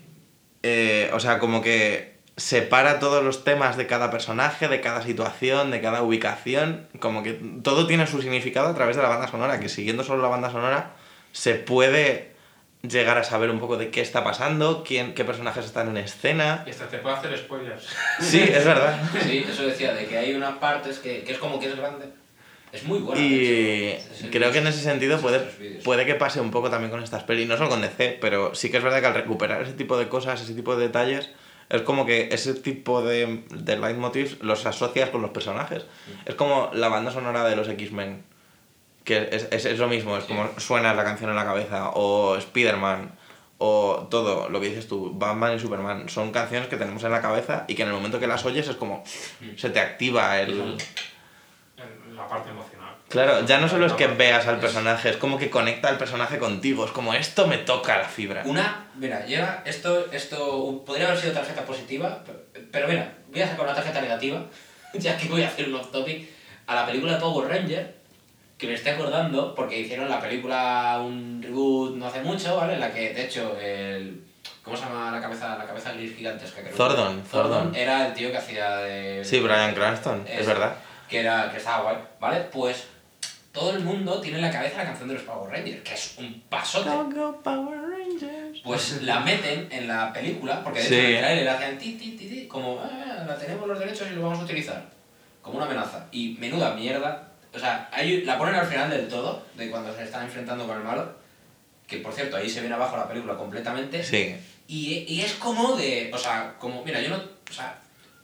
eh, 0.63 1.09
o 1.13 1.19
sea, 1.19 1.37
como 1.39 1.61
que 1.61 2.10
separa 2.37 2.99
todos 2.99 3.23
los 3.23 3.43
temas 3.43 3.77
de 3.77 3.87
cada 3.87 4.09
personaje, 4.09 4.67
de 4.67 4.81
cada 4.81 5.01
situación, 5.01 5.71
de 5.71 5.81
cada 5.81 6.01
ubicación, 6.01 6.87
como 6.99 7.23
que 7.23 7.39
todo 7.63 7.87
tiene 7.87 8.07
su 8.07 8.21
significado 8.21 8.69
a 8.69 8.75
través 8.75 8.95
de 8.95 9.03
la 9.03 9.09
banda 9.09 9.27
sonora, 9.27 9.59
que 9.59 9.69
siguiendo 9.69 10.03
solo 10.03 10.21
la 10.21 10.29
banda 10.29 10.51
sonora 10.51 10.93
se 11.31 11.55
puede 11.55 12.31
llegar 12.81 13.17
a 13.17 13.23
saber 13.23 13.49
un 13.49 13.59
poco 13.59 13.77
de 13.77 13.91
qué 13.91 14.01
está 14.01 14.23
pasando, 14.23 14.83
quién, 14.85 15.13
qué 15.13 15.23
personajes 15.23 15.65
están 15.65 15.89
en 15.89 15.97
escena. 15.97 16.63
Y 16.65 16.71
hasta 16.71 16.87
te 16.87 16.97
puede 16.97 17.15
hacer 17.15 17.37
spoilers. 17.37 17.87
Sí, 18.19 18.41
es 18.41 18.65
verdad. 18.65 18.99
Sí, 19.23 19.45
eso 19.47 19.63
decía, 19.63 19.93
de 19.93 20.07
que 20.07 20.17
hay 20.17 20.33
unas 20.33 20.57
partes 20.57 20.99
que, 20.99 21.23
que 21.23 21.33
es 21.33 21.37
como 21.37 21.59
que 21.59 21.67
es 21.67 21.75
grande. 21.75 22.09
Es 22.71 22.83
muy 22.83 22.99
buena. 22.99 23.21
Y 23.21 23.99
creo 24.31 24.51
que 24.51 24.59
en 24.59 24.67
ese 24.67 24.81
sentido 24.81 25.19
puede, 25.19 25.39
puede 25.83 26.05
que 26.05 26.15
pase 26.15 26.39
un 26.39 26.51
poco 26.51 26.69
también 26.69 26.89
con 26.89 27.03
estas 27.03 27.23
pelis, 27.23 27.47
no 27.47 27.57
solo 27.57 27.69
con 27.69 27.81
DC, 27.81 28.17
pero 28.21 28.55
sí 28.55 28.71
que 28.71 28.77
es 28.77 28.83
verdad 28.83 29.01
que 29.01 29.07
al 29.07 29.13
recuperar 29.13 29.61
ese 29.61 29.73
tipo 29.73 29.97
de 29.97 30.07
cosas, 30.07 30.41
ese 30.41 30.53
tipo 30.53 30.75
de 30.75 30.87
detalles, 30.87 31.29
es 31.71 31.81
como 31.83 32.05
que 32.05 32.29
ese 32.31 32.53
tipo 32.53 33.01
de, 33.01 33.43
de 33.49 33.77
leitmotivs 33.77 34.41
los 34.41 34.65
asocias 34.65 35.09
con 35.09 35.21
los 35.21 35.31
personajes. 35.31 35.85
Es 36.25 36.35
como 36.35 36.69
la 36.73 36.89
banda 36.89 37.11
sonora 37.11 37.45
de 37.45 37.55
los 37.55 37.69
X-Men, 37.69 38.23
que 39.05 39.29
es, 39.31 39.47
es, 39.51 39.65
es 39.65 39.79
lo 39.79 39.87
mismo, 39.87 40.17
es 40.17 40.25
como 40.25 40.49
suena 40.57 40.93
la 40.93 41.03
canción 41.05 41.29
en 41.29 41.37
la 41.37 41.45
cabeza, 41.45 41.91
o 41.93 42.35
Spider-Man, 42.35 43.11
o 43.57 44.07
todo 44.09 44.49
lo 44.49 44.59
que 44.59 44.67
dices 44.67 44.87
tú, 44.87 45.11
Batman 45.13 45.55
y 45.55 45.59
Superman, 45.59 46.09
son 46.09 46.31
canciones 46.31 46.67
que 46.67 46.77
tenemos 46.77 47.03
en 47.03 47.11
la 47.11 47.21
cabeza 47.21 47.63
y 47.67 47.75
que 47.75 47.83
en 47.83 47.89
el 47.89 47.93
momento 47.93 48.19
que 48.19 48.27
las 48.27 48.43
oyes 48.43 48.67
es 48.67 48.75
como 48.75 49.03
se 49.55 49.69
te 49.69 49.79
activa 49.79 50.39
el... 50.41 50.77
La 52.15 52.27
parte 52.27 52.49
emocional. 52.49 52.80
Claro, 53.11 53.45
ya 53.45 53.59
no 53.59 53.67
solo 53.69 53.85
es 53.85 53.93
que 53.93 54.07
veas 54.07 54.47
al 54.47 54.55
es- 54.55 54.61
personaje, 54.61 55.09
es 55.09 55.17
como 55.17 55.37
que 55.37 55.49
conecta 55.49 55.89
al 55.89 55.97
personaje 55.97 56.37
contigo, 56.39 56.85
es 56.85 56.91
como 56.91 57.13
esto 57.13 57.45
me 57.47 57.57
toca 57.59 57.97
la 57.97 58.05
fibra. 58.07 58.41
Una, 58.45 58.85
mira, 58.95 59.25
llega, 59.25 59.61
esto, 59.65 60.11
esto 60.11 60.83
podría 60.85 61.07
haber 61.07 61.19
sido 61.19 61.33
tarjeta 61.33 61.63
positiva, 61.65 62.23
pero, 62.25 62.39
pero 62.71 62.87
mira, 62.87 63.13
voy 63.31 63.41
a 63.41 63.47
sacar 63.47 63.65
una 63.65 63.75
tarjeta 63.75 64.01
negativa, 64.01 64.43
ya 64.93 65.17
que 65.17 65.27
voy 65.27 65.43
a 65.43 65.47
hacer 65.47 65.67
un 65.67 65.75
off 65.75 65.91
topic, 65.91 66.27
a 66.67 66.75
la 66.75 66.85
película 66.85 67.13
de 67.13 67.19
Power 67.19 67.47
Ranger, 67.49 67.95
que 68.57 68.67
me 68.67 68.73
estoy 68.75 68.91
acordando, 68.93 69.55
porque 69.55 69.79
hicieron 69.79 70.07
la 70.09 70.19
película, 70.21 71.01
un 71.03 71.41
reboot 71.43 71.95
no 71.97 72.05
hace 72.07 72.21
mucho, 72.21 72.55
¿vale? 72.55 72.75
En 72.75 72.79
la 72.79 72.93
que, 72.93 73.13
de 73.13 73.23
hecho, 73.25 73.57
el... 73.59 74.23
¿Cómo 74.63 74.77
se 74.77 74.83
llama 74.83 75.09
la 75.11 75.19
cabeza, 75.19 75.57
la 75.57 75.65
cabeza 75.65 75.91
gris 75.93 76.15
gigantesca? 76.15 76.61
Creo? 76.61 76.75
Zordon, 76.75 77.23
Zordon. 77.25 77.73
Era 77.75 78.05
el 78.05 78.13
tío 78.13 78.29
que 78.29 78.37
hacía 78.37 78.77
de... 78.77 79.25
Sí, 79.25 79.39
Brian 79.39 79.73
Cranston, 79.73 80.23
es 80.27 80.41
Eso, 80.41 80.49
verdad. 80.49 80.75
Que, 81.09 81.21
era, 81.21 81.49
que 81.51 81.57
estaba 81.57 81.81
guay, 81.81 81.95
¿vale? 82.19 82.41
Pues 82.51 82.85
todo 83.51 83.71
el 83.71 83.79
mundo 83.81 84.21
tiene 84.21 84.37
en 84.37 84.43
la 84.43 84.51
cabeza 84.51 84.77
la 84.77 84.85
canción 84.85 85.07
de 85.09 85.15
los 85.15 85.23
Power 85.23 85.51
Rangers, 85.51 85.81
que 85.83 85.93
es 85.93 86.15
un 86.19 86.41
pasote. 86.49 86.89
Pues 88.63 89.01
la 89.01 89.19
meten 89.19 89.67
en 89.71 89.87
la 89.87 90.13
película, 90.13 90.63
porque 90.63 90.79
de 90.79 90.85
hecho 90.85 90.95
Sí. 90.95 91.01
en 91.01 91.15
el 91.15 91.19
trailer 91.21 91.49
hacían 91.49 91.77
ti, 91.77 91.93
ti, 91.93 92.11
ti, 92.11 92.27
ti, 92.27 92.47
como, 92.47 92.79
"Ah, 92.79 93.25
la 93.27 93.37
tenemos 93.37 93.67
los 93.67 93.79
derechos 93.79 94.07
y 94.11 94.15
lo 94.15 94.21
vamos 94.23 94.39
a 94.39 94.43
utilizar. 94.43 94.85
Como 95.41 95.57
una 95.57 95.65
amenaza. 95.65 96.05
Y 96.11 96.35
menuda 96.39 96.73
mierda. 96.75 97.27
O 97.53 97.59
sea, 97.59 97.89
hay, 97.91 98.23
la 98.23 98.37
ponen 98.37 98.55
al 98.55 98.67
final 98.67 98.89
del 98.89 99.07
todo, 99.07 99.43
de 99.57 99.69
cuando 99.69 99.93
se 99.93 100.03
están 100.03 100.25
enfrentando 100.25 100.65
con 100.67 100.77
el 100.77 100.83
malo. 100.83 101.13
Que 101.87 101.97
por 101.97 102.13
cierto, 102.13 102.37
ahí 102.37 102.49
se 102.49 102.61
viene 102.61 102.75
abajo 102.75 102.95
la 102.95 103.07
película 103.07 103.35
completamente. 103.35 104.01
Sí, 104.03 104.35
Y, 104.67 104.99
y 105.07 105.21
es 105.21 105.33
como 105.33 105.75
de. 105.75 106.09
O 106.13 106.17
sea, 106.17 106.55
como. 106.57 106.83
Mira, 106.85 107.01
yo 107.01 107.09
no. 107.09 107.17
O 107.17 107.53
sea, 107.53 107.77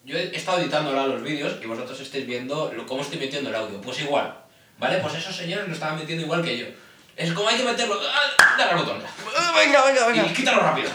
yo 0.05 0.17
he 0.17 0.33
estado 0.33 0.59
editando 0.61 0.91
ahora 0.91 1.07
los 1.07 1.21
vídeos 1.21 1.57
y 1.61 1.65
vosotros 1.65 1.99
estáis 1.99 2.25
viendo 2.25 2.71
lo- 2.71 2.85
cómo 2.85 3.01
estoy 3.01 3.19
metiendo 3.19 3.49
el 3.49 3.55
audio. 3.55 3.81
Pues 3.81 3.99
igual. 3.99 4.33
¿Vale? 4.77 4.97
Pues 4.99 5.15
esos 5.15 5.35
señores 5.35 5.67
lo 5.67 5.73
estaban 5.73 5.97
metiendo 5.97 6.23
igual 6.23 6.43
que 6.43 6.57
yo. 6.57 6.65
Es 7.15 7.33
como 7.33 7.49
hay 7.49 7.57
que 7.57 7.63
meterlo. 7.63 7.99
¡Ah! 8.39 8.55
Dale 8.57 8.71
al 8.71 8.77
botón. 8.77 9.01
venga, 9.55 9.85
venga, 9.85 10.25
Y 10.25 10.33
quítalo 10.33 10.61
rápido. 10.61 10.91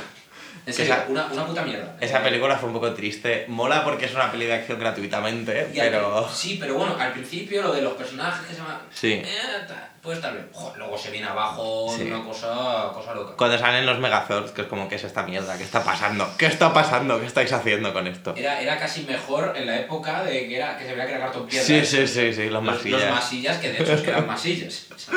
En 0.64 0.72
serio, 0.72 0.94
Esa- 0.94 1.06
una, 1.08 1.26
una 1.26 1.44
puta 1.44 1.62
mierda. 1.62 1.96
Esa 2.00 2.22
película 2.22 2.56
fue 2.56 2.68
un 2.68 2.74
poco 2.74 2.92
triste. 2.94 3.46
Mola 3.48 3.82
porque 3.82 4.04
es 4.06 4.14
una 4.14 4.30
peli 4.30 4.46
de 4.46 4.54
acción 4.54 4.78
gratuitamente, 4.78 5.70
Y 5.74 5.80
al- 5.80 5.90
pero... 5.90 6.28
Sí, 6.32 6.56
pero 6.60 6.74
bueno, 6.74 6.96
al 6.98 7.12
principio 7.12 7.62
lo 7.62 7.72
de 7.72 7.82
los 7.82 7.94
personajes 7.94 8.46
que 8.46 8.54
se 8.54 8.60
llaman. 8.60 8.78
Sí. 8.92 9.12
Eh, 9.14 9.26
ta- 9.66 9.88
puede 10.00 10.16
estar 10.18 10.32
bien. 10.32 10.48
Joder, 10.52 10.78
luego 10.78 10.96
se 10.96 11.10
viene 11.10 11.26
abajo 11.26 11.92
Sí. 11.96 12.04
una 12.04 12.22
cosa, 12.24 12.90
cosa 12.94 13.12
loca. 13.14 13.34
Cuando 13.36 13.58
salen 13.58 13.84
los 13.86 13.98
Megazords, 13.98 14.52
que 14.52 14.62
es 14.62 14.66
como, 14.68 14.88
¿qué 14.88 14.94
es 14.94 15.02
esta 15.04 15.24
mierda? 15.24 15.56
¿Qué 15.58 15.64
está 15.64 15.82
pasando? 15.82 16.28
¿Qué 16.38 16.46
está 16.46 16.72
pasando? 16.72 17.18
¿Qué 17.20 17.26
estáis 17.26 17.52
haciendo 17.52 17.92
con 17.92 18.06
esto? 18.06 18.32
Era, 18.36 18.60
era 18.60 18.78
casi 18.78 19.02
mejor 19.02 19.54
en 19.56 19.66
la 19.66 19.80
época 19.80 20.22
de 20.22 20.46
que, 20.48 20.56
era, 20.56 20.78
que 20.78 20.84
se 20.84 20.92
veía 20.92 21.06
que 21.06 21.12
era 21.14 21.24
cartón 21.24 21.46
piedra. 21.48 21.66
Sí, 21.66 21.84
sí, 21.84 22.06
sí, 22.06 22.32
sí, 22.32 22.42
los 22.44 22.62
Los, 22.62 22.62
masillas. 22.76 23.00
los 23.02 23.10
masillas, 23.10 23.58
que 23.58 23.72
de 23.72 23.82
hecho 23.82 23.94
es 23.94 24.00
que 24.02 24.10
eran 24.10 24.26
masillas. 24.28 24.86
o 24.94 24.98
sea. 24.98 25.12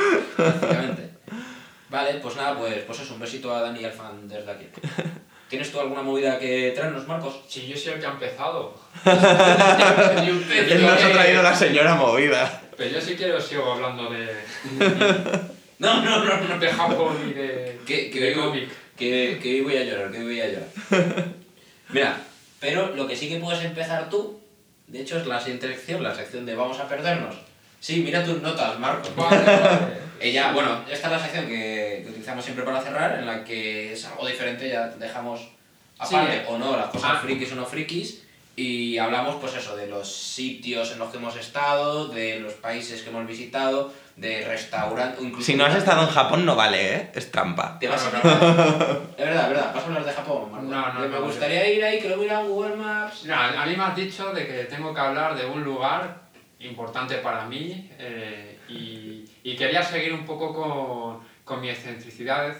Vale, 1.89 2.15
pues 2.15 2.35
nada, 2.35 2.57
pues, 2.57 2.79
pues 2.85 2.99
eso, 2.99 3.13
un 3.13 3.19
besito 3.19 3.53
a 3.55 3.61
Dani 3.61 3.79
y 3.79 3.85
al 3.85 3.91
fan 3.91 4.27
desde 4.27 4.51
aquí. 4.51 4.67
¿Tienes 5.49 5.71
tú 5.71 5.79
alguna 5.79 6.01
movida 6.01 6.39
que 6.39 6.71
traernos, 6.75 7.07
Marcos? 7.07 7.39
Si 7.47 7.67
yo 7.67 7.77
soy 7.77 7.93
el 7.93 7.99
que 7.99 8.05
ha 8.07 8.11
empezado. 8.11 8.73
Él 9.05 10.81
nos 10.81 11.03
ha 11.03 11.11
traído 11.11 11.43
la 11.43 11.55
señora 11.55 11.95
movida. 11.95 12.61
Pero 12.77 12.89
yo 12.91 13.01
sí 13.01 13.15
quiero 13.15 13.39
sigo 13.39 13.71
hablando 13.73 14.09
de, 14.09 14.27
No, 15.79 16.01
no, 16.01 16.23
no, 16.25 16.37
no. 16.41 16.59
de 16.59 16.67
Japón 16.69 17.17
y 17.29 17.33
de, 17.33 17.79
Que, 17.85 18.09
que, 18.09 18.19
de 18.19 18.27
hoy- 18.29 18.33
cómic. 18.35 18.69
que, 18.97 19.39
que 19.41 19.49
hoy 19.55 19.61
voy 19.61 19.77
a 19.77 19.83
llorar, 19.83 20.11
que 20.11 20.17
hoy 20.19 20.23
voy 20.25 20.41
a 20.41 20.47
llorar. 20.47 21.25
Mira, 21.89 22.17
pero 22.59 22.95
lo 22.95 23.07
que 23.07 23.15
sí 23.15 23.29
que 23.29 23.37
puedes 23.37 23.63
empezar 23.63 24.09
tú, 24.09 24.39
de 24.87 25.01
hecho 25.01 25.17
es 25.19 25.27
la 25.27 25.39
siguiente 25.39 25.67
sección, 25.67 26.01
la 26.03 26.15
sección 26.15 26.45
de 26.45 26.55
vamos 26.55 26.79
a 26.79 26.87
perdernos 26.89 27.35
Sí, 27.85 28.01
mira 28.03 28.23
tus 28.23 28.41
notas, 28.41 28.79
Marcos. 28.79 29.15
Vale, 29.15 29.43
vale. 29.45 29.77
Ella, 30.19 30.51
bueno, 30.53 30.79
esta 30.89 31.05
es 31.05 31.13
la 31.13 31.19
sección 31.19 31.45
que, 31.45 32.01
que 32.03 32.09
utilizamos 32.09 32.43
siempre 32.43 32.65
para 32.65 32.81
cerrar, 32.81 33.19
en 33.19 33.27
la 33.27 33.43
que 33.43 33.93
es 33.93 34.03
algo 34.05 34.25
diferente, 34.25 34.67
ya 34.67 34.87
dejamos 34.87 35.47
aparte 35.99 36.39
Sí. 36.39 36.45
o 36.49 36.57
no 36.57 36.75
las 36.75 36.87
cosas 36.87 37.11
Ah. 37.13 37.19
frikis 37.21 37.51
o 37.51 37.55
no 37.55 37.63
frikis, 37.67 38.23
y 38.55 38.97
hablamos 38.97 39.35
pues 39.35 39.53
eso, 39.53 39.75
de 39.75 39.85
los 39.85 40.11
sitios 40.11 40.93
en 40.93 40.97
los 40.97 41.11
que 41.11 41.17
hemos 41.17 41.35
estado, 41.35 42.07
de 42.07 42.39
los 42.39 42.53
países 42.53 43.03
que 43.03 43.09
hemos 43.11 43.27
visitado, 43.27 43.93
de 44.15 44.43
restaurantes, 44.47 45.21
incluso... 45.23 45.45
Si 45.45 45.53
no 45.53 45.65
has 45.65 45.75
estado 45.75 46.01
en 46.01 46.09
Japón 46.09 46.43
no 46.43 46.55
vale, 46.55 46.95
¿eh? 46.95 47.11
Es 47.13 47.29
trampa. 47.29 47.77
Te 47.79 47.87
vas 47.87 48.03
a 48.07 48.09
No, 48.11 48.17
Es 48.17 49.17
verdad, 49.27 49.43
es 49.43 49.49
verdad, 49.49 49.71
vas 49.75 49.83
a 49.83 49.85
hablar 49.85 50.05
de 50.05 50.11
Japón, 50.11 50.51
Marco. 50.51 50.65
No, 50.67 50.91
no, 50.93 50.99
me 51.01 51.07
no, 51.09 51.21
gustaría 51.21 51.69
ir 51.71 51.83
ahí, 51.85 51.99
que 51.99 52.09
lo 52.09 52.17
mira 52.17 52.39
en 52.41 52.47
Google 52.47 52.77
Maps. 52.77 53.19
Mira, 53.25 53.61
a 53.61 53.65
mí 53.67 53.75
me 53.75 53.83
has 53.83 53.95
dicho 53.95 54.31
de 54.33 54.47
que 54.47 54.53
tengo 54.63 54.91
que 54.91 55.01
hablar 55.01 55.35
de 55.35 55.45
un 55.45 55.63
lugar 55.63 56.24
importante 56.65 57.15
para 57.17 57.45
mí 57.45 57.89
eh, 57.97 58.57
y, 58.69 59.25
y 59.43 59.55
quería 59.55 59.83
seguir 59.83 60.13
un 60.13 60.25
poco 60.25 60.53
con, 60.53 61.19
con 61.43 61.61
mi 61.61 61.69
excentricidad, 61.69 62.55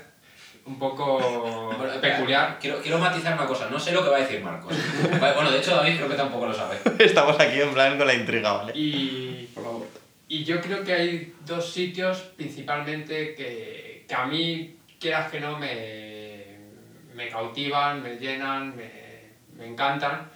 un 0.65 0.79
poco 0.79 1.19
Bueno, 1.77 1.91
espera, 1.93 2.15
peculiar. 2.15 2.57
Quiero, 2.59 2.81
quiero 2.81 2.97
matizar 2.99 3.33
una 3.33 3.45
cosa, 3.45 3.69
no 3.69 3.79
sé 3.79 3.91
lo 3.91 4.03
que 4.03 4.09
va 4.09 4.17
a 4.17 4.21
decir 4.21 4.41
Marcos. 4.41 4.73
Bueno, 5.19 5.51
de 5.51 5.59
hecho 5.59 5.75
David 5.75 5.97
creo 5.97 6.09
que 6.09 6.15
tampoco 6.15 6.47
lo 6.47 6.53
sabe. 6.53 6.77
Estamos 6.99 7.39
aquí 7.39 7.61
en 7.61 7.73
plan 7.73 7.97
con 7.97 8.07
la 8.07 8.13
intriga, 8.13 8.53
¿vale? 8.53 8.73
Y, 8.75 9.49
Por 9.53 9.63
favor. 9.63 9.87
y 10.27 10.43
yo 10.43 10.61
creo 10.61 10.83
que 10.83 10.93
hay 10.93 11.33
dos 11.45 11.71
sitios 11.71 12.19
principalmente 12.35 13.35
que, 13.35 14.05
que 14.07 14.15
a 14.15 14.25
mí, 14.25 14.77
quieras 14.99 15.31
que 15.31 15.39
no, 15.39 15.57
me, 15.57 16.45
me 17.13 17.27
cautivan, 17.29 18.01
me 18.01 18.17
llenan, 18.17 18.75
me, 18.75 18.91
me 19.57 19.67
encantan. 19.67 20.29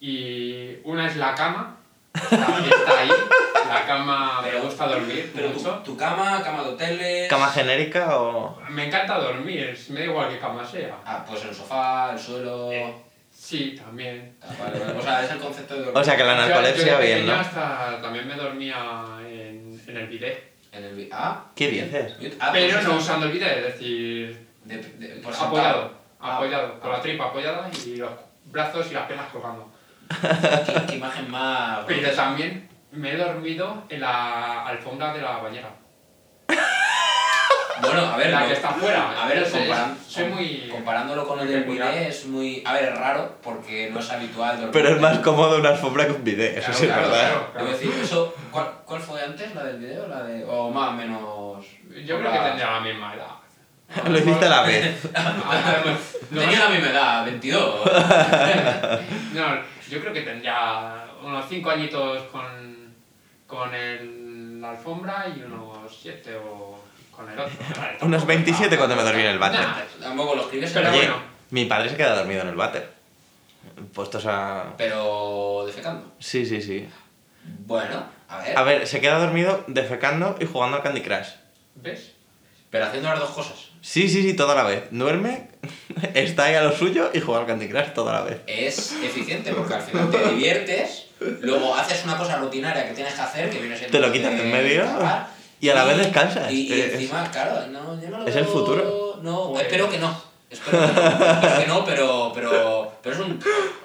Y 0.00 0.76
una 0.84 1.08
es 1.08 1.16
la 1.16 1.34
cama, 1.34 1.77
está, 2.22 2.58
está 2.64 2.98
ahí, 3.00 3.10
la 3.68 3.86
cama 3.86 4.40
me 4.42 4.48
Pero- 4.50 4.62
gusta 4.62 4.86
dormir 4.86 5.30
Pero 5.34 5.48
tu, 5.50 5.58
mucho. 5.58 5.70
tu 5.84 5.96
cama, 5.96 6.42
cama 6.42 6.62
de 6.62 6.68
hoteles... 6.70 7.28
¿Cama 7.30 7.48
genérica 7.48 8.18
o...? 8.18 8.58
Me 8.70 8.86
encanta 8.86 9.18
dormir, 9.18 9.78
me 9.90 10.00
da 10.00 10.06
igual 10.06 10.28
qué 10.30 10.38
cama 10.38 10.64
sea. 10.64 10.96
Ah, 11.04 11.24
pues 11.28 11.44
el 11.44 11.54
sofá, 11.54 12.12
el 12.12 12.18
suelo... 12.18 12.72
Eh, 12.72 12.94
Sí, 13.30 13.78
también. 13.80 14.36
Ah, 14.42 14.46
vale, 14.58 14.80
vale. 14.80 14.98
O 14.98 15.02
sea, 15.02 15.22
es 15.24 15.30
el 15.30 15.38
concepto 15.38 15.74
de 15.74 15.80
dormir. 15.84 15.98
O 16.00 16.04
sea 16.04 16.16
que 16.16 16.24
la 16.24 16.34
Yo- 16.34 16.40
yo 16.42 16.48
narcolepsia 16.48 16.98
de 16.98 17.06
bien, 17.06 17.26
¿no? 17.26 17.34
hasta 17.34 18.00
también 18.02 18.26
me 18.26 18.34
dormía 18.34 18.76
en, 19.20 19.80
en 19.86 19.96
el 19.96 20.06
bidet. 20.08 20.54
En 20.72 20.82
el... 20.84 21.08
Ah, 21.12 21.44
¿Qué 21.54 21.68
dices? 21.70 22.14
ah 22.40 22.50
Pero 22.52 22.66
pues 22.66 22.74
no 22.74 22.80
eso- 22.80 22.98
usando 22.98 23.26
el 23.26 23.32
bidet, 23.32 23.58
es 23.58 23.64
decir, 23.74 24.46
De, 24.64 24.76
de- 24.78 25.08
por 25.20 25.32
apoyado, 25.32 25.82
sentado. 25.82 25.92
Ah. 26.20 26.34
apoyado, 26.36 26.80
con 26.80 26.90
la 26.90 27.00
tripa 27.00 27.26
apoyada 27.26 27.70
y 27.86 27.96
los 27.96 28.10
brazos 28.46 28.90
y 28.90 28.94
las 28.94 29.06
piernas 29.06 29.30
colgando. 29.30 29.70
¿Qué, 30.08 30.86
qué 30.88 30.94
imagen 30.96 31.30
más... 31.30 31.80
Pero 31.86 32.10
también 32.12 32.68
me 32.92 33.12
he 33.12 33.16
dormido 33.16 33.84
en 33.88 34.00
la 34.00 34.66
alfombra 34.66 35.12
de 35.12 35.20
la 35.22 35.38
bañera. 35.38 35.68
Bueno, 37.80 38.00
a 38.06 38.16
ver... 38.16 38.30
la 38.30 38.44
que 38.46 38.54
está 38.54 38.70
afuera. 38.70 39.12
A 39.22 39.28
ver, 39.28 39.38
Es- 39.38 39.48
es- 39.48 39.54
comparan- 39.54 39.96
soy 40.08 40.24
muy... 40.24 40.68
comparándolo 40.68 41.28
con 41.28 41.38
el 41.40 41.46
del 41.48 41.62
bidet 41.64 42.08
es 42.08 42.26
muy... 42.26 42.60
A 42.66 42.72
ver, 42.72 42.84
es 42.86 42.98
raro 42.98 43.36
porque 43.40 43.88
no 43.92 44.00
es 44.00 44.10
habitual 44.10 44.56
dormir. 44.56 44.70
Pero 44.72 44.88
es 44.96 45.00
más 45.00 45.18
cómodo 45.20 45.58
una 45.58 45.68
alfombra 45.70 46.06
que 46.06 46.12
un 46.12 46.24
bidet, 46.24 46.58
eso 46.58 46.66
Claro, 46.72 46.78
sí 46.78 46.84
es 46.86 46.92
claro, 46.92 47.08
verdad. 47.08 47.28
claro, 47.28 47.50
claro. 47.52 47.66
Debo 47.66 47.78
decir, 47.78 47.92
eso, 48.02 48.34
¿cuál, 48.50 48.66
¿cuál 48.84 49.00
fue 49.00 49.22
antes? 49.22 49.54
¿La 49.54 49.64
del 49.64 49.78
video 49.78 50.04
o 50.06 50.08
la 50.08 50.22
de...? 50.24 50.44
O 50.44 50.70
más 50.70 50.88
o 50.88 50.92
menos... 50.92 51.66
Yo 52.04 52.18
creo 52.18 52.32
que 52.32 52.38
tendría 52.38 52.70
la 52.72 52.80
misma 52.80 53.14
edad. 53.14 54.04
Lo 54.10 54.18
hiciste 54.18 54.46
a 54.46 54.48
la 54.48 54.62
vez. 54.62 55.08
No, 56.30 56.40
Tenía 56.42 56.58
la 56.58 56.68
misma 56.68 56.88
edad, 56.90 57.24
22. 57.24 57.80
No, 59.34 59.77
yo 59.90 60.00
creo 60.00 60.12
que 60.12 60.22
tendría 60.22 61.04
unos 61.22 61.44
5 61.48 61.70
añitos 61.70 62.22
con, 62.24 62.94
con 63.46 63.74
el, 63.74 64.60
la 64.60 64.70
alfombra 64.70 65.26
y 65.34 65.42
unos 65.42 65.96
7 66.02 66.36
o 66.36 66.78
con 67.10 67.28
el 67.30 67.38
otro. 67.38 67.52
Vale, 67.76 67.92
Unos 68.02 68.20
tampoco 68.20 68.26
27 68.26 68.64
está- 68.66 68.76
cuando 68.76 68.96
me 68.96 69.02
dormí 69.02 69.22
en 69.22 69.28
el 69.28 69.38
váter. 69.38 69.60
Nah, 69.60 69.74
Tampoco 70.00 70.34
lo 70.36 70.42
escribes 70.42 70.72
Pero 70.72 70.90
Oye, 70.90 70.98
bueno. 70.98 71.16
mi 71.50 71.64
padre 71.64 71.88
se 71.90 71.96
queda 71.96 72.14
dormido 72.16 72.42
en 72.42 72.48
el 72.48 72.54
váter. 72.54 72.90
Puestos 73.94 74.24
a... 74.26 74.74
Pero 74.76 75.64
defecando. 75.66 76.12
Sí, 76.18 76.46
sí, 76.46 76.62
sí. 76.62 76.88
Bueno, 77.66 78.04
a 78.28 78.38
ver. 78.38 78.58
A 78.58 78.62
ver, 78.62 78.86
se 78.86 79.00
queda 79.00 79.18
dormido 79.18 79.64
defecando 79.66 80.36
y 80.40 80.46
jugando 80.46 80.76
al 80.76 80.82
Candy 80.82 81.02
Crush. 81.02 81.28
¿Ves? 81.76 82.12
Pero 82.70 82.84
haciendo 82.84 83.08
las 83.08 83.18
dos 83.20 83.30
cosas. 83.30 83.54
Sí, 83.80 84.08
sí, 84.08 84.22
sí, 84.22 84.34
toda 84.34 84.54
la 84.54 84.64
vez. 84.64 84.84
Duerme, 84.90 85.48
está 86.14 86.44
ahí 86.44 86.54
a 86.54 86.62
lo 86.62 86.76
suyo 86.76 87.10
y 87.14 87.20
juega 87.20 87.40
al 87.40 87.46
Candy 87.46 87.68
Crush 87.68 87.92
toda 87.94 88.12
la 88.12 88.22
vez. 88.22 88.38
Es 88.46 88.92
eficiente 89.02 89.52
porque 89.52 89.74
al 89.74 89.82
final 89.82 90.10
te 90.10 90.18
diviertes, 90.30 91.06
luego 91.40 91.74
haces 91.74 92.04
una 92.04 92.16
cosa 92.18 92.36
rutinaria 92.36 92.86
que 92.88 92.94
tienes 92.94 93.14
que 93.14 93.20
hacer, 93.20 93.50
que 93.50 93.58
viene 93.60 93.76
siendo. 93.76 93.96
Te 93.98 94.06
lo 94.06 94.12
quitas 94.12 94.32
de 94.32 94.42
en 94.42 94.52
medio 94.52 94.84
y 95.60 95.68
a 95.70 95.74
la 95.74 95.84
vez 95.84 95.96
descansas. 95.98 96.52
Y, 96.52 96.68
y 96.68 96.80
Es- 96.80 96.92
encima, 96.94 97.30
claro, 97.30 97.66
no, 97.68 98.00
yo 98.00 98.10
no 98.10 98.18
lo 98.18 98.26
es 98.26 98.36
el 98.36 98.44
futuro. 98.44 99.18
No, 99.22 99.58
espero 99.58 99.88
que 99.90 99.98
no. 99.98 100.28
Espero 100.50 100.78
que 100.80 100.86
no, 100.94 101.02
espero 101.02 101.58
que 101.60 101.66
no, 101.66 101.84
pero, 101.84 102.32
pero, 102.34 102.92
pero 103.02 103.14
es 103.16 103.20
un, 103.20 103.38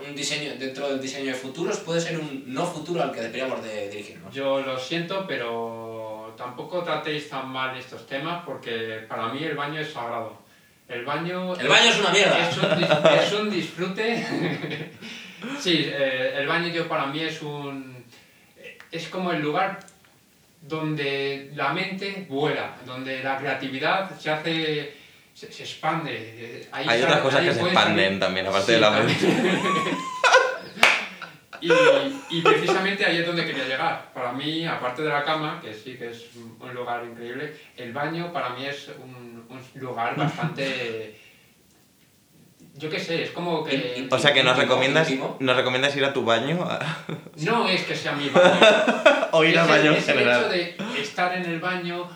un 0.08 0.16
diseño, 0.16 0.54
dentro 0.58 0.88
del 0.88 1.02
diseño 1.02 1.26
de 1.26 1.34
futuros, 1.34 1.78
puede 1.80 2.00
ser 2.00 2.18
un 2.18 2.44
no 2.48 2.66
futuro 2.66 3.04
al 3.04 3.12
que 3.12 3.20
deberíamos 3.20 3.62
de 3.64 3.90
dirigirnos. 3.90 4.34
Yo 4.34 4.62
lo 4.62 4.80
siento, 4.80 5.26
pero 5.28 6.03
tampoco 6.44 6.84
tratéis 6.84 7.30
tan 7.30 7.48
mal 7.50 7.76
estos 7.78 8.06
temas 8.06 8.44
porque 8.46 9.06
para 9.08 9.28
mí 9.30 9.44
el 9.44 9.56
baño 9.56 9.80
es 9.80 9.92
sagrado. 9.94 10.42
El 10.90 11.06
baño... 11.06 11.56
El 11.56 11.68
baño 11.70 11.90
es 11.90 12.00
una 12.00 12.10
mierda. 12.10 12.50
Es 12.50 12.58
un, 12.58 12.70
dis- 12.72 13.24
es 13.24 13.34
un 13.34 13.50
disfrute. 13.50 14.08
sí, 15.60 15.86
eh, 15.88 16.36
el 16.38 16.46
baño 16.48 16.68
yo 16.68 16.88
para 16.88 17.06
mí 17.08 17.22
es 17.22 17.42
un... 17.42 18.04
Es 18.92 19.08
como 19.08 19.32
el 19.32 19.42
lugar 19.42 19.80
donde 20.62 21.52
la 21.56 21.74
mente 21.74 22.26
vuela, 22.30 22.76
donde 22.86 23.24
la 23.24 23.38
creatividad 23.38 24.12
se 24.20 24.30
hace... 24.30 24.94
se, 25.34 25.52
se 25.52 25.64
expande. 25.64 26.68
Ahí 26.74 26.86
Hay 26.90 27.02
otras 27.02 27.22
cosas 27.22 27.42
que 27.46 27.54
se 27.54 27.62
expanden 27.62 28.20
también, 28.20 28.46
aparte 28.48 28.66
Sí, 28.68 28.72
de 28.74 28.80
la 28.82 28.92
mente. 28.92 29.14
Y, 31.64 32.38
y 32.38 32.42
precisamente 32.42 33.06
ahí 33.06 33.18
es 33.20 33.26
donde 33.26 33.46
quería 33.46 33.66
llegar. 33.66 34.12
Para 34.14 34.34
mí, 34.34 34.66
aparte 34.66 35.02
de 35.02 35.10
la 35.10 35.24
cama, 35.24 35.62
que 35.62 35.74
sí 35.74 35.96
que 35.98 36.10
es 36.10 36.26
un 36.60 36.74
lugar 36.74 37.06
increíble, 37.06 37.56
el 37.78 37.94
baño 37.94 38.34
para 38.34 38.50
mí 38.50 38.66
es 38.66 38.90
un, 39.02 39.46
un 39.50 39.82
lugar 39.82 40.16
bastante... 40.18 41.20
Yo 42.76 42.90
qué 42.90 43.00
sé, 43.00 43.24
es 43.24 43.30
como 43.32 43.64
que... 43.64 44.08
O 44.10 44.18
sea 44.18 44.34
que 44.34 44.44
nos 44.44 44.58
recomiendas, 44.58 45.08
nos 45.40 45.56
recomiendas 45.56 45.96
ir 45.96 46.04
a 46.06 46.12
tu 46.12 46.26
baño 46.26 46.68
No 47.38 47.70
es 47.70 47.84
que 47.84 47.96
sea 47.96 48.14
mi 48.14 48.30
baño. 48.30 48.60
o 49.32 49.44
ir 49.44 49.58
al 49.58 49.68
baño 49.68 49.92
en 49.92 49.98
es 49.98 50.08
el 50.10 50.16
general. 50.16 50.54
hecho 50.54 50.84
de 50.84 51.02
estar 51.02 51.38
en 51.38 51.46
el 51.46 51.60
baño 51.60 52.10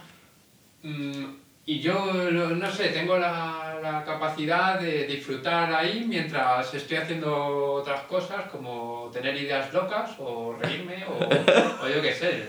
mm, 0.83 1.25
y 1.67 1.79
yo, 1.81 2.13
lo- 2.31 2.49
no 2.49 2.71
sé, 2.71 2.89
tengo 2.89 3.17
la, 3.17 3.77
la 3.83 4.03
capacidad 4.05 4.79
de 4.79 5.05
disfrutar 5.05 5.71
ahí 5.73 6.05
mientras 6.07 6.73
estoy 6.73 6.97
haciendo 6.97 7.73
otras 7.73 8.01
cosas 8.01 8.49
como 8.49 9.09
tener 9.13 9.35
ideas 9.35 9.71
locas 9.73 10.11
o 10.17 10.55
reírme 10.59 11.03
o, 11.05 11.85
o 11.85 11.87
yo 11.89 12.01
qué 12.01 12.13
sé. 12.13 12.47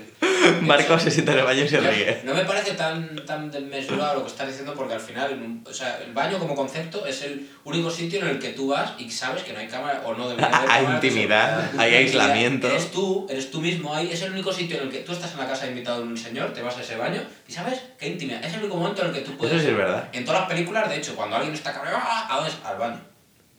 Marco 0.62 0.98
se 0.98 1.10
sienta 1.10 1.32
en 1.32 1.38
el 1.38 1.44
baño 1.44 1.64
y 1.64 1.68
se 1.68 1.80
ríe. 1.80 2.22
No 2.24 2.34
me 2.34 2.44
parece 2.44 2.72
tan, 2.72 3.24
tan 3.24 3.50
desmesurado 3.50 4.16
lo 4.16 4.22
que 4.22 4.30
estás 4.30 4.48
diciendo 4.48 4.74
porque 4.74 4.94
al 4.94 5.00
final, 5.00 5.60
o 5.64 5.72
sea, 5.72 5.98
el 6.04 6.12
baño 6.12 6.38
como 6.38 6.54
concepto 6.54 7.06
es 7.06 7.22
el 7.22 7.48
único 7.64 7.90
sitio 7.90 8.20
en 8.20 8.28
el 8.28 8.38
que 8.38 8.50
tú 8.50 8.68
vas 8.68 8.92
y 8.98 9.10
sabes 9.10 9.42
que 9.42 9.52
no 9.52 9.58
hay 9.58 9.68
cámara 9.68 10.02
o 10.04 10.14
no 10.14 10.28
debería 10.28 10.48
haber 10.48 10.70
Hay 10.70 10.82
cámaras 10.82 11.02
de 11.02 11.08
intimidad, 11.08 11.70
hay 11.78 11.94
aislamiento. 11.94 12.68
Eres 12.68 12.90
tú, 12.90 13.26
eres 13.28 13.50
tú 13.50 13.60
mismo 13.60 13.94
ahí, 13.94 14.10
es 14.10 14.22
el 14.22 14.32
único 14.32 14.52
sitio 14.52 14.78
en 14.78 14.84
el 14.84 14.90
que 14.90 14.98
tú 15.00 15.12
estás 15.12 15.32
en 15.32 15.38
la 15.38 15.46
casa 15.46 15.66
invitado 15.66 15.98
de 15.98 16.08
un 16.08 16.16
señor, 16.16 16.52
te 16.52 16.62
vas 16.62 16.76
a 16.76 16.82
ese 16.82 16.96
baño 16.96 17.22
y 17.46 17.52
sabes 17.52 17.80
qué 17.98 18.08
intimidad. 18.08 18.44
Es 18.44 18.54
el 18.54 18.60
único 18.60 18.76
momento 18.76 19.02
en 19.02 19.08
el 19.08 19.14
que 19.14 19.20
tú 19.20 19.36
puedes... 19.36 19.54
Eso 19.54 19.64
sí 19.64 19.70
es 19.70 19.76
verdad. 19.76 20.08
En 20.12 20.24
todas 20.24 20.40
las 20.40 20.48
películas, 20.48 20.88
de 20.88 20.96
hecho, 20.96 21.14
cuando 21.14 21.36
alguien 21.36 21.54
está 21.54 21.72
cabreado, 21.72 21.98
¡ah! 22.00 22.26
¿a 22.30 22.36
dónde 22.36 22.50
es? 22.50 22.56
Al 22.64 22.78
baño. 22.78 23.00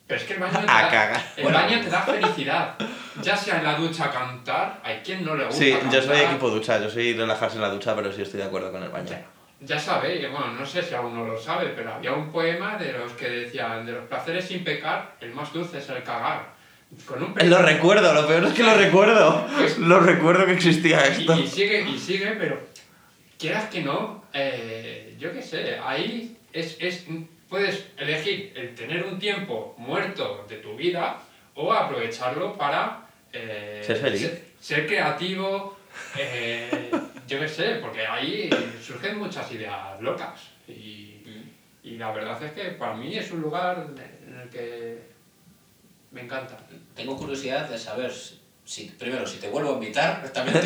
Pero 0.09 0.21
es 0.21 0.25
que 0.27 0.33
el 0.33 0.39
baño 0.39 0.59
te 0.59 0.65
da, 0.65 0.89
cagar. 0.89 1.21
el 1.37 1.43
Bueno. 1.43 1.57
baño 1.59 1.81
te 1.81 1.89
da 1.91 2.01
felicidad. 2.01 2.75
Ya 3.21 3.37
sea 3.37 3.59
en 3.59 3.63
la 3.63 3.75
ducha 3.75 4.09
cantar, 4.09 4.79
hay 4.83 4.97
quien 5.05 5.23
no 5.23 5.35
le 5.35 5.45
gusta 5.45 5.59
Sí, 5.59 5.71
yo 5.91 6.01
soy 6.01 6.19
equipo 6.21 6.49
ducha, 6.49 6.79
yo 6.81 6.89
soy 6.89 7.13
relajarse 7.13 7.57
en 7.57 7.61
la 7.61 7.69
ducha, 7.69 7.95
pero 7.95 8.11
sí 8.11 8.23
estoy 8.23 8.39
de 8.39 8.47
acuerdo 8.47 8.71
con 8.71 8.81
el 8.81 8.89
baño. 8.89 9.15
Ya 9.61 9.77
sabéis, 9.77 10.21
bueno, 10.31 10.47
no 10.53 10.65
sé 10.65 10.81
si 10.81 10.95
aún 10.95 11.13
no 11.13 11.25
lo 11.25 11.39
sabe, 11.39 11.73
pero 11.75 11.93
había 11.93 12.13
un 12.13 12.31
poema 12.31 12.75
de 12.77 12.91
los 12.93 13.11
que 13.11 13.29
decían, 13.29 13.85
de 13.85 13.91
los 13.91 14.05
placeres 14.05 14.45
sin 14.45 14.63
pecar, 14.63 15.15
el 15.21 15.31
más 15.31 15.53
dulce 15.53 15.77
es 15.77 15.87
el 15.89 16.01
cagar. 16.01 16.53
Con 17.05 17.21
un 17.21 17.35
Lo 17.47 17.61
recuerdo, 17.61 18.11
lo 18.11 18.25
peor 18.27 18.45
es 18.45 18.53
que 18.53 18.63
lo 18.63 18.73
recuerdo. 18.73 19.45
Lo 19.77 19.99
recuerdo 19.99 20.47
que 20.47 20.53
existía 20.53 21.05
esto. 21.05 21.35
y, 21.35 21.41
y 21.41 21.47
sigue, 21.47 21.81
y 21.87 21.99
sigue, 21.99 22.31
pero 22.31 22.59
quieras 23.37 23.65
que 23.69 23.81
no, 23.83 24.23
eh, 24.33 25.15
yo 25.19 25.31
qué 25.31 25.43
sé, 25.43 25.77
ahí 25.85 26.35
es, 26.51 26.77
es, 26.79 27.05
puedes 27.49 27.87
elegir 27.97 28.53
el 28.55 28.75
tener 28.75 29.03
un 29.03 29.19
tiempo 29.19 29.75
muerto 29.77 30.45
de 30.47 30.57
tu 30.57 30.75
vida 30.75 31.19
o 31.55 31.73
aprovecharlo 31.73 32.55
para 32.57 33.07
eh, 33.33 33.81
Ser 33.85 33.97
feliz. 33.97 34.21
Ser, 34.21 34.45
ser 34.59 34.87
creativo, 34.87 35.77
eh, 36.17 36.91
yo 37.27 37.39
qué 37.39 37.47
sé, 37.47 37.75
porque 37.75 38.05
ahí 38.05 38.49
surgen 38.81 39.17
muchas 39.17 39.51
ideas 39.51 39.99
locas. 40.01 40.39
Y, 40.67 41.17
y 41.83 41.97
la 41.97 42.11
verdad 42.11 42.41
es 42.43 42.51
que 42.51 42.71
para 42.71 42.93
mí 42.93 43.17
es 43.17 43.31
un 43.31 43.41
lugar 43.41 43.87
en 44.27 44.39
el 44.39 44.49
que 44.49 45.09
me 46.11 46.21
encanta. 46.21 46.57
Tengo 46.95 47.17
curiosidad 47.17 47.69
de 47.69 47.77
saber, 47.77 48.11
si, 48.65 48.85
primero, 48.85 49.25
si 49.25 49.37
te 49.37 49.49
vuelvo 49.49 49.71
a 49.71 49.73
invitar, 49.73 50.27
también. 50.33 50.61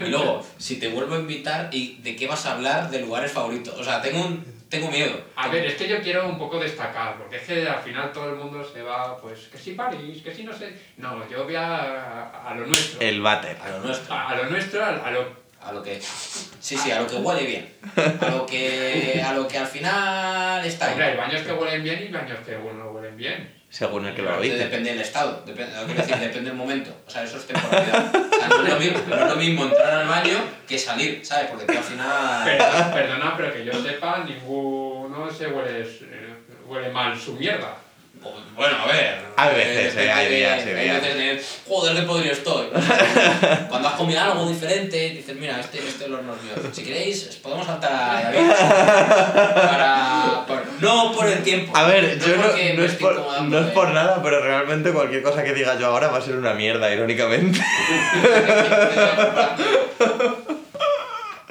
Y 0.00 0.04
luego, 0.06 0.44
si 0.58 0.76
te 0.76 0.88
vuelvo 0.88 1.14
a 1.14 1.18
invitar, 1.18 1.68
¿y 1.72 1.98
de 2.02 2.16
qué 2.16 2.26
vas 2.26 2.46
a 2.46 2.54
hablar 2.54 2.90
de 2.90 3.00
lugares 3.00 3.32
favoritos? 3.32 3.78
O 3.78 3.84
sea, 3.84 4.00
tengo, 4.00 4.24
un, 4.24 4.44
tengo 4.72 4.90
miedo. 4.90 5.20
A 5.36 5.48
ver, 5.48 5.66
es 5.66 5.74
que 5.74 5.86
yo 5.86 6.00
quiero 6.00 6.26
un 6.26 6.38
poco 6.38 6.58
destacar, 6.58 7.16
porque 7.18 7.36
es 7.36 7.42
que 7.42 7.68
al 7.68 7.80
final 7.80 8.10
todo 8.10 8.30
el 8.30 8.36
mundo 8.36 8.64
se 8.64 8.82
va, 8.82 9.18
pues, 9.20 9.48
que 9.48 9.58
si 9.58 9.72
París, 9.72 10.22
que 10.22 10.34
si 10.34 10.44
no 10.44 10.52
sé. 10.52 10.72
No, 10.96 11.28
yo 11.28 11.44
voy 11.44 11.54
a, 11.54 11.76
a, 11.76 12.48
a 12.50 12.54
lo 12.54 12.66
nuestro. 12.66 13.00
El 13.00 13.20
váter. 13.20 13.58
A 13.62 13.68
lo 13.68 13.80
nuestro. 13.80 14.14
A, 14.14 14.30
a 14.30 14.36
lo 14.36 14.46
nuestro, 14.46 14.82
a, 14.82 14.88
a 14.88 15.10
lo. 15.10 15.41
A 15.64 15.72
lo 15.72 15.82
que. 15.82 16.00
Sí, 16.00 16.76
sí, 16.76 16.90
a 16.90 17.00
lo 17.00 17.06
que 17.06 17.16
huele 17.16 17.46
bien. 17.46 17.72
A 18.20 18.30
lo 18.30 18.46
que, 18.46 19.22
a 19.24 19.32
lo 19.32 19.46
que 19.46 19.58
al 19.58 19.66
final 19.66 20.64
está 20.64 20.90
Hombre, 20.90 21.04
hay 21.04 21.16
baños 21.16 21.42
que 21.42 21.52
huelen 21.52 21.82
bien 21.82 22.06
y 22.08 22.12
baños 22.12 22.38
que 22.44 22.52
no 22.52 22.90
huelen 22.90 23.16
bien. 23.16 23.62
Según 23.68 24.06
el 24.06 24.14
que 24.14 24.22
lo 24.22 24.40
dice. 24.40 24.56
Depende 24.56 24.90
del 24.90 25.00
estado, 25.00 25.42
depende, 25.46 25.72
decir, 25.94 26.16
depende 26.16 26.50
del 26.50 26.58
momento. 26.58 26.94
O 27.06 27.10
sea, 27.10 27.24
eso 27.24 27.38
es 27.38 27.46
temporalidad. 27.46 28.14
O 28.14 28.36
sea, 28.36 28.48
no 28.48 28.62
es 28.64 28.68
lo 28.68 28.78
mismo, 28.78 28.98
no 29.08 29.16
es 29.16 29.28
lo 29.28 29.36
mismo 29.36 29.64
entrar 29.64 29.94
al 29.94 30.08
baño 30.08 30.38
que 30.68 30.78
salir, 30.78 31.24
¿sabes? 31.24 31.48
Porque 31.48 31.64
tú 31.64 31.78
al 31.78 31.84
final. 31.84 32.44
Perdona, 32.44 32.92
perdona, 32.92 33.36
pero 33.36 33.52
que 33.54 33.64
yo 33.64 33.72
sepa, 33.82 34.24
ninguno 34.24 35.30
se 35.30 35.46
huele, 35.46 35.80
eh, 35.80 36.34
huele 36.66 36.90
mal 36.90 37.18
su 37.18 37.32
mierda. 37.34 37.76
Bueno, 38.54 38.76
a 38.76 38.86
ver. 38.86 39.22
Hay 39.36 39.54
veces, 39.54 39.94
depende 39.94 40.04
eh, 40.04 40.12
hay 40.12 40.34
días, 40.34 40.66
hay 40.66 40.84
días. 40.84 41.02
veces 41.02 41.16
de, 41.16 41.42
joder, 41.66 41.96
qué 41.96 42.02
podrido 42.02 42.32
estoy. 42.32 42.66
Cuando 43.68 43.88
has 43.88 43.94
comido 43.94 44.20
algo 44.20 44.48
diferente, 44.48 45.10
dices, 45.10 45.34
mira, 45.36 45.58
este, 45.58 45.78
este 45.78 46.04
olor 46.04 46.22
no 46.22 46.34
es 46.34 46.42
mío. 46.42 46.52
Si 46.70 46.84
queréis, 46.84 47.24
podemos 47.42 47.66
saltar 47.66 47.92
a 47.92 48.22
David. 48.22 48.38
Para, 49.54 50.46
no 50.80 51.12
por 51.12 51.28
el 51.28 51.42
tiempo. 51.42 51.76
A 51.76 51.84
ver, 51.84 52.18
yo 52.20 52.36
no, 52.36 52.42
porque 52.42 52.74
no 52.74 52.80
me 52.80 52.86
es 52.86 52.94
por, 52.94 53.42
no 53.42 53.58
es 53.58 53.66
eh. 53.66 53.70
por 53.74 53.90
nada, 53.90 54.22
pero 54.22 54.40
realmente 54.40 54.92
cualquier 54.92 55.22
cosa 55.22 55.42
que 55.42 55.54
diga 55.54 55.78
yo 55.78 55.86
ahora 55.86 56.08
va 56.08 56.18
a 56.18 56.22
ser 56.22 56.36
una 56.36 56.52
mierda, 56.52 56.92
irónicamente. 56.92 57.58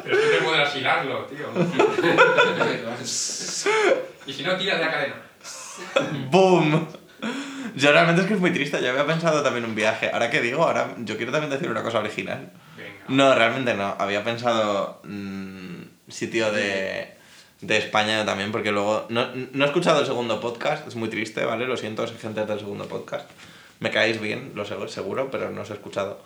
Pero 0.03 0.17
siempre 0.17 0.41
podrás 0.41 0.76
hilarlo, 0.76 1.26
tío. 1.26 1.47
Y 4.24 4.34
si 4.34 4.43
no, 4.43 4.55
tiras 4.55 4.78
de 4.78 4.86
la 4.86 4.91
cadena. 4.91 5.30
¡Boom! 6.32 6.88
Yo 7.75 7.91
realmente 7.91 8.21
es 8.21 8.27
que 8.27 8.34
es 8.34 8.39
muy 8.39 8.51
triste, 8.51 8.82
yo 8.82 8.89
había 8.89 9.05
pensado 9.05 9.43
también 9.43 9.65
un 9.65 9.75
viaje. 9.75 10.09
Ahora 10.11 10.29
que 10.29 10.41
digo, 10.41 10.63
ahora 10.63 10.95
yo 10.99 11.17
quiero 11.17 11.32
también 11.32 11.51
decir 11.51 11.69
una 11.69 11.84
cosa 11.84 11.99
original. 11.99 12.51
Venga. 12.75 12.91
No, 13.07 13.34
realmente 13.36 13.73
no. 13.73 13.95
Había 13.97 14.23
pensado 14.23 15.01
mm, 15.03 15.84
sitio 16.09 16.51
de, 16.51 17.15
de 17.61 17.77
España 17.77 18.25
también, 18.25 18.51
porque 18.51 18.71
luego... 18.71 19.05
No, 19.09 19.27
no 19.34 19.63
he 19.63 19.67
escuchado 19.67 20.01
el 20.01 20.05
segundo 20.05 20.41
podcast, 20.41 20.88
es 20.88 20.95
muy 20.95 21.09
triste, 21.09 21.45
¿vale? 21.45 21.65
Lo 21.65 21.77
siento, 21.77 22.05
gente 22.07 22.45
del 22.45 22.59
segundo 22.59 22.88
podcast. 22.88 23.29
Me 23.79 23.89
caéis 23.89 24.19
bien, 24.19 24.51
lo 24.53 24.65
sé, 24.65 24.75
seguro, 24.89 25.32
pero 25.32 25.49
no 25.49 25.61
os 25.61 25.69
he 25.69 25.73
escuchado. 25.73 26.21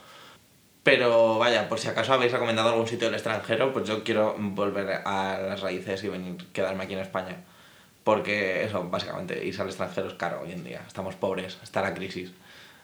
Pero 0.84 1.40
vaya, 1.40 1.68
por 1.68 1.80
si 1.80 1.88
acaso 1.88 2.14
habéis 2.14 2.32
recomendado 2.32 2.70
algún 2.70 2.88
sitio 2.88 3.08
del 3.08 3.16
extranjero, 3.16 3.74
pues 3.74 3.88
yo 3.88 4.04
quiero 4.04 4.36
volver 4.38 5.02
a 5.06 5.40
las 5.42 5.62
raíces 5.62 6.04
y 6.04 6.10
venir, 6.10 6.38
quedarme 6.54 6.84
aquí 6.84 6.94
en 6.94 7.00
España. 7.00 7.38
Porque 8.06 8.64
eso, 8.64 8.88
básicamente, 8.88 9.44
irse 9.44 9.62
al 9.64 9.68
extranjero 9.68 10.08
es 10.08 10.14
caro 10.14 10.42
hoy 10.44 10.52
en 10.52 10.64
día. 10.64 10.84
Estamos 10.88 11.16
pobres, 11.16 11.58
está 11.64 11.82
la 11.82 11.94
crisis. 11.96 12.32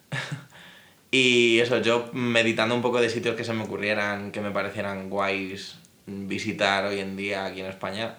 y 1.11 1.59
eso, 1.59 1.77
yo 1.77 2.09
meditando 2.11 2.73
un 2.73 2.81
poco 2.81 2.99
de 2.99 3.09
sitios 3.09 3.35
que 3.35 3.43
se 3.43 3.53
me 3.53 3.63
ocurrieran, 3.63 4.31
que 4.31 4.41
me 4.41 4.49
parecieran 4.51 5.09
guays 5.11 5.77
visitar 6.07 6.85
hoy 6.85 6.99
en 6.99 7.15
día 7.15 7.45
aquí 7.45 7.59
en 7.61 7.67
España, 7.67 8.15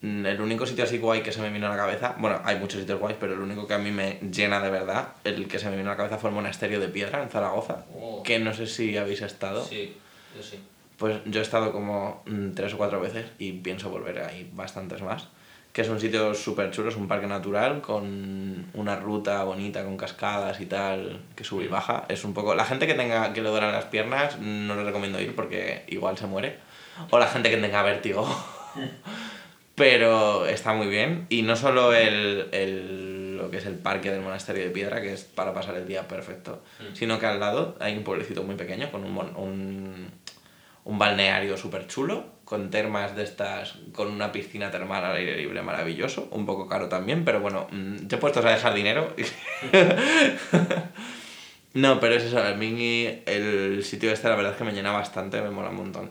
mm, 0.00 0.26
el 0.26 0.40
único 0.40 0.66
sitio 0.66 0.82
así 0.82 0.98
guay 0.98 1.22
que 1.22 1.30
se 1.30 1.40
me 1.40 1.48
vino 1.50 1.68
a 1.68 1.70
la 1.70 1.76
cabeza, 1.76 2.16
bueno, 2.18 2.40
hay 2.44 2.56
muchos 2.58 2.80
sitios 2.80 2.98
guays, 2.98 3.16
pero 3.20 3.34
el 3.34 3.40
único 3.40 3.68
que 3.68 3.74
a 3.74 3.78
mí 3.78 3.92
me 3.92 4.18
llena 4.32 4.60
de 4.60 4.70
verdad, 4.70 5.10
el 5.22 5.46
que 5.46 5.60
se 5.60 5.70
me 5.70 5.76
vino 5.76 5.90
a 5.90 5.92
la 5.92 5.96
cabeza 5.96 6.18
fue 6.18 6.30
el 6.30 6.34
Monasterio 6.34 6.80
de 6.80 6.88
Piedra 6.88 7.22
en 7.22 7.30
Zaragoza, 7.30 7.84
Oh. 7.94 8.22
que 8.24 8.40
no 8.40 8.52
sé 8.52 8.66
si 8.66 8.96
habéis 8.96 9.22
estado. 9.22 9.64
Sí, 9.64 9.94
yo 10.36 10.42
sí. 10.42 10.58
Pues 10.98 11.18
yo 11.26 11.38
he 11.40 11.42
estado 11.42 11.70
como 11.72 12.24
mm, 12.26 12.50
tres 12.52 12.74
o 12.74 12.78
cuatro 12.78 13.00
veces 13.00 13.26
y 13.38 13.52
pienso 13.52 13.90
volver 13.90 14.18
ahí 14.18 14.50
bastantes 14.52 15.02
más. 15.02 15.28
Que 15.72 15.80
es 15.80 15.88
un 15.88 15.98
sitio 15.98 16.34
súper 16.34 16.70
chulo, 16.70 16.90
es 16.90 16.96
un 16.96 17.08
parque 17.08 17.26
natural 17.26 17.80
con 17.80 18.66
una 18.74 18.96
ruta 18.96 19.42
bonita, 19.44 19.82
con 19.84 19.96
cascadas 19.96 20.60
y 20.60 20.66
tal, 20.66 21.20
que 21.34 21.44
sube 21.44 21.64
y 21.64 21.68
baja. 21.68 22.04
Es 22.08 22.24
un 22.24 22.34
poco... 22.34 22.54
La 22.54 22.66
gente 22.66 22.86
que 22.86 22.92
tenga 22.94 23.32
que 23.32 23.40
le 23.40 23.48
duelan 23.48 23.72
las 23.72 23.86
piernas 23.86 24.38
no 24.38 24.74
le 24.76 24.84
recomiendo 24.84 25.18
ir 25.20 25.34
porque 25.34 25.84
igual 25.88 26.18
se 26.18 26.26
muere. 26.26 26.58
O 27.10 27.18
la 27.18 27.26
gente 27.26 27.48
que 27.48 27.56
tenga 27.56 27.82
vértigo. 27.82 28.28
Pero 29.74 30.46
está 30.46 30.74
muy 30.74 30.88
bien. 30.88 31.26
Y 31.30 31.42
no 31.42 31.56
solo 31.56 31.94
el, 31.94 32.48
el- 32.52 33.36
lo 33.38 33.50
que 33.50 33.56
es 33.56 33.66
el 33.66 33.74
parque 33.76 34.10
del 34.10 34.20
monasterio 34.20 34.62
de 34.64 34.70
piedra, 34.70 35.00
que 35.00 35.12
es 35.14 35.24
para 35.24 35.52
pasar 35.54 35.74
el 35.76 35.88
día 35.88 36.06
perfecto, 36.06 36.62
Mm. 36.80 36.94
sino 36.94 37.18
que 37.18 37.26
al 37.26 37.40
lado 37.40 37.76
hay 37.80 37.96
un 37.96 38.04
pueblecito 38.04 38.42
muy 38.44 38.54
pequeño 38.56 38.90
con 38.92 39.04
un, 39.04 39.16
un, 39.36 40.10
un 40.84 40.98
balneario 40.98 41.56
súper 41.56 41.86
chulo, 41.86 42.26
con 42.52 42.68
termas 42.68 43.16
de 43.16 43.22
estas, 43.22 43.76
con 43.94 44.08
una 44.08 44.30
piscina 44.30 44.70
termal 44.70 45.02
al 45.02 45.16
aire 45.16 45.38
libre 45.38 45.62
maravilloso, 45.62 46.28
un 46.32 46.44
poco 46.44 46.68
caro 46.68 46.86
también, 46.86 47.24
pero 47.24 47.40
bueno, 47.40 47.66
mm, 47.70 48.08
te 48.08 48.16
he 48.16 48.18
puesto 48.18 48.46
a 48.46 48.52
dejar 48.52 48.74
dinero. 48.74 49.16
no, 51.72 51.98
pero 51.98 52.14
es 52.14 52.24
eso, 52.24 52.42
a 52.42 52.52
mí 52.52 53.22
el 53.24 53.82
sitio 53.82 54.12
este 54.12 54.28
la 54.28 54.36
verdad 54.36 54.52
es 54.52 54.58
que 54.58 54.64
me 54.64 54.72
llena 54.72 54.92
bastante, 54.92 55.40
me 55.40 55.48
mola 55.48 55.70
un 55.70 55.76
montón. 55.76 56.10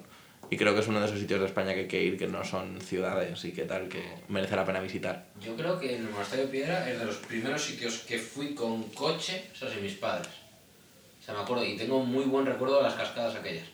Y 0.49 0.57
creo 0.57 0.73
que 0.73 0.79
es 0.79 0.87
uno 0.87 0.99
de 0.99 1.05
esos 1.05 1.19
sitios 1.19 1.41
de 1.41 1.45
España 1.45 1.75
que 1.75 1.81
hay 1.81 1.87
que 1.87 2.01
ir, 2.01 2.17
que 2.17 2.25
no 2.25 2.43
son 2.43 2.81
ciudades 2.81 3.45
y 3.45 3.51
que 3.51 3.65
tal, 3.65 3.87
que 3.87 4.03
merece 4.27 4.55
la 4.55 4.65
pena 4.65 4.81
visitar. 4.81 5.27
Yo 5.39 5.55
creo 5.55 5.79
que 5.79 5.95
el 5.95 6.09
Monasterio 6.09 6.45
de 6.45 6.51
Piedra 6.51 6.89
es 6.89 6.97
de 6.97 7.05
los 7.05 7.17
primeros 7.17 7.61
sitios 7.61 7.99
que 7.99 8.17
fui 8.17 8.55
con 8.55 8.81
coche, 8.93 9.43
eso 9.53 9.69
sí, 9.69 9.79
mis 9.79 9.93
padres. 9.93 10.31
O 11.21 11.23
sea, 11.23 11.35
me 11.35 11.41
acuerdo, 11.41 11.63
y 11.63 11.77
tengo 11.77 12.03
muy 12.03 12.25
buen 12.25 12.47
recuerdo 12.47 12.77
de 12.77 12.83
las 12.85 12.95
cascadas 12.95 13.35
aquellas. 13.35 13.67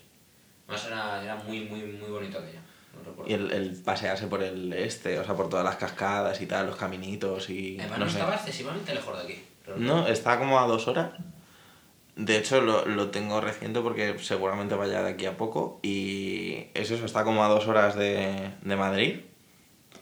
Más 0.68 0.86
era, 0.86 1.24
era 1.24 1.36
muy, 1.36 1.62
muy, 1.62 1.82
muy 1.82 2.10
bonito 2.10 2.40
aquello. 2.40 2.60
Lo 2.94 3.10
recuerdo. 3.10 3.32
Y 3.32 3.34
el, 3.34 3.52
el 3.52 3.76
pasearse 3.84 4.28
por 4.28 4.44
el 4.44 4.74
este, 4.74 5.20
o 5.20 5.24
sea, 5.24 5.36
por 5.36 5.50
todas 5.50 5.64
las 5.64 5.78
cascadas 5.78 6.42
y 6.42 6.46
tal, 6.46 6.68
los 6.68 6.76
caminitos 6.76 7.50
y... 7.50 7.80
Además, 7.80 8.00
no 8.00 8.06
no 8.06 8.12
sé. 8.12 8.18
estaba 8.18 8.36
excesivamente 8.36 8.94
lejos 8.94 9.18
de 9.18 9.24
aquí. 9.24 9.44
No, 9.68 9.76
recuerdo. 9.76 10.08
está 10.08 10.40
como 10.40 10.60
a 10.60 10.68
dos 10.68 10.88
horas. 10.88 11.12
De 12.16 12.38
hecho, 12.38 12.62
lo, 12.62 12.86
lo 12.86 13.12
tengo 13.12 13.40
reciente 13.42 13.80
porque 13.80 14.18
seguramente 14.20 14.74
vaya 14.76 15.04
de 15.04 15.12
aquí 15.12 15.26
a 15.28 15.38
poco. 15.38 15.80
Y 15.84 16.66
es 16.74 16.90
eso, 16.90 17.06
está 17.06 17.24
como 17.24 17.44
a 17.44 17.48
dos 17.48 17.68
horas 17.68 17.96
de, 17.96 18.52
de 18.62 18.76
Madrid, 18.76 19.20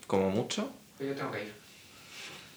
como 0.08 0.30
mucho. 0.30 0.70
Yo 1.00 1.14
tengo 1.14 1.32
que 1.32 1.44
ir. 1.44 1.54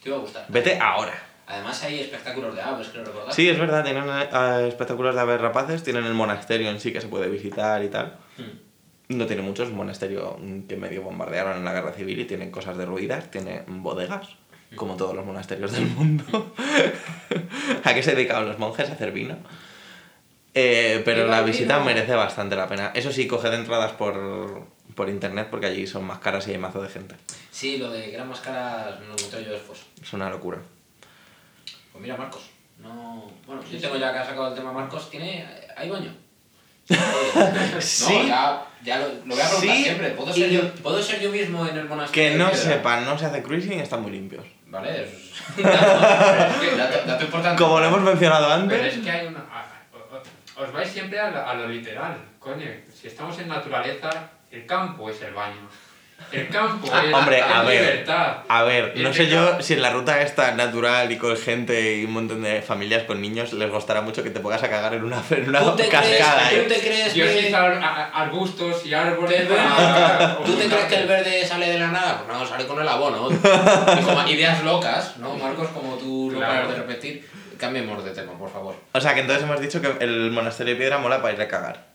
Te 0.03 0.09
iba 0.11 0.19
a 0.19 0.21
gustar. 0.21 0.47
Vete 0.49 0.79
ahora. 0.79 1.28
Además 1.49 1.83
hay 1.83 2.01
espectáculos 2.01 2.55
de 2.55 2.61
aves, 2.61 2.89
creo 2.89 3.05
recordar. 3.05 3.33
Sí, 3.33 3.49
es 3.49 3.59
verdad, 3.59 3.83
tienen 3.83 4.05
eh, 4.07 4.69
espectáculos 4.69 5.15
de 5.15 5.21
aves 5.23 5.41
rapaces, 5.41 5.83
tienen 5.83 6.05
el 6.05 6.13
monasterio 6.13 6.69
en 6.69 6.79
sí 6.79 6.93
que 6.93 7.01
se 7.01 7.09
puede 7.09 7.29
visitar 7.31 7.83
y 7.83 7.89
tal. 7.89 8.19
Hmm. 8.37 9.17
No 9.17 9.25
tiene 9.25 9.41
mucho, 9.41 9.63
es 9.63 9.71
un 9.71 9.77
monasterio 9.77 10.39
que 10.69 10.77
medio 10.77 11.01
bombardearon 11.01 11.57
en 11.57 11.65
la 11.65 11.73
guerra 11.73 11.93
civil 11.93 12.21
y 12.21 12.27
tiene 12.27 12.51
cosas 12.51 12.77
derruidas, 12.77 13.31
tiene 13.31 13.63
bodegas, 13.67 14.29
como 14.77 14.97
todos 14.97 15.17
los 15.17 15.25
monasterios 15.25 15.73
del 15.73 15.87
mundo. 15.87 16.55
¿A 17.85 17.95
qué 17.95 18.03
se 18.03 18.15
dedicaban 18.15 18.47
los 18.47 18.59
monjes? 18.59 18.91
A 18.91 18.93
hacer 18.93 19.13
vino. 19.13 19.37
Eh, 20.53 21.01
pero 21.07 21.27
la 21.27 21.41
visita 21.41 21.81
merece 21.81 22.15
bastante 22.15 22.57
la 22.57 22.69
pena. 22.69 22.93
Eso 22.95 23.11
sí, 23.11 23.27
coged 23.27 23.55
entradas 23.55 23.93
por, 23.93 24.67
por 24.95 25.09
internet 25.09 25.49
porque 25.51 25.65
allí 25.65 25.87
son 25.87 26.05
más 26.05 26.19
caras 26.19 26.47
y 26.47 26.51
hay 26.51 26.59
mazo 26.59 26.83
de 26.83 26.91
gente. 26.91 27.15
Sí, 27.51 27.79
lo 27.79 27.91
de 27.91 28.03
que 28.05 28.15
eran 28.15 28.29
más 28.29 28.41
caras 28.41 29.01
me 29.01 29.07
lo 29.07 29.17
yo 29.17 29.53
después. 29.53 29.79
Es 30.03 30.13
una 30.13 30.29
locura. 30.29 30.59
Pues 31.99 32.07
mira, 32.07 32.17
Marcos. 32.17 32.43
No... 32.79 33.29
Bueno, 33.45 33.61
yo 33.69 33.81
tengo 33.81 33.97
ya 33.97 34.13
que 34.13 34.19
ha 34.21 34.25
sacado 34.25 34.49
el 34.51 34.55
tema 34.55 34.71
Marcos. 34.73 35.11
¿Tiene... 35.11 35.45
¿Hay 35.77 35.91
baño? 35.91 36.15
Sí. 37.81 38.15
No, 38.15 38.29
ya, 38.29 38.67
ya 38.85 38.99
lo, 38.99 39.09
lo 39.09 39.35
voy 39.35 39.41
a 39.41 39.49
preguntar 39.49 39.77
Sí, 39.77 39.83
siempre. 39.83 40.11
¿Puedo 40.11 40.31
y 40.31 40.41
ser, 40.41 40.51
yo- 40.51 40.63
yo, 40.63 40.75
¿Puedo 40.75 41.03
ser 41.03 41.21
yo 41.21 41.31
mismo 41.31 41.67
en 41.67 41.77
el 41.77 41.89
monasterio? 41.89 42.33
Que 42.33 42.39
no 42.39 42.55
sepan, 42.55 43.05
no 43.05 43.19
se 43.19 43.27
hace 43.27 43.43
cruising, 43.43 43.81
están 43.81 44.03
muy 44.03 44.13
limpios. 44.13 44.47
Vale, 44.67 45.03
es 45.03 45.11
dato, 45.57 46.77
dato, 46.77 47.07
dato 47.07 47.25
importante. 47.25 47.61
Como 47.63 47.81
lo 47.81 47.87
hemos 47.87 48.01
mencionado 48.03 48.45
Pero 48.47 48.55
antes, 48.63 48.95
es 48.97 49.05
que 49.05 49.11
hay 49.11 49.27
una. 49.27 49.45
Os 50.57 50.73
vais 50.73 50.89
siempre 50.89 51.19
a 51.19 51.31
lo, 51.31 51.45
a 51.47 51.55
lo 51.55 51.69
literal, 51.69 52.17
coño. 52.39 52.67
Si 52.95 53.09
estamos 53.09 53.37
en 53.41 53.49
naturaleza, 53.49 54.11
el 54.53 54.65
campo 54.65 55.11
es 55.11 55.21
el 55.23 55.35
baño. 55.35 55.69
El 56.31 56.49
campo 56.49 56.87
es, 56.87 57.15
Hombre, 57.15 57.41
a 57.41 57.63
ver. 57.63 57.81
libertad. 57.81 58.39
A 58.49 58.63
ver, 58.65 58.93
no 58.99 59.15
sé 59.15 59.29
yo 59.29 59.63
si 59.63 59.73
en 59.75 59.83
la 59.83 59.91
ruta 59.91 60.21
esta 60.21 60.53
natural 60.53 61.11
y 61.11 61.17
con 61.17 61.35
gente 61.37 61.97
y 61.97 62.05
un 62.05 62.13
montón 62.13 62.43
de 62.43 62.61
familias 62.61 63.05
con 63.05 63.23
niños 63.23 63.53
les 63.55 63.71
gustará 63.71 64.03
mucho 64.03 64.23
que 64.23 64.29
te 64.31 64.41
pongas 64.41 64.63
a 64.63 64.69
cagar 64.69 64.93
en 64.95 65.05
una, 65.05 65.23
en 65.31 65.49
una 65.49 65.61
¿Tú 65.61 65.77
te, 65.77 65.89
cascada, 65.89 66.49
crees. 66.51 66.63
¿Tú 66.69 66.75
te 66.75 66.81
crees 66.81 67.15
Yo 67.15 67.25
que... 67.25 67.55
arbustos 67.55 68.85
y 68.85 68.93
árboles. 68.95 69.41
el 69.41 69.49
verde- 69.49 69.57
para- 69.79 70.37
¿Tú 70.45 70.53
te 70.55 70.67
crees 70.67 70.85
que 70.85 70.97
el 70.97 71.07
verde 71.09 71.47
sale 71.47 71.67
de 71.71 71.79
la 71.79 71.89
nada? 71.89 72.23
Pues 72.27 72.39
no, 72.39 72.47
sale 72.47 72.67
con 72.67 72.81
el 72.81 72.89
abono. 72.89 73.29
Y 73.99 74.03
como 74.05 74.29
ideas 74.29 74.63
locas, 74.65 75.17
¿no? 75.19 75.35
Marcos, 75.37 75.69
como 75.69 75.95
tú 75.97 76.31
no 76.33 76.39
Claro. 76.39 76.53
paras 76.55 76.69
de 76.71 76.75
repetir. 76.77 77.29
Cambiemos 77.59 78.05
de 78.05 78.11
tema, 78.13 78.33
por 78.39 78.51
favor. 78.53 78.75
O 78.93 79.01
sea 79.01 79.15
que 79.15 79.21
entonces 79.21 79.45
hemos 79.45 79.61
dicho 79.61 79.81
que 79.81 79.93
el 80.05 80.31
monasterio 80.31 80.75
de 80.75 80.79
piedra 80.79 80.99
mola 80.99 81.21
para 81.23 81.35
ir 81.35 81.41
a 81.43 81.49
cagar. 81.49 81.87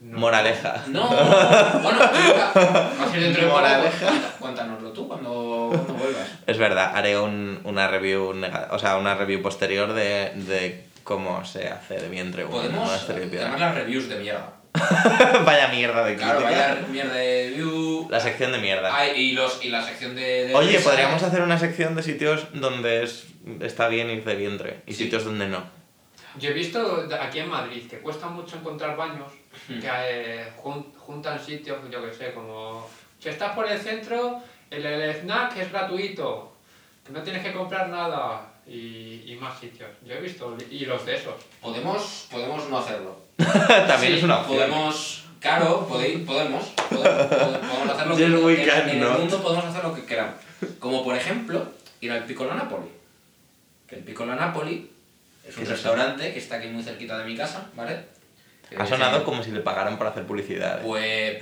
No. 0.00 0.18
Moraleja. 0.18 0.84
No, 0.88 1.08
bueno, 1.82 1.98
nunca- 1.98 2.52
va 2.54 3.04
a 3.06 3.10
ser 3.10 3.20
dentro 3.20 3.46
de. 3.46 3.50
Moraleja. 3.50 4.12
Cuéntanoslo 4.38 4.92
tú 4.92 5.08
cuando, 5.08 5.70
cuando 5.72 5.94
vuelvas. 5.94 6.28
Es 6.46 6.58
verdad, 6.58 6.92
haré 6.94 7.18
un, 7.18 7.60
una 7.64 7.88
review 7.88 8.34
o 8.70 8.78
sea, 8.78 8.96
una 8.98 9.14
review 9.14 9.40
posterior 9.42 9.92
de, 9.94 10.32
de 10.34 10.84
cómo 11.02 11.44
se 11.44 11.68
hace 11.68 11.94
de 11.98 12.08
vientre 12.08 12.44
Podemos 12.44 12.90
piedra. 13.04 13.44
llamar 13.44 13.60
las 13.60 13.74
reviews 13.74 14.08
de 14.08 14.16
mierda. 14.16 14.52
vaya 15.46 15.68
mierda 15.68 16.04
de 16.04 16.16
Claro, 16.16 16.40
crítica. 16.40 16.60
vaya 16.74 16.86
mierda 16.90 17.14
de 17.14 17.48
review. 17.50 18.06
La 18.10 18.20
sección 18.20 18.52
de 18.52 18.58
mierda. 18.58 19.06
Y, 19.14 19.32
los, 19.32 19.64
y 19.64 19.70
la 19.70 19.82
sección 19.82 20.14
de. 20.14 20.48
de 20.48 20.54
Oye, 20.54 20.76
risa, 20.76 20.90
podríamos 20.90 21.22
¿eh? 21.22 21.26
hacer 21.26 21.40
una 21.40 21.58
sección 21.58 21.94
de 21.96 22.02
sitios 22.02 22.48
donde 22.52 23.02
es, 23.02 23.28
está 23.62 23.88
bien 23.88 24.10
ir 24.10 24.24
de 24.24 24.34
vientre 24.34 24.82
y 24.86 24.92
Sí. 24.92 25.04
sitios 25.04 25.24
donde 25.24 25.48
no. 25.48 25.64
Yo 26.38 26.50
he 26.50 26.52
visto 26.52 27.06
aquí 27.18 27.38
en 27.38 27.48
Madrid 27.48 27.88
que 27.88 28.00
cuesta 28.00 28.26
mucho 28.26 28.56
encontrar 28.56 28.94
baños 28.94 29.32
Hmm. 29.68 29.80
que 29.80 29.88
eh, 29.88 30.52
jun- 30.62 30.92
juntan 30.98 31.38
sitios, 31.44 31.78
yo 31.90 32.04
que 32.04 32.14
sé, 32.14 32.32
como 32.32 32.88
si 33.18 33.28
estás 33.28 33.52
por 33.54 33.66
el 33.70 33.78
centro, 33.80 34.40
el, 34.70 34.84
el 34.84 35.14
snack 35.16 35.56
es 35.56 35.70
gratuito, 35.72 36.52
que 37.04 37.12
no 37.12 37.22
tienes 37.22 37.42
que 37.42 37.52
comprar 37.52 37.88
nada 37.88 38.52
y, 38.66 39.22
y 39.26 39.36
más 39.40 39.58
sitios. 39.58 39.88
Yo 40.04 40.14
he 40.14 40.20
visto 40.20 40.56
y 40.70 40.84
los 40.84 41.04
de 41.06 41.16
esos. 41.16 41.34
Podemos, 41.60 42.26
podemos 42.30 42.68
no 42.68 42.78
hacerlo. 42.78 43.16
También 43.36 44.12
Sí, 44.12 44.18
es 44.18 44.22
una 44.24 44.38
opción. 44.40 44.56
Podemos. 44.58 45.22
Claro, 45.40 45.86
podemos. 45.86 46.24
Podemos, 46.26 46.64
podemos 46.68 47.90
hacer 47.90 48.06
lo 48.08 48.16
que 48.16 48.24
we 48.44 48.62
en, 48.62 48.88
en 48.88 49.02
el 49.02 49.08
mundo 49.10 49.42
podemos 49.42 49.64
hacer 49.66 49.84
lo 49.84 49.94
que 49.94 50.04
queramos. 50.04 50.34
Como 50.80 51.04
por 51.04 51.14
ejemplo, 51.14 51.64
ir 52.00 52.10
al 52.10 52.24
Piccolo 52.24 52.54
Napoli. 52.54 52.88
Que 53.86 53.96
el 53.96 54.02
Piccolo 54.02 54.34
Napoli 54.34 54.90
es 55.46 55.54
¿Qué 55.54 55.60
un 55.60 55.66
restaurante 55.68 56.32
que 56.32 56.38
está 56.40 56.56
aquí 56.56 56.68
muy 56.68 56.82
cerquita 56.82 57.18
de 57.18 57.24
mi 57.24 57.36
casa, 57.36 57.68
¿vale? 57.76 58.04
Ha 58.78 58.86
sonado 58.86 59.18
Eh, 59.18 59.22
como 59.24 59.42
si 59.42 59.50
le 59.52 59.60
pagaran 59.60 59.96
por 59.96 60.06
hacer 60.06 60.24
publicidad. 60.26 60.80
¿eh? 60.80 60.82
Pues, 60.84 61.38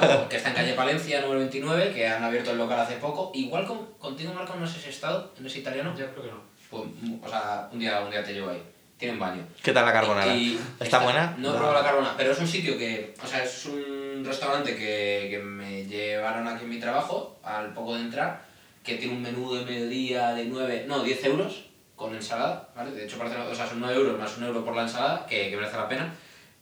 como 0.00 0.28
que 0.28 0.36
está 0.36 0.48
en 0.50 0.54
calle 0.54 0.72
Palencia, 0.74 1.20
número 1.20 1.40
29, 1.40 1.92
que 1.92 2.06
han 2.08 2.22
abierto 2.24 2.52
el 2.52 2.58
local 2.58 2.80
hace 2.80 2.96
poco. 2.96 3.30
Igual 3.34 3.66
con, 3.66 3.86
contigo, 3.98 4.32
Marco, 4.32 4.54
no 4.56 4.66
sé 4.66 4.80
si 4.80 4.88
has 4.88 4.94
estado 4.94 5.32
en 5.38 5.46
ese 5.46 5.58
italiano. 5.58 5.94
Yo 5.96 6.06
creo 6.12 6.24
que 6.24 6.30
no. 6.30 6.40
Pues, 6.70 6.82
o 7.22 7.28
sea, 7.28 7.68
un 7.72 7.78
día, 7.78 8.00
un 8.00 8.10
día 8.10 8.24
te 8.24 8.32
llevo 8.32 8.50
ahí. 8.50 8.62
Tienen 8.98 9.18
baño. 9.18 9.46
¿Qué 9.62 9.72
tal 9.72 9.84
la 9.84 9.92
carbonara? 9.92 10.34
Y- 10.34 10.58
¿Está 10.80 11.00
buena? 11.00 11.34
No 11.38 11.50
he 11.50 11.56
probado 11.56 11.74
la 11.74 11.82
carbonara, 11.84 12.14
pero 12.16 12.32
es 12.32 12.38
un 12.38 12.46
sitio 12.48 12.78
que, 12.78 13.14
o 13.22 13.26
sea, 13.26 13.44
es 13.44 13.66
un 13.66 14.22
restaurante 14.24 14.74
que, 14.74 15.28
que 15.30 15.38
me 15.38 15.84
llevaron 15.84 16.48
aquí 16.48 16.64
en 16.64 16.70
mi 16.70 16.80
trabajo, 16.80 17.38
al 17.44 17.74
poco 17.74 17.94
de 17.94 18.00
entrar, 18.00 18.40
que 18.82 18.94
tiene 18.94 19.14
un 19.14 19.20
menú 19.20 19.52
de 19.54 19.66
mediodía 19.66 20.32
de 20.32 20.46
9, 20.46 20.86
no, 20.88 21.02
10 21.02 21.24
euros 21.26 21.66
con 21.94 22.14
ensalada, 22.14 22.70
¿vale? 22.74 22.92
De 22.92 23.04
hecho, 23.04 23.18
parece, 23.18 23.36
o 23.36 23.54
sea, 23.54 23.66
son 23.66 23.80
9 23.80 23.94
euros 23.94 24.18
más 24.18 24.34
un 24.38 24.44
euro 24.44 24.64
por 24.64 24.74
la 24.74 24.82
ensalada, 24.82 25.26
que, 25.26 25.50
que 25.50 25.56
merece 25.56 25.76
la 25.76 25.88
pena. 25.88 26.14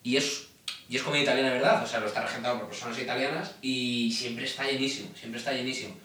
Y 0.05 0.16
es, 0.16 0.47
y 0.89 0.94
es 0.97 1.02
comida 1.02 1.22
italiana, 1.22 1.51
¿verdad? 1.51 1.82
O 1.82 1.86
sea, 1.86 1.98
lo 1.98 2.06
está 2.06 2.22
regentado 2.24 2.59
por 2.60 2.68
personas 2.68 2.97
italianas 3.01 3.56
y 3.62 4.12
siempre 4.12 4.44
está 4.44 4.64
llenísimo, 4.70 5.09
siempre 5.18 5.40
está 5.40 5.52
llenísimo. 5.52 5.97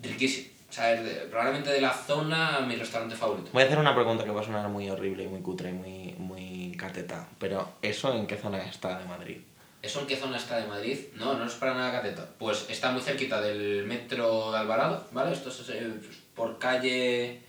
Riquísimo. 0.00 0.48
O 0.68 0.72
sea, 0.72 0.92
es 0.94 1.04
de- 1.04 1.14
probablemente 1.26 1.70
de 1.70 1.80
la 1.80 1.92
zona 1.92 2.60
mi 2.60 2.76
restaurante 2.76 3.14
favorito. 3.16 3.50
Voy 3.52 3.62
a 3.62 3.66
hacer 3.66 3.78
una 3.78 3.94
pregunta 3.94 4.24
que 4.24 4.30
va 4.30 4.40
a 4.40 4.44
sonar 4.44 4.68
muy 4.68 4.88
horrible 4.88 5.24
y 5.24 5.28
muy 5.28 5.40
cutre 5.40 5.70
y 5.70 5.72
muy, 5.72 6.14
muy 6.18 6.76
cateta. 6.78 7.28
Pero, 7.38 7.74
¿eso 7.82 8.14
en 8.16 8.26
qué 8.26 8.36
zona 8.36 8.62
está 8.64 8.98
de 8.98 9.04
Madrid? 9.04 9.38
¿Eso 9.82 10.00
en 10.00 10.06
qué 10.06 10.16
zona 10.16 10.36
está 10.36 10.58
de 10.58 10.66
Madrid? 10.68 10.98
No, 11.16 11.34
no 11.36 11.44
es 11.44 11.54
para 11.54 11.74
nada 11.74 11.90
cateta. 11.92 12.26
Pues 12.38 12.66
está 12.70 12.90
muy 12.92 13.02
cerquita 13.02 13.40
del 13.40 13.84
metro 13.84 14.52
de 14.52 14.58
Alvarado, 14.58 15.06
¿vale? 15.12 15.32
Esto 15.32 15.48
es 15.50 15.68
eh, 15.70 15.92
pues, 15.98 16.16
por 16.34 16.58
calle 16.58 17.40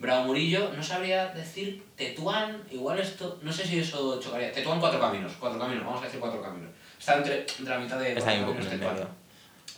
Bravo 0.00 0.24
Murillo. 0.24 0.72
No 0.74 0.82
sabría 0.82 1.28
decir 1.28 1.84
Tetuán, 1.94 2.64
igual 2.70 2.98
esto... 2.98 3.38
No 3.42 3.52
sé 3.52 3.64
si 3.66 3.78
eso 3.78 4.18
chocaría. 4.18 4.50
Tetuán 4.50 4.80
cuatro 4.80 4.98
caminos, 4.98 5.32
cuatro 5.38 5.58
caminos, 5.58 5.84
vamos 5.84 6.00
a 6.02 6.06
decir 6.06 6.18
cuatro 6.18 6.42
caminos. 6.42 6.70
Está 6.98 7.18
entre, 7.18 7.40
entre 7.40 7.74
la 7.74 7.78
mitad 7.78 7.98
de 7.98 8.12
Está 8.14 8.34
cuatro 8.36 8.54
caminos 8.54 8.70
Tetuán. 8.70 9.08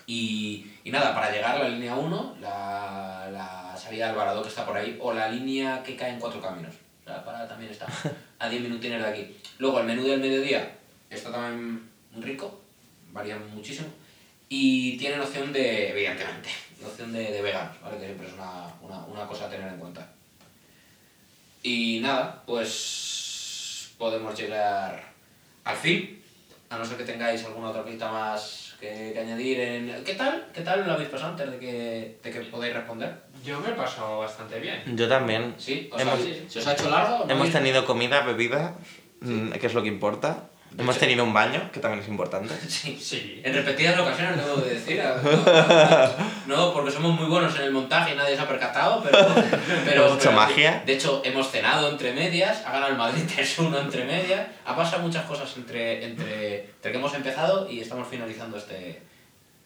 Y, 0.07 0.67
y 0.85 0.91
nada, 0.91 1.15
para 1.15 1.31
llegar 1.31 1.57
a 1.57 1.59
la 1.65 1.69
línea 1.69 1.95
1, 1.95 2.37
la, 2.41 3.29
la 3.33 3.77
salida 3.77 4.07
de 4.07 4.11
Alvarado 4.13 4.43
que 4.43 4.49
está 4.49 4.65
por 4.65 4.77
ahí, 4.77 4.97
o 5.01 5.13
la 5.13 5.29
línea 5.29 5.83
que 5.83 5.97
cae 5.97 6.13
en 6.13 6.21
cuatro 6.21 6.41
caminos. 6.41 6.75
La 7.05 7.25
parada 7.25 7.49
también 7.49 7.71
está 7.71 7.87
a 8.39 8.49
10 8.49 8.63
minutines 8.63 9.03
de 9.03 9.09
aquí. 9.09 9.37
Luego 9.59 9.81
el 9.81 9.87
menú 9.87 10.05
del 10.05 10.21
mediodía 10.21 10.77
está 11.11 11.33
también 11.33 11.89
muy 12.13 12.23
rico, 12.23 12.63
varía 13.13 13.37
muchísimo. 13.37 13.89
Y 14.49 14.97
tienen 14.99 15.21
opción 15.21 15.53
de, 15.53 15.91
evidentemente, 15.91 16.49
opción 16.87 17.13
de, 17.13 17.31
de 17.33 17.43
veganos, 17.43 17.81
¿vale? 17.83 17.99
Que 17.99 18.07
siempre 18.07 18.27
es 18.29 18.33
una, 18.35 18.67
una, 18.83 19.05
una 19.07 19.27
cosa 19.27 19.47
a 19.47 19.51
tener 19.51 19.69
en 19.69 19.79
cuenta. 19.79 20.07
Y 21.63 22.01
nada, 22.01 22.43
pues 22.47 23.93
podemos 23.99 24.37
llegar 24.39 25.03
al 25.65 25.77
fin, 25.77 26.23
a 26.71 26.79
no 26.79 26.85
ser 26.85 26.97
que 26.97 27.05
tengáis 27.05 27.45
alguna 27.45 27.69
otra 27.71 27.83
cosita 27.83 28.11
más 28.11 28.75
que, 28.81 29.13
que 29.13 29.19
añadir. 29.21 29.61
En... 29.61 30.05
¿Qué 30.05 30.15
tal? 30.15 30.49
¿Qué 30.53 30.63
tal 30.63 30.85
lo 30.87 30.93
habéis 30.95 31.09
pasado 31.11 31.31
antes 31.33 31.51
de 31.53 31.59
que, 31.59 32.19
de 32.23 32.31
que 32.31 32.41
podáis 32.51 32.75
responder? 32.75 33.15
Yo 33.45 33.61
me 33.61 33.69
he 33.69 33.73
pasado 33.73 34.19
bastante 34.19 34.59
bien. 34.59 34.83
Yo 34.97 35.09
también. 35.09 35.55
¿Sí? 35.59 35.89
¿Os, 35.93 36.01
Hemos- 36.01 36.15
ha- 36.21 36.51
¿Se 36.51 36.59
os 36.59 36.67
ha 36.67 36.73
hecho 36.73 36.91
largo? 36.91 37.19
¿No 37.27 37.31
Hemos 37.33 37.49
habéis- 37.49 37.53
tenido 37.53 37.85
comida, 37.85 38.23
bebida, 38.23 38.75
mm, 39.21 39.53
que 39.53 39.67
es 39.67 39.75
lo 39.75 39.83
que 39.83 39.89
importa. 39.89 40.49
Hemos 40.79 40.99
tenido 40.99 41.23
un 41.25 41.33
baño, 41.35 41.71
que 41.73 41.81
también 41.81 42.03
es 42.03 42.09
importante. 42.09 42.55
Sí. 42.69 42.99
Sí. 43.01 43.41
En 43.45 43.55
repetidas 43.55 43.99
ocasiones 44.01 44.43
tengo 44.43 44.63
que 44.63 44.71
decir. 44.71 45.03
No, 46.47 46.57
no, 46.57 46.73
porque 46.73 46.91
somos 46.91 47.13
muy 47.19 47.27
buenos 47.29 47.55
en 47.57 47.63
el 47.63 47.73
montaje 47.73 48.13
y 48.13 48.17
nadie 48.17 48.35
se 48.37 48.43
ha 48.43 48.49
percatado, 48.49 49.03
pero. 49.03 49.19
pero 49.85 50.07
Hemos 50.07 50.19
hecho 50.19 50.31
pero- 50.31 50.33
magia. 50.37 50.83
De 50.87 50.95
hecho, 50.95 51.21
hemos 51.25 51.51
cenado 51.51 51.91
entre 51.91 52.13
medias, 52.13 52.63
ha 52.67 52.73
ganado 52.73 52.93
el 52.93 52.99
Madrid 52.99 53.23
3-1 53.37 53.81
entre 53.83 54.05
medias. 54.05 54.47
Ha 54.65 54.75
pasado 54.77 55.03
muchas 55.03 55.25
cosas 55.27 55.53
entre, 55.57 56.05
entre, 56.05 56.65
entre 56.65 56.93
que 56.93 56.99
hemos 56.99 57.15
empezado 57.15 57.69
y 57.71 57.81
estamos 57.81 58.09
finalizando 58.09 58.57
este, 58.57 59.03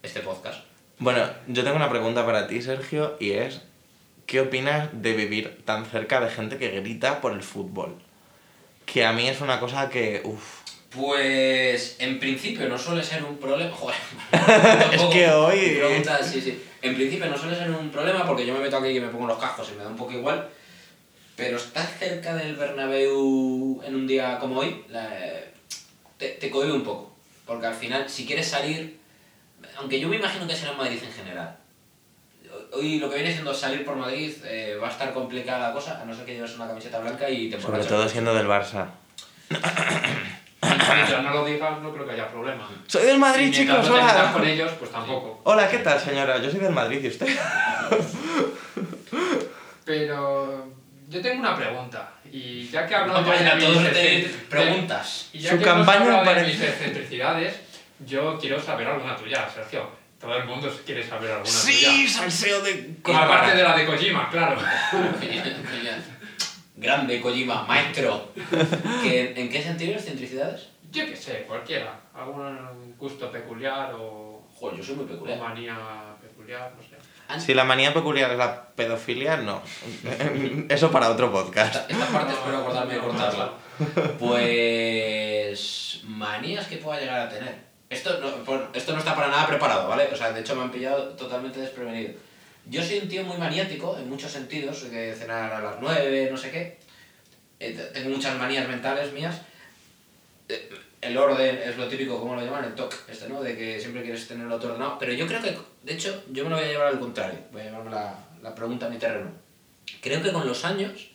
este 0.02 0.20
podcast. 0.20 0.60
Bueno, 0.98 1.20
yo 1.46 1.62
tengo 1.62 1.76
una 1.76 1.90
pregunta 1.90 2.24
para 2.24 2.46
ti, 2.46 2.62
Sergio, 2.62 3.16
y 3.20 3.32
es, 3.32 3.60
¿qué 4.26 4.40
opinas 4.40 4.88
de 4.92 5.12
vivir 5.12 5.62
tan 5.64 5.84
cerca 5.86 6.20
de 6.20 6.30
gente 6.30 6.56
que 6.56 6.70
grita 6.80 7.20
por 7.20 7.32
el 7.32 7.42
fútbol? 7.42 7.96
Que 8.86 9.04
a 9.04 9.12
mí 9.12 9.28
es 9.28 9.40
una 9.42 9.60
cosa 9.60 9.90
que, 9.90 10.22
uff, 10.24 10.55
Pues 10.96 11.96
en 11.98 12.18
principio 12.18 12.68
no 12.68 12.78
suele 12.78 13.02
ser 13.04 13.22
un 13.22 13.36
problema. 13.38 13.70
Joder, 13.74 13.96
Es 14.92 15.02
que 15.02 15.28
hoy- 15.30 16.04
sí, 16.24 16.40
sí. 16.40 16.62
En 16.82 16.94
principio 16.94 17.26
no 17.26 17.36
suele 17.36 17.56
ser 17.56 17.70
un 17.70 17.90
problema 17.90 18.24
porque 18.26 18.46
yo 18.46 18.54
me 18.54 18.60
meto 18.60 18.76
aquí 18.78 18.88
y 18.88 19.00
me 19.00 19.08
pongo 19.08 19.26
los 19.26 19.38
cascos 19.38 19.68
y 19.72 19.76
me 19.76 19.82
da 19.84 19.90
un 19.90 19.96
poco 19.96 20.12
igual. 20.12 20.48
Pero 21.36 21.58
estar 21.58 21.86
cerca 21.86 22.34
del 22.34 22.56
Bernabéu 22.56 23.82
en 23.84 23.94
un 23.94 24.06
día 24.06 24.38
como 24.38 24.60
hoy 24.60 24.84
la- 24.88 25.10
te, 26.16 26.28
te 26.30 26.50
cohibe 26.50 26.72
un 26.72 26.82
poco. 26.84 27.14
Porque 27.46 27.66
al 27.66 27.74
final, 27.74 28.08
si 28.08 28.24
quieres 28.26 28.48
salir, 28.48 28.98
aunque 29.76 30.00
yo 30.00 30.08
me 30.08 30.16
imagino 30.16 30.46
que 30.46 30.54
será 30.56 30.72
en 30.72 30.78
Madrid 30.78 30.98
en 31.04 31.12
general. 31.12 31.56
Hoy 32.72 32.98
lo 32.98 33.08
que 33.10 33.16
viene 33.16 33.32
siendo 33.32 33.52
salir 33.54 33.84
por 33.84 33.96
Madrid 33.96 34.32
eh, 34.44 34.76
va 34.82 34.88
a 34.88 34.90
estar 34.90 35.12
complicada 35.12 35.68
la 35.68 35.74
cosa, 35.74 36.00
a 36.00 36.04
no 36.04 36.14
ser 36.14 36.24
que 36.24 36.34
lleves 36.34 36.54
una 36.54 36.66
camiseta 36.66 36.98
blanca 37.00 37.28
y 37.28 37.50
te 37.50 37.60
sobre 37.60 37.84
todo 37.84 38.08
siendo 38.08 38.34
del 38.34 38.46
Barça. 38.46 38.86
Mientras 40.94 41.22
no 41.22 41.30
lo 41.30 41.44
digas, 41.44 41.78
no 41.80 41.92
creo 41.92 42.06
que 42.06 42.12
haya 42.12 42.28
problema. 42.28 42.68
Soy 42.86 43.06
del 43.06 43.18
Madrid, 43.18 43.48
Y 43.48 43.50
chicos, 43.52 43.76
no 43.76 43.82
te 43.94 44.00
hola. 44.00 44.30
con 44.32 44.46
ellos, 44.46 44.72
pues 44.78 44.90
tampoco. 44.90 45.40
Hola, 45.44 45.68
¿qué 45.70 45.78
tal, 45.78 46.00
señora? 46.00 46.38
Yo 46.38 46.50
soy 46.50 46.60
del 46.60 46.72
Madrid, 46.72 47.00
¿y 47.04 47.08
usted? 47.08 47.28
Pero 49.84 50.66
yo 51.08 51.20
tengo 51.22 51.40
una 51.40 51.56
pregunta. 51.56 52.10
Y 52.32 52.68
ya 52.68 52.86
que 52.86 52.92
ya 52.92 53.04
de 53.04 53.62
excentri- 53.62 54.48
preguntas. 54.48 55.30
Y 55.32 55.38
ya 55.38 55.50
Su 55.52 55.58
que 55.58 55.64
hemos 55.64 55.86
campaña 55.86 56.18
hablado 56.18 56.34
de 56.40 56.46
mis 56.46 56.60
excentricidades, 56.60 57.54
yo 58.04 58.38
quiero 58.38 58.60
saber 58.60 58.88
alguna 58.88 59.16
tuya, 59.16 59.48
Sergio. 59.52 59.88
Todo 60.20 60.34
el 60.36 60.44
mundo 60.44 60.68
quiere 60.84 61.06
saber 61.06 61.30
alguna 61.30 61.50
tuya. 61.62 62.08
salseo 62.08 62.62
de... 62.62 62.96
Aparte 63.14 63.56
de 63.56 63.62
la 63.62 63.76
de 63.76 63.86
Kojima, 63.86 64.28
claro. 64.30 64.56
Grande 66.76 67.20
Kojima, 67.20 67.62
maestro. 67.64 68.32
¿Que, 69.02 69.32
¿En 69.36 69.48
qué 69.48 69.62
sentido 69.62 69.94
excentricidades? 69.94 70.68
Yo 70.92 71.06
qué 71.06 71.16
sé, 71.16 71.44
cualquiera. 71.48 71.98
Algún 72.14 72.94
gusto 72.98 73.30
peculiar 73.30 73.92
o, 73.94 74.46
Joder, 74.54 74.78
yo 74.78 74.84
soy 74.84 74.96
muy 74.96 75.04
o 75.04 75.08
peculiar. 75.08 75.38
manía 75.38 75.76
peculiar, 76.20 76.72
no 76.76 76.82
sé. 76.82 76.96
Si 77.40 77.54
la 77.54 77.64
manía 77.64 77.92
peculiar 77.92 78.30
es 78.30 78.38
la 78.38 78.68
pedofilia, 78.68 79.36
no. 79.38 79.60
Eso 80.68 80.90
para 80.90 81.10
otro 81.10 81.32
podcast. 81.32 81.74
Esta, 81.74 81.92
esta 81.92 82.06
parte 82.06 82.32
espero 82.32 82.58
acordarme 82.58 82.94
de 82.94 83.00
cortarla. 83.00 83.52
Pues. 84.18 86.00
manías 86.04 86.66
que 86.66 86.76
pueda 86.76 87.00
llegar 87.00 87.20
a 87.20 87.28
tener. 87.28 87.66
Esto 87.88 88.18
no, 88.20 88.28
esto 88.74 88.92
no 88.92 88.98
está 88.98 89.14
para 89.14 89.28
nada 89.28 89.46
preparado, 89.46 89.88
¿vale? 89.88 90.08
O 90.12 90.16
sea, 90.16 90.32
de 90.32 90.40
hecho 90.40 90.56
me 90.56 90.62
han 90.62 90.70
pillado 90.70 91.10
totalmente 91.10 91.60
desprevenido. 91.60 92.14
Yo 92.68 92.82
soy 92.82 92.98
un 92.98 93.08
tío 93.08 93.22
muy 93.24 93.36
maniático 93.36 93.96
en 93.96 94.08
muchos 94.08 94.32
sentidos, 94.32 94.90
de 94.90 95.14
cenar 95.14 95.52
a 95.52 95.60
las 95.60 95.76
9, 95.80 96.28
no 96.30 96.36
sé 96.36 96.50
qué. 96.50 96.78
Eh, 97.60 97.72
te- 97.72 97.84
tengo 97.86 98.10
muchas 98.10 98.36
manías 98.38 98.68
mentales 98.68 99.12
mías. 99.12 99.40
Eh, 100.48 100.68
El 101.02 101.16
orden 101.16 101.58
es 101.62 101.76
lo 101.76 101.86
típico, 101.88 102.18
¿cómo 102.18 102.34
lo 102.34 102.42
llaman? 102.44 102.64
El 102.64 102.74
TOC, 102.74 102.92
este, 103.08 103.28
¿no? 103.28 103.40
De 103.42 103.56
que 103.56 103.78
siempre 103.78 104.02
quieres 104.02 104.26
tenerlo 104.26 104.58
todo 104.58 104.72
ordenado. 104.72 104.98
Pero 104.98 105.12
yo 105.12 105.26
creo 105.26 105.40
que, 105.40 105.56
de 105.84 105.92
hecho, 105.92 106.24
yo 106.32 106.42
me 106.44 106.50
lo 106.50 106.56
voy 106.56 106.64
a 106.64 106.68
llevar 106.68 106.86
al 106.88 106.98
contrario. 106.98 107.38
Voy 107.52 107.60
a 107.60 107.64
llevarme 107.64 107.90
la, 107.92 108.18
la 108.42 108.54
pregunta 108.54 108.86
a 108.86 108.88
mi 108.88 108.96
terreno. 108.98 109.30
Creo 110.00 110.20
que 110.22 110.32
con 110.32 110.46
los 110.46 110.64
años 110.64 111.10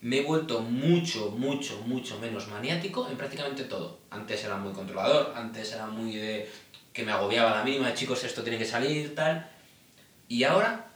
me 0.00 0.18
he 0.18 0.22
vuelto 0.22 0.60
mucho, 0.60 1.30
mucho, 1.30 1.80
mucho 1.82 2.18
menos 2.18 2.48
maniático 2.48 3.08
en 3.08 3.16
prácticamente 3.16 3.64
todo. 3.64 3.98
Antes 4.10 4.42
era 4.44 4.56
muy 4.56 4.72
controlador, 4.72 5.32
antes 5.36 5.72
era 5.72 5.86
muy 5.86 6.16
de 6.16 6.50
que 6.92 7.04
me 7.04 7.12
agobiaba 7.12 7.54
la 7.58 7.62
mínima, 7.64 7.94
chicos, 7.94 8.24
esto 8.24 8.42
tiene 8.42 8.58
que 8.58 8.64
salir, 8.64 9.14
tal. 9.14 9.48
Y 10.26 10.42
ahora 10.44 10.86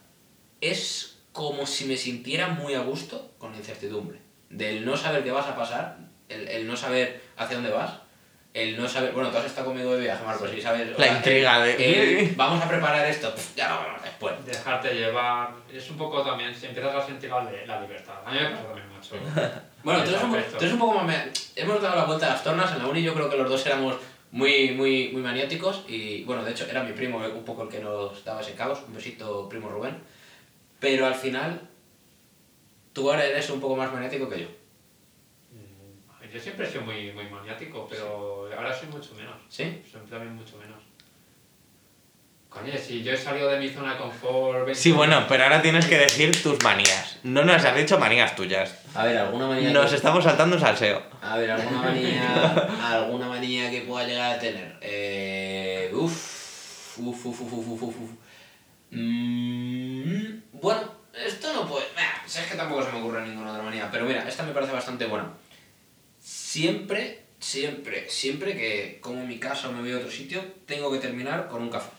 es 0.63 1.19
como 1.33 1.67
si 1.67 1.85
me 1.85 1.97
sintiera 1.99 2.49
muy 2.49 2.75
a 2.75 2.81
gusto 2.81 3.31
con 3.39 3.53
la 3.53 3.59
incertidumbre. 3.59 4.19
del 4.49 4.85
no 4.85 4.97
saber 4.97 5.23
qué 5.25 5.31
vas 5.31 5.47
a 5.47 5.57
pasar, 5.57 5.97
el, 6.29 6.47
el 6.49 6.67
no 6.67 6.77
saber 6.77 7.21
hacia 7.37 7.57
dónde 7.57 7.71
vas, 7.73 7.93
el 8.55 8.77
no 8.77 8.87
saber, 8.87 9.13
bueno, 9.13 9.31
tú 9.31 9.39
has 9.39 9.47
estado 9.47 9.69
conmigo 9.69 9.95
de 9.95 10.03
viaje, 10.03 10.23
Marcos, 10.25 10.51
y 10.55 10.61
sabes... 10.61 10.89
o 10.95 11.01
La 11.01 11.07
sea, 11.07 11.17
intriga 11.17 11.67
el- 11.67 11.77
de- 11.79 12.21
el 12.29 12.35
vamos 12.37 12.63
a 12.63 12.69
preparar 12.69 13.07
esto, 13.07 13.35
pf, 13.35 13.57
ya 13.57 13.71
lo 13.75 13.83
vemos 13.83 14.03
después. 14.03 14.35
Dejarte 14.45 14.93
llevar. 14.95 15.55
Es 15.73 15.89
un 15.91 15.97
poco 15.97 16.23
también, 16.23 16.55
si 16.55 16.67
empiezas 16.67 16.95
a 16.95 17.07
sentir 17.07 17.31
la, 17.31 17.43
la 17.67 17.81
libertad. 17.81 18.13
A 18.27 18.31
mí 18.31 18.39
me 18.39 18.51
pasa 18.51 18.63
también 18.65 18.89
mucho. 18.91 19.17
Bueno, 19.83 20.05
tú 20.05 20.11
eres, 20.11 20.23
un, 20.23 20.31
tú 20.33 20.57
eres 20.59 20.73
un 20.75 20.79
poco 20.79 20.95
más... 20.99 21.07
me- 21.07 21.33
Hemos 21.57 21.81
dado 21.83 21.97
la 21.97 22.05
vuelta 22.05 22.27
a 22.27 22.31
las 22.35 22.45
tornas, 22.45 22.71
en 22.73 22.79
la 22.81 22.89
uni 22.89 23.03
yo 23.03 23.15
creo 23.15 23.31
que 23.31 23.37
los 23.39 23.49
dos 23.49 23.65
éramos 23.67 23.97
muy, 24.33 24.73
muy, 24.73 25.09
muy 25.13 25.23
maniáticos 25.23 25.85
y, 25.89 26.23
bueno, 26.25 26.45
de 26.45 26.51
hecho 26.53 26.67
era 26.69 26.83
mi 26.83 26.93
primo 26.93 27.19
un 27.19 27.45
poco 27.47 27.63
el 27.63 27.69
que 27.71 27.81
nos 27.81 28.23
daba 28.25 28.43
ese 28.43 28.53
caos, 28.55 28.81
un 28.87 28.95
besito, 28.95 29.49
primo 29.49 29.69
Rubén, 29.71 29.97
pero 30.83 31.07
al 31.07 31.15
final, 31.15 31.61
tú 32.93 33.09
ahora 33.09 33.25
eres 33.25 33.49
un 33.51 33.61
poco 33.61 33.77
más 33.77 33.93
maniático 33.93 34.29
que 34.29 34.41
yo. 34.41 34.49
Mm, 35.53 36.29
yo 36.29 36.41
siempre 36.41 36.67
he 36.67 36.69
sido 36.69 36.83
muy, 36.83 37.13
muy 37.13 37.25
maniático, 37.27 37.87
pero 37.89 38.49
sí. 38.49 38.55
ahora 38.59 38.75
soy 38.75 38.89
mucho 38.89 39.15
menos. 39.15 39.37
¿Sí? 39.49 39.81
Soy 39.91 40.01
también 40.11 40.35
mucho 40.35 40.57
menos. 40.59 40.83
Coño, 42.49 42.73
si 42.77 43.05
yo 43.05 43.13
he 43.13 43.17
salido 43.17 43.49
de 43.49 43.61
mi 43.61 43.69
zona 43.69 43.93
de 43.93 43.99
confort... 44.01 44.75
sí, 44.75 44.91
bueno, 44.91 45.25
pero 45.29 45.45
ahora 45.45 45.63
tienes 45.63 45.87
que 45.87 45.99
decir 45.99 46.43
tus 46.43 46.61
manías. 46.65 47.21
No 47.23 47.45
nos 47.45 47.65
has 47.65 47.77
dicho 47.77 47.97
manías 48.01 48.35
tuyas. 48.35 48.83
A 48.93 49.05
ver, 49.05 49.19
alguna 49.19 49.47
manía... 49.47 49.71
Nos 49.71 49.93
estamos 49.93 50.25
saltando 50.25 50.57
un 50.57 50.61
salseo. 50.61 51.01
A 51.23 51.39
ver, 51.39 51.53
alguna 51.53 51.81
manía... 51.81 52.51
alguna 52.83 53.29
manía 53.29 53.71
que 53.71 53.83
pueda 53.83 54.05
llegar 54.05 54.35
a 54.35 54.39
tener. 54.41 54.77
Eh... 54.81 55.93
Uf, 55.95 56.99
uf, 56.99 57.27
uf, 57.27 57.41
uf, 57.41 57.53
uf, 57.53 57.83
uf. 57.83 58.01
uf. 58.01 58.11
Mm, 58.91 59.62
bueno, 60.63 60.81
esto 61.13 61.53
no 61.53 61.67
puede. 61.67 61.87
Nah, 61.97 62.27
si 62.27 62.39
es 62.39 62.47
que 62.47 62.57
tampoco 62.57 62.85
se 62.85 62.93
me 62.93 63.01
ocurre 63.01 63.27
ninguna 63.27 63.51
otra 63.51 63.65
manía. 63.65 63.91
Pero 63.91 64.05
mira, 64.05 64.27
esta 64.27 64.45
me 64.45 64.53
parece 64.53 64.73
bastante 64.73 65.07
buena. 65.07 65.29
Siempre, 66.21 67.25
siempre, 67.41 68.09
siempre 68.09 68.57
que 68.57 68.99
como 69.01 69.21
en 69.21 69.29
mi 69.29 69.39
casa 69.39 69.69
o 69.69 69.73
me 69.73 69.81
voy 69.81 69.93
a 69.93 69.97
otro 69.97 70.11
sitio, 70.11 70.41
tengo 70.65 70.91
que 70.93 70.99
terminar 70.99 71.49
con 71.49 71.63
un 71.63 71.69
café. 71.69 71.91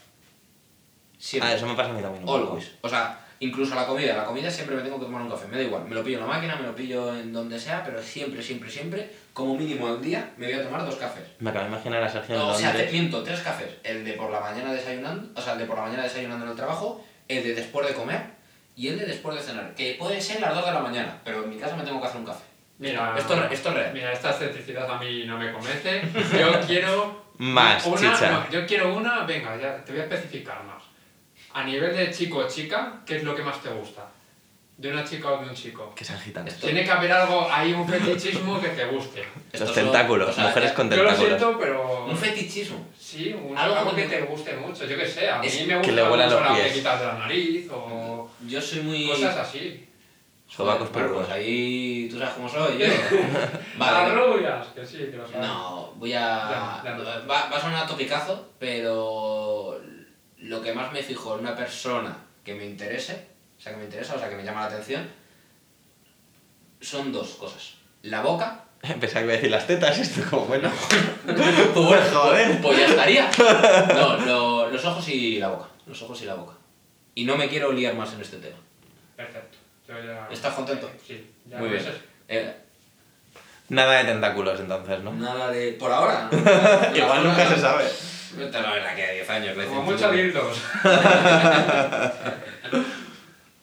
Siempre. 1.18 1.52
Ah, 1.52 1.56
eso 1.56 1.68
me 1.68 1.76
pasa 1.76 1.90
a 1.90 1.94
mí 1.94 2.02
también. 2.02 2.24
Always. 2.28 2.72
O 2.80 2.88
sea, 2.88 3.20
incluso 3.42 3.76
la 3.76 3.86
comida. 3.86 4.16
La 4.16 4.24
comida 4.24 4.50
siempre 4.50 4.78
me 4.78 4.82
tengo 4.82 4.98
que 4.98 5.06
tomar 5.06 5.22
un 5.22 5.30
café. 5.30 5.48
Me 5.48 5.58
da 5.58 5.64
igual. 5.64 5.84
Me 5.84 5.96
lo 5.96 6.02
pillo 6.02 6.20
en 6.20 6.28
la 6.28 6.34
máquina, 6.34 6.56
me 6.56 6.66
lo 6.66 6.74
pillo 6.74 7.14
en 7.14 7.34
donde 7.34 7.60
sea, 7.60 7.84
pero 7.84 8.02
siempre, 8.02 8.42
siempre, 8.42 8.72
siempre, 8.72 9.12
como 9.34 9.58
mínimo 9.58 9.88
al 9.88 10.02
día, 10.02 10.32
me 10.38 10.46
voy 10.46 10.56
a 10.56 10.64
tomar 10.64 10.86
dos 10.86 10.96
cafés. 10.96 11.26
Me 11.40 11.50
acabo 11.50 11.66
de 11.66 11.72
imaginar 11.72 12.02
a 12.02 12.10
Sergio 12.10 12.38
No, 12.38 12.48
o 12.48 12.58
sea, 12.58 12.72
te 12.72 12.90
miento, 12.90 13.24
tres 13.24 13.42
cafés. 13.42 13.76
El 13.84 14.06
de 14.06 14.14
por 14.14 14.32
la 14.32 14.40
mañana 14.40 14.72
desayunando, 14.72 15.38
o 15.38 15.44
sea, 15.44 15.54
el 15.54 15.60
de 15.60 15.66
por 15.66 15.76
la 15.76 15.84
mañana 15.84 16.04
desayunando 16.04 16.46
en 16.46 16.52
el 16.52 16.58
trabajo, 16.58 17.04
el 17.28 17.44
de 17.44 17.56
después 17.56 17.86
de 17.86 17.94
comer 17.94 18.43
y 18.76 18.88
el 18.88 19.00
de 19.00 19.06
después 19.06 19.36
de 19.38 19.42
cenar. 19.44 19.74
Que 19.76 19.96
puede 20.00 20.20
ser 20.22 20.42
las 20.42 20.54
dos 20.56 20.66
de 20.66 20.72
la 20.72 20.80
mañana, 20.80 21.20
pero 21.24 21.44
en 21.44 21.50
mi 21.50 21.58
casa 21.58 21.76
me 21.76 21.84
tengo 21.84 22.00
que 22.02 22.08
hacer 22.08 22.20
un 22.20 22.26
café. 22.26 22.44
Mira, 22.80 23.16
Esto, 23.18 23.36
es- 23.46 23.52
esto 23.52 23.70
es 23.70 23.76
real. 23.76 23.94
Mira, 23.94 24.12
esta 24.12 24.32
excentricidad 24.32 24.90
a 24.92 24.98
mí 24.98 25.26
no 25.26 25.38
me 25.38 25.52
convence. 25.54 26.02
Yo 26.40 26.60
quiero. 26.68 27.24
Más 27.38 27.86
una, 27.88 27.98
chicha. 28.14 28.32
no, 28.32 28.50
yo 28.52 28.66
quiero 28.68 28.96
una, 28.96 29.24
venga, 29.26 29.56
ya 29.58 29.84
te 29.84 29.92
voy 29.92 30.02
a 30.02 30.04
especificar 30.04 30.64
más. 30.64 30.84
A 31.54 31.64
nivel 31.64 31.96
de 31.96 32.12
chico 32.12 32.38
o 32.40 32.48
chica, 32.48 33.02
¿qué 33.06 33.18
es 33.18 33.24
lo 33.24 33.36
que 33.36 33.42
más 33.42 33.62
te 33.62 33.70
gusta? 33.70 34.08
¿De 34.84 34.92
una 34.92 35.06
chica 35.06 35.32
o 35.32 35.42
de 35.42 35.48
un 35.48 35.56
chico? 35.56 35.94
Que 35.96 36.04
se 36.04 36.12
agitan. 36.12 36.46
Esto- 36.46 36.66
Tiene 36.68 36.84
que 36.84 36.92
haber 36.92 37.10
algo, 37.10 37.48
hay 37.50 37.72
un 37.72 37.88
fetichismo 37.88 38.60
que 38.60 38.68
te 38.68 38.84
guste. 38.88 39.24
Los 39.58 39.74
tentáculos, 39.74 40.30
o 40.30 40.34
sea, 40.34 40.44
mujeres 40.48 40.74
con 40.74 40.90
Yo 40.90 40.98
lo 40.98 41.10
tentáculos. 41.10 41.40
siento, 41.40 41.58
pero. 41.58 42.06
Un 42.06 42.18
fetichismo. 42.18 42.86
Sí, 43.00 43.34
un- 43.34 43.58
Algo 43.58 43.96
que 43.96 44.04
te 44.10 44.22
guste 44.24 44.54
mucho. 44.58 44.86
Yo 44.86 44.98
qué 44.98 45.08
sé, 45.08 45.30
a 45.30 45.38
mí 45.40 45.48
Es- 45.48 45.62
me 45.66 45.68
que 45.82 45.92
gusta 45.94 46.04
mucho 46.10 46.18
los 46.18 46.42
las 46.42 46.52
pies. 46.58 46.68
pequitas 46.68 47.00
de 47.00 47.06
la 47.08 47.14
nariz 47.14 47.70
o 47.72 48.30
Yo 48.46 48.62
soy 48.62 48.82
muy... 48.82 49.08
cosas 49.08 49.38
así. 49.38 49.88
Sobacos 50.50 50.90
peludos. 50.90 51.20
Marcos, 51.20 51.34
ahí 51.34 52.10
tú 52.12 52.20
sabes 52.20 52.34
cómo 52.36 52.50
soy 52.50 52.78
yo. 52.78 52.86
Las 53.80 53.80
Vale. 53.80 54.14
rubias, 54.16 54.68
que 54.76 54.86
sí, 54.86 54.98
que 54.98 55.16
lo 55.16 55.26
sabes. 55.26 55.48
No, 55.48 55.94
voy 55.96 56.12
a. 56.12 56.20
Ya, 56.20 56.82
ya 56.84 56.96
no. 56.98 57.04
Va, 57.06 57.48
va 57.50 57.56
a 57.58 57.62
sonar 57.62 57.86
a 57.86 57.88
topicazo, 57.88 58.50
pero 58.60 59.80
lo 60.40 60.62
que 60.62 60.74
más 60.74 60.92
me 60.92 61.02
fijo 61.02 61.36
en 61.36 61.40
una 61.40 61.56
persona 61.56 62.18
que 62.44 62.54
me 62.54 62.66
interese, 62.66 63.33
sea, 63.64 63.72
que 63.72 63.78
me 63.80 63.86
interesa, 63.86 64.16
o 64.16 64.20
sea, 64.20 64.30
que 64.30 64.36
me 64.36 64.44
llama 64.44 64.62
la 64.62 64.68
atención, 64.68 65.10
son 66.82 67.12
dos 67.12 67.30
cosas. 67.36 67.76
La 68.04 68.22
boca. 68.22 68.66
Pensaba 69.00 69.20
que 69.22 69.24
iba 69.26 69.34
a 69.34 69.36
decir 69.38 69.52
las 69.52 69.66
tetas, 69.68 69.98
esto 69.98 70.22
como 70.30 70.46
bueno. 70.48 70.70
Pues 71.26 71.74
bueno, 71.74 72.04
Joder. 72.14 72.62
Pues 72.62 72.78
ya 72.78 72.86
estaría. 72.88 73.30
No, 73.96 74.18
lo- 74.18 74.70
los 74.70 74.84
ojos 74.86 75.08
y 75.10 75.40
la 75.40 75.48
boca. 75.50 75.68
Los 75.86 76.02
ojos 76.02 76.22
y 76.22 76.26
la 76.26 76.34
boca. 76.36 76.54
Y 77.16 77.24
no 77.26 77.38
me 77.38 77.48
quiero 77.48 77.72
liar 77.72 77.94
más 77.96 78.14
en 78.14 78.22
este 78.22 78.38
tema. 78.38 78.58
Perfecto. 79.16 79.58
Yo 79.88 79.94
ya... 80.04 80.28
¿Estás 80.32 80.54
contento? 80.56 80.90
Sí, 81.06 81.32
ya 81.46 81.58
Muy 81.60 81.70
lo 81.70 81.76
bien. 81.76 81.86
Eh, 82.28 82.56
Nada 83.70 83.94
de 84.00 84.06
tentáculos 84.06 84.60
entonces, 84.60 85.00
¿no? 85.02 85.14
nada 85.14 85.50
de. 85.50 85.74
Por 85.74 85.92
ahora. 85.92 86.30
Igual 86.94 87.24
nunca 87.24 87.48
se 87.48 87.60
sabe. 87.60 87.86
Vete 88.36 88.58
a 88.58 88.62
la 88.62 88.72
verdad 88.74 88.96
que 88.96 89.06
a 89.06 89.12
10 89.12 89.30
años. 89.30 89.58
Como 89.68 89.84
muchos 89.84 90.12
dildos. 90.12 90.58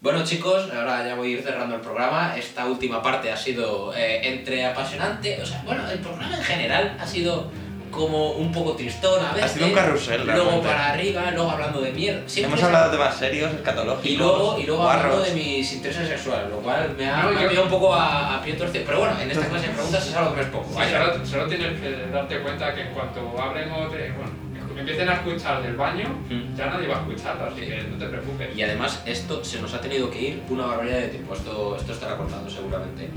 Bueno 0.01 0.25
chicos, 0.25 0.71
ahora 0.75 1.07
ya 1.07 1.15
voy 1.15 1.29
a 1.29 1.31
ir 1.37 1.43
cerrando 1.43 1.75
el 1.75 1.81
programa. 1.83 2.35
Esta 2.37 2.65
última 2.65 3.03
parte 3.03 3.31
ha 3.31 3.37
sido 3.37 3.93
eh, 3.95 4.21
entre 4.29 4.65
apasionante, 4.65 5.39
o 5.43 5.45
sea, 5.47 5.61
bueno, 5.67 5.83
el 5.91 5.99
programa 5.99 6.37
en 6.39 6.43
general 6.43 6.97
ha 6.99 7.07
sido 7.07 7.51
como 7.91 8.31
un 8.33 8.51
poco 8.51 8.73
tristón 8.77 9.23
a 9.23 9.33
veces. 9.33 9.51
sido 9.53 9.67
un 9.67 9.73
carrusel, 9.75 10.25
Luego 10.25 10.43
realmente. 10.45 10.69
para 10.69 10.93
arriba, 10.93 11.31
luego 11.33 11.51
hablando 11.51 11.81
de 11.83 11.93
mierda. 11.93 12.23
Siempre 12.27 12.53
Hemos 12.53 12.65
hablado 12.65 12.91
de 12.93 12.97
temas 12.97 13.17
serios, 13.17 13.53
escatológicos, 13.53 14.07
y 14.11 14.17
luego, 14.17 14.59
y 14.59 14.63
luego 14.63 14.89
hablando 14.89 15.21
de 15.23 15.33
mis 15.33 15.71
intereses 15.73 16.09
sexuales, 16.09 16.49
lo 16.49 16.59
cual 16.61 16.95
me 16.97 17.11
ha, 17.11 17.23
No, 17.25 17.31
me 17.33 17.37
ha 17.39 17.43
yo- 17.43 17.49
pillado 17.49 17.65
un 17.67 17.71
poco 17.73 17.93
a, 17.93 18.37
a 18.37 18.43
pie 18.43 18.55
torcido. 18.55 18.85
Pero 18.87 19.01
bueno, 19.01 19.21
en 19.21 19.31
esta 19.33 19.47
clase 19.49 19.67
de 19.67 19.73
preguntas 19.75 20.07
es 20.07 20.15
algo 20.15 20.31
que 20.31 20.37
me 20.37 20.43
es 20.45 20.49
poco. 20.51 20.69
Sí, 20.73 21.31
solo 21.31 21.47
tienes 21.47 21.79
que 21.81 21.91
darte 22.11 22.39
cuenta 22.41 22.75
que 22.75 22.81
en 22.83 22.95
cuanto 22.95 23.39
hablemos 23.39 23.93
de. 23.93 24.13
Bueno, 24.13 24.31
empiecen 24.79 25.09
a 25.09 25.15
escuchar 25.15 25.63
del 25.63 25.77
baño, 25.77 26.09
Mm. 26.29 26.55
ya 26.57 26.67
nadie 26.67 26.87
va 26.89 26.97
a 26.97 27.01
escucharlo, 27.01 27.45
así 27.47 27.61
Sí. 27.61 27.67
que 27.67 27.83
no 27.83 27.97
te 27.99 28.07
preocupes. 28.07 28.57
Y 28.57 28.63
además 28.63 29.03
esto 29.07 29.45
se 29.45 29.61
nos 29.61 29.73
ha 29.75 29.81
tenido 29.81 30.11
que 30.11 30.21
ir 30.23 30.43
una 30.49 30.67
barbaridad 30.67 30.99
de 31.01 31.09
tiempo, 31.09 31.35
esto, 31.35 31.77
esto 31.77 31.93
estará 31.93 32.17
cortando 32.17 32.49
seguramente. 32.49 33.09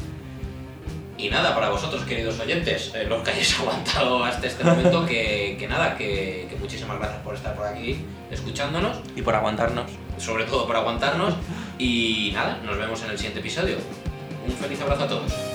Y 1.15 1.29
nada, 1.29 1.53
para 1.53 1.69
vosotros 1.69 2.03
queridos 2.05 2.39
oyentes, 2.39 2.91
eh, 2.95 3.05
los 3.07 3.21
que 3.23 3.31
hayáis 3.31 3.57
aguantado 3.59 4.23
hasta 4.23 4.47
este 4.47 4.63
momento, 4.63 5.05
que, 5.05 5.55
que 5.59 5.67
nada, 5.67 5.95
que, 5.95 6.47
que 6.49 6.55
muchísimas 6.59 6.97
gracias 6.97 7.21
por 7.21 7.35
estar 7.35 7.55
por 7.55 7.67
aquí 7.67 8.03
escuchándonos, 8.31 8.97
Y 9.15 9.21
por 9.21 9.35
aguantarnos. 9.35 9.91
sobre 10.17 10.45
todo 10.45 10.65
por 10.65 10.75
aguantarnos, 10.75 11.35
y 11.77 12.31
nada, 12.33 12.59
nos 12.65 12.77
vemos 12.77 13.01
en 13.03 13.11
el 13.11 13.17
siguiente 13.17 13.39
episodio. 13.41 13.77
Un 14.45 14.53
feliz 14.53 14.81
abrazo 14.81 15.03
a 15.03 15.07
todos. 15.07 15.52